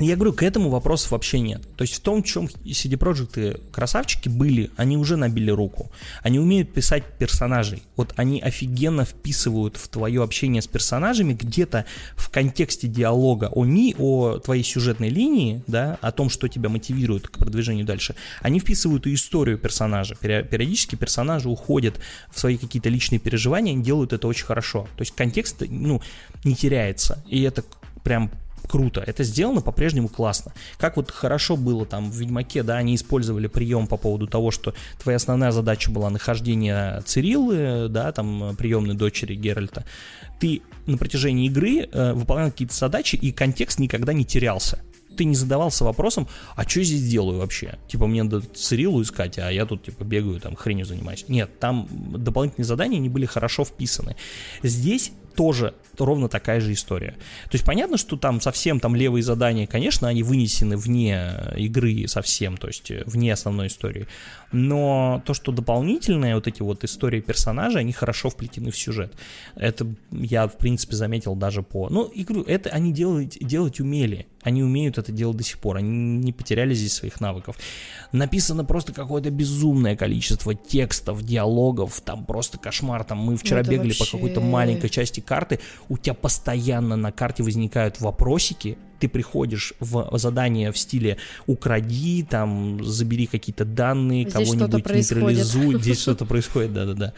Я 0.00 0.16
говорю, 0.16 0.32
к 0.32 0.42
этому 0.42 0.70
вопросов 0.70 1.12
вообще 1.12 1.38
нет. 1.38 1.62
То 1.76 1.82
есть 1.82 1.94
в 1.94 2.00
том, 2.00 2.22
в 2.22 2.26
чем 2.26 2.46
CD 2.46 2.98
Projekt 2.98 3.60
красавчики 3.70 4.28
были, 4.28 4.70
они 4.76 4.96
уже 4.96 5.16
набили 5.16 5.52
руку. 5.52 5.92
Они 6.22 6.40
умеют 6.40 6.72
писать 6.72 7.04
персонажей. 7.18 7.84
Вот 7.94 8.12
они 8.16 8.40
офигенно 8.40 9.04
вписывают 9.04 9.76
в 9.76 9.86
твое 9.86 10.20
общение 10.24 10.62
с 10.62 10.66
персонажами 10.66 11.34
где-то 11.34 11.84
в 12.16 12.28
контексте 12.30 12.88
диалога 12.88 13.50
о 13.52 13.64
ми, 13.64 13.94
о 13.96 14.38
твоей 14.38 14.64
сюжетной 14.64 15.10
линии, 15.10 15.62
да, 15.68 15.96
о 16.00 16.10
том, 16.10 16.28
что 16.28 16.48
тебя 16.48 16.68
мотивирует 16.68 17.28
к 17.28 17.38
продвижению 17.38 17.86
дальше. 17.86 18.16
Они 18.40 18.58
вписывают 18.58 19.06
и 19.06 19.14
историю 19.14 19.58
персонажа. 19.58 20.16
Периодически 20.16 20.96
персонажи 20.96 21.48
уходят 21.48 22.00
в 22.32 22.40
свои 22.40 22.56
какие-то 22.56 22.88
личные 22.88 23.20
переживания, 23.20 23.72
они 23.72 23.84
делают 23.84 24.12
это 24.12 24.26
очень 24.26 24.46
хорошо. 24.46 24.88
То 24.96 25.02
есть 25.02 25.14
контекст, 25.14 25.62
ну, 25.68 26.02
не 26.42 26.56
теряется. 26.56 27.22
И 27.28 27.42
это 27.42 27.62
прям 28.02 28.32
круто. 28.68 29.00
Это 29.00 29.24
сделано 29.24 29.60
по-прежнему 29.60 30.08
классно. 30.08 30.52
Как 30.78 30.96
вот 30.96 31.10
хорошо 31.10 31.56
было 31.56 31.86
там 31.86 32.10
в 32.10 32.14
Ведьмаке, 32.16 32.62
да, 32.62 32.76
они 32.76 32.94
использовали 32.94 33.46
прием 33.46 33.86
по 33.86 33.96
поводу 33.96 34.26
того, 34.26 34.50
что 34.50 34.74
твоя 35.00 35.16
основная 35.16 35.50
задача 35.50 35.90
была 35.90 36.10
нахождение 36.10 37.02
Цириллы, 37.06 37.88
да, 37.88 38.12
там 38.12 38.56
приемной 38.56 38.94
дочери 38.94 39.34
Геральта. 39.34 39.84
Ты 40.40 40.62
на 40.86 40.98
протяжении 40.98 41.46
игры 41.46 41.88
э, 41.90 42.12
выполнял 42.12 42.50
какие-то 42.50 42.74
задачи, 42.74 43.16
и 43.16 43.32
контекст 43.32 43.78
никогда 43.78 44.12
не 44.12 44.24
терялся 44.24 44.80
ты 45.14 45.24
не 45.24 45.34
задавался 45.34 45.84
вопросом, 45.84 46.28
а 46.56 46.68
что 46.68 46.80
я 46.80 46.86
здесь 46.86 47.08
делаю 47.08 47.38
вообще? 47.38 47.78
Типа, 47.88 48.06
мне 48.06 48.22
надо 48.22 48.40
Цирилу 48.40 49.00
искать, 49.02 49.38
а 49.38 49.50
я 49.50 49.64
тут, 49.66 49.84
типа, 49.84 50.04
бегаю, 50.04 50.40
там, 50.40 50.56
хренью 50.56 50.86
занимаюсь. 50.86 51.24
Нет, 51.28 51.58
там 51.60 51.88
дополнительные 51.90 52.66
задания, 52.66 52.98
они 52.98 53.08
были 53.08 53.26
хорошо 53.26 53.64
вписаны. 53.64 54.16
Здесь 54.62 55.12
тоже 55.36 55.74
ровно 56.00 56.28
такая 56.28 56.60
же 56.60 56.72
история. 56.72 57.12
То 57.44 57.52
есть 57.52 57.64
понятно, 57.64 57.96
что 57.96 58.16
там 58.16 58.40
совсем 58.40 58.80
там 58.80 58.94
левые 58.94 59.22
задания, 59.22 59.66
конечно, 59.66 60.08
они 60.08 60.22
вынесены 60.22 60.76
вне 60.76 61.30
игры 61.56 62.06
совсем, 62.08 62.56
то 62.56 62.68
есть 62.68 62.90
э, 62.90 63.02
вне 63.06 63.32
основной 63.32 63.68
истории. 63.68 64.06
Но 64.56 65.20
то, 65.26 65.34
что 65.34 65.50
дополнительные 65.50 66.36
вот 66.36 66.46
эти 66.46 66.62
вот 66.62 66.84
истории 66.84 67.20
персонажей, 67.20 67.80
они 67.80 67.92
хорошо 67.92 68.30
вплетены 68.30 68.70
в 68.70 68.78
сюжет. 68.78 69.12
Это 69.56 69.84
я, 70.12 70.46
в 70.46 70.56
принципе, 70.56 70.94
заметил 70.94 71.34
даже 71.34 71.62
по... 71.62 71.88
Ну, 71.88 72.08
игру, 72.14 72.42
это 72.42 72.70
они 72.70 72.92
делать, 72.92 73.36
делать 73.40 73.80
умели. 73.80 74.28
Они 74.42 74.62
умеют 74.62 74.96
это 74.96 75.10
делать 75.10 75.38
до 75.38 75.42
сих 75.42 75.58
пор. 75.58 75.78
Они 75.78 75.90
не 75.90 76.32
потеряли 76.32 76.72
здесь 76.72 76.92
своих 76.92 77.20
навыков. 77.20 77.56
Написано 78.12 78.64
просто 78.64 78.92
какое-то 78.92 79.30
безумное 79.30 79.96
количество 79.96 80.54
текстов, 80.54 81.24
диалогов. 81.24 82.00
Там 82.02 82.24
просто 82.24 82.56
кошмар. 82.56 83.02
Там 83.02 83.18
мы 83.18 83.36
вчера 83.36 83.60
ну, 83.64 83.70
бегали 83.72 83.88
вообще... 83.88 84.04
по 84.04 84.10
какой-то 84.12 84.40
маленькой 84.40 84.88
части 84.88 85.18
карты, 85.18 85.58
у 85.88 85.98
тебя 85.98 86.14
постоянно 86.14 86.94
на 86.94 87.10
карте 87.10 87.42
возникают 87.42 88.00
вопросики, 88.00 88.78
ты 89.04 89.08
приходишь 89.08 89.74
в 89.80 90.08
задание 90.16 90.72
в 90.72 90.78
стиле 90.78 91.18
укради, 91.46 92.26
там, 92.28 92.82
забери 92.82 93.26
какие-то 93.26 93.66
данные, 93.66 94.24
кого-нибудь 94.24 94.86
нейтрализуй, 94.90 95.78
здесь 95.80 96.00
что-то 96.00 96.24
происходит, 96.24 96.72
да-да-да. 96.72 97.12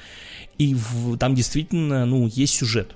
И 0.58 0.74
в, 0.74 1.16
там 1.16 1.36
действительно, 1.36 2.04
ну, 2.04 2.26
есть 2.26 2.54
сюжет. 2.54 2.88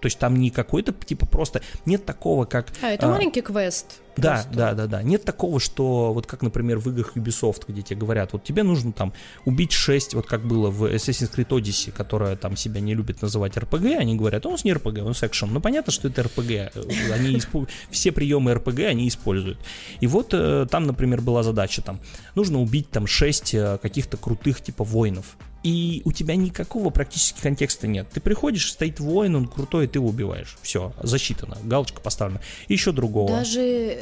То 0.00 0.06
есть 0.06 0.18
там 0.20 0.36
не 0.36 0.50
какой-то, 0.50 0.92
типа, 0.92 1.26
просто 1.26 1.60
нет 1.86 2.04
такого, 2.04 2.44
как... 2.44 2.68
А, 2.82 2.86
это 2.86 3.06
а, 3.06 3.10
маленький 3.10 3.40
квест. 3.40 4.00
Да, 4.16 4.34
просто. 4.34 4.50
да, 4.52 4.74
да, 4.74 4.86
да. 4.86 5.02
Нет 5.02 5.24
такого, 5.24 5.60
что 5.60 6.12
вот 6.12 6.26
как, 6.26 6.42
например, 6.42 6.78
в 6.78 6.88
играх 6.88 7.16
Ubisoft, 7.16 7.62
где 7.68 7.82
тебе 7.82 8.00
говорят, 8.00 8.32
вот 8.32 8.44
тебе 8.44 8.62
нужно 8.62 8.92
там 8.92 9.12
убить 9.44 9.72
6, 9.72 10.14
вот 10.14 10.26
как 10.26 10.46
было 10.46 10.70
в 10.70 10.84
Assassin's 10.84 11.34
Creed 11.34 11.48
Odyssey, 11.48 11.92
которая 11.92 12.36
там 12.36 12.56
себя 12.56 12.80
не 12.80 12.94
любит 12.94 13.22
называть 13.22 13.56
RPG, 13.56 13.96
они 13.96 14.16
говорят, 14.16 14.46
у 14.46 14.50
нас 14.50 14.64
не 14.64 14.72
RPG, 14.72 15.00
у 15.00 15.08
нас 15.08 15.22
экшен. 15.22 15.52
Ну, 15.52 15.60
понятно, 15.60 15.92
что 15.92 16.08
это 16.08 16.22
RPG. 16.22 17.12
Они 17.12 17.38
исп... 17.38 17.68
Все 17.90 18.12
приемы 18.12 18.52
RPG 18.52 18.86
они 18.86 19.08
используют. 19.08 19.58
И 20.00 20.06
вот 20.06 20.30
э, 20.32 20.66
там, 20.70 20.84
например, 20.84 21.20
была 21.20 21.42
задача 21.42 21.82
там, 21.82 22.00
нужно 22.34 22.60
убить 22.60 22.90
там 22.90 23.06
6 23.06 23.54
э, 23.54 23.78
каких-то 23.80 24.16
крутых 24.16 24.60
типа 24.60 24.84
воинов 24.84 25.36
и 25.66 26.00
у 26.04 26.12
тебя 26.12 26.36
никакого 26.36 26.90
практически 26.90 27.40
контекста 27.40 27.88
нет. 27.88 28.06
Ты 28.12 28.20
приходишь, 28.20 28.70
стоит 28.70 29.00
воин, 29.00 29.34
он 29.34 29.48
крутой, 29.48 29.86
и 29.86 29.88
ты 29.88 29.98
его 29.98 30.08
убиваешь. 30.08 30.56
Все, 30.62 30.92
засчитано, 31.02 31.58
галочка 31.64 32.00
поставлена. 32.00 32.40
Еще 32.68 32.92
другого. 32.92 33.30
Даже 33.30 33.98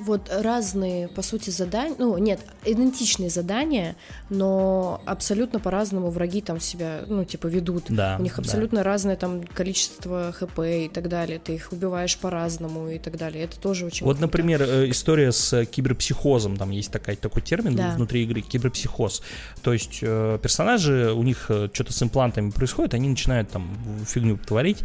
вот 0.00 0.30
разные, 0.30 1.08
по 1.08 1.22
сути, 1.22 1.50
задания, 1.50 1.96
ну, 1.98 2.16
нет, 2.18 2.40
идентичные 2.64 3.30
задания, 3.30 3.96
но 4.30 5.00
абсолютно 5.04 5.60
по-разному 5.60 6.10
враги 6.10 6.40
там 6.40 6.60
себя, 6.60 7.00
ну, 7.06 7.24
типа, 7.24 7.46
ведут. 7.46 7.84
Да, 7.88 8.16
У 8.18 8.22
них 8.22 8.38
абсолютно 8.38 8.78
да. 8.78 8.84
разное 8.84 9.16
там 9.16 9.42
количество 9.42 10.32
хп 10.32 10.58
и 10.60 10.90
так 10.92 11.08
далее, 11.08 11.38
ты 11.38 11.54
их 11.54 11.72
убиваешь 11.72 12.16
по-разному 12.18 12.88
и 12.88 12.98
так 12.98 13.16
далее. 13.16 13.44
Это 13.44 13.58
тоже 13.58 13.86
очень 13.86 14.04
Вот, 14.04 14.16
круто. 14.16 14.26
например, 14.26 14.62
э, 14.62 14.90
история 14.90 15.32
с 15.32 15.64
киберпсихозом, 15.66 16.56
там 16.56 16.70
есть 16.70 16.90
такая, 16.90 17.16
такой 17.16 17.42
термин 17.42 17.76
да. 17.76 17.94
внутри 17.94 18.24
игры, 18.24 18.40
киберпсихоз. 18.40 19.22
То 19.62 19.72
есть 19.72 19.98
э, 20.02 20.38
персонажи, 20.42 21.12
у 21.12 21.22
них 21.22 21.46
э, 21.48 21.68
что-то 21.72 21.92
с 21.92 22.02
имплантами 22.02 22.50
происходит, 22.50 22.94
они 22.94 23.08
начинают 23.08 23.50
там 23.50 23.76
фигню 24.06 24.38
творить, 24.38 24.84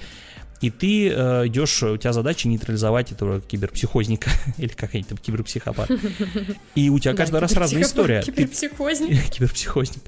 и 0.61 0.69
ты 0.69 1.09
э, 1.09 1.47
идешь, 1.47 1.83
у 1.83 1.97
тебя 1.97 2.13
задача 2.13 2.47
нейтрализовать 2.47 3.11
этого 3.11 3.41
киберпсихозника, 3.41 4.29
или 4.57 4.69
как-нибудь 4.69 5.09
там 5.09 5.17
киберпсихопат. 5.17 5.89
И 6.75 6.89
у 6.89 6.99
тебя 6.99 7.13
каждый 7.13 7.39
раз 7.39 7.53
разная 7.53 7.81
история. 7.81 8.21
Киберпсихозник. 8.21 9.29
Киберпсихозник 9.31 10.03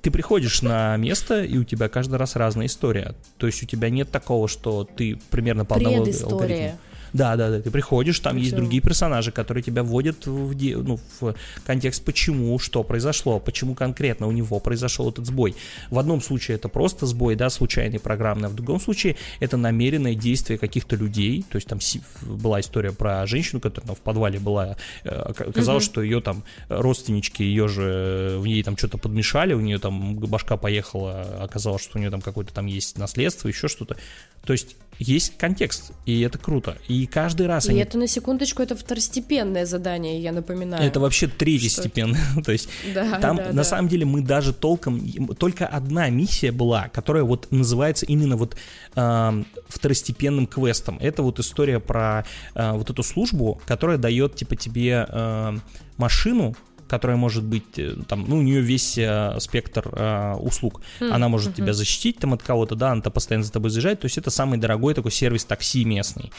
ты 0.00 0.10
приходишь 0.10 0.62
на 0.62 0.96
место, 0.96 1.44
и 1.44 1.58
у 1.58 1.64
тебя 1.64 1.88
каждый 1.88 2.16
раз 2.16 2.34
разная 2.36 2.66
история. 2.66 3.14
То 3.36 3.46
есть 3.46 3.62
у 3.62 3.66
тебя 3.66 3.90
нет 3.90 4.10
такого, 4.10 4.48
что 4.48 4.84
ты 4.84 5.18
примерно 5.30 5.64
по 5.64 5.76
одному 5.76 5.98
алгоритму. 5.98 6.78
Да, 7.12 7.36
да, 7.36 7.50
да. 7.50 7.60
Ты 7.60 7.70
приходишь, 7.70 8.18
там 8.20 8.32
Почему? 8.32 8.44
есть 8.44 8.56
другие 8.56 8.82
персонажи, 8.82 9.32
которые 9.32 9.62
тебя 9.62 9.82
вводят 9.82 10.26
в, 10.26 10.54
ну, 10.82 10.98
в 11.20 11.34
контекст, 11.64 12.04
почему, 12.04 12.58
что 12.58 12.82
произошло, 12.82 13.40
почему 13.40 13.74
конкретно 13.74 14.26
у 14.26 14.32
него 14.32 14.60
произошел 14.60 15.10
этот 15.10 15.26
сбой. 15.26 15.54
В 15.90 15.98
одном 15.98 16.20
случае 16.20 16.56
это 16.56 16.68
просто 16.68 17.06
сбой, 17.06 17.36
да, 17.36 17.50
случайный 17.50 17.98
программный, 17.98 18.48
а 18.48 18.50
в 18.50 18.54
другом 18.54 18.80
случае 18.80 19.16
это 19.40 19.56
намеренное 19.56 20.14
действие 20.14 20.58
каких-то 20.58 20.96
людей. 20.96 21.44
То 21.50 21.56
есть 21.56 21.68
там 21.68 21.78
была 22.22 22.60
история 22.60 22.92
про 22.92 23.26
женщину, 23.26 23.60
которая 23.60 23.88
там 23.88 23.96
в 23.96 24.00
подвале 24.00 24.38
была. 24.38 24.76
Э, 25.04 25.08
оказалось, 25.10 25.84
угу. 25.84 25.92
что 25.92 26.02
ее 26.02 26.20
там 26.20 26.44
родственнички, 26.68 27.42
ее 27.44 27.68
же 27.68 28.36
в 28.38 28.46
ней 28.46 28.62
там 28.62 28.76
что-то 28.76 28.98
подмешали, 28.98 29.54
у 29.54 29.60
нее 29.60 29.78
там 29.78 30.16
башка 30.16 30.56
поехала, 30.56 31.22
оказалось, 31.40 31.82
что 31.82 31.98
у 31.98 32.00
нее 32.00 32.10
там 32.10 32.20
какое-то 32.20 32.52
там 32.52 32.66
есть 32.66 32.98
наследство, 32.98 33.48
еще 33.48 33.68
что-то. 33.68 33.96
То 34.44 34.52
есть 34.52 34.76
есть 35.00 35.38
контекст, 35.38 35.92
и 36.04 36.20
это 36.20 36.36
круто. 36.38 36.76
И 36.86 37.06
каждый 37.06 37.46
раз 37.46 37.66
и 37.66 37.70
они... 37.70 37.80
это, 37.80 37.96
на 37.96 38.06
секундочку, 38.06 38.62
это 38.62 38.76
второстепенное 38.76 39.64
задание, 39.64 40.20
я 40.20 40.30
напоминаю. 40.30 40.86
Это 40.86 41.00
вообще 41.00 41.26
третьестепенное. 41.26 42.20
То 42.44 42.52
есть 42.52 42.68
Да, 42.94 43.18
там, 43.18 43.36
да, 43.36 43.46
на 43.46 43.52
да. 43.52 43.64
самом 43.64 43.88
деле, 43.88 44.04
мы 44.04 44.20
даже 44.20 44.52
толком... 44.52 45.00
Только 45.36 45.66
одна 45.66 46.10
миссия 46.10 46.52
была, 46.52 46.88
которая 46.88 47.24
вот 47.24 47.50
называется 47.50 48.04
именно 48.04 48.36
вот 48.36 48.56
эм, 48.94 49.46
второстепенным 49.68 50.46
квестом. 50.46 50.98
Это 51.00 51.22
вот 51.22 51.38
история 51.38 51.80
про 51.80 52.26
э, 52.54 52.72
вот 52.72 52.90
эту 52.90 53.02
службу, 53.02 53.60
которая 53.66 53.96
дает, 53.96 54.36
типа, 54.36 54.54
тебе 54.54 55.06
э, 55.08 55.58
машину, 55.96 56.54
которая 56.90 57.16
может 57.16 57.44
быть, 57.44 57.78
э, 57.78 57.94
там, 58.08 58.24
ну, 58.28 58.38
у 58.38 58.42
нее 58.42 58.60
весь 58.60 58.98
э, 58.98 59.36
спектр 59.38 59.88
э, 59.92 60.34
услуг. 60.40 60.82
Хм, 60.98 61.12
Она 61.12 61.28
может 61.28 61.50
мгм. 61.50 61.56
тебя 61.56 61.72
защитить 61.72 62.18
там 62.18 62.34
от 62.34 62.42
кого-то, 62.42 62.74
да, 62.74 62.90
она 62.90 63.00
постоянно 63.02 63.44
за 63.44 63.52
тобой 63.52 63.70
заезжает, 63.70 64.00
то 64.00 64.06
есть 64.06 64.18
это 64.18 64.30
самый 64.30 64.58
дорогой 64.58 64.94
такой 64.94 65.12
сервис 65.12 65.44
такси 65.44 65.84
местный. 65.84 66.32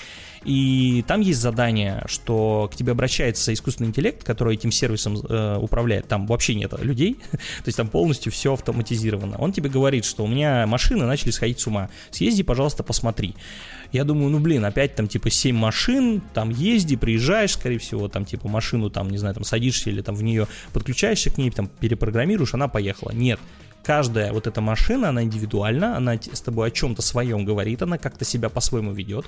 И 0.44 1.06
там 1.07 1.22
есть 1.22 1.40
задание, 1.40 2.03
что 2.07 2.69
к 2.72 2.76
тебе 2.76 2.91
обращается 2.91 3.53
искусственный 3.53 3.90
интеллект, 3.90 4.23
который 4.23 4.56
этим 4.56 4.72
сервисом 4.72 5.18
э, 5.18 5.57
управляет. 5.57 6.07
Там 6.07 6.28
вообще 6.28 6.56
нет 6.56 6.73
людей, 6.82 7.18
то 7.32 7.68
есть 7.68 7.78
там 7.78 7.88
полностью 7.88 8.32
все 8.32 8.53
автоматизировано. 8.53 9.38
Он 9.38 9.53
тебе 9.53 9.69
говорит, 9.69 10.03
что 10.03 10.23
у 10.23 10.28
меня 10.28 10.65
машины 10.68 11.06
начали 11.06 11.32
сходить 11.32 11.60
с 11.60 11.68
ума. 11.68 11.90
Съезди, 12.10 12.44
пожалуйста, 12.44 12.84
посмотри. 12.84 13.36
Я 13.91 14.03
думаю, 14.05 14.30
ну 14.30 14.39
блин, 14.39 14.63
опять 14.63 14.95
там 14.95 15.07
типа 15.07 15.30
7 15.30 15.55
машин, 15.55 16.22
там 16.34 16.49
езди, 16.49 16.95
приезжаешь, 16.95 17.53
скорее 17.53 17.77
всего, 17.77 18.07
там 18.07 18.26
типа 18.26 18.47
машину 18.47 18.89
там, 18.89 19.09
не 19.09 19.18
знаю, 19.18 19.35
там 19.35 19.43
садишься 19.43 19.89
или 19.89 20.01
там 20.01 20.15
в 20.15 20.23
нее 20.23 20.47
подключаешься 20.73 21.30
к 21.30 21.38
ней, 21.38 21.51
там 21.51 21.68
перепрограммируешь, 21.68 22.53
она 22.53 22.68
поехала. 22.68 23.11
Нет, 23.11 23.39
каждая 23.84 24.31
вот 24.31 24.47
эта 24.47 24.61
машина, 24.61 25.09
она 25.09 25.23
индивидуальна, 25.23 25.97
она 25.97 26.15
с 26.15 26.41
тобой 26.41 26.69
о 26.69 26.72
чем-то 26.72 27.01
своем 27.01 27.43
говорит, 27.43 27.81
она 27.81 27.97
как-то 27.97 28.23
себя 28.23 28.49
по-своему 28.49 28.93
ведет. 28.93 29.26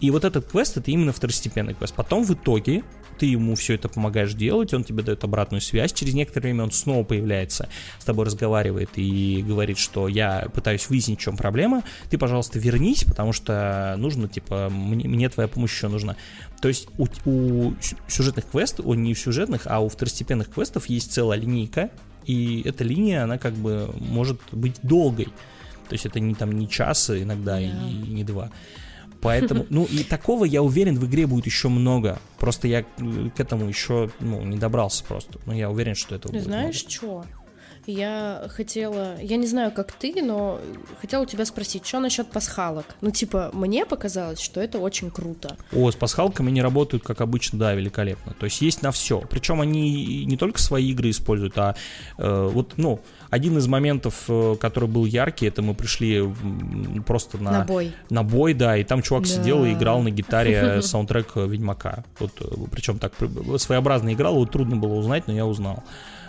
И 0.00 0.10
вот 0.10 0.24
этот 0.24 0.46
квест 0.46 0.76
это 0.76 0.90
именно 0.90 1.12
второстепенный 1.12 1.74
квест. 1.74 1.94
Потом 1.94 2.24
в 2.24 2.30
итоге 2.32 2.82
ты 3.18 3.26
ему 3.26 3.54
все 3.54 3.74
это 3.74 3.88
помогаешь 3.88 4.34
делать, 4.34 4.74
он 4.74 4.82
тебе 4.82 5.04
дает 5.04 5.22
обратную 5.22 5.60
связь. 5.60 5.92
Через 5.92 6.14
некоторое 6.14 6.48
время 6.48 6.64
он 6.64 6.72
снова 6.72 7.04
появляется, 7.04 7.68
с 8.00 8.04
тобой 8.04 8.26
разговаривает 8.26 8.90
и 8.96 9.42
говорит, 9.46 9.78
что 9.78 10.08
я 10.08 10.48
пытаюсь 10.52 10.88
выяснить, 10.88 11.20
в 11.20 11.22
чем 11.22 11.36
проблема. 11.36 11.84
Ты, 12.10 12.18
пожалуйста, 12.18 12.58
вернись, 12.58 13.04
потому 13.04 13.32
что 13.32 13.94
нужно, 13.98 14.26
типа, 14.28 14.68
мне, 14.68 15.08
мне 15.08 15.28
твоя 15.28 15.48
помощь 15.48 15.72
еще 15.72 15.86
нужна. 15.86 16.16
То 16.60 16.66
есть 16.66 16.88
у, 16.98 17.06
у 17.24 17.74
сю- 17.80 17.96
сюжетных 18.08 18.46
квестов, 18.50 18.84
о, 18.84 18.94
не 18.94 19.12
у 19.12 19.14
сюжетных, 19.14 19.62
а 19.66 19.78
у 19.78 19.88
второстепенных 19.88 20.50
квестов 20.50 20.86
есть 20.86 21.12
целая 21.12 21.38
линейка, 21.38 21.90
и 22.26 22.62
эта 22.64 22.82
линия, 22.82 23.22
она 23.22 23.38
как 23.38 23.54
бы 23.54 23.94
может 24.00 24.40
быть 24.50 24.74
долгой. 24.82 25.26
То 25.88 25.92
есть 25.92 26.04
это 26.06 26.18
не 26.18 26.34
там 26.34 26.50
не 26.52 26.68
час 26.68 27.10
иногда 27.10 27.60
и, 27.60 27.68
Да. 27.68 27.88
и 27.88 27.92
не 28.10 28.24
два. 28.24 28.50
Поэтому, 29.24 29.66
ну 29.70 29.86
и 29.86 30.04
такого, 30.04 30.44
я 30.44 30.62
уверен, 30.62 30.98
в 30.98 31.06
игре 31.06 31.26
будет 31.26 31.46
еще 31.46 31.68
много. 31.68 32.20
Просто 32.38 32.68
я 32.68 32.80
э, 32.80 32.84
к 33.34 33.40
этому 33.40 33.66
еще, 33.66 34.10
ну, 34.20 34.42
не 34.42 34.58
добрался 34.58 35.02
просто. 35.02 35.40
Но 35.46 35.54
я 35.54 35.70
уверен, 35.70 35.94
что 35.94 36.14
это 36.14 36.28
будет 36.28 36.44
знаешь, 36.44 36.84
что? 36.86 37.24
Я 37.86 38.44
хотела, 38.48 39.20
я 39.20 39.36
не 39.36 39.46
знаю, 39.46 39.70
как 39.70 39.92
ты, 39.92 40.22
но 40.22 40.58
хотела 41.00 41.22
у 41.22 41.26
тебя 41.26 41.44
спросить, 41.44 41.86
что 41.86 42.00
насчет 42.00 42.30
пасхалок? 42.30 42.86
Ну, 43.02 43.10
типа, 43.10 43.50
мне 43.52 43.84
показалось, 43.84 44.40
что 44.40 44.60
это 44.60 44.78
очень 44.78 45.10
круто. 45.10 45.56
О, 45.72 45.90
с 45.90 45.94
пасхалками 45.94 46.48
они 46.48 46.62
работают, 46.62 47.04
как 47.04 47.20
обычно, 47.20 47.58
да, 47.58 47.74
великолепно. 47.74 48.34
То 48.38 48.44
есть 48.46 48.62
есть 48.62 48.82
на 48.82 48.90
все. 48.90 49.20
Причем 49.28 49.60
они 49.60 50.24
не 50.24 50.36
только 50.36 50.60
свои 50.60 50.90
игры 50.90 51.10
используют, 51.10 51.58
а 51.58 51.74
э, 52.16 52.50
вот, 52.52 52.74
ну, 52.78 53.00
один 53.28 53.58
из 53.58 53.66
моментов, 53.66 54.24
э, 54.28 54.56
который 54.58 54.88
был 54.88 55.04
яркий, 55.04 55.46
это 55.46 55.60
мы 55.60 55.74
пришли 55.74 56.22
просто 57.06 57.36
на... 57.38 57.50
На 57.50 57.64
бой. 57.64 57.92
на 58.08 58.22
бой, 58.22 58.54
да, 58.54 58.76
и 58.78 58.84
там 58.84 59.02
чувак 59.02 59.24
Да. 59.24 59.28
сидел 59.28 59.64
и 59.64 59.72
играл 59.72 60.00
на 60.00 60.10
гитаре 60.10 60.80
саундтрек 60.82 61.32
э, 61.34 61.46
Ведьмака. 61.46 62.04
Вот, 62.18 62.32
причем 62.70 62.98
так 62.98 63.12
своеобразно 63.58 64.14
играл, 64.14 64.34
его 64.34 64.46
трудно 64.46 64.76
было 64.76 64.94
узнать, 64.94 65.26
но 65.26 65.34
я 65.34 65.44
узнал. 65.44 65.82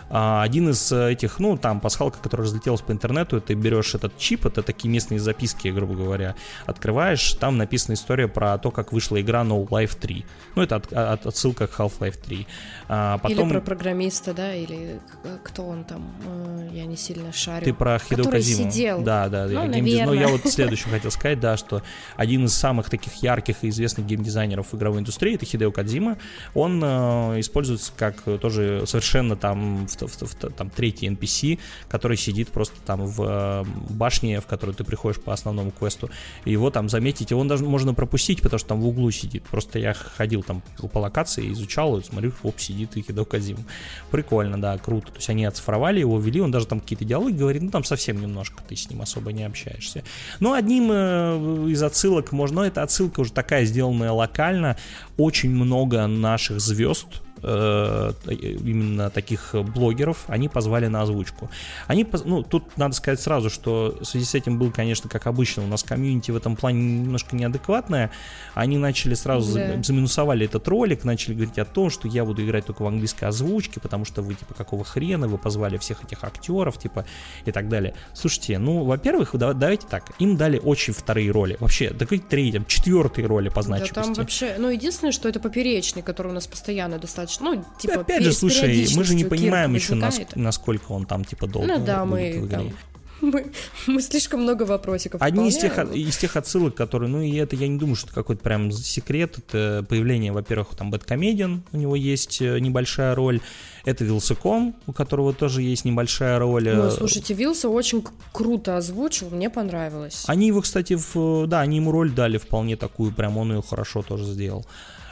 А, 0.09 0.43
один 0.43 0.69
из 0.69 0.91
э, 0.91 1.11
этих, 1.13 1.39
ну, 1.39 1.57
там, 1.57 1.79
пасхалка, 1.79 2.19
которая 2.21 2.45
разлетелась 2.47 2.81
по 2.81 2.91
интернету, 2.91 3.41
ты 3.41 3.53
берешь 3.55 3.95
этот 3.95 4.17
чип, 4.17 4.45
это 4.45 4.61
такие 4.61 4.89
местные 4.89 5.19
записки, 5.19 5.67
грубо 5.69 5.95
говоря, 5.95 6.35
открываешь, 6.65 7.33
там 7.33 7.57
написана 7.57 7.95
история 7.95 8.27
про 8.27 8.57
то, 8.57 8.71
как 8.71 8.93
вышла 8.93 9.19
игра 9.19 9.41
No 9.41 9.67
Life 9.67 9.97
3. 9.99 10.25
Ну, 10.55 10.61
это 10.61 10.75
от- 10.77 10.93
от- 10.93 11.25
отсылка 11.25 11.67
к 11.67 11.79
Half-Life 11.79 12.17
3. 12.23 12.47
А, 12.87 13.17
потом 13.17 13.47
Или 13.47 13.53
про 13.53 13.61
программиста, 13.61 14.33
да, 14.33 14.53
или 14.53 14.99
кто 15.43 15.65
он 15.67 15.83
там, 15.83 16.05
э, 16.25 16.69
я 16.73 16.85
не 16.85 16.97
сильно 16.97 17.33
шарю. 17.33 17.65
ты 17.65 17.73
про 17.73 17.97
Хидо 17.99 18.23
Козиму. 18.29 18.71
сидел. 18.71 19.01
Да, 19.01 19.27
да. 19.29 19.47
Ну, 19.47 19.65
геймдиз- 19.69 20.05
Ну, 20.05 20.13
я 20.13 20.27
вот 20.27 20.41
следующее 20.47 20.91
хотел 20.93 21.09
сказать, 21.11 21.39
да, 21.39 21.57
что 21.57 21.81
один 22.15 22.45
из 22.45 22.53
самых 22.53 22.89
таких 22.89 23.13
ярких 23.15 23.63
и 23.63 23.69
известных 23.69 24.05
геймдизайнеров 24.05 24.73
игровой 24.75 24.99
индустрии, 24.99 25.35
это 25.35 25.45
Хидео 25.45 25.71
Кадзима, 25.71 26.17
он 26.53 26.81
э, 26.83 27.39
используется 27.39 27.91
как 27.97 28.21
тоже 28.39 28.83
совершенно 28.85 29.35
там, 29.35 29.87
в, 30.01 30.07
в- 30.07 30.35
там 30.35 30.69
третий 30.69 31.07
NPC, 31.07 31.59
который 31.87 32.17
сидит 32.17 32.49
просто 32.49 32.75
там 32.85 33.05
в 33.05 33.23
э, 33.23 33.63
башне, 33.89 34.39
в 34.41 34.45
которую 34.45 34.75
ты 34.75 34.83
приходишь 34.83 35.21
по 35.21 35.33
основному 35.33 35.71
квесту. 35.71 36.09
И 36.45 36.51
его 36.51 36.69
там 36.71 36.89
заметить, 36.89 37.31
его 37.31 37.43
даже 37.43 37.63
можно 37.65 37.93
пропустить, 37.93 38.41
потому 38.41 38.59
что 38.59 38.69
там 38.69 38.81
в 38.81 38.87
углу 38.87 39.11
сидит. 39.11 39.43
Просто 39.43 39.79
я 39.79 39.93
ходил 39.93 40.43
там 40.43 40.61
по 40.91 40.99
локации, 40.99 41.51
изучал, 41.51 41.97
и 41.97 42.03
смотрю, 42.03 42.31
оп, 42.43 42.59
сидит 42.59 42.97
и 42.97 43.01
Кадзима. 43.01 43.63
Прикольно, 44.11 44.59
да, 44.59 44.77
круто. 44.77 45.07
То 45.07 45.17
есть 45.17 45.29
они 45.29 45.45
оцифровали 45.45 45.99
его, 45.99 46.19
ввели, 46.19 46.41
он 46.41 46.51
даже 46.51 46.67
там 46.67 46.79
какие-то 46.79 47.05
диалоги 47.05 47.33
говорит, 47.33 47.61
ну 47.61 47.69
там 47.71 47.83
совсем 47.83 48.19
немножко, 48.19 48.61
ты 48.67 48.75
с 48.75 48.89
ним 48.89 49.01
особо 49.01 49.31
не 49.31 49.43
общаешься. 49.43 50.03
Но 50.39 50.53
одним 50.53 50.89
э, 50.91 51.69
из 51.69 51.81
отсылок 51.81 52.31
можно, 52.31 52.55
но 52.55 52.65
эта 52.65 52.83
отсылка 52.83 53.19
уже 53.19 53.33
такая 53.33 53.65
сделанная 53.65 54.11
локально, 54.11 54.77
очень 55.17 55.49
много 55.49 56.07
наших 56.07 56.59
звезд, 56.59 57.07
э, 57.45 58.13
именно 58.27 59.09
таких 59.09 59.53
блогеров, 59.53 60.25
они 60.27 60.49
позвали 60.49 60.87
на 60.87 61.01
озвучку. 61.03 61.49
Они, 61.87 62.05
ну, 62.25 62.43
тут 62.43 62.77
надо 62.77 62.95
сказать 62.95 63.19
сразу, 63.21 63.49
что 63.49 63.97
в 64.01 64.05
связи 64.05 64.25
с 64.25 64.35
этим 64.35 64.57
был, 64.59 64.71
конечно, 64.71 65.09
как 65.09 65.27
обычно, 65.27 65.63
у 65.63 65.67
нас 65.67 65.83
комьюнити 65.83 66.31
в 66.31 66.35
этом 66.35 66.55
плане 66.55 66.81
немножко 66.99 67.35
неадекватное. 67.35 68.11
Они 68.53 68.77
начали 68.77 69.13
сразу, 69.13 69.53
Да. 69.53 69.75
за- 69.77 69.83
заминусовали 69.83 70.45
этот 70.45 70.67
ролик, 70.67 71.03
начали 71.03 71.33
говорить 71.33 71.59
о 71.59 71.65
том, 71.65 71.89
что 71.89 72.07
я 72.07 72.25
буду 72.25 72.43
играть 72.45 72.65
только 72.65 72.81
в 72.83 72.87
английской 72.87 73.25
озвучке, 73.25 73.79
потому 73.79 74.05
что 74.05 74.21
вы, 74.21 74.33
типа, 74.35 74.53
какого 74.53 74.83
хрена, 74.83 75.27
вы 75.27 75.37
позвали 75.37 75.77
всех 75.77 76.03
этих 76.03 76.23
актеров, 76.23 76.77
типа, 76.77 77.05
и 77.45 77.51
так 77.51 77.69
далее. 77.69 77.93
Слушайте, 78.13 78.57
ну, 78.59 78.83
во-первых, 78.83 79.31
да- 79.35 79.53
давайте 79.53 79.85
так, 79.87 80.11
им 80.19 80.37
дали 80.37 80.59
очень 80.59 80.93
вторые 80.93 81.31
роли. 81.31 81.57
Вообще, 81.59 81.89
да 81.91 82.05
какие 82.05 82.19
третьи, 82.19 82.63
четвертые 82.67 83.27
роли 83.27 83.49
по 83.49 83.55
Да 83.55 83.61
значимости. 83.63 83.93
там 83.93 84.13
вообще, 84.13 84.55
ну, 84.57 84.69
единственное, 84.69 85.11
что 85.11 85.27
это 85.27 85.39
поперечный, 85.39 86.01
который 86.01 86.29
у 86.29 86.33
нас 86.33 86.47
постоянно 86.47 86.97
достаточно, 86.97 87.34
ну, 87.39 87.63
типа, 87.79 88.01
Опять 88.01 88.23
же, 88.23 88.33
слушай, 88.33 88.87
мы 88.95 89.03
же 89.03 89.15
не 89.15 89.25
понимаем 89.25 89.73
еще, 89.73 89.95
нас- 89.95 90.15
возникает. 90.15 90.35
насколько 90.35 90.91
он 90.91 91.05
там, 91.05 91.23
типа, 91.23 91.47
долго 91.47 91.67
Ну 91.67 91.85
да, 91.85 92.05
будет 92.05 92.41
мы 92.41 92.47
там 92.47 92.73
Мы, 93.21 93.51
мы 93.87 94.01
слишком 94.01 94.41
много 94.41 94.63
вопросиков 94.63 95.21
Одни 95.21 95.49
из 95.49 95.57
тех, 95.57 95.77
из 95.93 96.17
тех 96.17 96.35
отсылок, 96.35 96.75
которые, 96.75 97.09
ну 97.09 97.21
и 97.21 97.33
это 97.35 97.55
я 97.55 97.67
не 97.67 97.77
думаю, 97.77 97.95
что 97.95 98.07
это 98.07 98.15
какой-то 98.15 98.43
прям 98.43 98.71
секрет, 98.71 99.37
это 99.37 99.85
появление, 99.87 100.31
во-первых, 100.31 100.75
там 100.75 100.91
Бэткомедиан, 100.91 101.63
у 101.71 101.77
него 101.77 101.95
есть 101.95 102.41
э, 102.41 102.59
небольшая 102.59 103.15
роль, 103.15 103.39
это 103.85 104.03
Вилсаком, 104.03 104.75
у 104.85 104.93
которого 104.93 105.33
тоже 105.33 105.61
есть 105.61 105.85
небольшая 105.85 106.39
роль. 106.39 106.69
Ну, 106.69 106.91
слушайте, 106.91 107.33
Вилса 107.33 107.69
очень 107.69 108.03
круто 108.33 108.77
озвучил, 108.77 109.29
мне 109.29 109.49
понравилось. 109.49 110.25
Они 110.27 110.47
его, 110.47 110.61
кстати, 110.61 110.97
в, 110.99 111.47
да, 111.47 111.61
они 111.61 111.77
ему 111.77 111.91
роль 111.91 112.11
дали 112.11 112.37
вполне 112.37 112.75
такую, 112.75 113.13
прям 113.13 113.37
он 113.37 113.53
ее 113.53 113.63
хорошо 113.67 114.01
тоже 114.01 114.25
сделал. 114.25 114.65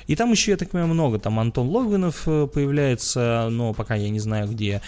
И 0.08 0.16
там 0.16 0.32
еще, 0.32 0.52
я 0.52 0.58
так 0.58 0.70
понимаю, 0.70 0.94
много. 0.94 1.20
Там 1.20 1.40
Антон 1.40 1.70
Логвинов 1.70 2.24
э, 2.28 2.48
появляется, 2.48 3.48
но 3.50 3.74
пока 3.74 3.96
я 3.96 4.10
не 4.10 4.20
знаю 4.20 4.48
где. 4.50 4.82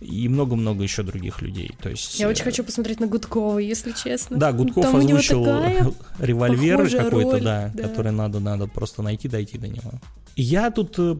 И 0.00 0.28
много-много 0.28 0.82
еще 0.82 1.02
других 1.02 1.42
людей. 1.42 1.74
То 1.82 1.90
есть, 1.90 2.18
Я 2.18 2.26
э, 2.26 2.30
очень 2.30 2.44
хочу 2.44 2.64
посмотреть 2.64 3.00
на 3.00 3.06
Гудкова, 3.06 3.58
если 3.58 3.92
честно. 3.92 4.38
Да, 4.38 4.52
Гудков 4.52 4.84
Там 4.84 4.96
озвучил 4.96 5.44
револьвер 6.18 6.88
какой-то, 6.90 7.40
да, 7.40 7.70
да. 7.74 7.82
который 7.82 8.12
надо, 8.12 8.40
надо 8.40 8.66
просто 8.66 9.02
найти, 9.02 9.28
дойти 9.28 9.58
до 9.58 9.68
него. 9.68 9.92
Я 10.36 10.70
тут 10.70 10.94
э, 10.98 11.16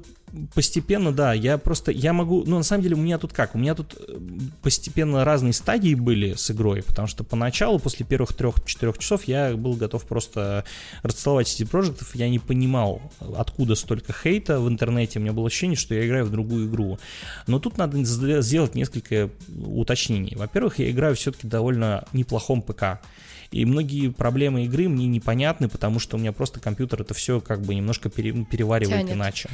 постепенно, 0.55 1.12
да, 1.12 1.32
я 1.32 1.59
просто, 1.59 1.93
я 1.93 2.12
могу, 2.12 2.44
ну, 2.47 2.59
на 2.59 2.62
самом 2.62 2.82
деле, 2.82 2.94
у 2.97 2.98
меня 2.98 3.19
тут 3.19 3.32
как, 3.32 3.55
у 3.55 3.59
меня 3.59 3.74
тут 3.74 3.94
э, 3.97 4.19
постепенно 4.62 5.24
разные 5.24 5.52
стадии 5.52 5.94
были 5.94 6.35
с 6.35 6.51
игрой, 6.51 6.82
потому 6.82 7.09
что 7.09 7.24
поначалу, 7.24 7.78
после 7.78 8.07
первых 8.07 8.35
трех-четырех 8.35 8.98
часов, 8.98 9.24
я 9.24 9.55
был 9.57 9.74
готов 9.74 10.05
просто 10.05 10.65
расцеловать 11.02 11.47
CD 11.47 11.69
Projekt, 11.70 12.05
я 12.15 12.28
не 12.28 12.39
понимал, 12.39 13.02
откуда 13.36 13.74
столько 13.74 14.12
хейта 14.12 14.61
в 14.61 14.69
интернете, 14.69 15.19
у 15.19 15.23
меня 15.23 15.32
было 15.32 15.47
ощущение, 15.47 15.77
что 15.77 15.94
я 15.94 16.07
играю 16.07 16.27
в 16.27 16.31
другую 16.31 16.69
игру. 16.69 16.98
Но 17.47 17.59
тут 17.59 17.78
надо 17.78 17.98
сд- 17.98 18.43
сделать 18.43 18.74
несколько 18.74 19.31
уточнений. 19.65 20.35
Во-первых, 20.36 20.78
я 20.78 20.90
играю 20.90 21.15
все-таки 21.16 21.47
довольно 21.47 22.05
неплохом 22.12 22.62
ПК. 22.62 23.01
И 23.51 23.65
многие 23.65 24.11
проблемы 24.11 24.65
игры 24.65 24.89
мне 24.89 25.07
непонятны, 25.07 25.69
потому 25.69 25.99
что 25.99 26.17
у 26.17 26.21
меня 26.21 26.33
просто 26.33 26.61
компьютер 26.61 27.03
это 27.03 27.15
все 27.15 27.41
как 27.41 27.63
бы 27.63 27.75
немножко 27.75 28.09
пере- 28.09 28.45
переваривает 28.45 29.01
Тянет. 29.01 29.17
иначе. 29.17 29.51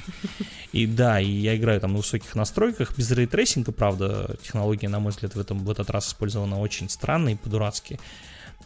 И 0.73 0.87
да, 0.87 1.19
и 1.21 1.31
я 1.31 1.57
играю 1.57 1.81
там 1.81 1.93
на 1.93 1.99
высоких 1.99 2.35
настройках, 2.35 2.97
без 2.97 3.11
ray 3.11 3.26
tracing 3.26 3.62
а, 3.62 3.73
правда, 3.73 4.37
технология, 4.43 4.89
на 4.89 5.01
мой 5.01 5.13
взгляд, 5.13 5.35
в, 5.35 5.41
этом, 5.41 5.65
в 5.65 5.71
этот 5.71 5.89
раз 5.89 6.09
использована 6.09 6.61
очень 6.61 6.91
странно 6.91 7.31
и 7.31 7.35
по-дурацки. 7.37 7.99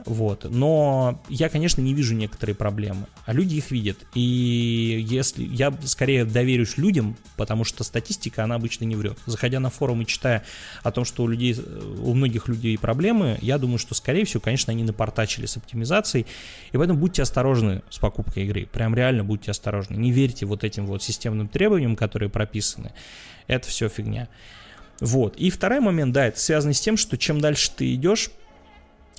Вот. 0.06 0.46
Но 0.48 1.22
я, 1.28 1.48
конечно, 1.48 1.80
не 1.80 1.94
вижу 1.94 2.14
некоторые 2.14 2.54
проблемы, 2.54 3.06
а 3.24 3.32
люди 3.32 3.56
их 3.56 3.70
видят. 3.70 3.98
И 4.14 5.04
если 5.08 5.44
я 5.44 5.72
скорее 5.84 6.24
доверюсь 6.24 6.76
людям, 6.76 7.16
потому 7.36 7.64
что 7.64 7.84
статистика, 7.84 8.44
она 8.44 8.54
обычно 8.54 8.84
не 8.84 8.96
врет. 8.96 9.18
Заходя 9.26 9.60
на 9.60 9.70
форум 9.70 10.02
и 10.02 10.06
читая 10.06 10.44
о 10.82 10.90
том, 10.90 11.04
что 11.04 11.24
у 11.24 11.26
людей, 11.26 11.56
у 12.00 12.14
многих 12.14 12.48
людей 12.48 12.76
проблемы, 12.78 13.38
я 13.40 13.58
думаю, 13.58 13.78
что, 13.78 13.94
скорее 13.94 14.24
всего, 14.24 14.40
конечно, 14.40 14.72
они 14.72 14.84
напортачили 14.84 15.46
с 15.46 15.56
оптимизацией. 15.56 16.26
И 16.72 16.76
поэтому 16.76 16.98
будьте 16.98 17.22
осторожны 17.22 17.82
с 17.90 17.98
покупкой 17.98 18.44
игры. 18.44 18.66
Прям 18.66 18.94
реально 18.94 19.24
будьте 19.24 19.50
осторожны. 19.50 19.96
Не 19.96 20.12
верьте 20.12 20.46
вот 20.46 20.64
этим 20.64 20.86
вот 20.86 21.02
системным 21.02 21.48
требованиям, 21.48 21.96
которые 21.96 22.30
прописаны. 22.30 22.92
Это 23.46 23.68
все 23.68 23.88
фигня. 23.88 24.28
Вот. 25.00 25.36
И 25.36 25.50
второй 25.50 25.80
момент, 25.80 26.12
да, 26.12 26.26
это 26.26 26.38
связано 26.38 26.74
с 26.74 26.80
тем, 26.80 26.96
что 26.96 27.16
чем 27.16 27.40
дальше 27.40 27.70
ты 27.74 27.94
идешь, 27.94 28.30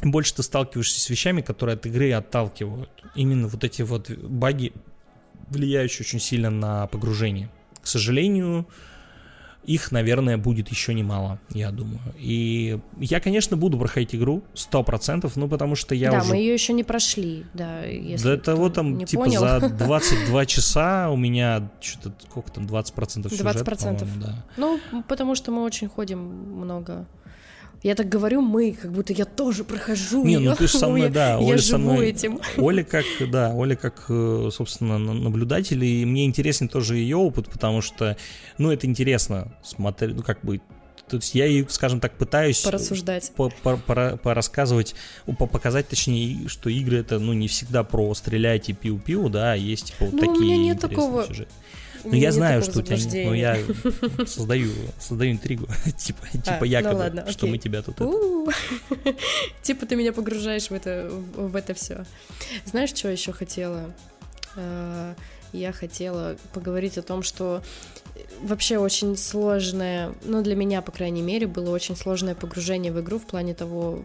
больше 0.04 0.36
ты 0.36 0.44
сталкиваешься 0.44 1.00
с 1.00 1.10
вещами, 1.10 1.42
которые 1.42 1.76
от 1.76 1.86
игры 1.86 2.12
отталкивают. 2.12 2.90
Именно 3.16 3.48
вот 3.48 3.64
эти 3.64 3.82
вот 3.84 4.10
баги, 4.10 4.74
влияющие 5.50 6.06
очень 6.06 6.20
сильно 6.20 6.50
на 6.50 6.88
погружение. 6.88 7.50
К 7.82 7.88
сожалению, 7.88 8.68
их, 9.64 9.92
наверное, 9.92 10.38
будет 10.38 10.70
еще 10.70 10.94
немало, 10.94 11.40
я 11.52 11.72
думаю. 11.72 12.00
И 12.18 12.80
я, 12.98 13.20
конечно, 13.20 13.58
буду 13.58 13.78
проходить 13.78 14.16
игру 14.16 14.44
100%, 14.56 15.32
ну, 15.36 15.48
потому 15.48 15.76
что 15.76 15.94
я 15.94 16.12
да, 16.12 16.22
уже... 16.22 16.30
мы 16.30 16.38
ее 16.38 16.54
еще 16.54 16.74
не 16.74 16.84
прошли, 16.84 17.46
да, 17.54 17.84
если 17.84 18.24
Да 18.24 18.34
это 18.34 18.56
вот 18.56 18.74
там, 18.74 18.98
не 18.98 19.06
типа, 19.06 19.24
понял. 19.24 19.42
за 19.42 19.70
22 19.70 20.46
часа 20.48 21.10
у 21.12 21.16
меня 21.16 21.70
что-то, 21.80 22.14
сколько 22.28 22.52
там, 22.52 22.66
20% 22.66 23.30
сюжета, 23.30 23.60
20%. 23.60 23.78
по-моему, 23.78 24.06
да. 24.20 24.46
Ну, 24.58 24.80
потому 25.08 25.36
что 25.36 25.52
мы 25.52 25.64
очень 25.64 25.88
ходим 25.88 26.20
много. 26.20 27.06
Я 27.84 27.96
так 27.96 28.08
говорю 28.10 28.42
мы, 28.42 28.74
как 28.80 28.92
будто 28.92 29.12
я 29.12 29.26
тоже 29.26 29.64
прохожу. 29.64 30.24
Не, 30.24 30.38
ну 30.38 30.56
ты 30.56 30.68
же 30.68 30.78
со 30.78 30.88
мной, 30.88 31.02
Я- 31.02 31.10
да, 31.20 31.30
Я 31.32 31.38
Оля 31.40 31.58
со 31.58 31.64
живу 31.78 31.94
мной. 31.94 32.10
этим. 32.10 32.40
Оля 32.58 32.84
как, 32.84 33.06
да, 33.32 33.54
Оля 33.56 33.76
как, 33.76 34.06
э, 34.10 34.50
собственно, 34.54 35.00
на- 35.00 35.14
наблюдатель, 35.14 35.84
и 35.84 36.06
мне 36.06 36.26
интересен 36.26 36.68
тоже 36.68 36.98
ее 36.98 37.18
опыт, 37.18 37.50
потому 37.50 37.82
что, 37.82 38.18
ну, 38.60 38.72
это 38.72 38.86
интересно 38.86 39.52
смотреть, 39.64 40.16
ну, 40.16 40.22
как 40.22 40.42
бы, 40.44 40.62
то 41.10 41.18
есть 41.18 41.34
я 41.34 41.46
ей, 41.46 41.66
скажем 41.70 42.00
так, 42.00 42.14
пытаюсь 42.18 42.62
Порассуждать. 42.62 43.32
по- 43.36 43.50
по- 43.64 43.78
пора- 43.78 44.16
порассказывать, 44.18 44.94
по- 45.40 45.48
показать, 45.48 45.88
точнее, 45.88 46.48
что 46.50 46.70
игры 46.70 47.00
это, 47.00 47.18
ну, 47.18 47.34
не 47.34 47.48
всегда 47.48 47.84
про 47.84 48.14
стреляйте 48.14 48.74
пиу-пиу, 48.74 49.28
да, 49.30 49.54
а 49.54 49.56
есть, 49.56 49.88
типа, 49.88 50.06
вот 50.06 50.14
Ну, 50.14 50.18
у 50.20 50.22
такие 50.22 50.54
меня 50.54 50.58
нет 50.58 50.80
такого- 50.80 51.26
сюжеты. 51.26 51.50
Ну, 52.04 52.14
я 52.14 52.32
знаю, 52.32 52.62
что 52.64 52.80
у 52.80 52.82
тебя 52.82 52.98
нет, 52.98 53.26
но 53.26 53.34
я 53.34 53.58
создаю, 54.26 54.72
создаю 55.00 55.32
интригу, 55.34 55.68
типа, 55.98 56.28
типа 56.32 56.58
ну 56.62 56.66
якобы, 56.66 56.96
ладно, 56.98 57.32
что 57.32 57.48
мы 57.48 57.58
тебя 57.58 57.82
тут... 57.82 57.98
Типа 59.62 59.86
ты 59.86 59.96
меня 59.96 60.14
погружаешь 60.14 60.68
в 60.70 60.74
это, 60.74 61.10
в 61.36 61.56
это 61.56 61.74
все. 61.74 62.06
Знаешь, 62.66 62.90
что 62.90 63.10
еще 63.10 63.32
хотела? 63.32 63.94
Э, 64.56 65.14
Я 65.54 65.72
хотела 65.74 66.36
поговорить 66.54 66.98
о 66.98 67.02
том, 67.02 67.24
что 67.24 67.62
вообще 68.42 68.78
очень 68.78 69.16
сложное, 69.18 70.14
ну 70.24 70.42
для 70.42 70.56
меня, 70.56 70.82
по 70.82 70.92
крайней 70.92 71.22
мере, 71.22 71.48
было 71.48 71.70
очень 71.70 71.96
сложное 71.96 72.36
погружение 72.36 72.92
в 72.92 73.00
игру 73.00 73.20
в 73.20 73.26
плане 73.26 73.54
того, 73.54 74.04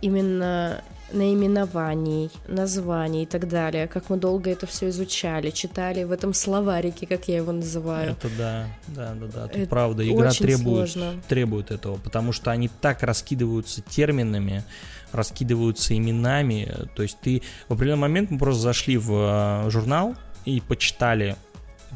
именно 0.00 0.82
наименований, 1.12 2.30
названий 2.46 3.24
и 3.24 3.26
так 3.26 3.48
далее, 3.48 3.86
как 3.88 4.10
мы 4.10 4.16
долго 4.16 4.50
это 4.50 4.66
все 4.66 4.88
изучали, 4.88 5.50
читали 5.50 6.04
в 6.04 6.12
этом 6.12 6.34
словарике, 6.34 7.06
как 7.06 7.28
я 7.28 7.36
его 7.36 7.52
называю. 7.52 8.12
Это 8.12 8.28
да, 8.38 8.66
да, 8.88 9.14
да, 9.14 9.26
да, 9.26 9.46
Это 9.52 9.68
правда, 9.68 10.08
игра 10.08 10.30
требует, 10.30 10.90
сложно. 10.90 11.20
требует 11.28 11.70
этого, 11.70 11.96
потому 11.96 12.32
что 12.32 12.50
они 12.50 12.68
так 12.68 13.02
раскидываются 13.02 13.82
терминами, 13.82 14.64
раскидываются 15.12 15.96
именами, 15.96 16.72
то 16.94 17.02
есть 17.02 17.18
ты 17.20 17.42
в 17.68 17.72
определенный 17.72 18.02
момент 18.02 18.30
мы 18.30 18.38
просто 18.38 18.62
зашли 18.62 18.96
в 18.96 19.66
э, 19.66 19.70
журнал 19.70 20.14
и 20.44 20.60
почитали 20.60 21.36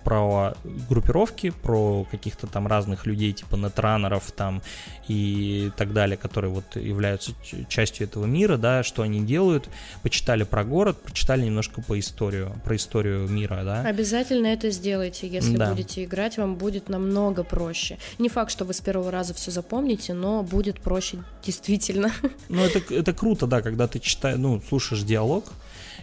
про 0.03 0.55
группировки, 0.89 1.51
про 1.51 2.05
каких-то 2.11 2.47
там 2.47 2.67
разных 2.67 3.07
людей, 3.07 3.33
типа 3.33 3.57
нетранеров 3.57 4.31
там 4.33 4.63
и 5.09 5.71
так 5.77 5.93
далее, 5.93 6.17
которые 6.17 6.51
вот 6.51 6.77
являются 6.77 7.33
частью 7.69 8.07
этого 8.07 8.25
мира, 8.27 8.57
да, 8.57 8.83
что 8.83 9.03
они 9.03 9.21
делают, 9.21 9.69
почитали 10.03 10.45
про 10.45 10.65
город, 10.65 11.01
прочитали 11.03 11.45
немножко 11.45 11.83
по 11.83 11.99
историю, 11.99 12.53
про 12.65 12.77
историю 12.77 13.29
мира, 13.29 13.63
да. 13.65 13.83
Обязательно 13.83 14.47
это 14.49 14.71
сделайте, 14.71 15.29
если 15.29 15.57
Да. 15.57 15.71
будете 15.71 16.05
играть, 16.05 16.39
вам 16.39 16.57
будет 16.57 16.89
намного 16.89 17.45
проще. 17.45 17.99
Не 18.19 18.29
факт, 18.29 18.51
что 18.51 18.65
вы 18.65 18.73
с 18.75 18.81
первого 18.81 19.11
раза 19.11 19.35
все 19.35 19.51
запомните, 19.51 20.15
но 20.15 20.43
будет 20.43 20.81
проще 20.81 21.19
действительно. 21.45 22.11
Ну, 22.49 22.63
это, 22.65 22.95
это 22.95 23.13
круто, 23.13 23.47
да, 23.47 23.63
когда 23.63 23.87
ты 23.89 23.99
читаешь, 23.99 24.39
ну, 24.39 24.61
слушаешь 24.69 25.03
диалог, 25.03 25.45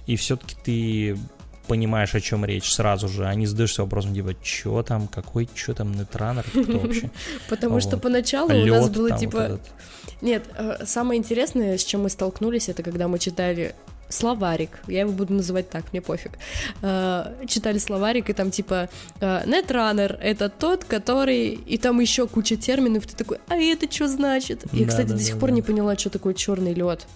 и 0.08 0.16
все-таки 0.16 0.56
ты 0.64 1.18
понимаешь, 1.68 2.16
о 2.16 2.22
чем 2.22 2.46
речь 2.46 2.72
сразу 2.72 3.08
же, 3.08 3.26
а 3.26 3.34
не 3.36 3.46
задаешься 3.46 3.84
вопросом, 3.84 4.14
типа, 4.14 4.36
что 4.44 4.84
там, 4.84 5.08
какой, 5.08 5.48
что 5.54 5.74
там, 5.74 5.94
нетранер, 5.94 6.44
кто 6.44 6.80
вообще? 6.80 7.10
Потому 7.50 7.80
что 7.80 7.98
поначалу 7.98 8.54
у 8.54 8.66
нас 8.66 8.90
было 8.90 9.18
типа... 9.18 9.60
Нет, 10.22 10.44
э, 10.56 10.86
самое 10.86 11.20
интересное, 11.20 11.78
с 11.78 11.84
чем 11.84 12.04
мы 12.04 12.10
столкнулись, 12.10 12.70
это 12.70 12.84
когда 12.84 13.08
мы 13.08 13.18
читали 13.18 13.74
словарик, 14.12 14.80
я 14.88 15.02
его 15.02 15.12
буду 15.12 15.34
называть 15.34 15.70
так, 15.70 15.92
мне 15.92 16.02
пофиг. 16.02 16.32
Э, 16.82 17.34
Читали 17.48 17.78
словарик, 17.78 18.30
и 18.30 18.34
там 18.34 18.52
типа 18.52 18.90
э, 19.20 19.44
Netrunner— 19.46 20.18
это 20.22 20.50
тот, 20.50 20.84
который... 20.84 21.50
И 21.50 21.78
там 21.78 22.00
еще 22.00 22.28
куча 22.28 22.56
терминов, 22.56 23.08
ты 23.08 23.16
такой, 23.16 23.40
а 23.48 23.56
это 23.56 23.92
что 23.92 24.08
значит? 24.08 24.66
Я, 24.72 24.86
Да, 24.86 24.90
кстати, 24.90 25.08
да, 25.08 25.14
до 25.16 25.24
сих 25.24 25.36
да, 25.36 25.40
пор 25.40 25.52
не 25.52 25.62
поняла, 25.62 25.98
что 25.98 26.10
такое 26.10 26.34
черный 26.34 26.74
лед. 26.74 27.08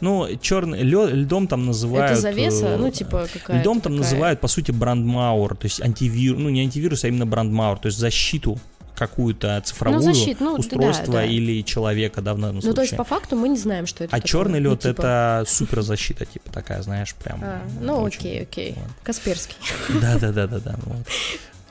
Ну, 0.00 0.28
черный, 0.40 0.82
льдом 0.82 1.48
там 1.48 1.66
называют... 1.66 2.12
Это 2.12 2.20
завеса, 2.20 2.66
э, 2.68 2.76
ну 2.76 2.90
типа 2.90 3.26
какая 3.32 3.60
Льдом 3.60 3.80
там 3.80 3.96
называют, 3.96 4.40
по 4.40 4.48
сути, 4.48 4.70
брандмауэр, 4.70 5.56
то 5.56 5.64
есть 5.66 5.80
антивирус, 5.80 6.38
ну, 6.40 6.48
не 6.50 6.60
антивирус, 6.62 7.04
а 7.04 7.08
именно 7.08 7.26
брандмауэр, 7.26 7.78
то 7.78 7.86
есть 7.86 7.98
защиту 7.98 8.58
какую-то 8.94 9.60
цифровую 9.64 10.00
защиту, 10.02 10.42
ну, 10.44 10.54
да, 10.54 10.60
устройства 10.60 11.12
да. 11.14 11.24
или 11.24 11.62
человека, 11.62 12.20
да, 12.20 12.34
в 12.34 12.38
данном 12.40 12.56
Ну, 12.56 12.60
случае. 12.62 12.74
то 12.74 12.82
есть, 12.82 12.96
по 12.96 13.04
факту 13.04 13.36
мы 13.36 13.48
не 13.48 13.56
знаем, 13.56 13.86
что 13.86 14.02
это 14.04 14.14
А 14.14 14.18
такое. 14.18 14.28
черный 14.28 14.60
Ну, 14.60 14.70
лед 14.70 14.80
типа- 14.80 14.90
это 14.90 15.44
суперзащита, 15.46 16.26
типа 16.26 16.50
такая, 16.50 16.82
знаешь, 16.82 17.14
прям. 17.14 17.40
А, 17.44 17.62
ну, 17.80 18.00
очень- 18.00 18.18
окей, 18.18 18.42
окей. 18.42 18.74
вот. 18.76 18.88
Касперский. 19.04 19.54
Да, 20.00 20.18
да, 20.18 20.32
да, 20.32 20.46
да, 20.48 20.58
да. 20.58 20.76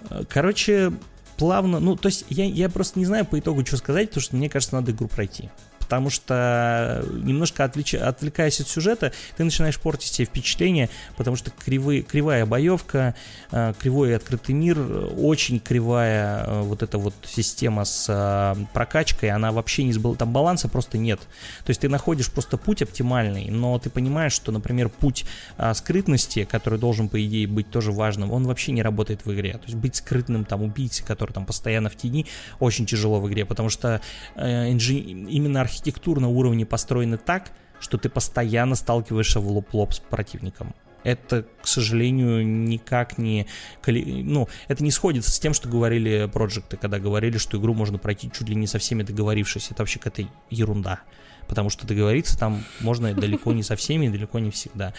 вот. 0.10 0.28
Короче, 0.30 0.94
плавно. 1.36 1.80
Ну, 1.82 1.96
то 1.98 2.08
есть, 2.08 2.24
я, 2.30 2.46
я 2.46 2.70
просто 2.70 2.98
не 2.98 3.06
знаю 3.06 3.26
по 3.26 3.38
итогу, 3.38 3.66
что 3.66 3.76
сказать, 3.78 4.10
потому 4.10 4.22
что 4.24 4.36
мне 4.38 4.50
кажется, 4.50 4.76
надо 4.76 4.92
игру 4.92 5.08
пройти. 5.10 5.50
Потому 5.88 6.10
что 6.10 7.02
немножко 7.14 7.64
отвлеч- 7.64 7.98
отвлекаясь 7.98 8.60
от 8.60 8.68
сюжета, 8.68 9.14
ты 9.38 9.46
начинаешь 9.46 9.80
портить 9.80 10.12
себе 10.12 10.26
впечатление, 10.26 10.90
потому 11.16 11.38
что 11.38 11.50
кривые, 11.50 12.02
кривая 12.02 12.46
боевка, 12.46 13.16
э, 13.52 13.74
кривой 13.80 14.14
открытый 14.18 14.54
мир, 14.54 14.78
очень 15.18 15.62
кривая 15.62 16.44
э, 16.46 16.62
вот 16.64 16.84
эта 16.84 16.98
вот 16.98 17.14
система 17.26 17.86
с 17.86 18.06
э, 18.10 18.66
прокачкой, 18.74 19.30
она 19.30 19.54
вообще 19.54 19.84
не 19.84 19.94
сбыл, 19.94 20.18
там 20.18 20.34
баланса 20.34 20.68
просто 20.68 20.98
нет. 20.98 21.22
То 21.64 21.70
есть 21.70 21.80
ты 21.80 21.88
находишь 21.88 22.30
просто 22.30 22.58
путь 22.58 22.82
оптимальный, 22.82 23.50
но 23.50 23.80
ты 23.80 23.90
понимаешь, 23.90 24.34
что, 24.34 24.52
например, 24.52 24.90
путь 24.90 25.26
скрытности, 25.74 26.44
который 26.44 26.80
должен, 26.80 27.08
по 27.08 27.24
идее, 27.26 27.48
быть 27.48 27.72
тоже 27.72 27.94
важным, 27.94 28.34
он 28.34 28.44
вообще 28.44 28.74
не 28.74 28.82
работает 28.82 29.26
в 29.26 29.34
игре. 29.34 29.54
То 29.54 29.64
есть 29.68 29.76
быть 29.76 29.96
скрытным 29.96 30.44
там 30.44 30.64
убийцей, 30.64 31.06
который 31.06 31.32
там 31.32 31.46
постоянно 31.46 31.90
в 31.90 31.96
тени, 31.96 32.26
очень 32.60 32.86
тяжело 32.86 33.22
в 33.22 33.30
игре, 33.30 33.46
потому 33.46 33.70
что 33.70 34.02
э, 34.36 34.72
инжи- 34.72 35.00
именно 35.30 35.62
архитектура 35.62 35.77
на 36.20 36.30
уровне 36.30 36.66
построена 36.66 37.18
так, 37.18 37.52
что 37.80 37.98
ты 37.98 38.10
постоянно 38.10 38.76
сталкиваешься 38.76 39.40
в 39.40 39.48
лоб-лоб 39.50 39.94
с 39.94 40.00
противником. 40.00 40.74
Это, 41.04 41.46
к 41.62 41.68
сожалению, 41.68 42.46
никак 42.46 43.18
не... 43.18 43.48
Ну, 43.86 44.48
это 44.68 44.84
не 44.84 44.92
сходится 44.92 45.32
с 45.32 45.40
тем, 45.40 45.54
что 45.54 45.70
говорили 45.70 46.30
проекты, 46.32 46.78
когда 46.78 47.00
говорили, 47.00 47.38
что 47.38 47.58
игру 47.58 47.74
можно 47.74 47.98
пройти 47.98 48.32
чуть 48.32 48.50
ли 48.50 48.56
не 48.56 48.68
со 48.68 48.80
всеми 48.80 49.04
договорившись. 49.04 49.72
Это 49.72 49.84
вообще 49.84 50.00
какая-то 50.00 50.30
ерунда. 50.50 51.02
Потому 51.48 51.70
что 51.70 51.88
договориться 51.88 52.38
там 52.38 52.64
можно 52.82 53.14
далеко 53.14 53.54
не 53.54 53.64
со 53.64 53.76
всеми 53.78 54.08
и 54.08 54.10
далеко 54.10 54.40
не 54.40 54.52
всегда. 54.52 54.94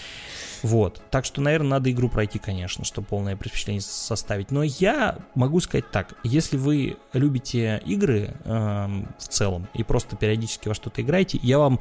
Вот. 0.63 1.03
Так 1.11 1.25
что, 1.25 1.43
наверное, 1.43 1.73
надо 1.73 1.91
игру 1.91 2.09
пройти, 2.09 2.39
конечно, 2.39 2.85
чтобы 2.85 3.07
полное 3.07 3.37
впечатление 3.37 3.83
составить. 3.83 4.51
Но 4.51 4.63
я 4.63 5.19
могу 5.35 5.61
сказать 5.61 5.91
так. 5.91 6.15
Если 6.25 6.57
вы 6.57 6.97
любите 7.13 7.83
игры 7.85 8.35
эм, 8.45 9.09
в 9.19 9.29
целом 9.29 9.69
и 9.75 9.83
просто 9.83 10.17
периодически 10.17 10.69
во 10.69 10.75
что-то 10.75 11.03
играете, 11.03 11.39
я 11.43 11.59
вам 11.59 11.81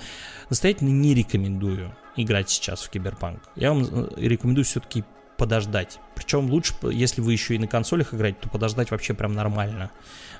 настоятельно 0.49 0.89
не 0.89 1.13
рекомендую 1.13 1.95
играть 2.17 2.49
сейчас 2.49 2.83
в 2.83 2.89
Киберпанк. 2.89 3.41
Я 3.55 3.73
вам 3.73 3.83
э, 3.83 4.09
рекомендую 4.17 4.65
все-таки 4.65 5.03
подождать. 5.37 5.99
Причем 6.15 6.49
лучше, 6.49 6.73
если 6.91 7.21
вы 7.21 7.31
еще 7.31 7.55
и 7.55 7.59
на 7.59 7.67
консолях 7.67 8.13
играете, 8.13 8.39
то 8.41 8.49
подождать 8.49 8.91
вообще 8.91 9.13
прям 9.13 9.33
нормально. 9.33 9.91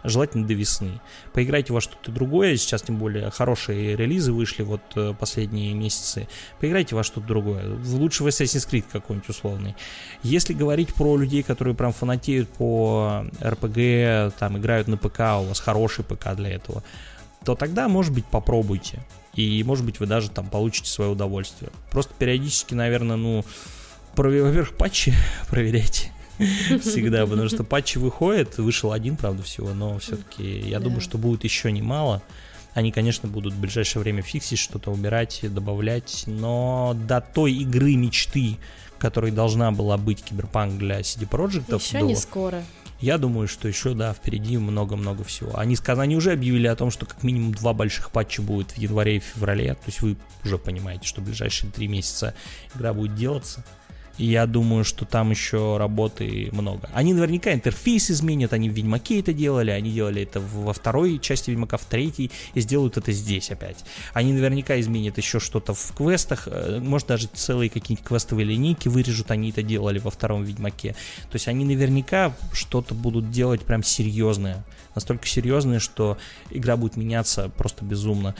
Желательно 0.03 0.47
до 0.47 0.53
весны. 0.53 0.99
Поиграйте 1.33 1.73
во 1.73 1.81
что-то 1.81 2.11
другое. 2.11 2.57
Сейчас, 2.57 2.81
тем 2.81 2.97
более, 2.97 3.29
хорошие 3.29 3.95
релизы 3.95 4.31
вышли 4.31 4.63
вот 4.63 4.81
э, 4.95 5.13
последние 5.17 5.73
месяцы. 5.73 6.27
Поиграйте 6.59 6.95
во 6.95 7.03
что-то 7.03 7.27
другое. 7.27 7.77
Лучше 7.85 8.23
в 8.23 8.27
Assassin's 8.27 8.69
Creed 8.69 8.85
какой-нибудь 8.91 9.29
условный. 9.29 9.75
Если 10.23 10.53
говорить 10.53 10.93
про 10.93 11.15
людей, 11.15 11.43
которые 11.43 11.75
прям 11.75 11.93
фанатеют 11.93 12.49
по 12.49 13.25
RPG, 13.39 14.33
там 14.39 14.57
играют 14.57 14.87
на 14.87 14.97
ПК, 14.97 15.19
у 15.39 15.43
вас 15.43 15.59
хороший 15.59 16.03
ПК 16.03 16.35
для 16.35 16.49
этого, 16.49 16.83
то 17.43 17.55
тогда, 17.55 17.87
может 17.87 18.13
быть, 18.13 18.25
попробуйте. 18.25 18.99
И, 19.37 19.63
может 19.63 19.85
быть, 19.85 19.99
вы 19.99 20.07
даже 20.07 20.29
там 20.29 20.49
получите 20.49 20.89
свое 20.89 21.11
удовольствие. 21.11 21.71
Просто 21.91 22.13
периодически, 22.17 22.73
наверное, 22.73 23.15
ну, 23.15 23.45
во-первых, 24.15 24.75
патчи 24.75 25.13
проверяйте 25.49 26.11
всегда, 26.81 27.25
потому 27.25 27.47
что 27.47 27.63
патчи 27.63 27.99
выходят, 27.99 28.57
вышел 28.57 28.91
один, 28.91 29.15
правда, 29.15 29.43
всего, 29.43 29.73
но 29.73 29.99
все-таки 29.99 30.59
я 30.59 30.79
думаю, 30.79 31.01
что 31.01 31.17
будет 31.17 31.43
еще 31.43 31.71
немало. 31.71 32.21
Они, 32.73 32.91
конечно, 32.91 33.29
будут 33.29 33.53
в 33.53 33.59
ближайшее 33.59 34.01
время 34.01 34.21
фиксить, 34.21 34.59
что-то 34.59 34.91
убирать, 34.91 35.39
добавлять, 35.43 36.23
но 36.27 36.95
до 37.07 37.21
той 37.21 37.53
игры 37.53 37.95
мечты, 37.95 38.57
которой 38.99 39.31
должна 39.31 39.71
была 39.71 39.97
быть 39.97 40.23
Киберпанк 40.23 40.77
для 40.77 40.99
CD 41.01 41.27
Projekt. 41.27 41.75
Еще 41.75 41.99
до... 41.99 42.05
не 42.05 42.15
скоро. 42.15 42.63
Я 42.99 43.19
думаю, 43.19 43.47
что 43.47 43.67
еще, 43.67 43.93
да, 43.93 44.13
впереди 44.13 44.57
много-много 44.57 45.23
всего. 45.23 45.57
Они, 45.57 45.77
они 45.85 46.15
уже 46.15 46.31
объявили 46.31 46.67
о 46.67 46.75
том, 46.75 46.89
что 46.89 47.05
как 47.05 47.21
минимум 47.23 47.53
два 47.53 47.73
больших 47.73 48.09
патча 48.09 48.41
будет 48.41 48.71
в 48.71 48.77
январе 48.77 49.17
и 49.17 49.19
феврале. 49.19 49.75
То 49.75 49.83
есть 49.85 50.01
вы 50.01 50.17
уже 50.43 50.57
понимаете, 50.57 51.07
что 51.07 51.21
в 51.21 51.25
ближайшие 51.25 51.71
три 51.71 51.87
месяца 51.87 52.33
игра 52.73 52.93
будет 52.93 53.15
делаться. 53.15 53.63
Я 54.17 54.47
думаю, 54.47 54.83
что 54.83 55.05
там 55.05 55.29
еще 55.29 55.77
работы 55.77 56.49
много. 56.51 56.89
Они 56.93 57.13
наверняка 57.13 57.53
интерфейс 57.53 58.09
изменят, 58.09 58.51
они 58.51 58.69
в 58.69 58.73
Ведьмаке 58.73 59.19
это 59.19 59.31
делали, 59.31 59.69
они 59.69 59.91
делали 59.91 60.23
это 60.23 60.39
во 60.39 60.73
второй 60.73 61.19
части 61.19 61.51
Ведьмака, 61.51 61.77
в 61.77 61.85
третьей, 61.85 62.31
и 62.55 62.61
сделают 62.61 62.97
это 62.97 63.11
здесь 63.11 63.51
опять. 63.51 63.85
Они 64.13 64.33
наверняка 64.33 64.79
изменят 64.79 65.17
еще 65.17 65.39
что-то 65.39 65.73
в 65.73 65.93
квестах, 65.95 66.47
э, 66.47 66.79
может 66.81 67.07
даже 67.07 67.27
целые 67.27 67.69
какие-нибудь 67.69 68.07
квестовые 68.07 68.45
линейки 68.45 68.87
вырежут, 68.87 69.29
они 69.29 69.51
это 69.51 69.61
делали 69.61 69.99
во 69.99 70.09
втором 70.09 70.43
Ведьмаке. 70.43 70.93
То 71.29 71.35
есть 71.35 71.47
они 71.47 71.63
наверняка 71.63 72.33
что-то 72.53 72.95
будут 72.95 73.29
делать 73.29 73.61
прям 73.61 73.83
серьезное. 73.83 74.65
Настолько 74.95 75.27
серьезное, 75.27 75.79
что 75.79 76.17
игра 76.49 76.75
будет 76.75 76.97
меняться 76.97 77.51
просто 77.55 77.85
безумно. 77.85 78.33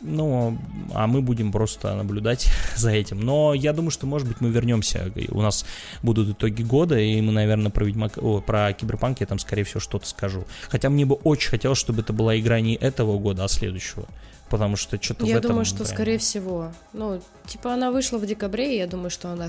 Ну, 0.00 0.58
а 0.94 1.06
мы 1.06 1.20
будем 1.20 1.52
просто 1.52 1.94
наблюдать 1.94 2.48
за 2.76 2.90
этим. 2.90 3.20
Но 3.20 3.54
я 3.54 3.72
думаю, 3.72 3.90
что, 3.90 4.06
может 4.06 4.26
быть, 4.28 4.40
мы 4.40 4.50
вернемся. 4.50 5.12
У 5.30 5.42
нас 5.42 5.64
будут 6.02 6.30
итоги 6.30 6.62
года, 6.62 6.98
и 6.98 7.20
мы, 7.20 7.32
наверное, 7.32 7.70
про, 7.70 7.84
Ведьмак... 7.84 8.18
О, 8.18 8.40
про 8.40 8.72
Киберпанк 8.72 9.20
я 9.20 9.26
там, 9.26 9.38
скорее 9.38 9.64
всего, 9.64 9.80
что-то 9.80 10.06
скажу. 10.06 10.44
Хотя 10.68 10.90
мне 10.90 11.04
бы 11.04 11.16
очень 11.16 11.50
хотелось, 11.50 11.78
чтобы 11.78 12.00
это 12.00 12.12
была 12.12 12.38
игра 12.38 12.60
не 12.60 12.74
этого 12.74 13.18
года, 13.18 13.44
а 13.44 13.48
следующего 13.48 14.06
потому 14.50 14.76
что 14.76 15.00
что-то 15.00 15.24
Я 15.24 15.36
в 15.36 15.38
этом... 15.38 15.52
думаю, 15.52 15.64
что, 15.64 15.78
прям... 15.78 15.86
скорее 15.86 16.18
всего, 16.18 16.72
ну, 16.92 17.22
типа 17.46 17.72
она 17.72 17.90
вышла 17.90 18.18
в 18.18 18.26
декабре, 18.26 18.74
и 18.74 18.78
я 18.78 18.86
думаю, 18.86 19.08
что 19.08 19.30
она 19.30 19.48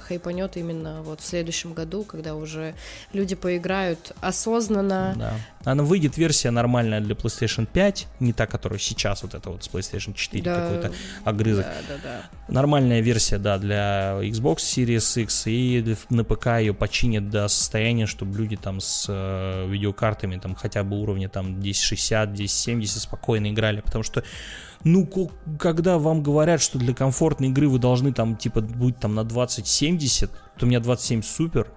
хайпанет 0.00 0.56
именно 0.56 1.02
вот 1.02 1.20
в 1.20 1.24
следующем 1.24 1.72
году, 1.72 2.02
когда 2.02 2.34
уже 2.34 2.74
люди 3.12 3.36
поиграют 3.36 4.12
осознанно. 4.20 5.14
Да. 5.16 5.34
Она 5.64 5.82
выйдет 5.82 6.16
версия 6.16 6.50
нормальная 6.50 7.00
для 7.00 7.14
PlayStation 7.14 7.66
5, 7.70 8.08
не 8.20 8.32
та, 8.32 8.46
которая 8.46 8.78
сейчас 8.78 9.22
вот 9.22 9.34
это 9.34 9.50
вот 9.50 9.62
с 9.62 9.68
PlayStation 9.68 10.14
4 10.14 10.42
да, 10.42 10.56
какой-то 10.56 10.92
огрызок. 11.24 11.66
Да, 11.66 11.96
да, 11.96 12.00
да. 12.02 12.52
Нормальная 12.52 13.00
версия, 13.00 13.36
да, 13.36 13.58
для 13.58 14.18
Xbox 14.22 14.56
Series 14.56 15.22
X, 15.22 15.46
и 15.46 15.96
на 16.08 16.24
ПК 16.24 16.46
ее 16.60 16.72
починят 16.72 17.28
до 17.28 17.46
состояния, 17.48 18.06
чтобы 18.06 18.38
люди 18.38 18.56
там 18.56 18.80
с 18.80 19.06
э, 19.08 19.68
видеокартами 19.68 20.38
там 20.38 20.54
хотя 20.54 20.82
бы 20.82 20.98
уровня 20.98 21.28
там 21.28 21.58
1060, 21.58 22.30
1070 22.30 23.02
спокойно 23.02 23.50
играли, 23.50 23.80
потому 23.80 24.02
что 24.02 24.24
ну, 24.82 25.06
когда 25.58 25.98
вам 25.98 26.22
говорят, 26.22 26.62
что 26.62 26.78
для 26.78 26.94
комфортной 26.94 27.50
игры 27.50 27.68
вы 27.68 27.78
должны 27.78 28.14
там, 28.14 28.36
типа, 28.36 28.62
быть 28.62 28.98
там 28.98 29.14
на 29.14 29.24
2070, 29.24 30.30
то 30.30 30.64
у 30.64 30.66
меня 30.66 30.80
27 30.80 31.22
супер, 31.22 31.70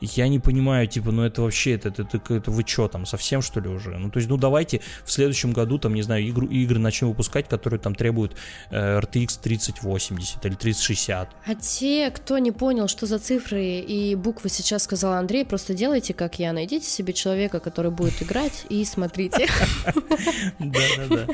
я 0.00 0.28
не 0.28 0.38
понимаю, 0.38 0.86
типа, 0.86 1.10
ну 1.10 1.22
это 1.22 1.42
вообще, 1.42 1.72
это, 1.72 1.88
это, 1.88 2.02
это, 2.02 2.34
это 2.34 2.50
вы 2.50 2.64
что 2.66 2.88
там, 2.88 3.06
совсем 3.06 3.42
что 3.42 3.60
ли 3.60 3.68
уже? 3.68 3.96
Ну 3.98 4.10
то 4.10 4.18
есть, 4.18 4.28
ну 4.28 4.36
давайте 4.36 4.80
в 5.04 5.10
следующем 5.10 5.52
году, 5.52 5.78
там, 5.78 5.94
не 5.94 6.02
знаю, 6.02 6.28
игру, 6.28 6.46
игры 6.46 6.78
начнем 6.78 7.08
выпускать, 7.08 7.48
которые 7.48 7.80
там 7.80 7.94
требуют 7.94 8.36
э, 8.70 8.98
RTX 8.98 9.40
3080 9.42 10.44
или 10.44 10.54
3060. 10.54 11.30
А 11.46 11.54
те, 11.54 12.10
кто 12.10 12.38
не 12.38 12.52
понял, 12.52 12.88
что 12.88 13.06
за 13.06 13.18
цифры 13.18 13.64
и 13.64 14.14
буквы 14.14 14.48
сейчас 14.48 14.84
сказал 14.84 15.14
Андрей, 15.14 15.44
просто 15.44 15.74
делайте, 15.74 16.14
как 16.14 16.38
я, 16.38 16.52
найдите 16.52 16.86
себе 16.86 17.12
человека, 17.12 17.60
который 17.60 17.90
будет 17.90 18.22
играть, 18.22 18.66
и 18.68 18.84
смотрите. 18.84 19.48
Да-да-да. 20.58 21.26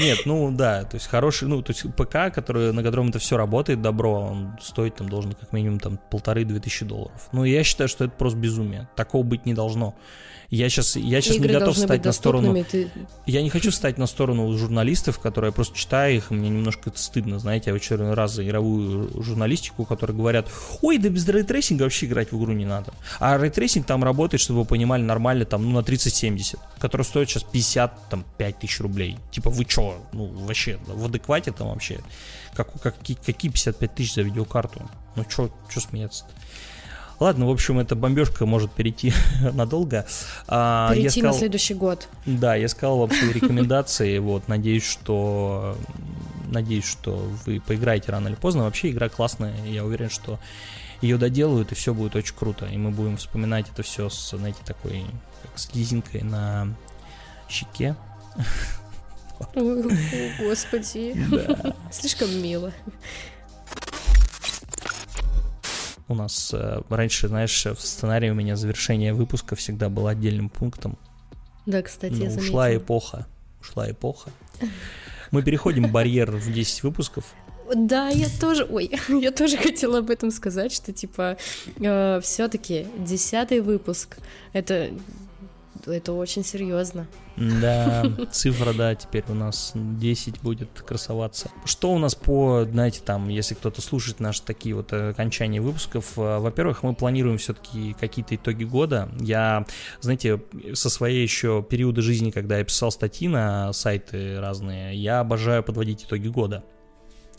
Нет, 0.00 0.20
ну 0.24 0.50
да, 0.50 0.84
то 0.84 0.96
есть 0.96 1.06
хороший, 1.06 1.48
ну, 1.48 1.62
то 1.62 1.72
есть 1.72 1.84
ПК, 1.94 2.34
который, 2.34 2.72
на 2.72 2.82
котором 2.82 3.08
это 3.08 3.18
все 3.18 3.36
работает, 3.36 3.82
бодро, 3.82 4.20
он 4.20 4.56
стоит 4.60 4.96
там 4.96 5.08
должен 5.08 5.32
как 5.32 5.52
минимум 5.52 5.80
там 5.80 5.98
полторы-две 6.10 6.60
тысячи 6.60 6.84
долларов. 6.84 7.28
Ну, 7.32 7.44
я 7.44 7.62
считаю, 7.64 7.88
что 7.88 8.04
это 8.04 8.14
просто 8.14 8.38
безумие. 8.38 8.88
Такого 8.96 9.22
быть 9.22 9.46
не 9.46 9.54
должно. 9.54 9.94
Я 10.50 10.68
сейчас, 10.68 10.96
я 10.96 11.20
сейчас 11.20 11.38
не 11.38 11.46
готов 11.46 11.78
стать 11.78 12.04
на 12.04 12.12
сторону... 12.12 12.64
Ты... 12.64 12.90
Я 13.24 13.40
не 13.40 13.50
хочу 13.50 13.70
стать 13.70 13.98
на 13.98 14.06
сторону 14.06 14.52
журналистов, 14.58 15.20
которые 15.20 15.50
я 15.50 15.52
просто 15.52 15.78
читаю 15.78 16.16
их, 16.16 16.32
и 16.32 16.34
мне 16.34 16.48
немножко 16.48 16.90
стыдно, 16.92 17.38
знаете, 17.38 17.70
я 17.70 17.74
в 17.74 17.76
очередной 17.76 18.14
раз 18.14 18.34
за 18.34 18.44
игровую 18.44 19.22
журналистику, 19.22 19.84
которые 19.84 20.16
говорят, 20.16 20.48
ой, 20.82 20.98
да 20.98 21.08
без 21.08 21.28
ray 21.28 21.43
tracing 21.43 21.79
а 21.79 21.84
вообще 21.84 22.06
играть 22.06 22.32
в 22.32 22.38
игру 22.38 22.52
не 22.52 22.64
надо. 22.64 22.92
А 23.20 23.38
ray 23.38 23.52
tracing 23.52 23.86
там 23.86 24.02
работает, 24.02 24.40
чтобы 24.40 24.60
вы 24.60 24.66
понимали, 24.66 25.02
нормально, 25.02 25.44
там, 25.44 25.62
ну, 25.62 25.70
на 25.70 25.84
3070, 25.84 26.58
который 26.80 27.02
стоит 27.02 27.30
сейчас 27.30 27.44
50, 27.44 28.08
там, 28.08 28.24
5 28.36 28.58
тысяч 28.58 28.80
рублей. 28.80 29.18
Типа, 29.30 29.50
вы 29.50 29.64
чё? 29.64 29.98
Ну, 30.12 30.26
вообще, 30.26 30.80
в 30.84 31.04
адеквате 31.04 31.52
там 31.52 31.68
вообще? 31.68 32.00
Как, 32.54 32.72
как, 32.82 32.98
какие 32.98 33.50
55 33.50 33.94
тысяч 33.94 34.14
за 34.14 34.22
видеокарту? 34.22 34.90
Ну, 35.14 35.24
чё, 35.24 35.50
чё 35.72 35.80
смеяться-то? 35.80 36.39
Ладно, 37.20 37.46
в 37.46 37.50
общем, 37.50 37.78
эта 37.78 37.94
бомбежка 37.94 38.46
может 38.46 38.72
перейти 38.72 39.12
надолго. 39.52 40.06
А, 40.48 40.90
перейти 40.92 41.20
сказал, 41.20 41.32
на 41.32 41.38
следующий 41.38 41.74
год. 41.74 42.08
Да, 42.24 42.54
я 42.54 42.66
сказал 42.68 42.98
вообще 42.98 43.30
рекомендации. 43.32 44.18
Вот, 44.18 44.48
надеюсь, 44.48 44.84
что 44.84 45.76
надеюсь, 46.48 46.86
что 46.86 47.30
вы 47.44 47.60
поиграете 47.60 48.10
рано 48.10 48.28
или 48.28 48.34
поздно. 48.34 48.64
Вообще 48.64 48.90
игра 48.90 49.10
классная. 49.10 49.54
Я 49.66 49.84
уверен, 49.84 50.08
что 50.08 50.40
ее 51.02 51.18
доделают, 51.18 51.72
и 51.72 51.74
все 51.74 51.92
будет 51.92 52.16
очень 52.16 52.34
круто. 52.34 52.64
И 52.66 52.78
мы 52.78 52.90
будем 52.90 53.18
вспоминать 53.18 53.66
это 53.70 53.82
все 53.82 54.08
с, 54.08 54.30
знаете, 54.30 54.60
такой, 54.64 55.04
как 55.42 55.58
с 55.58 55.74
лизинкой 55.74 56.22
на 56.22 56.74
щеке. 57.50 57.96
О, 59.54 59.82
господи. 60.38 61.14
Да. 61.30 61.74
Слишком 61.90 62.30
мило 62.42 62.72
у 66.10 66.14
нас 66.14 66.50
э, 66.52 66.82
раньше, 66.88 67.28
знаешь, 67.28 67.64
в 67.66 67.80
сценарии 67.80 68.30
у 68.30 68.34
меня 68.34 68.56
завершение 68.56 69.14
выпуска 69.14 69.54
всегда 69.56 69.88
было 69.88 70.10
отдельным 70.10 70.48
пунктом. 70.48 70.98
Да, 71.66 71.82
кстати, 71.82 72.12
Но 72.14 72.24
я 72.24 72.30
заметила. 72.30 72.48
ушла 72.50 72.76
эпоха. 72.76 73.26
Ушла 73.60 73.90
эпоха. 73.90 74.30
Мы 75.30 75.42
переходим 75.42 75.90
барьер 75.90 76.30
в 76.32 76.52
10 76.52 76.82
выпусков. 76.82 77.24
Да, 77.74 78.08
я 78.08 78.26
тоже, 78.40 78.64
ой, 78.64 78.90
я 79.08 79.30
тоже 79.30 79.56
хотела 79.56 79.98
об 79.98 80.10
этом 80.10 80.30
сказать, 80.32 80.72
что 80.72 80.92
типа 80.92 81.36
э, 81.78 82.20
все-таки 82.22 82.86
десятый 82.98 83.60
выпуск 83.60 84.18
это 84.52 84.90
это 85.86 86.12
очень 86.12 86.44
серьезно. 86.44 87.06
Да, 87.36 88.04
цифра, 88.32 88.72
да, 88.72 88.94
теперь 88.94 89.24
у 89.28 89.34
нас 89.34 89.72
10 89.74 90.40
будет 90.42 90.68
красоваться. 90.82 91.50
Что 91.64 91.92
у 91.92 91.98
нас 91.98 92.14
по, 92.14 92.66
знаете, 92.70 93.00
там, 93.04 93.28
если 93.28 93.54
кто-то 93.54 93.80
слушает 93.80 94.20
наши 94.20 94.42
такие 94.42 94.74
вот 94.74 94.92
окончания 94.92 95.60
выпусков, 95.60 96.18
э, 96.18 96.38
во-первых, 96.38 96.82
мы 96.82 96.94
планируем 96.94 97.38
все-таки 97.38 97.94
какие-то 97.98 98.36
итоги 98.36 98.64
года. 98.64 99.08
Я, 99.20 99.64
знаете, 100.00 100.42
со 100.74 100.90
своей 100.90 101.22
еще 101.22 101.64
периода 101.68 102.02
жизни, 102.02 102.30
когда 102.30 102.58
я 102.58 102.64
писал 102.64 102.90
статьи 102.90 103.28
на 103.28 103.72
сайты 103.72 104.38
разные, 104.40 104.94
я 104.96 105.20
обожаю 105.20 105.62
подводить 105.62 106.04
итоги 106.04 106.28
года. 106.28 106.64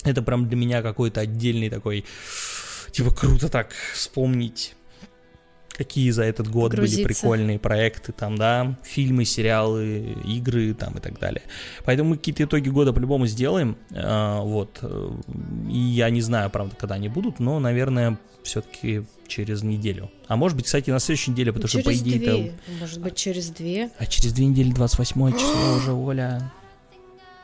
Это 0.03 0.21
прям 0.21 0.47
для 0.47 0.57
меня 0.57 0.81
какой-то 0.81 1.21
отдельный 1.21 1.69
такой, 1.69 2.05
типа, 2.91 3.13
круто 3.13 3.49
так 3.49 3.73
вспомнить 3.93 4.75
какие 5.73 6.09
за 6.11 6.23
этот 6.23 6.49
год 6.49 6.71
Грузиться. 6.71 6.97
были 6.97 7.07
прикольные 7.07 7.59
проекты, 7.59 8.11
там, 8.11 8.37
да, 8.37 8.77
фильмы, 8.83 9.25
сериалы, 9.25 10.15
игры, 10.25 10.73
там, 10.73 10.97
и 10.97 10.99
так 10.99 11.19
далее. 11.19 11.43
Поэтому 11.85 12.11
мы 12.11 12.17
какие-то 12.17 12.43
итоги 12.43 12.69
года 12.69 12.93
по-любому 12.93 13.27
сделаем, 13.27 13.77
э, 13.91 14.39
вот, 14.41 14.83
и 15.69 15.77
я 15.77 16.09
не 16.09 16.21
знаю, 16.21 16.49
правда, 16.49 16.75
когда 16.75 16.95
они 16.95 17.09
будут, 17.09 17.39
но, 17.39 17.59
наверное, 17.59 18.17
все-таки 18.43 19.03
через 19.27 19.63
неделю. 19.63 20.11
А 20.27 20.35
может 20.35 20.57
быть, 20.57 20.65
кстати, 20.65 20.89
на 20.89 20.99
следующей 20.99 21.31
неделе, 21.31 21.53
потому 21.53 21.69
через 21.69 21.83
что, 21.83 21.91
по 21.91 21.95
идее, 21.95 22.19
две. 22.19 22.47
это... 22.47 22.53
Может 22.79 23.01
быть, 23.01 23.15
через 23.15 23.49
две. 23.49 23.89
А 23.97 24.05
через 24.05 24.33
две 24.33 24.45
недели 24.45 24.71
28 24.71 25.31
число 25.37 25.75
уже, 25.77 25.93
Оля. 25.93 26.51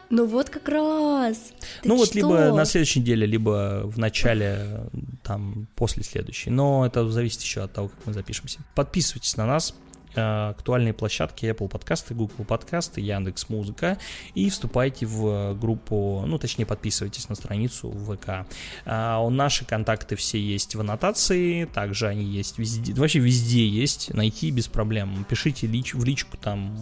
Ну 0.10 0.26
вот 0.26 0.49
как 0.49 0.70
раз. 0.70 1.38
Ты 1.82 1.90
ну 1.90 1.98
вот 1.98 2.16
либо 2.16 2.54
на 2.54 2.66
следующей 2.66 3.02
неделе, 3.02 3.26
либо 3.26 3.82
в 3.86 3.99
начале, 3.99 4.90
там, 5.28 5.68
после 5.76 6.04
следующей. 6.04 6.49
Но 6.49 6.86
это 6.86 7.10
зависит 7.10 7.41
еще 7.41 7.62
от 7.62 7.74
того, 7.74 7.90
как 7.90 7.98
мы 8.06 8.14
запишемся. 8.14 8.60
Подписывайтесь 8.76 9.36
на 9.36 9.45
нас, 9.45 9.76
актуальные 10.16 10.94
площадки 10.94 11.46
Apple 11.46 11.68
подкасты, 11.68 12.14
Google 12.14 12.46
подкасты, 12.46 13.02
Яндекс 13.02 13.50
Музыка 13.50 13.98
и 14.34 14.50
вступайте 14.50 15.06
в 15.06 15.54
группу, 15.56 16.24
ну 16.26 16.38
точнее 16.40 16.66
подписывайтесь 16.66 17.30
на 17.30 17.36
страницу 17.36 17.90
в 17.90 18.16
ВК. 18.16 18.48
А, 18.86 19.28
наши 19.30 19.66
контакты 19.66 20.16
все 20.16 20.40
есть 20.40 20.76
в 20.76 20.80
аннотации, 20.80 21.66
также 21.66 22.08
они 22.08 22.24
есть 22.24 22.58
везде, 22.58 22.94
вообще 22.94 23.20
везде 23.20 23.68
есть, 23.68 24.14
найти 24.14 24.52
без 24.52 24.68
проблем. 24.68 25.26
Пишите 25.30 25.68
лич, 25.68 25.94
в 25.94 26.04
личку 26.04 26.38
там 26.38 26.78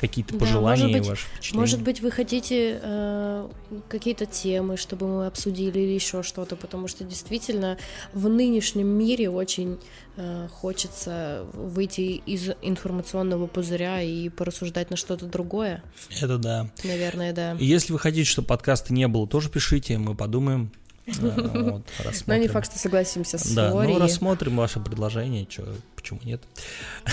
какие-то 0.00 0.34
да, 0.34 0.40
пожелания, 0.40 0.84
может 0.84 0.98
быть, 0.98 1.08
ваши 1.08 1.26
впечатления. 1.26 1.60
Может 1.60 1.82
быть, 1.82 2.00
вы 2.00 2.10
хотите 2.10 2.80
э, 2.82 3.48
какие-то 3.88 4.26
темы, 4.26 4.76
чтобы 4.76 5.06
мы 5.08 5.26
обсудили 5.26 5.78
или 5.78 5.92
еще 5.92 6.22
что-то, 6.22 6.56
потому 6.56 6.88
что 6.88 7.04
действительно 7.04 7.78
в 8.12 8.28
нынешнем 8.28 8.86
мире 8.86 9.30
очень 9.30 9.78
э, 10.16 10.48
хочется 10.52 11.46
выйти 11.52 12.22
из 12.26 12.50
информационного 12.70 13.46
пузыря 13.46 14.02
и 14.02 14.28
порассуждать 14.28 14.90
на 14.90 14.96
что-то 14.96 15.26
другое. 15.26 15.82
Это 16.20 16.38
да. 16.38 16.70
Наверное, 16.84 17.32
да. 17.32 17.56
И 17.58 17.66
если 17.66 17.92
вы 17.92 17.98
хотите, 17.98 18.28
чтобы 18.28 18.48
подкаста 18.48 18.92
не 18.92 19.06
было, 19.08 19.26
тоже 19.26 19.50
пишите, 19.50 19.98
мы 19.98 20.14
подумаем. 20.14 20.72
Вот, 21.20 21.82
Но 22.26 22.36
не 22.36 22.48
факт, 22.48 22.70
что 22.70 22.78
согласимся 22.78 23.38
с 23.38 23.52
Да, 23.52 23.70
ну 23.70 23.98
рассмотрим 23.98 24.56
ваше 24.56 24.80
предложение, 24.80 25.46
чё, 25.46 25.64
почему 25.96 26.20
нет. 26.24 26.42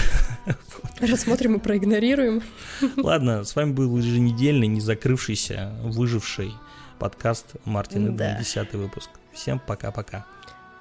Рассмотрим 0.99 1.55
и 1.55 1.59
проигнорируем. 1.59 2.43
Ладно, 2.97 3.43
с 3.43 3.55
вами 3.55 3.71
был 3.71 3.97
еженедельный, 3.97 4.67
не 4.67 4.81
закрывшийся, 4.81 5.73
выживший 5.81 6.53
подкаст 6.99 7.45
Мартин 7.65 8.15
да. 8.15 8.37
10 8.37 8.73
выпуск. 8.73 9.09
Всем 9.33 9.59
пока-пока. 9.59 10.25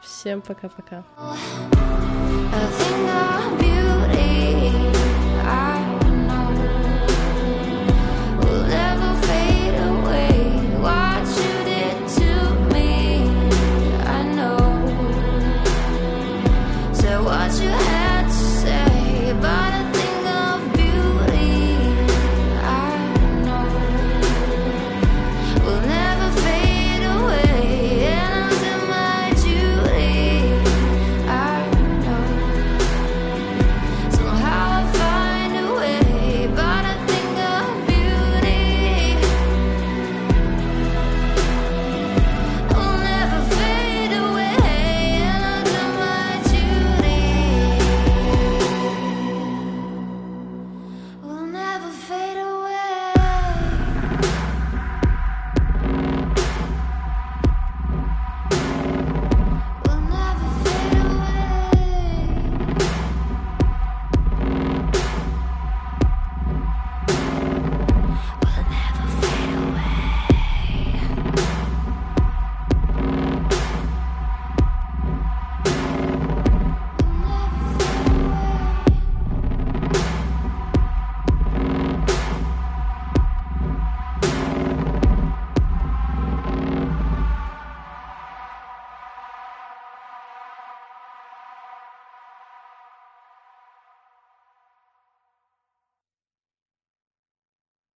Всем 0.02 0.40
пока-пока. 0.40 1.04
free. 4.36 4.95